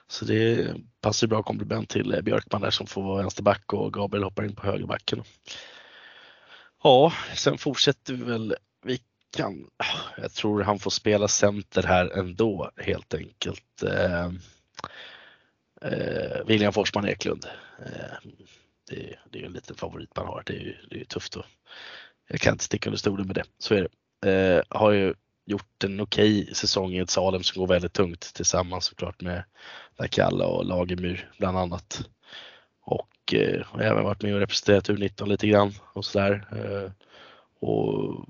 så 0.07 0.25
det 0.25 0.73
passar 1.01 1.27
bra 1.27 1.43
komplement 1.43 1.89
till 1.89 2.19
Björkman 2.23 2.61
där 2.61 2.71
som 2.71 2.87
får 2.87 3.03
vara 3.03 3.21
vänsterback 3.21 3.73
och 3.73 3.93
Gabriel 3.93 4.23
hoppar 4.23 4.43
in 4.43 4.55
på 4.55 4.65
högerbacken. 4.65 5.23
Ja, 6.83 7.13
sen 7.35 7.57
fortsätter 7.57 8.13
vi 8.13 8.23
väl. 8.23 8.55
Vi 8.83 8.99
kan, 9.37 9.69
jag 10.17 10.31
tror 10.33 10.61
han 10.61 10.79
får 10.79 10.91
spela 10.91 11.27
center 11.27 11.83
här 11.83 12.19
ändå 12.19 12.71
helt 12.77 13.13
enkelt. 13.13 13.83
Eh, 15.81 16.45
William 16.45 16.73
Forsman 16.73 17.05
Eklund. 17.05 17.45
Eh, 17.79 18.31
det, 18.89 19.15
det 19.31 19.37
är 19.37 19.41
ju 19.41 19.45
en 19.45 19.53
liten 19.53 19.75
favorit 19.75 20.15
man 20.15 20.27
har. 20.27 20.43
Det 20.45 20.53
är 20.53 20.59
ju, 20.59 20.75
det 20.89 21.01
är 21.01 21.05
tufft 21.05 21.35
och 21.35 21.45
jag 22.27 22.39
kan 22.39 22.53
inte 22.53 22.63
sticka 22.63 22.89
under 22.89 22.99
stolen 22.99 23.27
med 23.27 23.35
det. 23.35 23.43
Så 23.57 23.73
är 23.73 23.87
det. 24.21 24.31
Eh, 24.31 24.63
har 24.69 24.91
ju 24.91 25.13
gjort 25.45 25.83
en 25.83 26.01
okej 26.01 26.55
säsong 26.55 26.93
i 26.93 26.99
ett 26.99 27.09
Salem 27.09 27.43
som 27.43 27.59
går 27.59 27.67
väldigt 27.67 27.93
tungt 27.93 28.33
tillsammans 28.33 28.85
såklart 28.85 29.21
med 29.21 29.43
Lakalla 29.97 30.47
och 30.47 30.65
Lagemyr 30.65 31.31
bland 31.37 31.57
annat. 31.57 32.09
Och 32.81 33.33
eh, 33.33 33.65
har 33.65 33.81
även 33.81 34.03
varit 34.03 34.21
med 34.21 34.33
och 34.33 34.39
representerat 34.39 34.89
U19 34.89 35.27
lite 35.27 35.47
grann 35.47 35.73
och 35.93 36.05
sådär. 36.05 36.47
Eh, 36.51 36.91
och 37.59 38.25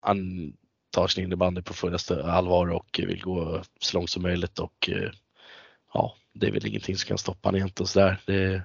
han 0.00 0.52
tar 0.90 1.08
sin 1.08 1.24
innebandy 1.24 1.62
på 1.62 1.74
fullaste 1.74 2.24
allvar 2.24 2.70
och 2.70 3.00
vill 3.02 3.22
gå 3.22 3.62
så 3.80 3.96
långt 3.96 4.10
som 4.10 4.22
möjligt 4.22 4.58
och 4.58 4.90
eh, 4.90 5.10
ja, 5.94 6.16
det 6.32 6.46
är 6.46 6.52
väl 6.52 6.66
ingenting 6.66 6.96
som 6.96 7.08
kan 7.08 7.18
stoppa 7.18 7.48
honom 7.48 7.58
egentligen 7.58 7.86
sådär. 7.86 8.20
Det, 8.26 8.62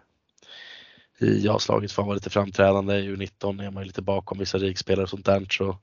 I 1.20 1.46
ja-slaget 1.46 1.92
får 1.92 2.02
han 2.02 2.08
vara 2.08 2.16
lite 2.16 2.30
framträdande, 2.30 2.96
i 2.96 3.16
U19 3.16 3.64
är 3.64 3.72
man 3.72 3.84
ju 3.84 3.88
lite 3.88 4.02
bakom 4.02 4.38
vissa 4.38 4.58
rikspelare 4.58 5.04
och 5.04 5.10
sånt 5.10 5.26
där 5.26 5.46
så 5.50 5.78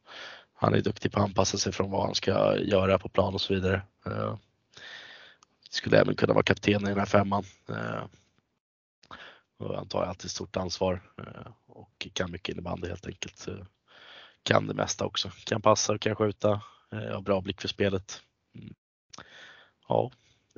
han 0.60 0.74
är 0.74 0.80
duktig 0.80 1.12
på 1.12 1.20
att 1.20 1.24
anpassa 1.24 1.58
sig 1.58 1.72
från 1.72 1.90
vad 1.90 2.06
han 2.06 2.14
ska 2.14 2.58
göra 2.58 2.98
på 2.98 3.08
plan 3.08 3.34
och 3.34 3.40
så 3.40 3.54
vidare. 3.54 3.82
Uh, 4.06 4.36
Skulle 5.70 6.00
även 6.00 6.14
kunna 6.14 6.32
vara 6.32 6.42
kapten 6.42 6.82
i 6.82 6.88
den 6.88 6.98
här 6.98 7.06
femman. 7.06 7.44
Uh, 7.70 8.04
och 9.58 9.74
Han 9.76 9.88
tar 9.88 10.02
alltid 10.02 10.30
stort 10.30 10.56
ansvar 10.56 11.02
uh, 11.20 11.52
och 11.66 12.08
kan 12.12 12.30
mycket 12.30 12.52
innebandy 12.52 12.88
helt 12.88 13.06
enkelt. 13.06 13.48
Kan 14.42 14.66
det 14.66 14.74
mesta 14.74 15.04
också. 15.04 15.30
Kan 15.44 15.62
passa 15.62 15.92
och 15.92 16.00
kan 16.00 16.16
skjuta. 16.16 16.60
Har 16.90 17.20
bra 17.20 17.40
blick 17.40 17.60
för 17.60 17.68
spelet. 17.68 18.22
Mm. 18.54 18.74
Ja, 19.88 20.10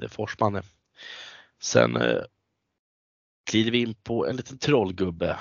Eh, 0.03 0.09
Forsman. 0.09 0.63
Sen 1.61 1.97
eh, 1.97 2.23
glider 3.51 3.71
vi 3.71 3.79
in 3.79 3.95
på 3.95 4.27
en 4.27 4.37
liten 4.37 4.59
trollgubbe 4.59 5.39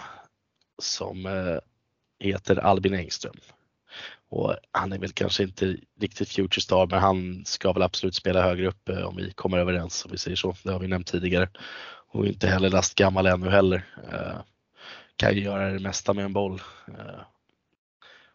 som 0.82 1.26
eh, 1.26 1.58
heter 2.20 2.56
Albin 2.56 2.93
Engström. 2.93 3.36
Och 4.30 4.56
han 4.72 4.93
är 4.93 4.99
väl 4.99 5.12
kanske 5.12 5.43
inte 5.43 5.78
riktigt 5.99 6.30
future 6.30 6.62
star 6.62 6.88
men 6.88 6.99
han 6.99 7.45
ska 7.45 7.74
väl 7.74 7.84
absolut 7.84 8.16
spela 8.16 8.41
högre 8.41 8.68
upp 8.68 8.89
eh, 8.89 9.04
om 9.04 9.16
vi 9.16 9.32
kommer 9.32 9.58
överens 9.58 10.06
om 10.06 10.12
vi 10.12 10.18
säger 10.18 10.38
så. 10.38 10.56
Det 10.64 10.72
har 10.72 10.80
vi 10.80 10.88
nämnt 10.88 11.08
tidigare. 11.08 11.49
Och 12.14 12.28
inte 12.28 12.47
heller 12.47 12.70
lastgammal 12.70 13.26
ännu 13.26 13.49
heller. 13.49 13.86
Eh, 14.12 14.41
kan 15.16 15.36
ju 15.36 15.43
göra 15.43 15.72
det 15.72 15.80
mesta 15.80 16.14
med 16.14 16.26
en 16.26 16.34
boll. 16.34 16.62
Eh, 16.88 17.22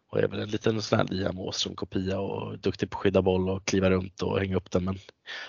och 0.08 0.20
är 0.20 0.28
väl 0.28 0.40
en 0.40 0.48
liten 0.48 0.82
sån 0.82 0.98
här 0.98 1.06
Liam 1.06 1.38
Åström 1.38 1.76
kopia 1.76 2.18
och 2.18 2.58
duktig 2.58 2.90
på 2.90 2.96
att 2.96 3.02
skydda 3.02 3.22
boll 3.22 3.48
och 3.48 3.64
kliva 3.64 3.90
runt 3.90 4.22
och 4.22 4.38
hänga 4.38 4.56
upp 4.56 4.70
den. 4.70 4.84
Men 4.84 4.98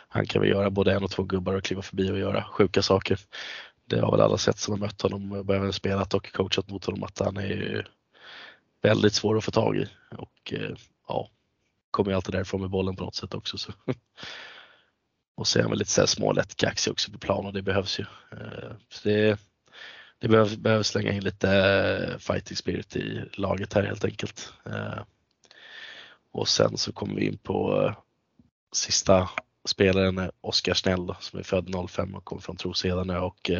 han 0.08 0.26
kan 0.26 0.42
väl 0.42 0.52
göra 0.52 0.70
både 0.70 0.94
en 0.94 1.04
och 1.04 1.12
två 1.12 1.24
gubbar 1.24 1.54
och 1.54 1.64
kliva 1.64 1.82
förbi 1.82 2.12
och 2.12 2.20
göra 2.20 2.44
sjuka 2.44 2.82
saker. 2.82 3.20
Det 3.86 4.00
har 4.00 4.12
väl 4.12 4.22
alla 4.22 4.38
sett 4.38 4.60
som 4.60 4.72
har 4.72 4.80
mött 4.80 5.02
honom 5.02 5.32
och 5.32 5.56
även 5.56 5.74
spelat 5.74 6.14
och 6.14 6.32
coachat 6.32 6.70
mot 6.70 6.86
honom 6.86 7.04
att 7.04 7.20
han 7.20 7.38
är 7.38 7.48
ju 7.48 7.84
väldigt 8.82 9.14
svår 9.14 9.38
att 9.38 9.44
få 9.44 9.52
tag 9.52 9.78
i 9.78 9.88
och 10.18 10.54
eh, 10.54 10.76
ja, 11.08 11.30
kommer 11.92 12.12
ju 12.12 12.16
alltid 12.16 12.36
därifrån 12.36 12.62
med 12.62 12.70
bollen 12.70 12.96
på 12.96 13.04
något 13.04 13.16
sätt 13.16 13.34
också. 13.34 13.58
Så. 13.58 13.72
Och 15.36 15.48
så 15.48 15.60
är 15.60 15.64
han 15.64 15.72
väl 15.72 15.80
lite 15.80 15.92
så 15.92 16.02
här 16.02 16.06
smålätt 16.06 16.56
kaxig 16.56 16.92
också 16.92 17.12
på 17.12 17.18
plan 17.18 17.46
och 17.46 17.54
det 17.54 17.62
behövs 17.62 18.00
ju. 18.00 18.06
Eh, 18.32 18.72
så 18.90 19.10
det, 19.10 19.40
det 20.20 20.28
behöver, 20.28 20.58
behöver 20.58 20.84
slänga 20.84 21.12
in 21.12 21.24
lite 21.24 21.50
eh, 21.50 22.18
fighting 22.18 22.58
spirit 22.58 22.96
i 22.96 23.30
laget 23.34 23.74
här 23.74 23.84
helt 23.84 24.06
enkelt. 24.06 24.54
Eh, 24.66 25.00
och 26.32 26.48
sen 26.48 26.78
så 26.78 26.92
kommer 26.94 27.16
vi 27.16 27.26
in 27.26 27.38
på 27.38 27.84
eh, 27.84 27.98
sista 28.72 29.30
spelaren, 29.66 30.32
Oskar 30.42 30.74
Snell 30.74 31.06
då, 31.06 31.16
som 31.20 31.40
är 31.40 31.44
född 31.44 31.90
05 31.90 32.16
och 32.16 32.26
kommer 32.26 32.42
från 32.42 32.58
Trosedarna 32.58 33.22
och 33.22 33.52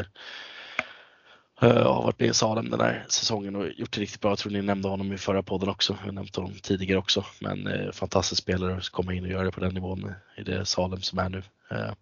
har 1.60 2.04
varit 2.04 2.20
med 2.20 2.30
i 2.30 2.34
Salem 2.34 2.70
den 2.70 2.80
här 2.80 3.06
säsongen 3.10 3.56
och 3.56 3.68
gjort 3.68 3.92
det 3.94 4.02
riktigt 4.02 4.22
bra. 4.22 4.32
Jag 4.32 4.38
tror 4.38 4.52
ni 4.52 4.62
nämnde 4.62 4.88
honom 4.88 5.14
i 5.14 5.18
förra 5.18 5.44
podden 5.44 5.70
också. 5.70 5.98
Jag 6.00 6.06
har 6.06 6.12
nämnt 6.12 6.36
honom 6.36 6.54
tidigare 6.62 7.00
också. 7.00 7.26
Men 7.42 7.68
eh, 7.68 7.92
fantastisk 7.92 8.42
spelare 8.42 8.78
att 8.78 8.90
komma 8.90 9.14
in 9.14 9.24
och 9.24 9.30
göra 9.30 9.44
det 9.44 9.52
på 9.52 9.60
den 9.60 9.74
nivån 9.74 10.14
i 10.38 10.44
det 10.44 10.66
Salem 10.66 11.02
som 11.02 11.20
är 11.20 11.30
nu. 11.30 11.44
Eh, 11.72 11.94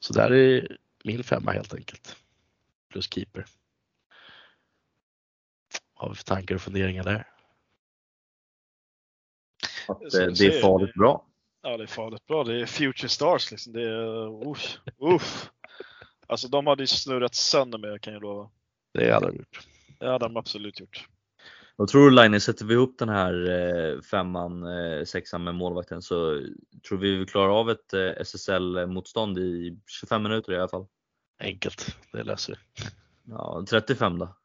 Så 0.00 0.12
där 0.12 0.32
är 0.32 0.76
min 1.04 1.24
femma 1.24 1.52
helt 1.52 1.74
enkelt. 1.74 2.16
Plus 2.92 3.12
keeper. 3.14 3.46
Har 5.96 6.08
vi 6.08 6.14
för 6.14 6.24
tankar 6.24 6.54
och 6.54 6.60
funderingar 6.60 7.04
där? 7.04 7.26
Att 9.88 10.02
eh, 10.02 10.08
så 10.08 10.18
det 10.18 10.46
är 10.46 10.60
farligt 10.60 10.90
det. 10.94 10.98
bra. 10.98 11.26
Ja, 11.62 11.76
det 11.76 11.82
är 11.82 11.86
farligt 11.86 12.26
bra. 12.26 12.44
Det 12.44 12.60
är 12.60 12.66
future 12.66 13.08
stars 13.08 13.50
liksom. 13.50 13.72
Det 13.72 13.82
är, 13.82 14.48
usch, 14.48 14.78
usch. 15.02 15.50
Alltså 16.26 16.48
de 16.48 16.66
hade 16.66 16.82
ju 16.82 16.86
snurrat 16.86 17.34
sönder 17.34 17.78
mig, 17.78 17.98
kan 18.00 18.12
jag 18.12 18.22
lova. 18.22 18.50
Det 18.94 19.12
hade 19.12 19.26
de 19.26 19.36
gjort. 19.36 19.60
Det 19.98 20.06
hade 20.06 20.24
de 20.24 20.36
absolut 20.36 20.80
gjort. 20.80 21.08
Vad 21.76 21.88
tror 21.88 22.10
du 22.10 22.16
Line, 22.16 22.40
sätter 22.40 22.64
vi 22.64 22.74
ihop 22.74 22.98
den 22.98 23.08
här 23.08 23.50
eh, 23.50 24.00
femman, 24.00 24.62
eh, 24.62 25.04
sexan 25.04 25.44
med 25.44 25.54
målvakten 25.54 26.02
så 26.02 26.42
tror 26.88 26.98
vi 26.98 27.16
vi 27.16 27.26
klarar 27.26 27.60
av 27.60 27.70
ett 27.70 27.94
SSL-motstånd 28.20 29.38
i 29.38 29.78
25 29.86 30.22
minuter 30.22 30.52
i 30.52 30.58
alla 30.58 30.68
fall. 30.68 30.86
Enkelt, 31.38 31.96
det 32.12 32.22
löser 32.22 32.52
vi. 32.52 32.84
Ja, 33.32 33.64
35 33.70 34.18
då? 34.18 34.36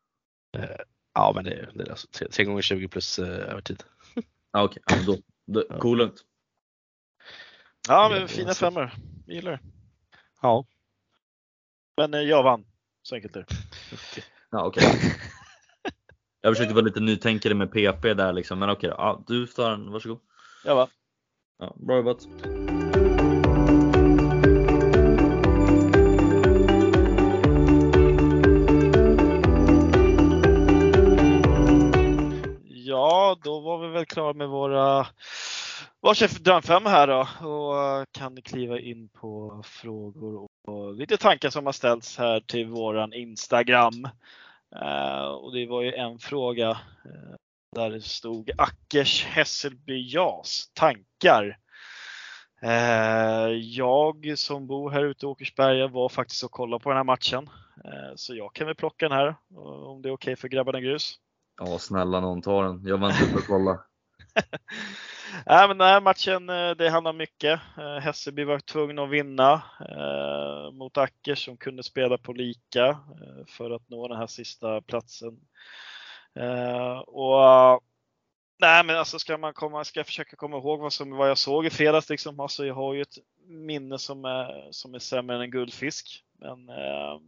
Ja 1.14 1.32
men 1.36 1.44
det, 1.44 1.70
det 1.74 1.84
löser 1.86 2.08
vi. 2.12 2.18
Tre- 2.18 2.28
Tre 2.32 2.46
gånger 2.46 2.62
20 2.62 2.88
plus 2.88 3.20
eh, 3.20 3.50
övertid. 3.52 3.84
Ja, 4.54 4.64
Okej, 4.64 4.84
ja, 4.86 4.96
men 4.96 5.06
då, 5.06 5.18
då, 5.46 5.64
Ja. 5.70 5.80
cool 5.80 5.98
lugnt. 5.98 6.22
Ja, 7.88 8.10
men 8.12 8.22
det 8.22 8.28
fina 8.28 8.54
femmor. 8.54 8.92
Vi 9.28 9.34
gillar 9.36 9.52
det. 9.52 9.60
Ja. 10.42 10.66
Men 11.98 12.14
eh, 12.14 12.20
jag 12.22 12.44
vann. 12.44 12.66
Så 13.02 13.16
enkelt 13.16 13.36
är 13.36 13.40
det. 13.40 13.56
Ja, 14.52 14.66
okej. 14.66 14.84
Jag 16.42 16.54
försökte 16.56 16.74
vara 16.74 16.86
lite 16.86 17.00
nytänkare 17.00 17.54
med 17.54 17.72
PP 17.72 18.14
där 18.14 18.34
liksom, 18.34 18.60
men 18.60 18.70
okej, 18.70 18.90
ja, 18.98 19.24
du 19.28 19.48
tar 19.48 19.72
den, 19.72 19.92
varsågod. 19.92 20.20
Jag 20.64 20.76
vann. 20.76 20.88
Ja, 21.58 21.76
bra 21.80 21.96
jobbat. 21.98 22.28
Då 33.36 33.60
var 33.60 33.78
vi 33.78 33.88
väl 33.88 34.06
klara 34.06 34.34
med 34.34 34.50
våra 34.50 35.08
varsin 36.02 36.30
drömfemma 36.42 36.90
här 36.90 37.08
då 37.08 37.48
och 37.48 37.84
eh, 37.84 38.04
kan 38.12 38.42
kliva 38.42 38.80
in 38.80 39.10
på 39.10 39.62
frågor 39.66 40.48
och 40.68 40.94
lite 40.94 41.18
tankar 41.18 41.50
som 41.50 41.66
har 41.66 41.74
ställts 41.74 42.18
här 42.18 42.40
till 42.40 42.68
våran 42.68 43.14
Instagram. 43.14 44.06
Eh, 44.82 45.26
och 45.26 45.54
det 45.54 45.66
var 45.66 45.82
ju 45.82 45.94
en 45.94 46.20
fråga 46.20 46.70
eh, 46.70 47.36
där 47.76 47.90
det 47.90 48.02
stod 48.02 48.52
Ackers 48.58 49.26
Hässelby 49.26 50.14
JAS 50.14 50.72
tankar. 50.74 51.58
Eh, 52.62 53.48
jag 53.54 54.34
som 54.38 54.68
bor 54.68 54.90
här 54.90 55.04
ute 55.04 55.26
i 55.26 55.30
Åkersberga 55.30 55.88
var 55.88 56.10
faktiskt 56.10 56.44
och 56.44 56.52
kollade 56.52 56.84
på 56.84 56.90
den 56.90 56.98
här 56.98 57.04
matchen. 57.04 57.50
Eh, 57.86 58.16
så 58.16 58.36
jag 58.36 58.54
kan 58.54 58.68
väl 58.68 58.76
plocka 58.76 59.10
den 59.10 59.18
här 59.18 59.28
eh, 59.28 59.58
om 59.62 60.02
det 60.02 60.10
är 60.10 60.14
okej 60.14 60.36
för 60.36 60.48
grabbarna 60.48 60.80
grus. 60.80 61.20
Ja, 61.66 61.80
snälla 61.80 62.20
någon 62.20 62.42
tar 62.42 62.64
den. 62.64 62.82
Jag 62.86 62.98
väntar 62.98 63.32
på 63.34 63.38
att 63.38 63.48
kolla. 63.48 63.72
Nej, 65.46 65.68
men 65.68 65.78
den 65.78 65.88
här 65.88 66.02
matchen, 66.02 66.50
eh, 66.50 66.72
det 66.72 66.90
handlar 66.90 67.14
mycket. 67.14 67.60
Eh, 67.78 67.98
Hässelby 67.98 68.44
var 68.44 68.60
tvungna 68.60 69.04
att 69.04 69.10
vinna 69.10 69.54
eh, 69.80 70.72
mot 70.72 70.98
Ackers 70.98 71.46
som 71.46 71.58
kunde 71.58 71.84
spela 71.84 72.18
på 72.18 72.34
lika 72.34 73.00
för 73.48 73.72
att 73.72 73.90
nå 73.90 74.08
den 74.08 74.18
här 74.18 74.28
sista 74.28 74.82
platsen. 74.82 75.40
Och 77.08 77.82
Nej, 78.60 78.86
men 78.86 78.98
alltså 78.98 79.20
ska 79.20 79.38
man 79.38 79.54
komma, 79.54 79.84
ska 79.84 80.00
jag 80.00 80.08
försöka 80.08 80.36
komma 80.36 80.58
ihåg 80.58 80.80
vad, 80.80 80.94
som, 80.94 81.12
vad 81.12 81.30
jag 81.30 81.38
såg 81.38 81.66
i 81.66 81.70
fredags 81.70 82.10
liksom. 82.10 82.40
Alltså 82.40 82.66
jag 82.66 82.76
har 82.76 82.94
ju 82.94 83.02
ett 83.02 83.18
minne 83.48 84.00
som 84.00 84.26
är, 84.26 84.68
som 84.72 84.96
är 84.96 85.00
sämre 85.00 85.36
än 85.36 85.42
en 85.42 85.52
guldfisk. 85.52 86.24
Men 86.40 86.70
eh, 86.70 87.20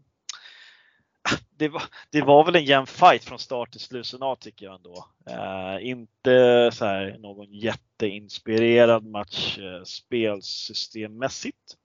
det, 1.57 1.69
var, 1.69 1.83
det 2.09 2.21
var 2.21 2.45
väl 2.45 2.55
en 2.55 2.65
jämn 2.65 2.87
fight 2.87 3.23
från 3.23 3.39
start 3.39 3.71
till 3.71 3.79
slut, 3.79 4.13
tycker 4.39 4.65
jag 4.65 4.75
ändå. 4.75 5.05
Eh, 5.29 5.87
inte 5.87 6.69
så 6.73 6.85
här 6.85 7.17
någon 7.19 7.53
jätteinspirerad 7.53 9.05
match 9.05 9.57
eh, 9.57 9.83
spelsystemmässigt. 9.83 11.77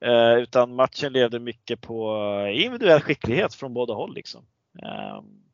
Eh, 0.00 0.34
utan 0.34 0.74
matchen 0.74 1.12
levde 1.12 1.40
mycket 1.40 1.80
på 1.80 2.14
eh, 2.46 2.64
individuell 2.64 3.00
skicklighet 3.00 3.54
från 3.54 3.74
båda 3.74 3.94
håll. 3.94 4.14
Liksom. 4.14 4.44
Ehm, 4.82 5.49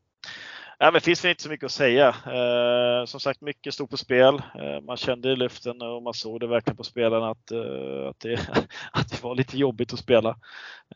Nej, 0.81 0.93
men 0.93 0.95
det 0.95 1.01
finns 1.01 1.25
väl 1.25 1.31
inte 1.31 1.43
så 1.43 1.49
mycket 1.49 1.67
att 1.67 1.73
säga. 1.73 2.09
Eh, 2.09 3.05
som 3.05 3.21
sagt, 3.21 3.41
mycket 3.41 3.75
stod 3.75 3.91
på 3.91 3.97
spel. 3.97 4.35
Eh, 4.35 4.81
man 4.83 4.97
kände 4.97 5.33
i 5.33 5.37
luften 5.37 5.83
och 5.83 6.03
man 6.03 6.15
såg 6.15 6.41
det 6.41 6.47
verkligen 6.47 6.77
på 6.77 6.85
spelarna 6.85 7.31
att, 7.31 7.51
eh, 7.51 8.09
att, 8.09 8.21
det, 8.21 8.35
att 8.93 9.11
det 9.11 9.23
var 9.23 9.35
lite 9.35 9.59
jobbigt 9.59 9.93
att 9.93 9.99
spela. 9.99 10.29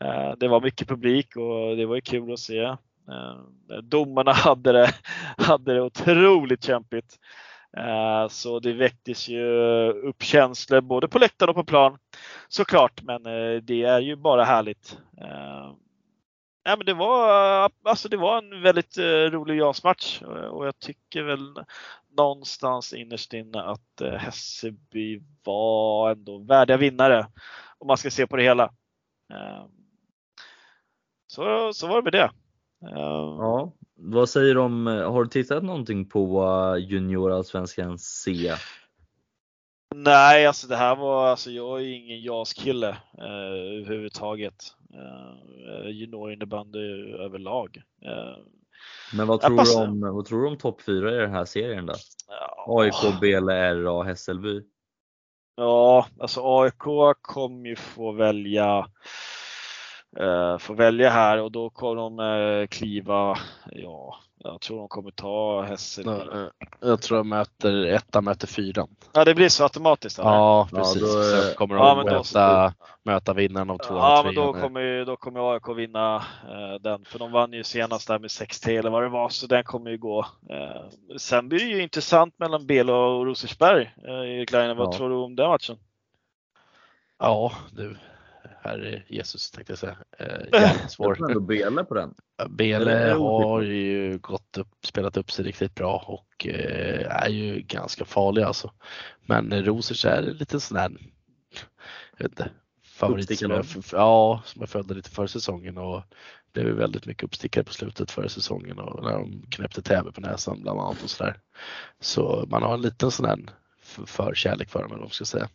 Eh, 0.01 0.33
det 0.37 0.47
var 0.47 0.61
mycket 0.61 0.87
publik 0.87 1.35
och 1.35 1.77
det 1.77 1.85
var 1.85 1.95
ju 1.95 2.01
kul 2.01 2.33
att 2.33 2.39
se. 2.39 2.59
Eh, 2.59 3.77
domarna 3.83 4.31
hade 4.33 4.71
det, 4.71 4.93
hade 5.37 5.73
det 5.73 5.81
otroligt 5.81 6.63
kämpigt. 6.63 7.19
Eh, 7.77 8.27
så 8.27 8.59
det 8.59 8.73
väcktes 8.73 9.29
ju 9.29 9.45
upp 9.89 10.23
känslor 10.23 10.81
både 10.81 11.07
på 11.07 11.19
läktaren 11.19 11.49
och 11.49 11.55
på 11.55 11.63
plan 11.63 11.97
såklart, 12.47 13.01
men 13.03 13.25
eh, 13.25 13.61
det 13.61 13.83
är 13.83 13.99
ju 13.99 14.15
bara 14.15 14.43
härligt. 14.43 14.97
Eh, 15.21 15.73
Eh, 16.65 16.71
Ja, 16.71 16.75
men 16.75 16.85
det, 16.85 16.93
var, 16.93 17.69
alltså 17.83 18.09
det 18.09 18.17
var 18.17 18.37
en 18.37 18.61
väldigt 18.61 18.97
eh, 18.97 19.03
rolig 19.03 19.57
JAS-match 19.57 20.21
och 20.51 20.67
jag 20.67 20.79
tycker 20.79 21.23
väl 21.23 21.53
någonstans 22.17 22.93
innerst 22.93 23.33
inne 23.33 23.61
att 23.61 24.01
eh, 24.01 24.13
Hässelby 24.13 25.21
var 25.43 26.11
ändå 26.11 26.37
värdiga 26.37 26.77
vinnare 26.77 27.27
om 27.77 27.87
man 27.87 27.97
ska 27.97 28.11
se 28.11 28.27
på 28.27 28.35
det 28.35 28.43
hela. 28.43 28.63
Eh, 29.33 29.65
Så, 31.27 31.73
så 31.73 31.87
var 31.87 31.95
det 31.95 32.03
med 32.03 32.13
det. 32.13 32.31
Eh, 32.91 33.35
Ja, 33.39 33.73
vad 33.95 34.29
säger 34.29 34.53
du 34.53 34.59
om, 34.59 34.87
har 34.87 35.23
du 35.23 35.29
tittat 35.29 35.63
någonting 35.63 36.09
på 36.09 36.43
eh, 36.43 36.83
juniorallsvenskan 36.85 37.99
C? 37.99 38.51
Nej, 39.95 40.47
alltså 40.47 40.67
det 40.67 40.75
här 40.75 40.95
var, 40.95 41.27
alltså 41.27 41.51
jag 41.51 41.81
är 41.81 41.85
ingen 41.85 42.21
JAS-kille 42.21 42.89
eh, 43.17 43.79
överhuvudtaget. 43.81 44.75
Eh, 44.93 45.89
juniorinnebandy 45.89 47.13
överlag. 47.13 47.77
Eh, 48.05 48.37
Men 49.13 49.27
vad 49.27 49.41
tror, 49.41 49.55
du 49.55 49.83
om, 49.83 50.15
vad 50.15 50.25
tror 50.25 50.41
du 50.41 50.47
om 50.47 50.57
topp 50.57 50.81
4 50.81 51.15
i 51.15 51.17
den 51.17 51.31
här 51.31 51.45
serien 51.45 51.85
då? 51.85 51.93
ja. 52.27 52.65
AIK, 52.67 53.19
BL, 53.21 53.49
RA, 53.49 54.03
Hässelby? 54.03 54.61
Ja, 55.55 56.07
alltså 56.19 56.41
AIK 56.43 57.17
kommer 57.21 57.69
ju 57.69 57.75
få 57.75 58.11
välja 58.11 58.87
eh, 60.17 60.57
få 60.57 60.73
välja 60.73 61.09
här 61.09 61.41
och 61.41 61.51
då 61.51 61.69
kommer 61.69 61.95
de 61.95 62.19
eh, 62.19 62.67
kliva, 62.67 63.37
ja, 63.71 64.19
jag 64.43 64.61
tror 64.61 64.77
de 64.79 64.87
kommer 64.87 65.11
ta 65.11 65.61
Hässelby. 65.61 66.09
Ja, 66.11 66.41
eh, 66.41 66.47
Jag 66.79 67.01
tror 67.01 67.17
jag 67.19 67.25
möter, 67.25 67.85
ettan 67.85 68.23
möter 68.23 68.47
fyran. 68.47 68.87
Ja, 69.13 69.25
det 69.25 69.35
blir 69.35 69.49
så 69.49 69.63
automatiskt. 69.63 70.19
eller? 70.19 70.29
Ja 70.29 70.67
Ja, 70.71 70.77
precis. 70.77 71.01
då, 71.13 71.19
eh, 71.19 71.23
Sen 71.25 71.55
kommer 71.55 71.75
ja, 71.75 71.85
de 71.89 71.97
men 71.97 72.05
då- 72.05 72.11
möta, 72.17 72.73
möta 73.03 73.33
vinnaren 73.33 73.69
av 73.69 73.77
tvåan 73.77 73.97
Ja, 73.99 74.21
men 74.25 74.35
då 74.35 74.51
trean. 74.51 74.61
kommer, 74.63 75.05
då 75.05 75.15
kommer 75.17 75.53
AIK 75.53 75.67
vinna 75.77 76.15
eh, 76.49 76.81
den, 76.81 77.05
för 77.05 77.19
de 77.19 77.31
vann 77.31 77.53
ju 77.53 77.63
senast 77.63 78.07
där 78.07 78.19
med 78.19 78.29
6-3 78.29 78.79
eller 78.79 78.89
vad 78.89 79.03
det 79.03 79.09
var, 79.09 79.29
så 79.29 79.47
den 79.47 79.63
kommer 79.63 79.89
ju 79.91 79.97
gå. 79.97 80.25
Eh, 80.49 81.17
sen 81.17 81.49
blir 81.49 81.59
det 81.59 81.65
ju 81.65 81.81
intressant 81.83 82.39
mellan 82.39 82.65
Belo 82.67 82.93
och 82.93 83.25
Rosersberg. 83.25 83.91
Eh, 84.07 84.13
Erik 84.37 84.51
Laine, 84.51 84.77
vad 84.77 84.87
Ja. 84.93 84.97
tror 84.97 85.09
du 85.09 85.15
om 85.15 85.35
den 85.35 85.49
matchen? 85.49 85.77
Ja 87.19 87.51
du, 87.71 87.97
herre 88.61 89.03
Jesus 89.07 89.51
tänkte 89.51 89.71
jag 89.71 89.79
säga. 89.79 89.97
Eh, 90.17 90.27
jävligt 90.61 90.91
svår. 90.91 91.39
BL 91.39 91.79
på 91.79 91.93
den. 91.93 92.13
Bele 92.49 93.15
har 93.19 93.61
ju 93.61 94.17
gått 94.17 94.57
upp, 94.57 94.85
spelat 94.85 95.17
upp 95.17 95.31
sig 95.31 95.45
riktigt 95.45 95.75
bra 95.75 96.03
och 96.07 96.47
eh, 96.47 97.23
är 97.23 97.29
ju 97.29 97.61
ganska 97.61 98.05
farlig 98.05 98.41
alltså. 98.41 98.71
Men 99.25 99.65
Rosers 99.65 100.05
är 100.05 100.17
en 100.17 100.37
liten 100.37 100.59
sån 100.59 100.77
här, 100.77 100.91
jag 102.17 102.23
vet 102.23 102.31
inte, 102.31 102.49
favorit 102.83 103.39
som 103.39 103.51
jag, 103.51 103.65
ja, 103.91 104.41
som 104.45 104.61
jag 104.61 104.69
följde 104.69 104.93
lite 104.93 105.09
för 105.09 105.27
säsongen 105.27 105.77
och 105.77 106.03
blev 106.53 106.65
väldigt 106.65 107.05
mycket 107.05 107.23
uppstickare 107.23 107.63
på 107.63 107.73
slutet 107.73 108.11
för 108.11 108.27
säsongen 108.27 108.79
och 108.79 109.03
när 109.03 109.11
de 109.11 109.41
knäppte 109.49 109.81
Täby 109.81 110.11
på 110.11 110.21
näsan 110.21 110.61
bland 110.61 110.79
annat 110.79 111.03
och 111.03 111.09
sådär. 111.09 111.39
Så 111.99 112.45
man 112.47 112.63
har 112.63 112.73
en 112.73 112.81
liten 112.81 113.11
sån 113.11 113.25
här 113.25 113.39
förkärlek 114.05 114.69
för 114.69 114.79
dem 114.79 114.87
eller 114.87 114.99
vad 114.99 115.07
man 115.07 115.09
ska 115.09 115.25
säga. 115.25 115.49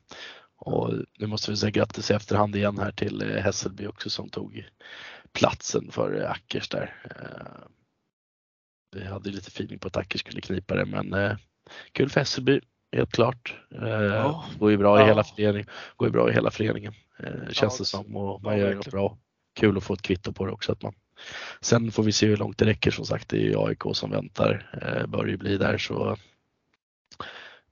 Och 0.59 0.93
nu 1.19 1.27
måste 1.27 1.51
vi 1.51 1.57
säga 1.57 1.71
grattis 1.71 2.11
i 2.11 2.15
efterhand 2.15 2.57
igen 2.57 2.79
här 2.79 2.93
till 2.93 3.23
eh, 3.23 3.43
Hässelby 3.43 3.87
också 3.87 4.11
som 4.11 4.29
tog 4.29 4.65
platsen 5.33 5.91
för 5.91 6.21
eh, 6.23 6.31
Ackers 6.31 6.69
där. 6.69 6.95
Eh, 7.11 7.67
Vi 8.97 9.05
hade 9.05 9.31
lite 9.31 9.49
feeling 9.49 9.79
på 9.79 9.89
att 9.89 9.97
Ackers 9.97 10.21
skulle 10.21 10.41
knipa 10.41 10.75
det 10.75 10.85
men 10.85 11.37
kul 11.93 12.09
för 12.09 12.21
Hässelby, 12.21 12.61
helt 12.97 13.13
klart. 13.13 13.57
Ja. 13.71 14.45
Går 14.59 14.71
ju 14.71 14.77
bra 14.77 14.99
i 14.99 15.01
Ja. 15.01 15.07
hela 15.07 15.25
föreningen. 15.25 15.67
Går 15.97 16.09
ju 16.09 16.13
bra 16.13 16.31
i 16.31 16.33
hela 16.33 16.51
föreningen 16.51 16.95
känns 17.51 17.77
det- 17.79 17.83
det 17.83 17.87
som 17.87 18.17
och 18.17 18.29
ja, 18.29 18.41
man 18.45 18.59
gör 18.59 18.65
verkligen. 18.75 18.91
bra. 18.91 19.19
Kul 19.55 19.77
att 19.77 19.85
få 19.85 19.95
ett 19.95 20.03
kvitto 20.03 20.33
på 20.33 20.47
det 20.47 20.53
också. 20.53 20.73
Att 20.73 20.83
man... 20.83 20.95
Sen 21.61 21.93
får 21.93 22.03
vi 22.03 22.13
se 22.13 22.27
hur 22.27 22.37
långt 22.37 22.59
det 22.59 22.65
räcker 22.67 22.91
som 22.91 23.05
sagt. 23.07 23.29
Det 23.29 23.37
är 23.37 23.41
ju 23.45 23.59
AIK 23.59 23.83
som 23.93 24.11
väntar. 24.11 24.79
Eh, 24.83 25.07
bör 25.07 25.27
ju 25.27 25.37
bli 25.37 25.57
där 25.57 25.79
så 25.79 26.17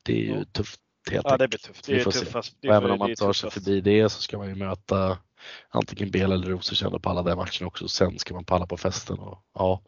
det 0.02 0.12
är 0.12 0.22
ju 0.24 0.34
Ja. 0.38 0.44
tufft 0.52 0.80
helt 1.10 1.26
Ja, 1.28 1.36
det 1.36 1.48
blir 1.48 1.58
tufft. 1.58 1.86
Det 1.86 2.00
är 2.00 2.04
tuffast. 2.04 2.56
Det 2.60 2.68
även 2.68 2.90
om 2.90 2.98
man 2.98 3.14
tar 3.14 3.32
sig 3.32 3.50
förbi 3.50 3.80
det 3.80 4.08
så 4.08 4.22
ska 4.22 4.38
man 4.38 4.48
ju 4.48 4.54
möta 4.54 5.18
antingen 5.68 6.10
Bel 6.10 6.32
eller 6.32 6.46
Rosers 6.46 6.82
ändå 6.82 6.98
palla 6.98 7.22
den 7.22 7.36
matchen 7.36 7.66
också. 7.66 7.88
Sen 7.88 8.18
ska 8.18 8.34
man 8.34 8.44
palla 8.44 8.66
på 8.66 8.76
festen 8.76 9.18
och 9.18 9.38
ja, 9.54 9.82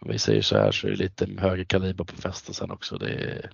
om 0.00 0.10
vi 0.10 0.18
säger 0.18 0.42
så 0.42 0.56
här 0.56 0.72
så 0.72 0.86
är 0.86 0.90
det 0.90 0.96
lite 0.96 1.28
högre 1.38 1.64
kaliber 1.64 2.04
på 2.04 2.16
festen 2.16 2.54
sen 2.54 2.70
också. 2.70 2.98
Det 2.98 3.08
är, 3.08 3.50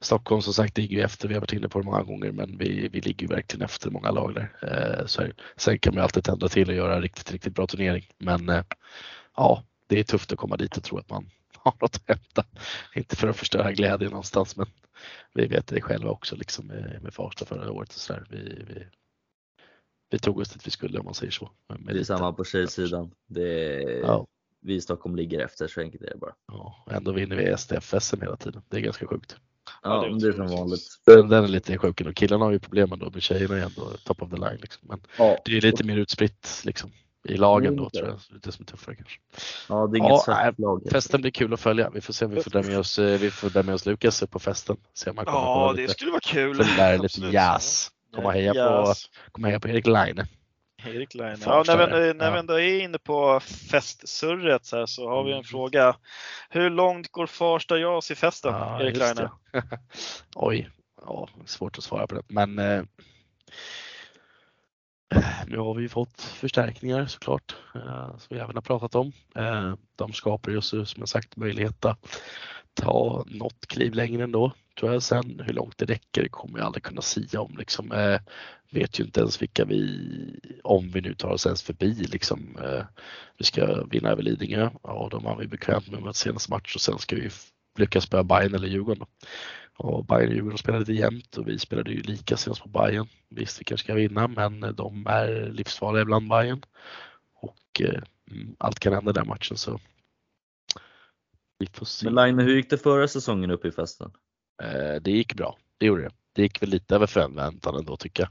Stockholm 0.00 0.42
som 0.42 0.52
sagt 0.52 0.78
ligger 0.78 0.96
ju 0.96 1.02
efter, 1.02 1.28
vi 1.28 1.34
har 1.34 1.40
varit 1.40 1.52
inne 1.52 1.68
på 1.68 1.78
det 1.78 1.84
många 1.84 2.02
gånger, 2.02 2.32
men 2.32 2.58
vi, 2.58 2.88
vi 2.88 3.00
ligger 3.00 3.28
ju 3.28 3.34
verkligen 3.34 3.64
efter 3.64 3.90
många 3.90 4.10
lag 4.10 4.34
där. 4.34 4.52
Eh, 4.62 5.06
så 5.06 5.22
sen 5.56 5.78
kan 5.78 5.94
man 5.94 6.00
ju 6.00 6.04
alltid 6.04 6.24
tända 6.24 6.48
till 6.48 6.68
och 6.68 6.74
göra 6.74 7.00
riktigt, 7.00 7.32
riktigt 7.32 7.54
bra 7.54 7.66
turnering. 7.66 8.06
Men 8.18 8.48
eh, 8.48 8.64
ja, 9.36 9.62
det 9.86 9.98
är 9.98 10.04
tufft 10.04 10.32
att 10.32 10.38
komma 10.38 10.56
dit 10.56 10.76
och 10.76 10.82
tro 10.82 10.98
att 10.98 11.10
man 11.10 11.30
har 11.56 11.72
något 11.80 11.96
att 11.96 12.08
hämta. 12.08 12.44
Inte 12.94 13.16
för 13.16 13.28
att 13.28 13.36
förstöra 13.36 13.72
glädjen 13.72 14.10
någonstans, 14.10 14.56
men 14.56 14.66
vi 15.34 15.46
vet 15.46 15.66
det 15.66 15.80
själva 15.80 16.10
också 16.10 16.36
liksom 16.36 16.66
med, 16.66 16.98
med 17.02 17.14
Farsta 17.14 17.44
förra 17.44 17.72
året 17.72 17.88
och 17.88 17.94
så 17.94 18.12
där. 18.12 18.26
Vi, 18.30 18.64
vi, 18.68 18.86
vi 20.10 20.18
tog 20.18 20.38
oss 20.38 20.48
dit 20.48 20.66
vi 20.66 20.70
skulle 20.70 20.98
om 20.98 21.04
man 21.04 21.14
säger 21.14 21.32
så. 21.32 21.50
det 21.78 22.00
är 22.00 22.04
samma 22.04 22.32
på 22.32 22.44
tjejsidan. 22.44 23.10
Det 23.26 23.74
är, 23.82 24.00
ja. 24.00 24.26
Vi 24.60 24.74
i 24.74 24.80
Stockholm 24.80 25.16
ligger 25.16 25.40
efter, 25.40 25.68
så 25.68 25.80
enkelt 25.80 26.02
är 26.02 26.10
det 26.10 26.16
bara. 26.16 26.34
Ja, 26.46 26.86
ändå 26.90 27.12
vinner 27.12 27.36
vi 27.36 27.56
STF-SM 27.56 28.20
hela 28.20 28.36
tiden. 28.36 28.62
Det 28.68 28.76
är 28.76 28.80
ganska 28.80 29.06
sjukt. 29.06 29.36
Ja, 29.82 30.06
ja 30.06 30.14
det, 30.14 30.28
är 30.28 30.32
som 30.32 30.46
vanligt. 30.46 30.82
Den, 31.06 31.28
den 31.28 31.44
är 31.44 31.48
lite 31.48 31.78
sjuk. 31.78 32.00
Och 32.00 32.16
killarna 32.16 32.44
har 32.44 32.52
ju 32.52 32.58
problem 32.58 32.92
ändå, 32.92 33.10
men 33.10 33.20
tjejerna 33.20 33.56
är 33.56 33.62
ändå 33.62 33.90
top 34.04 34.22
of 34.22 34.30
the 34.30 34.36
line. 34.36 34.58
Liksom. 34.60 34.88
Men 34.88 35.00
ja. 35.18 35.38
det 35.44 35.56
är 35.56 35.60
lite 35.60 35.84
mer 35.84 35.96
utspritt 35.96 36.62
liksom, 36.64 36.90
i 37.24 37.36
lagen 37.36 37.76
då 37.76 37.90
tror 37.90 38.08
jag. 38.08 38.40
Det 38.42 38.52
som 38.52 38.62
är 38.62 38.66
tuffare 38.66 38.96
kanske. 38.96 39.20
Ja, 39.68 39.86
det 39.86 39.96
är 39.96 39.98
inget 39.98 40.22
ja, 40.26 40.52
lag. 40.58 40.82
Festen 40.90 41.20
blir 41.20 41.30
kul 41.30 41.54
att 41.54 41.60
följa. 41.60 41.90
Vi 41.90 42.00
får 42.00 42.12
se 42.12 42.24
om 42.24 42.30
vi 42.30 42.42
får 42.42 42.50
dra 42.50 42.62
med 42.62 42.78
oss, 42.78 42.98
vi 42.98 43.30
får 43.30 43.50
dra 43.50 43.62
med 43.62 43.74
oss 43.74 43.86
Lukas 43.86 44.24
på 44.30 44.38
festen. 44.38 44.76
Se 44.94 45.10
om 45.10 45.16
han 45.16 45.26
kommer 45.26 45.38
ja, 45.38 45.72
det 45.76 45.82
lite, 45.82 45.92
skulle 45.92 46.10
vara 46.10 46.20
kul. 46.20 46.56
Lära 46.76 46.96
lite 46.96 47.20
jazz. 47.20 47.90
Komma 48.14 48.26
och 48.26 48.32
heja, 48.32 48.52
på, 48.52 48.94
komma 49.32 49.46
heja 49.46 49.60
på 49.60 49.68
Erik 49.68 49.86
Laine. 49.86 50.26
Erik 50.86 51.14
Laine. 51.14 51.38
Ja, 51.44 51.64
när, 51.66 52.00
vi, 52.00 52.14
när 52.14 52.32
vi 52.32 52.38
ändå 52.38 52.60
är 52.60 52.80
inne 52.80 52.98
på 52.98 53.40
festsurret 53.40 54.66
så, 54.66 54.76
här, 54.76 54.86
så 54.86 55.08
har 55.08 55.24
vi 55.24 55.30
en 55.30 55.36
mm. 55.36 55.44
fråga. 55.44 55.96
Hur 56.48 56.70
långt 56.70 57.12
går 57.12 57.26
Farsta 57.26 57.78
JAS 57.78 58.10
i 58.10 58.14
festen, 58.14 58.52
ja, 58.52 58.80
Erik 58.80 58.96
Laine? 58.96 59.28
Oj, 60.34 60.70
ja, 61.06 61.28
svårt 61.46 61.78
att 61.78 61.84
svara 61.84 62.06
på 62.06 62.14
det. 62.14 62.22
Men 62.28 62.58
eh, 62.58 62.82
nu 65.46 65.58
har 65.58 65.74
vi 65.74 65.88
fått 65.88 66.22
förstärkningar 66.22 67.06
såklart, 67.06 67.56
eh, 67.74 68.16
som 68.18 68.36
vi 68.36 68.38
även 68.38 68.54
har 68.54 68.62
pratat 68.62 68.94
om. 68.94 69.12
Eh, 69.36 69.74
de 69.96 70.12
skapar 70.12 70.50
ju 70.50 70.60
som 70.60 70.86
jag 70.96 71.08
sagt 71.08 71.36
möjlighet 71.36 71.84
att 71.84 72.22
ta 72.74 73.24
något 73.26 73.66
kliv 73.66 73.94
längre 73.94 74.24
ändå 74.24 74.52
tror 74.78 74.92
jag. 74.92 75.02
Sen 75.02 75.42
hur 75.44 75.52
långt 75.52 75.78
det 75.78 75.84
räcker 75.84 76.28
kommer 76.28 76.58
jag 76.58 76.66
aldrig 76.66 76.82
kunna 76.82 77.02
sia 77.02 77.40
om. 77.40 77.56
Liksom. 77.58 77.92
Eh, 77.92 78.20
vet 78.70 79.00
ju 79.00 79.04
inte 79.04 79.20
ens 79.20 79.42
vilka 79.42 79.64
vi, 79.64 80.40
om 80.64 80.90
vi 80.90 81.00
nu 81.00 81.14
tar 81.14 81.30
oss 81.30 81.46
ens 81.46 81.62
förbi 81.62 81.94
liksom. 81.94 82.58
Eh, 82.64 82.84
vi 83.38 83.44
ska 83.44 83.84
vinna 83.84 84.08
över 84.08 84.22
Lidingö, 84.22 84.70
ja 84.82 85.08
de 85.10 85.24
har 85.24 85.36
vi 85.36 85.46
bekvämt 85.46 85.90
med 85.90 86.02
med 86.02 86.16
senaste 86.16 86.50
match 86.50 86.74
och 86.74 86.80
sen 86.80 86.98
ska 86.98 87.16
vi 87.16 87.30
lyckas 87.78 88.04
spöa 88.04 88.24
Bayern 88.24 88.54
eller 88.54 88.68
Djurgården. 88.68 89.06
Och 89.78 90.04
Bayern 90.04 90.28
och 90.28 90.34
Djurgården 90.34 90.58
spelade 90.58 90.80
lite 90.80 90.92
jämnt 90.92 91.36
och 91.36 91.48
vi 91.48 91.58
spelade 91.58 91.90
ju 91.90 92.02
lika 92.02 92.36
senast 92.36 92.62
på 92.62 92.68
Bayern. 92.68 93.06
Visst, 93.28 93.60
vi 93.60 93.64
kanske 93.64 93.84
ska 93.84 93.94
vinna, 93.94 94.28
men 94.28 94.60
de 94.60 95.06
är 95.06 95.50
livsfarliga 95.52 96.02
ibland 96.02 96.28
Bayern. 96.28 96.62
Och 97.34 97.80
eh, 97.80 98.02
mm, 98.30 98.56
allt 98.58 98.78
kan 98.78 98.92
hända 98.92 99.10
i 99.10 99.14
den 99.14 99.28
matchen 99.28 99.56
så 99.56 99.80
vi 101.58 101.66
får 101.66 101.86
se. 101.86 102.10
Men 102.10 102.14
Line, 102.14 102.38
hur 102.38 102.56
gick 102.56 102.70
det 102.70 102.78
förra 102.78 103.08
säsongen 103.08 103.50
upp 103.50 103.64
i 103.64 103.70
festen? 103.70 104.12
Eh, 104.62 105.02
det 105.02 105.10
gick 105.10 105.34
bra, 105.34 105.58
det 105.78 105.86
gjorde 105.86 106.02
det. 106.02 106.10
Det 106.32 106.42
gick 106.42 106.62
väl 106.62 106.68
lite 106.68 106.94
över 106.94 107.06
förväntan 107.06 107.76
ändå 107.76 107.96
tycker 107.96 108.22
jag. 108.22 108.30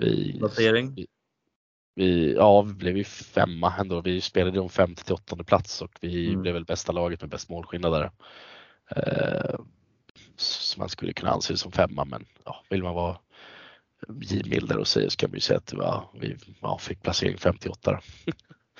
Vi, 0.00 0.38
Placering? 0.38 0.94
Vi, 0.94 1.06
vi, 1.94 2.34
ja, 2.34 2.62
vi 2.62 2.74
blev 2.74 2.96
ju 2.96 3.04
femma 3.04 3.74
ändå. 3.78 4.00
Vi 4.00 4.20
spelade 4.20 4.60
om 4.60 4.68
femte 4.68 5.04
till 5.04 5.14
åttonde 5.14 5.44
plats 5.44 5.82
och 5.82 5.98
vi 6.00 6.28
mm. 6.28 6.42
blev 6.42 6.54
väl 6.54 6.64
bästa 6.64 6.92
laget 6.92 7.20
med 7.20 7.30
bäst 7.30 7.48
målskillnad 7.48 7.92
där. 7.92 8.10
Eh, 8.96 9.60
så 10.36 10.80
man 10.80 10.88
skulle 10.88 11.12
kunna 11.12 11.30
anse 11.30 11.56
som 11.56 11.72
femma 11.72 12.04
men 12.04 12.26
ja, 12.44 12.64
vill 12.68 12.82
man 12.82 12.94
vara 12.94 13.18
givmildare 14.20 14.78
och 14.78 14.88
säga 14.88 15.10
så 15.10 15.16
kan 15.16 15.30
man 15.30 15.34
ju 15.34 15.40
säga 15.40 15.58
att 15.58 15.72
var, 15.72 16.08
vi 16.14 16.36
ja, 16.60 16.78
fick 16.78 17.02
placering 17.02 17.38
58. 17.38 18.00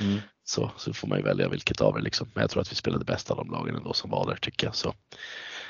Mm. 0.01 0.21
Så, 0.45 0.71
så 0.77 0.93
får 0.93 1.09
man 1.09 1.19
ju 1.19 1.25
välja 1.25 1.49
vilket 1.49 1.81
av 1.81 1.95
det 1.95 2.01
liksom. 2.01 2.31
Men 2.35 2.41
jag 2.41 2.51
tror 2.51 2.61
att 2.61 2.73
vi 2.73 2.77
spelade 2.77 3.05
bäst 3.05 3.31
av 3.31 3.37
de 3.37 3.51
lagen 3.51 3.77
ändå 3.77 3.93
som 3.93 4.11
var 4.11 4.27
där 4.27 4.37
tycker 4.37 4.67
jag. 4.67 4.75
Så 4.75 4.95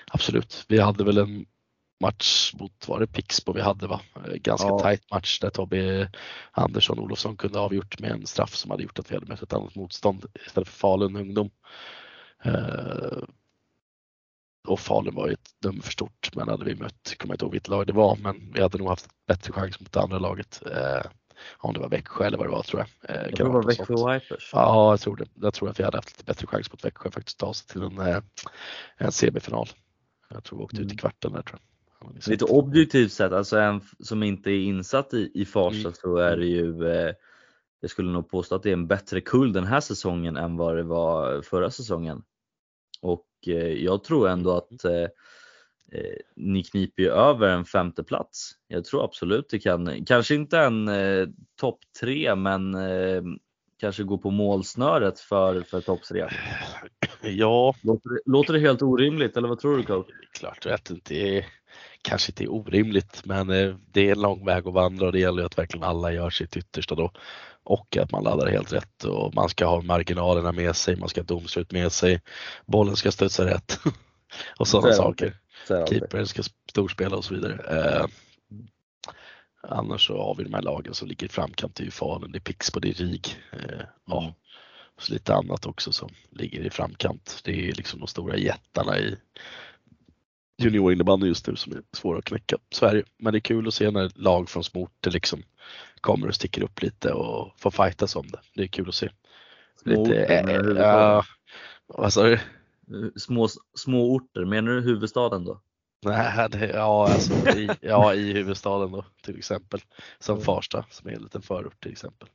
absolut, 0.06 0.64
vi 0.68 0.80
hade 0.80 1.04
väl 1.04 1.18
en 1.18 1.46
match 2.00 2.54
mot, 2.54 2.88
var 2.88 3.00
det 3.00 3.06
Pixbo 3.06 3.52
vi 3.52 3.60
hade 3.60 3.86
va? 3.86 4.00
Eh, 4.16 4.32
ganska 4.34 4.68
ja. 4.68 4.78
tight 4.78 5.10
match 5.10 5.40
där 5.40 5.50
Tobbe 5.50 6.10
Andersson 6.50 6.98
Olofsson 6.98 7.36
kunde 7.36 7.58
ha 7.58 7.64
avgjort 7.64 8.00
med 8.00 8.10
en 8.10 8.26
straff 8.26 8.54
som 8.54 8.70
hade 8.70 8.82
gjort 8.82 8.98
att 8.98 9.10
vi 9.10 9.14
hade 9.14 9.26
mött 9.26 9.42
ett 9.42 9.52
annat 9.52 9.74
motstånd 9.74 10.26
istället 10.46 10.68
för 10.68 10.76
Falun 10.76 11.16
ungdom. 11.16 11.50
Uh, 12.46 13.22
och 14.68 14.80
Falun 14.80 15.14
var 15.14 15.26
ju 15.28 15.32
ett 15.32 15.50
nummer 15.64 15.82
för 15.82 15.92
stort 15.92 16.30
men 16.34 16.48
hade 16.48 16.64
vi 16.64 16.74
mött, 16.74 17.14
kommer 17.18 17.32
jag 17.32 17.34
inte 17.34 17.44
ihåg 17.44 17.52
vilket 17.52 17.68
lag 17.68 17.86
det 17.86 17.92
var, 17.92 18.16
men 18.16 18.52
vi 18.54 18.62
hade 18.62 18.78
nog 18.78 18.88
haft 18.88 19.08
bättre 19.26 19.52
chans 19.52 19.80
mot 19.80 19.92
det 19.92 20.00
andra 20.00 20.18
laget. 20.18 20.62
Uh, 20.66 21.10
om 21.58 21.74
det 21.74 21.80
var 21.80 21.88
Växjö 21.88 22.24
eller 22.24 22.38
vad 22.38 22.46
det 22.46 22.50
var 22.50 22.62
tror 22.62 22.80
jag. 22.80 23.16
Eh, 23.16 23.22
jag 23.22 23.36
tror 23.36 23.46
det 23.46 23.52
var 23.52 23.62
Växjö 23.62 24.14
Vipers. 24.14 24.50
Ja, 24.52 24.92
jag 24.92 25.00
tror 25.00 25.16
det. 25.16 25.26
Jag 25.34 25.54
tror 25.54 25.70
att 25.70 25.80
vi 25.80 25.84
hade 25.84 25.96
haft 25.98 26.10
lite 26.10 26.24
bättre 26.24 26.46
chans 26.46 26.72
mot 26.72 26.84
Växjö 26.84 27.10
faktiskt 27.10 27.38
ta 27.38 27.46
oss 27.46 27.66
till 27.66 27.82
en, 27.82 27.98
eh, 27.98 28.18
en 28.96 29.12
semifinal. 29.12 29.68
Jag 30.28 30.44
tror 30.44 30.58
vi 30.58 30.64
åkte 30.64 30.76
mm. 30.76 30.86
ut 30.86 30.92
i 30.92 30.94
mm. 30.94 30.98
kvarten 30.98 31.32
där 31.32 31.42
tror 31.42 31.60
jag. 31.60 32.28
Lite 32.28 32.44
objektivt 32.44 33.12
sett, 33.12 33.32
alltså 33.32 33.58
en 33.58 33.80
som 34.00 34.22
inte 34.22 34.50
är 34.50 34.60
insatt 34.60 35.14
i, 35.14 35.30
i 35.34 35.44
Farsta 35.44 35.80
mm. 35.80 35.92
så 35.94 36.16
är 36.16 36.36
det 36.36 36.46
ju 36.46 36.86
eh, 36.86 37.14
jag 37.80 37.90
skulle 37.90 38.10
nog 38.10 38.30
påstå 38.30 38.54
att 38.54 38.62
det 38.62 38.68
är 38.68 38.72
en 38.72 38.86
bättre 38.86 39.20
kull 39.20 39.52
den 39.52 39.64
här 39.64 39.80
säsongen 39.80 40.36
än 40.36 40.56
vad 40.56 40.76
det 40.76 40.82
var 40.82 41.42
förra 41.42 41.70
säsongen. 41.70 42.22
Och 43.02 43.26
eh, 43.46 43.72
jag 43.72 44.04
tror 44.04 44.28
ändå 44.28 44.56
att 44.56 44.84
eh, 44.84 45.08
eh, 45.92 46.16
ni 46.36 46.62
kniper 46.64 47.02
ju 47.02 47.10
över 47.10 47.48
en 47.48 47.64
femte 47.64 48.04
plats. 48.04 48.52
Jag 48.68 48.84
tror 48.84 49.04
absolut 49.04 49.48
det 49.50 49.58
kan, 49.58 50.04
kanske 50.04 50.34
inte 50.34 50.58
en 50.58 50.88
eh, 50.88 51.28
topp 51.60 51.78
tre 52.00 52.34
men 52.34 52.74
eh, 52.74 53.22
kanske 53.82 54.02
gå 54.02 54.18
på 54.18 54.30
målsnöret 54.30 55.20
för, 55.20 55.62
för 55.62 55.80
topp 55.80 56.02
tre. 56.02 56.28
Ja. 57.20 57.74
Låter, 57.82 58.30
låter 58.30 58.52
det 58.52 58.60
helt 58.60 58.82
orimligt 58.82 59.36
eller 59.36 59.48
vad 59.48 59.58
tror 59.58 59.76
du 59.76 59.82
coach? 59.82 60.06
Klart 60.38 60.66
vet 60.66 60.90
inte. 60.90 61.14
Det 61.14 61.38
är, 61.38 61.46
kanske 62.02 62.32
inte 62.32 62.44
är 62.44 62.52
orimligt 62.52 63.22
men 63.24 63.50
eh, 63.50 63.74
det 63.92 64.08
är 64.08 64.12
en 64.12 64.22
lång 64.22 64.46
väg 64.46 64.66
att 64.66 64.74
vandra 64.74 65.06
och 65.06 65.12
det 65.12 65.18
gäller 65.18 65.42
ju 65.42 65.46
att 65.46 65.58
verkligen 65.58 65.84
alla 65.84 66.12
gör 66.12 66.30
sitt 66.30 66.56
yttersta 66.56 66.94
då. 66.94 67.12
Och 67.64 67.96
att 67.96 68.12
man 68.12 68.24
laddar 68.24 68.46
helt 68.46 68.72
rätt 68.72 69.04
och 69.04 69.34
man 69.34 69.48
ska 69.48 69.66
ha 69.66 69.82
marginalerna 69.82 70.52
med 70.52 70.76
sig, 70.76 70.96
man 70.96 71.08
ska 71.08 71.20
ha 71.20 71.26
domslut 71.26 71.72
med 71.72 71.92
sig, 71.92 72.20
bollen 72.66 72.96
ska 72.96 73.12
studsa 73.12 73.46
rätt 73.46 73.78
och 74.58 74.68
sådana 74.68 74.92
saker. 74.92 75.36
Keepern 75.88 76.26
ska 76.26 76.42
storspela 76.70 77.16
och 77.16 77.24
så 77.24 77.34
vidare. 77.34 78.08
Eh, 79.66 79.72
annars 79.78 80.06
så 80.06 80.16
har 80.22 80.34
vi 80.34 80.44
de 80.44 80.54
här 80.54 80.62
lagen 80.62 80.94
som 80.94 81.08
ligger 81.08 81.26
i 81.26 81.30
framkant. 81.30 81.76
Det 81.76 81.82
är 81.82 81.84
ju 81.84 81.90
Falun, 81.90 82.32
det 82.32 82.38
är 82.38 82.40
Pixbo, 82.40 82.80
det 82.80 82.88
är 82.88 82.94
RIG. 82.94 83.36
Eh, 83.52 83.84
ja. 84.06 84.22
Mm. 84.22 84.32
Och 84.96 85.02
så 85.02 85.12
lite 85.12 85.34
annat 85.34 85.66
också 85.66 85.92
som 85.92 86.08
ligger 86.30 86.60
i 86.60 86.70
framkant. 86.70 87.40
Det 87.44 87.68
är 87.68 87.72
liksom 87.72 88.00
de 88.00 88.08
stora 88.08 88.36
jättarna 88.36 88.98
i 88.98 89.16
juniorinnebandy 90.58 91.26
just 91.26 91.46
nu 91.46 91.56
som 91.56 91.72
är 91.72 91.82
svåra 91.92 92.18
att 92.18 92.24
knäcka. 92.24 92.56
Sverige. 92.70 93.04
Men 93.18 93.32
det 93.32 93.38
är 93.38 93.40
kul 93.40 93.68
att 93.68 93.74
se 93.74 93.90
när 93.90 94.10
lag 94.14 94.50
från 94.50 94.64
små 94.64 94.82
orter 94.82 95.10
liksom 95.10 95.42
kommer 96.00 96.28
och 96.28 96.34
sticker 96.34 96.62
upp 96.62 96.82
lite 96.82 97.12
och 97.12 97.60
får 97.60 97.70
fightas 97.70 98.16
om 98.16 98.26
det. 98.26 98.40
Det 98.54 98.62
är 98.62 98.66
kul 98.66 98.88
att 98.88 98.94
se. 98.94 99.10
Små 99.82 99.90
lite, 99.90 100.24
orter, 100.24 100.76
äh, 100.76 101.16
äh, 101.16 101.22
vad 101.86 102.12
sa 102.12 102.22
du? 102.22 102.38
små, 103.16 103.48
små 103.74 104.14
orter, 104.14 104.44
menar 104.44 104.72
du 104.72 104.80
huvudstaden 104.80 105.44
då? 105.44 105.60
Nej, 106.04 106.48
det, 106.50 106.66
ja, 106.66 107.08
alltså, 107.08 107.48
i, 107.48 107.70
ja, 107.80 108.14
i 108.14 108.32
huvudstaden 108.32 108.92
då 108.92 109.04
till 109.22 109.38
exempel. 109.38 109.80
Som. 110.18 110.40
Farsta 110.40 110.84
som 110.90 111.08
är 111.08 111.12
en 111.12 111.22
liten 111.22 111.42
förort 111.42 111.82
till 111.82 111.92
exempel. 111.92 112.28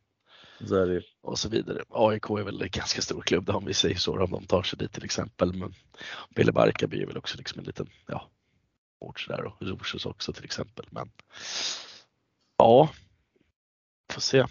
Så 0.65 0.75
är 0.75 0.87
det. 0.87 1.01
Och 1.21 1.39
så 1.39 1.49
vidare. 1.49 1.83
AIK 1.89 2.29
är 2.29 2.43
väl 2.43 2.61
en 2.61 2.69
ganska 2.69 3.01
stor 3.01 3.21
klubb 3.21 3.45
då, 3.45 3.53
om 3.53 3.65
vi 3.65 3.73
säger 3.73 3.95
så, 3.95 4.23
om 4.23 4.31
de 4.31 4.45
tar 4.45 4.63
sig 4.63 4.79
dit 4.79 4.91
till 4.91 5.05
exempel. 5.05 5.53
Men 5.53 5.73
Ville 6.29 6.51
Barkarby 6.51 7.01
är 7.01 7.05
väl 7.05 7.17
också 7.17 7.37
liksom 7.37 7.59
en 7.59 7.65
liten 7.65 7.89
ja, 8.07 8.29
ort 8.99 9.19
sådär 9.19 9.43
och 9.43 9.67
Rosers 9.67 10.05
också 10.05 10.33
till 10.33 10.45
exempel. 10.45 10.85
Men 10.89 11.11
ja, 12.57 12.89
får 14.13 14.21
se. 14.21 14.45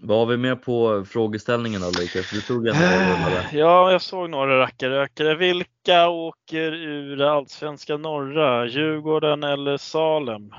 Vad 0.00 0.18
har 0.18 0.26
vi 0.26 0.36
mer 0.36 0.54
på 0.54 1.04
frågeställningen 1.04 1.80
då 1.80 1.86
Lukas? 1.86 2.30
Du 2.30 2.40
tog 2.40 2.68
en 2.68 2.74
Ja, 3.52 3.92
jag 3.92 4.02
såg 4.02 4.30
några 4.30 4.58
rackarrökare. 4.58 5.34
Vilka 5.34 6.08
åker 6.08 6.72
ur 6.72 7.22
Allsvenska 7.22 7.96
norra? 7.96 8.66
Djurgården 8.66 9.42
eller 9.42 9.76
Salem? 9.76 10.54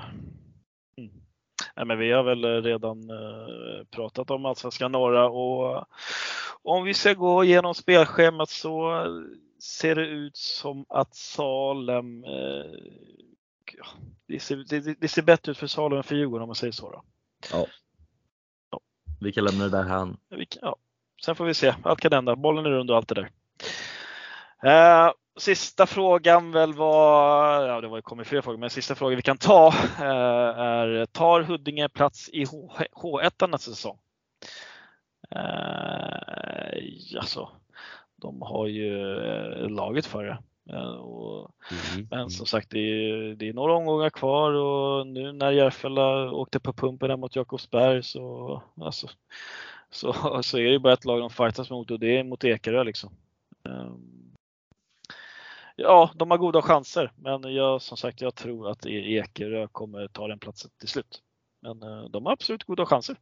Mm. 0.98 1.10
Nej, 1.76 1.86
men 1.86 1.98
vi 1.98 2.12
har 2.12 2.22
väl 2.22 2.62
redan 2.62 3.10
eh, 3.10 3.84
pratat 3.90 4.30
om 4.30 4.46
Allsvenska 4.46 4.88
norra 4.88 5.28
och 5.28 5.84
om 6.62 6.84
vi 6.84 6.94
ska 6.94 7.12
gå 7.12 7.44
igenom 7.44 7.74
spelschemat 7.74 8.50
så 8.50 9.04
ser 9.62 9.94
det 9.94 10.06
ut 10.06 10.36
som 10.36 10.84
att 10.88 11.14
Salem 11.14 12.24
eh, 12.24 12.70
det 14.26 14.40
ser, 14.40 14.56
det, 14.56 15.00
det 15.00 15.08
ser 15.08 15.22
bättre 15.22 15.52
ut 15.52 15.58
för 15.58 15.66
Salem 15.66 15.98
än 15.98 16.04
för 16.04 16.16
Djurgården 16.16 16.42
om 16.42 16.48
man 16.48 16.54
säger 16.54 16.72
så. 16.72 16.90
Då. 16.90 17.02
Ja. 17.52 17.66
Vi 19.20 19.32
kan 19.32 19.44
lämna 19.44 19.64
det 19.64 19.70
där 19.70 19.84
här. 19.84 20.08
Vi 20.30 20.46
kan- 20.46 20.60
Ja. 20.62 20.76
Sen 21.24 21.34
får 21.36 21.44
vi 21.44 21.54
se. 21.54 21.74
Allt 21.82 22.00
kan 22.00 22.12
hända. 22.12 22.36
Bollen 22.36 22.66
är 22.66 22.70
rund 22.70 22.90
och 22.90 22.96
allt 22.96 23.08
det 23.08 23.14
där. 23.14 23.30
Eh, 24.62 25.12
sista 25.38 25.86
frågan 25.86 26.52
väl 26.52 26.72
var, 26.74 27.66
ja 27.68 27.80
det 27.80 27.88
var 27.88 27.96
ju 27.98 28.02
kommit 28.02 28.26
fler 28.26 28.40
frågor, 28.40 28.58
men 28.58 28.70
sista 28.70 28.94
frågan 28.94 29.16
vi 29.16 29.22
kan 29.22 29.38
ta 29.38 29.68
eh, 29.98 30.58
är 30.58 31.06
tar 31.06 31.42
Huddinge 31.42 31.88
plats 31.88 32.28
i 32.28 32.44
H1 32.44 33.46
nästa 33.46 33.70
säsong? 33.70 33.98
Eh, 35.30 37.18
alltså, 37.20 37.48
de 38.16 38.42
har 38.42 38.66
ju 38.66 39.16
eh, 39.26 39.68
laget 39.68 40.06
för 40.06 40.24
det. 40.24 40.38
Eh, 40.70 40.92
och, 40.94 41.50
Mm. 41.94 42.08
men 42.10 42.30
som 42.30 42.46
sagt, 42.46 42.70
det 42.70 42.78
är, 42.78 43.34
det 43.34 43.48
är 43.48 43.52
några 43.52 43.74
omgångar 43.76 44.10
kvar 44.10 44.52
och 44.52 45.06
nu 45.06 45.32
när 45.32 45.50
Järfälla 45.52 46.30
åkte 46.32 46.60
på 46.60 46.72
pumpen 46.72 47.08
där 47.08 47.16
mot 47.16 47.36
Jakobsberg 47.36 48.02
så, 48.02 48.62
alltså, 48.80 49.08
så, 49.90 50.12
så 50.42 50.58
är 50.58 50.62
det 50.62 50.70
ju 50.70 50.78
bara 50.78 50.92
ett 50.92 51.04
lag 51.04 51.20
de 51.20 51.30
fightas 51.30 51.70
mot 51.70 51.90
och 51.90 52.00
det 52.00 52.18
är 52.18 52.24
mot 52.24 52.44
Ekerö 52.44 52.84
liksom. 52.84 53.10
Ehm, 53.64 54.16
Ja, 55.76 56.10
de 56.14 56.30
har 56.30 56.38
goda 56.38 56.62
chanser, 56.62 57.12
men 57.16 57.54
jag, 57.54 57.82
som 57.82 57.96
sagt, 57.96 58.20
jag 58.20 58.34
tror 58.34 58.70
att 58.70 58.86
E- 58.86 59.14
Ekerö 59.16 59.68
kommer 59.72 60.08
ta 60.08 60.28
den 60.28 60.38
platsen 60.38 60.70
till 60.78 60.88
slut. 60.88 61.22
Men 61.60 61.82
eh, 61.82 62.04
de 62.10 62.26
har 62.26 62.32
absolut 62.32 62.64
goda 62.64 62.86
chanser. 62.86 63.16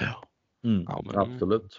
Ja. 0.00 0.24
Mm, 0.64 0.84
Ja, 0.88 1.02
men- 1.06 1.18
Absolut. 1.18 1.78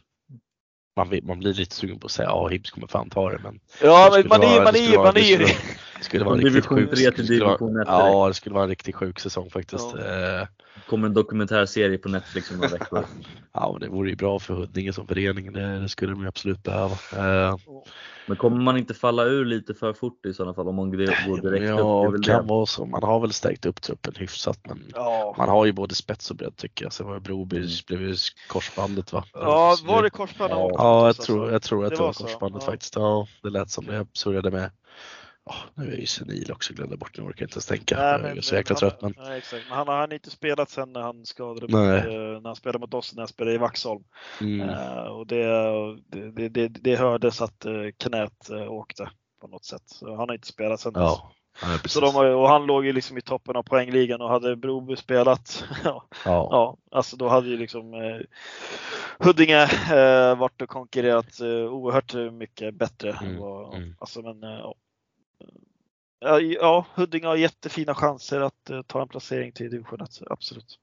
Man, 0.95 1.19
man 1.23 1.39
blir 1.39 1.53
lite 1.53 1.75
sugen 1.75 1.99
på 1.99 2.05
att 2.05 2.11
säga 2.11 2.29
ja, 2.29 2.47
Hibs 2.47 2.71
kommer 2.71 2.87
fan 2.87 3.09
ta 3.09 3.29
det, 3.29 3.39
men 3.43 3.59
Ja, 3.81 4.09
men 4.11 4.27
man 4.27 4.43
är, 4.43 4.63
man 4.63 4.75
är, 4.75 4.97
man 4.97 5.17
är 5.17 5.57
det 6.03 6.07
skulle 6.07 6.23
vara 6.25 6.35
en 6.35 6.41
riktigt 6.41 6.65
sjuk, 6.65 6.89
till 7.15 7.25
skulle 7.25 7.45
vara- 7.45 7.83
Ja, 7.87 8.27
det 8.27 8.33
skulle 8.33 8.53
vara 8.53 8.63
en 8.63 8.69
riktigt 8.69 8.95
sjuk 8.95 9.19
säsong 9.19 9.49
faktiskt. 9.49 9.85
Ja. 9.97 10.39
Eh, 10.41 10.47
kommer 10.89 11.07
en 11.07 11.13
dokumentärserie 11.13 11.97
på 11.97 12.09
Netflix 12.09 12.51
om 12.51 12.57
några 12.57 12.69
veckor. 12.69 13.05
Ja, 13.55 13.71
men 13.71 13.81
det 13.81 13.87
vore 13.95 14.09
ju 14.09 14.15
bra 14.15 14.39
för 14.39 14.53
Huddinge 14.53 14.93
som 14.93 15.07
förening. 15.07 15.53
Det, 15.53 15.79
det 15.79 15.89
skulle 15.89 16.11
de 16.13 16.21
ju 16.21 16.27
absolut 16.27 16.63
behöva. 16.63 16.93
Eh, 17.17 17.55
Men 18.27 18.37
kommer 18.37 18.57
man 18.61 18.77
inte 18.77 18.93
falla 18.93 19.23
ur 19.23 19.45
lite 19.45 19.73
för 19.73 19.93
fort 19.93 20.25
i 20.25 20.33
sådana 20.33 20.53
fall 20.53 20.67
om 20.67 20.75
man 20.75 20.89
går 20.89 20.97
direkt 20.97 21.27
upp? 21.27 21.41
Det 21.41 21.57
är 21.59 21.63
ja, 21.63 22.11
det 22.17 22.23
kan 22.23 22.41
det. 22.41 22.49
vara 22.49 22.65
så. 22.65 22.85
Man 22.85 23.03
har 23.03 23.19
väl 23.19 23.33
stärkt 23.33 23.65
upp 23.65 23.81
truppen 23.81 24.13
hyfsat, 24.17 24.59
men 24.67 24.83
Ja, 24.95 25.35
man 25.37 25.49
har 25.49 25.65
ju 25.65 25.71
både 25.71 25.95
spets 25.95 26.31
och 26.31 26.37
bredd 26.37 26.55
tycker 26.57 26.85
jag. 26.85 26.93
Sen 26.93 27.07
var 27.07 27.13
det 27.13 27.19
Broby, 27.19 27.67
blev 27.87 28.01
ju 28.01 28.15
korsbandet 28.47 29.13
va? 29.13 29.23
ja 29.33 29.75
var 29.85 30.01
det- 30.01 30.05
det 30.07 30.09
korsband? 30.09 30.51
Ja, 30.51 30.69
Ja, 30.73 31.05
jag 31.07 31.15
tror, 31.15 31.51
jag 31.51 31.61
tror 31.61 31.83
att 31.85 31.89
Det 31.89 31.95
det, 31.95 31.99
var 31.99 32.07
var 32.07 32.13
korsbandet 32.13 32.63
ja. 32.65 32.71
faktiskt. 32.71 32.95
Ja, 32.95 33.27
det 33.43 33.49
lät 33.49 33.69
som 33.69 33.85
det. 33.85 33.95
Jag 33.95 34.07
surrade 34.13 34.51
med. 34.51 34.71
Oh, 35.45 35.55
nu 35.75 35.83
är 35.83 35.89
jag 35.89 35.99
ju 35.99 36.05
senil 36.05 36.51
också, 36.51 36.73
glömde 36.73 36.97
bort 36.97 37.17
nu 37.17 37.23
orkar 37.23 37.41
jag 37.41 37.47
inte 37.47 37.55
ens 37.55 37.65
tänka. 37.65 37.95
jag 37.95 38.37
är 38.37 38.41
så 38.41 38.55
jäkla 38.55 38.75
trött. 38.75 39.01
Men... 39.01 39.13
Nej, 39.17 39.37
exakt. 39.37 39.65
men 39.69 39.77
han 39.77 39.87
har 39.87 39.95
han 39.95 40.09
har 40.09 40.13
inte 40.13 40.29
spelat 40.29 40.69
sen 40.69 40.93
när 40.93 41.01
han 41.01 41.25
skadade 41.25 41.77
Nej. 41.77 41.97
mot, 41.97 42.05
eh, 42.05 42.41
när 42.41 42.49
han 42.49 42.55
spelade 42.55 42.79
mot 42.79 42.93
oss 42.93 43.13
när 43.13 43.21
han 43.21 43.27
spelade 43.27 43.55
i 43.55 43.57
Vaxholm. 43.57 44.03
Mm. 44.41 44.69
Eh, 44.69 45.03
och 45.03 45.27
det, 45.27 45.45
det, 46.31 46.49
det, 46.49 46.67
det 46.67 46.95
hördes 46.95 47.41
att 47.41 47.65
eh, 47.65 47.73
knät 47.97 48.49
åkte 48.69 49.09
på 49.41 49.47
något 49.47 49.65
sätt. 49.65 49.83
Så 49.85 50.15
han 50.15 50.29
har 50.29 50.33
inte 50.33 50.47
spelat 50.47 50.79
sen 50.79 50.93
dess. 50.93 51.01
Ja, 51.01 51.31
ja 51.61 51.67
precis. 51.67 51.91
Så 51.91 51.99
de 51.99 52.15
och 52.15 52.49
han 52.49 52.65
låg 52.65 52.85
ju 52.85 52.93
liksom 52.93 53.17
i 53.17 53.21
toppen 53.21 53.55
av 53.55 53.63
poängligan 53.63 54.21
och 54.21 54.29
hade 54.29 54.55
Broby 54.55 54.95
spelat, 54.95 55.65
ja, 55.83 56.05
ja. 56.25 56.47
ja, 56.51 56.77
alltså 56.91 57.17
då 57.17 57.27
hade 57.27 57.49
ju 57.49 57.57
liksom 57.57 57.93
eh, 57.93 58.19
Huddinge 59.19 59.63
eh, 59.91 60.37
varit 60.37 60.61
och 60.61 60.69
konkurrerat 60.69 61.39
eh, 61.39 61.47
oerhört 61.47 62.13
mycket 62.33 62.73
bättre. 62.73 63.19
Mm, 63.21 63.37
vad, 63.39 63.75
mm. 63.75 63.95
Alltså, 63.99 64.21
men, 64.21 64.43
eh, 64.43 64.71
ja. 66.59 66.85
Huddinge 66.95 67.27
har 67.27 67.35
jättefina 67.35 67.95
chanser 67.95 68.41
att 68.41 68.69
eh, 68.69 68.81
ta 68.81 69.01
en 69.01 69.07
placering 69.07 69.51
till 69.51 69.71
division 69.71 70.01
1, 70.01 70.09
absolut. 70.29 70.79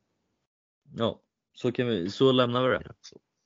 Ja, 0.97 1.21
så, 1.55 1.73
kan 1.73 1.87
vi, 1.87 2.11
så 2.11 2.33
lämnar 2.33 2.69
vi 2.69 2.79
det. 2.79 2.93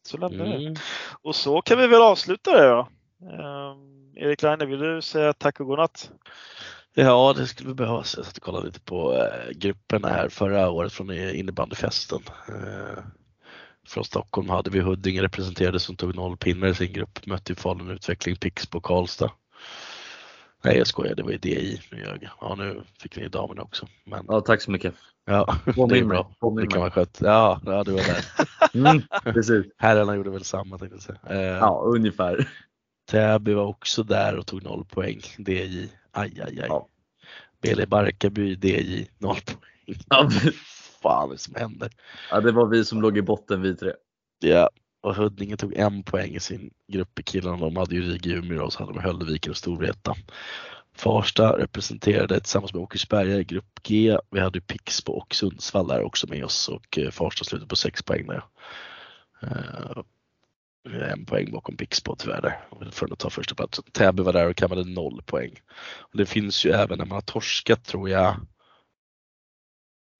Så 0.07 0.17
lämnar 0.17 0.45
vi 0.45 0.51
det. 0.51 0.57
Mm. 0.57 0.75
Och 1.23 1.37
så 1.37 1.63
kan 1.63 1.79
vi 1.79 1.87
väl 1.87 2.03
avsluta 2.03 2.51
det 2.51 2.69
då. 2.69 2.89
Um, 3.27 4.13
Erik 4.17 4.43
Leine, 4.43 4.67
vill 4.67 4.79
du 4.79 5.03
säga 5.03 5.33
tack 5.33 5.61
och 5.61 5.67
godnatt? 5.67 6.11
Ja, 6.95 7.35
det 7.37 7.47
skulle 7.47 7.69
vi 7.69 7.75
behöva. 7.75 8.05
Så 8.05 8.19
Jag 8.19 8.27
satt 8.27 8.37
och 8.37 8.43
kollade 8.43 8.67
lite 8.67 8.81
på 8.81 9.15
eh, 9.15 9.51
grupperna 9.51 10.09
här 10.09 10.29
förra 10.29 10.71
året 10.71 10.93
från 10.93 11.11
innebandyfesten. 11.11 12.21
Eh, 12.49 13.05
från 13.87 14.05
Stockholm 14.05 14.49
hade 14.49 14.71
vi 14.71 14.81
Huddinge 14.81 15.23
representerade 15.23 15.81
som 15.81 15.97
tog 15.97 16.15
noll 16.15 16.37
pinnar 16.37 16.69
i 16.69 16.75
sin 16.75 16.93
grupp. 16.93 17.27
Mötte 17.27 17.55
Falun 17.55 17.91
Utveckling, 17.91 18.37
Pixbo 18.37 18.79
och 18.79 18.85
Karlstad. 18.85 19.31
Nej 20.65 20.79
jag 20.79 20.87
skojar, 20.87 21.15
det 21.15 21.23
var 21.23 21.31
ju 21.31 21.39
DI. 21.39 21.81
Nu 21.93 21.99
ljög. 21.99 22.29
Ja 22.41 22.55
nu 22.55 22.83
fick 23.03 23.17
vi 23.19 23.29
damerna 23.29 23.63
också. 23.63 23.87
Men 24.05 24.25
Ja, 24.29 24.41
tack 24.41 24.63
så 24.63 24.71
mycket. 24.71 24.95
ja, 25.27 25.57
det 25.89 25.99
är 25.99 26.05
bra. 26.05 26.31
Det 26.61 26.67
kan 26.67 26.81
vara 26.81 26.91
skönt. 26.91 27.19
Ja, 27.23 27.61
ja, 27.65 27.85
du 27.85 27.93
var 27.93 27.99
där. 28.01 28.25
Mm, 28.75 29.03
precis. 29.25 29.67
Herrarna 29.79 30.17
gjorde 30.17 30.31
väl 30.31 30.45
samma 30.45 30.79
tänkte 30.79 30.97
jag 30.97 31.03
säga. 31.03 31.41
Eh, 31.41 31.57
Ja, 31.59 31.83
ungefär. 31.87 32.49
Täby 33.11 33.55
var 33.55 33.65
också 33.65 34.03
där 34.03 34.37
och 34.37 34.47
tog 34.47 34.63
noll 34.63 34.85
poäng. 34.85 35.21
DJ, 35.39 35.89
aj 36.13 36.41
aj 36.41 36.41
aj. 36.61 36.67
Ja. 36.69 36.89
Bele 37.63 37.87
Barkarby, 37.87 38.55
DJ, 38.63 39.07
noll 39.19 39.37
poäng. 39.47 39.99
Ja, 40.09 40.29
Fan 41.03 41.29
vad 41.29 41.41
som 41.41 41.55
händer. 41.55 41.91
ja, 42.31 42.41
det 42.41 42.53
var 42.53 42.67
vi 42.67 42.85
som 42.85 43.03
låg 43.03 43.19
i 43.19 43.23
botten 43.23 43.63
vi 43.63 43.77
tre. 43.77 43.93
Ja, 44.39 44.71
och 45.05 45.15
Huddinge 45.15 45.57
tog 45.57 45.75
en 45.75 46.03
poäng 46.03 46.35
i 46.35 46.41
sin 46.41 46.71
grupp 46.93 47.19
i 47.19 47.23
killarna. 47.23 47.57
De 47.57 47.77
hade 47.77 47.95
ju 47.95 48.03
Riga-Umeå 48.03 48.63
och 48.63 48.73
så 48.73 48.79
hade 48.79 48.93
de 48.93 49.01
Höllviken 49.01 49.51
och 49.51 49.57
Storvreta. 49.57 50.15
Farsta 50.97 51.59
representerade 51.59 52.41
tillsammans 52.41 52.75
med 52.75 52.83
Åkersberga 52.83 53.39
i 53.39 53.45
grupp 53.45 53.81
G. 53.83 54.19
Vi 54.31 54.41
hade 54.41 54.61
Pixbo 54.61 55.13
och 55.13 55.35
Sundsvall 55.35 55.89
där 55.89 56.03
också 56.03 56.27
med 56.27 56.45
oss 56.45 56.69
och 56.69 56.99
eh, 56.99 57.11
Farsta 57.11 57.45
slutade 57.45 57.69
på 57.69 57.77
sex 57.77 58.03
poäng 58.03 58.27
där. 58.27 58.45
Eh, 59.43 60.03
En 61.13 61.27
poäng 61.27 61.53
bakom 61.53 61.77
Pixbo 61.77 62.17
tyvärr 62.17 62.43
där, 62.43 62.91
för 62.91 63.13
att 63.13 63.19
ta 63.19 63.31
första 63.31 63.55
platsen. 63.55 63.85
Täby 63.93 64.23
var 64.23 64.33
där 64.33 64.49
och 64.49 64.57
kammade 64.57 64.85
noll 64.85 65.23
poäng. 65.27 65.61
Och 65.99 66.19
det 66.19 66.27
finns 66.27 66.67
ju 66.67 66.71
även 66.71 66.99
när 66.99 67.07
man 67.07 67.15
har 67.17 67.23
torskat 67.23 67.85
tror 67.85 68.09
jag 68.09 68.37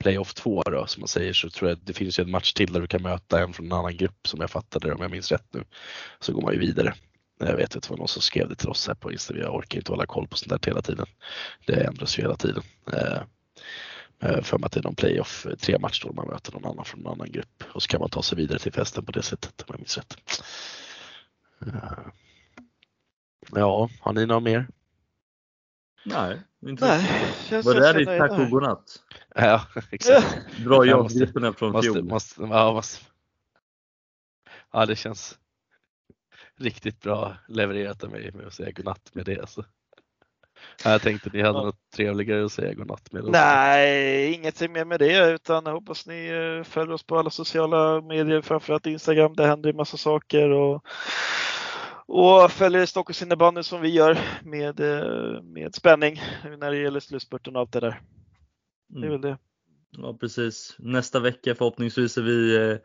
playoff 0.05 0.35
2 0.35 0.63
då 0.63 0.87
som 0.87 1.01
man 1.01 1.09
säger 1.09 1.33
så 1.33 1.51
tror 1.51 1.71
jag 1.71 1.79
det 1.79 1.93
finns 1.93 2.19
ju 2.19 2.23
en 2.23 2.31
match 2.31 2.53
till 2.53 2.73
där 2.73 2.81
du 2.81 2.87
kan 2.87 3.03
möta 3.03 3.41
en 3.41 3.53
från 3.53 3.67
en 3.67 3.73
annan 3.73 3.97
grupp 3.97 4.29
som 4.29 4.41
jag 4.41 4.51
fattade 4.51 4.89
det 4.89 4.95
om 4.95 5.03
jag 5.03 5.11
minns 5.11 5.33
rätt 5.33 5.47
nu. 5.55 5.65
Så 6.21 6.33
går 6.33 6.43
man 6.43 6.53
ju 6.53 6.59
vidare. 6.59 6.95
Jag 7.39 7.57
vet 7.57 7.77
att 7.77 7.83
det 7.83 7.91
var 7.91 7.97
någon 7.97 8.09
som 8.09 8.23
skrev 8.23 8.49
det 8.49 8.55
till 8.55 8.69
oss 8.69 8.89
här 8.89 8.95
på 8.95 9.13
Instagram. 9.13 9.43
Jag 9.43 9.55
orkar 9.55 9.79
inte 9.79 9.93
hålla 9.93 10.07
koll 10.07 10.29
på 10.29 10.37
sånt 10.37 10.63
där 10.63 10.71
hela 10.71 10.83
tiden. 10.83 11.07
Det 11.67 11.85
ändras 11.85 12.19
ju 12.19 12.23
hela 12.23 12.37
tiden. 12.37 12.63
Eh, 12.93 13.23
eh, 14.21 14.43
för 14.43 14.59
mig 14.59 14.67
att 14.67 14.73
det 14.73 14.81
är 14.81 14.85
någon 14.85 14.95
playoff, 14.95 15.47
eh, 15.47 15.57
tre 15.57 15.79
matcher 15.79 16.07
då 16.07 16.13
man 16.13 16.27
möter 16.27 16.53
någon 16.53 16.65
annan 16.65 16.85
från 16.85 17.01
en 17.01 17.07
annan 17.07 17.33
grupp 17.33 17.65
och 17.73 17.83
så 17.83 17.89
kan 17.89 18.01
man 18.01 18.11
ta 18.11 18.23
sig 18.23 18.39
vidare 18.39 18.59
till 18.59 18.73
festen 18.73 19.05
på 19.05 19.13
det 19.13 19.23
sättet 19.23 19.61
om 19.61 19.67
jag 19.69 19.79
minns 19.79 19.97
rätt. 19.97 20.17
Ja, 23.53 23.89
har 24.01 24.13
ni 24.13 24.27
något 24.27 24.43
mer? 24.43 24.67
Nej, 26.05 26.41
inte 26.67 26.85
Nej, 26.87 27.11
jag 27.51 27.63
Var 27.63 27.75
det 27.75 27.81
där 27.81 27.95
ditt 27.95 28.09
tack 28.19 28.31
och 28.31 28.51
godnatt? 28.51 29.03
Ja, 29.35 29.61
exakt. 29.91 30.37
Dra 30.65 30.71
måste- 30.71 30.89
JAS-grupperna 30.89 31.53
från 31.53 31.73
Måste, 31.73 31.93
fjol. 31.93 32.05
måste, 32.05 32.43
ja, 32.43 32.73
måste. 32.73 33.05
ja, 34.73 34.87
det 34.87 34.97
känns 34.97 35.39
riktigt 36.57 37.01
bra 37.01 37.37
levererat 37.49 38.05
av 38.05 38.11
mig 38.11 38.31
med 38.35 38.47
att 38.47 38.55
säga 38.55 38.71
godnatt 38.71 39.11
med 39.15 39.25
det. 39.27 39.41
Alltså. 39.41 39.65
Ja, 40.85 40.91
Jag 40.91 41.03
tänkte 41.03 41.31
ni 41.33 41.43
hade 41.43 41.59
Ja. 41.59 41.65
något 41.65 41.91
trevligare 41.97 42.45
att 42.45 42.53
säga 42.53 42.75
godnatt 42.75 43.13
med. 43.13 43.25
Nej, 43.25 44.33
ingenting 44.35 44.73
mer 44.73 44.85
med 44.85 45.01
det 45.01 45.31
utan 45.31 45.63
jag 45.67 45.73
hoppas 45.73 46.07
ni 46.07 46.27
eh, 46.29 46.65
följer 46.65 46.95
oss 46.95 47.03
på 47.03 47.19
alla 47.19 47.31
sociala 47.31 48.01
medier, 48.01 48.43
framförallt 48.43 48.87
Instagram. 48.87 49.35
Det 49.37 49.47
händer 49.47 49.71
en 49.71 49.77
massa 49.77 49.97
saker 49.97 50.51
och, 50.51 50.87
och 52.07 52.51
följer 52.51 52.87
Stockholms 52.87 53.23
innebandy 53.23 53.63
som 53.63 53.81
vi 53.81 53.89
gör 53.89 54.19
med, 54.43 54.81
eh, 54.81 55.43
med 55.43 55.75
spänning 55.75 56.21
när 56.59 56.71
det 56.71 56.77
gäller 56.79 57.01
slutspurten 57.01 57.57
och 57.57 57.61
allt 57.61 57.73
det 57.73 57.81
där. 57.81 58.01
Det 58.89 58.99
är 58.99 59.03
Mm. 59.07 59.11
väl 59.11 59.21
det. 59.21 59.39
Ja 59.97 60.17
precis. 60.21 60.77
Nästa 60.79 61.21
vecka 61.21 61.55
förhoppningsvis 61.55 62.19
är 62.19 62.23
vi 62.23 62.57
eh, 62.71 62.77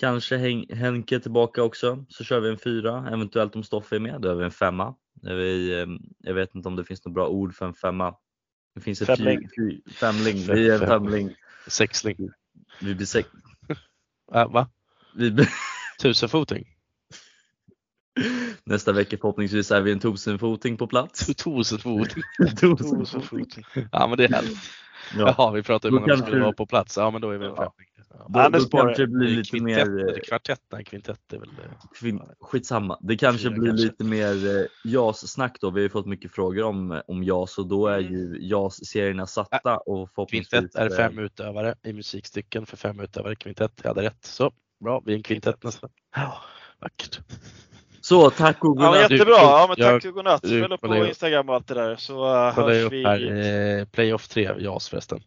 kanske 0.00 0.36
Hen- 0.36 0.66
Henke 0.76 1.20
tillbaka 1.20 1.62
också. 1.62 2.04
Så 2.08 2.24
kör 2.24 2.40
vi 2.40 2.48
en 2.50 2.58
fyra, 2.58 3.08
eventuellt 3.12 3.56
om 3.56 3.62
Stoffe 3.64 3.96
är 3.96 4.00
med. 4.00 4.20
Då 4.20 4.28
har 4.28 4.34
vi 4.36 4.44
en 4.44 4.50
femma. 4.50 4.94
Vi, 5.22 5.80
eh, 5.80 5.86
jag 6.18 6.34
vet 6.34 6.54
inte 6.54 6.68
om 6.68 6.76
det 6.76 6.84
finns 6.84 7.04
något 7.04 7.14
bra 7.14 7.28
ord 7.28 7.54
för 7.54 7.66
en 7.66 7.74
femma. 7.74 8.14
Det 8.74 8.80
finns 8.80 9.02
ett 9.02 9.06
Femling. 9.06 9.48
femling. 10.00 10.36
Vi 10.36 10.68
är 10.68 10.72
en 10.74 10.78
Fem- 10.80 10.88
femling. 10.88 11.34
Sexling. 11.68 12.16
Vi 12.80 12.94
blir 12.94 13.06
sex. 13.06 13.28
Äh, 14.34 14.48
va? 14.52 14.70
Vi 15.14 15.30
blir, 15.30 15.48
Tusenfoting? 16.02 16.66
Nästa 18.64 18.92
vecka 18.92 19.16
förhoppningsvis 19.20 19.70
är 19.70 19.80
vi 19.80 19.92
en 19.92 20.00
tusenfoting 20.00 20.76
på 20.76 20.86
plats. 20.86 21.26
Tusenfoting? 21.44 22.22
Tusenfoting. 22.60 23.64
Ja 23.92 24.06
men 24.06 24.16
det 24.18 24.24
är 24.24 24.28
härligt. 24.28 24.58
Ja. 25.16 25.34
Jaha, 25.38 25.50
vi 25.52 25.62
pratar 25.62 25.88
om 25.88 25.94
Då 25.94 26.00
hur 26.00 26.06
många 26.06 26.12
som 26.12 26.18
kanske- 26.18 26.30
skulle 26.30 26.42
vara 26.44 26.52
på 26.52 26.66
plats. 26.66 26.96
Ja 26.96 27.10
men 27.10 27.20
då 27.20 27.30
är 27.30 27.38
vi 27.38 27.46
en 27.46 27.52
Ja. 27.56 27.74
Då, 28.28 28.40
Anders 28.40 28.68
då 28.70 28.78
kanske 28.78 29.02
det 29.02 29.06
blir 29.06 29.28
lite 29.28 29.50
Kvintett, 29.50 29.88
mer 29.88 30.08
eh, 30.08 30.20
kvartett? 30.28 30.60
Nej, 30.72 30.84
kvintett 30.84 31.32
är 31.32 31.38
väl 31.38 31.48
Kvin, 32.00 32.20
skitsamma. 32.40 32.98
Det 33.02 33.16
kanske 33.16 33.42
Fyra 33.48 33.50
blir 33.58 33.68
kanske. 33.70 33.86
lite 33.86 34.04
mer 34.04 34.58
eh, 34.60 34.64
JAS-snack 34.84 35.56
då. 35.60 35.70
Vi 35.70 35.80
har 35.80 35.82
ju 35.82 35.88
fått 35.88 36.06
mycket 36.06 36.32
frågor 36.32 36.62
om, 36.64 37.00
om 37.06 37.24
JAS 37.24 37.58
och 37.58 37.66
då 37.66 37.86
är 37.86 37.98
Mm. 37.98 38.12
ju 38.12 38.38
JAS-serierna 38.40 39.26
satta 39.26 39.76
och 39.78 40.10
förhoppningsvis. 40.14 40.50
Kvintett 40.50 40.74
är 40.74 40.90
eh, 40.90 40.96
fem 40.96 41.18
utövare 41.18 41.74
i 41.84 41.92
musikstycken 41.92 42.66
för 42.66 42.76
fem 42.76 43.00
utövare. 43.00 43.34
Kvintett, 43.36 43.72
jag 43.82 43.90
hade 43.90 44.02
rätt. 44.02 44.24
Så 44.24 44.52
bra. 44.84 45.02
Vi 45.06 45.12
är 45.12 45.16
en 45.16 45.22
kvintett 45.22 45.62
nästan. 45.64 45.90
Ja, 46.16 46.38
vackert. 46.80 47.20
Så 48.08 48.30
tack 48.30 48.64
och 48.64 48.76
Ja, 48.80 48.86
godnatt. 48.90 49.10
jättebra. 49.10 49.34
Ja, 49.36 49.66
men 49.68 49.76
tack 49.86 50.04
och 50.04 50.12
godnatt. 50.14 50.42
du- 50.42 50.60
Följ 50.60 50.74
upp 50.74 50.80
på. 50.80 51.06
Instagram 51.06 51.48
och 51.48 51.54
allt 51.54 51.66
det 51.68 51.74
där 51.74 51.96
så 51.96 52.12
Kolla 52.14 52.52
hörs 52.74 52.92
vi. 52.92 53.04
här, 53.04 53.78
eh, 53.80 53.84
Playoff 53.84 54.28
3, 54.28 54.50
JAS 54.58 54.88
förresten. 54.88 55.20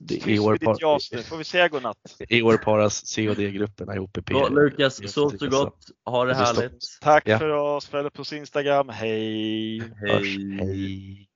Det, 0.00 0.26
i, 0.26 0.38
år 0.38 0.56
par, 0.56 0.76
jas 0.80 1.12
nu. 1.12 1.22
Får 1.22 1.36
vi 1.36 1.44
säga 1.44 1.68
godnatt. 1.68 1.96
I 2.28 2.42
år 2.42 2.56
paras 2.56 3.06
C 3.06 3.28
och 3.28 3.36
D-grupperna 3.36 3.94
ihop 3.94 4.16
i 4.18 4.22
P. 4.22 4.34
Så, 4.34 4.48
Lukas, 4.48 5.12
så 5.12 5.30
så 5.30 5.48
gott. 5.48 5.76
Ha 6.04 6.24
det 6.24 6.34
härligt. 6.34 6.84
Tack 7.00 7.22
Ja. 7.26 7.38
för 7.38 7.48
oss. 7.48 7.86
Följ 7.86 8.06
upp 8.06 8.14
på 8.14 8.24
Instagram. 8.34 8.88
Hej! 8.88 9.78
Hörs. 9.78 10.22
Hej. 10.22 10.58
Hej. 10.60 11.27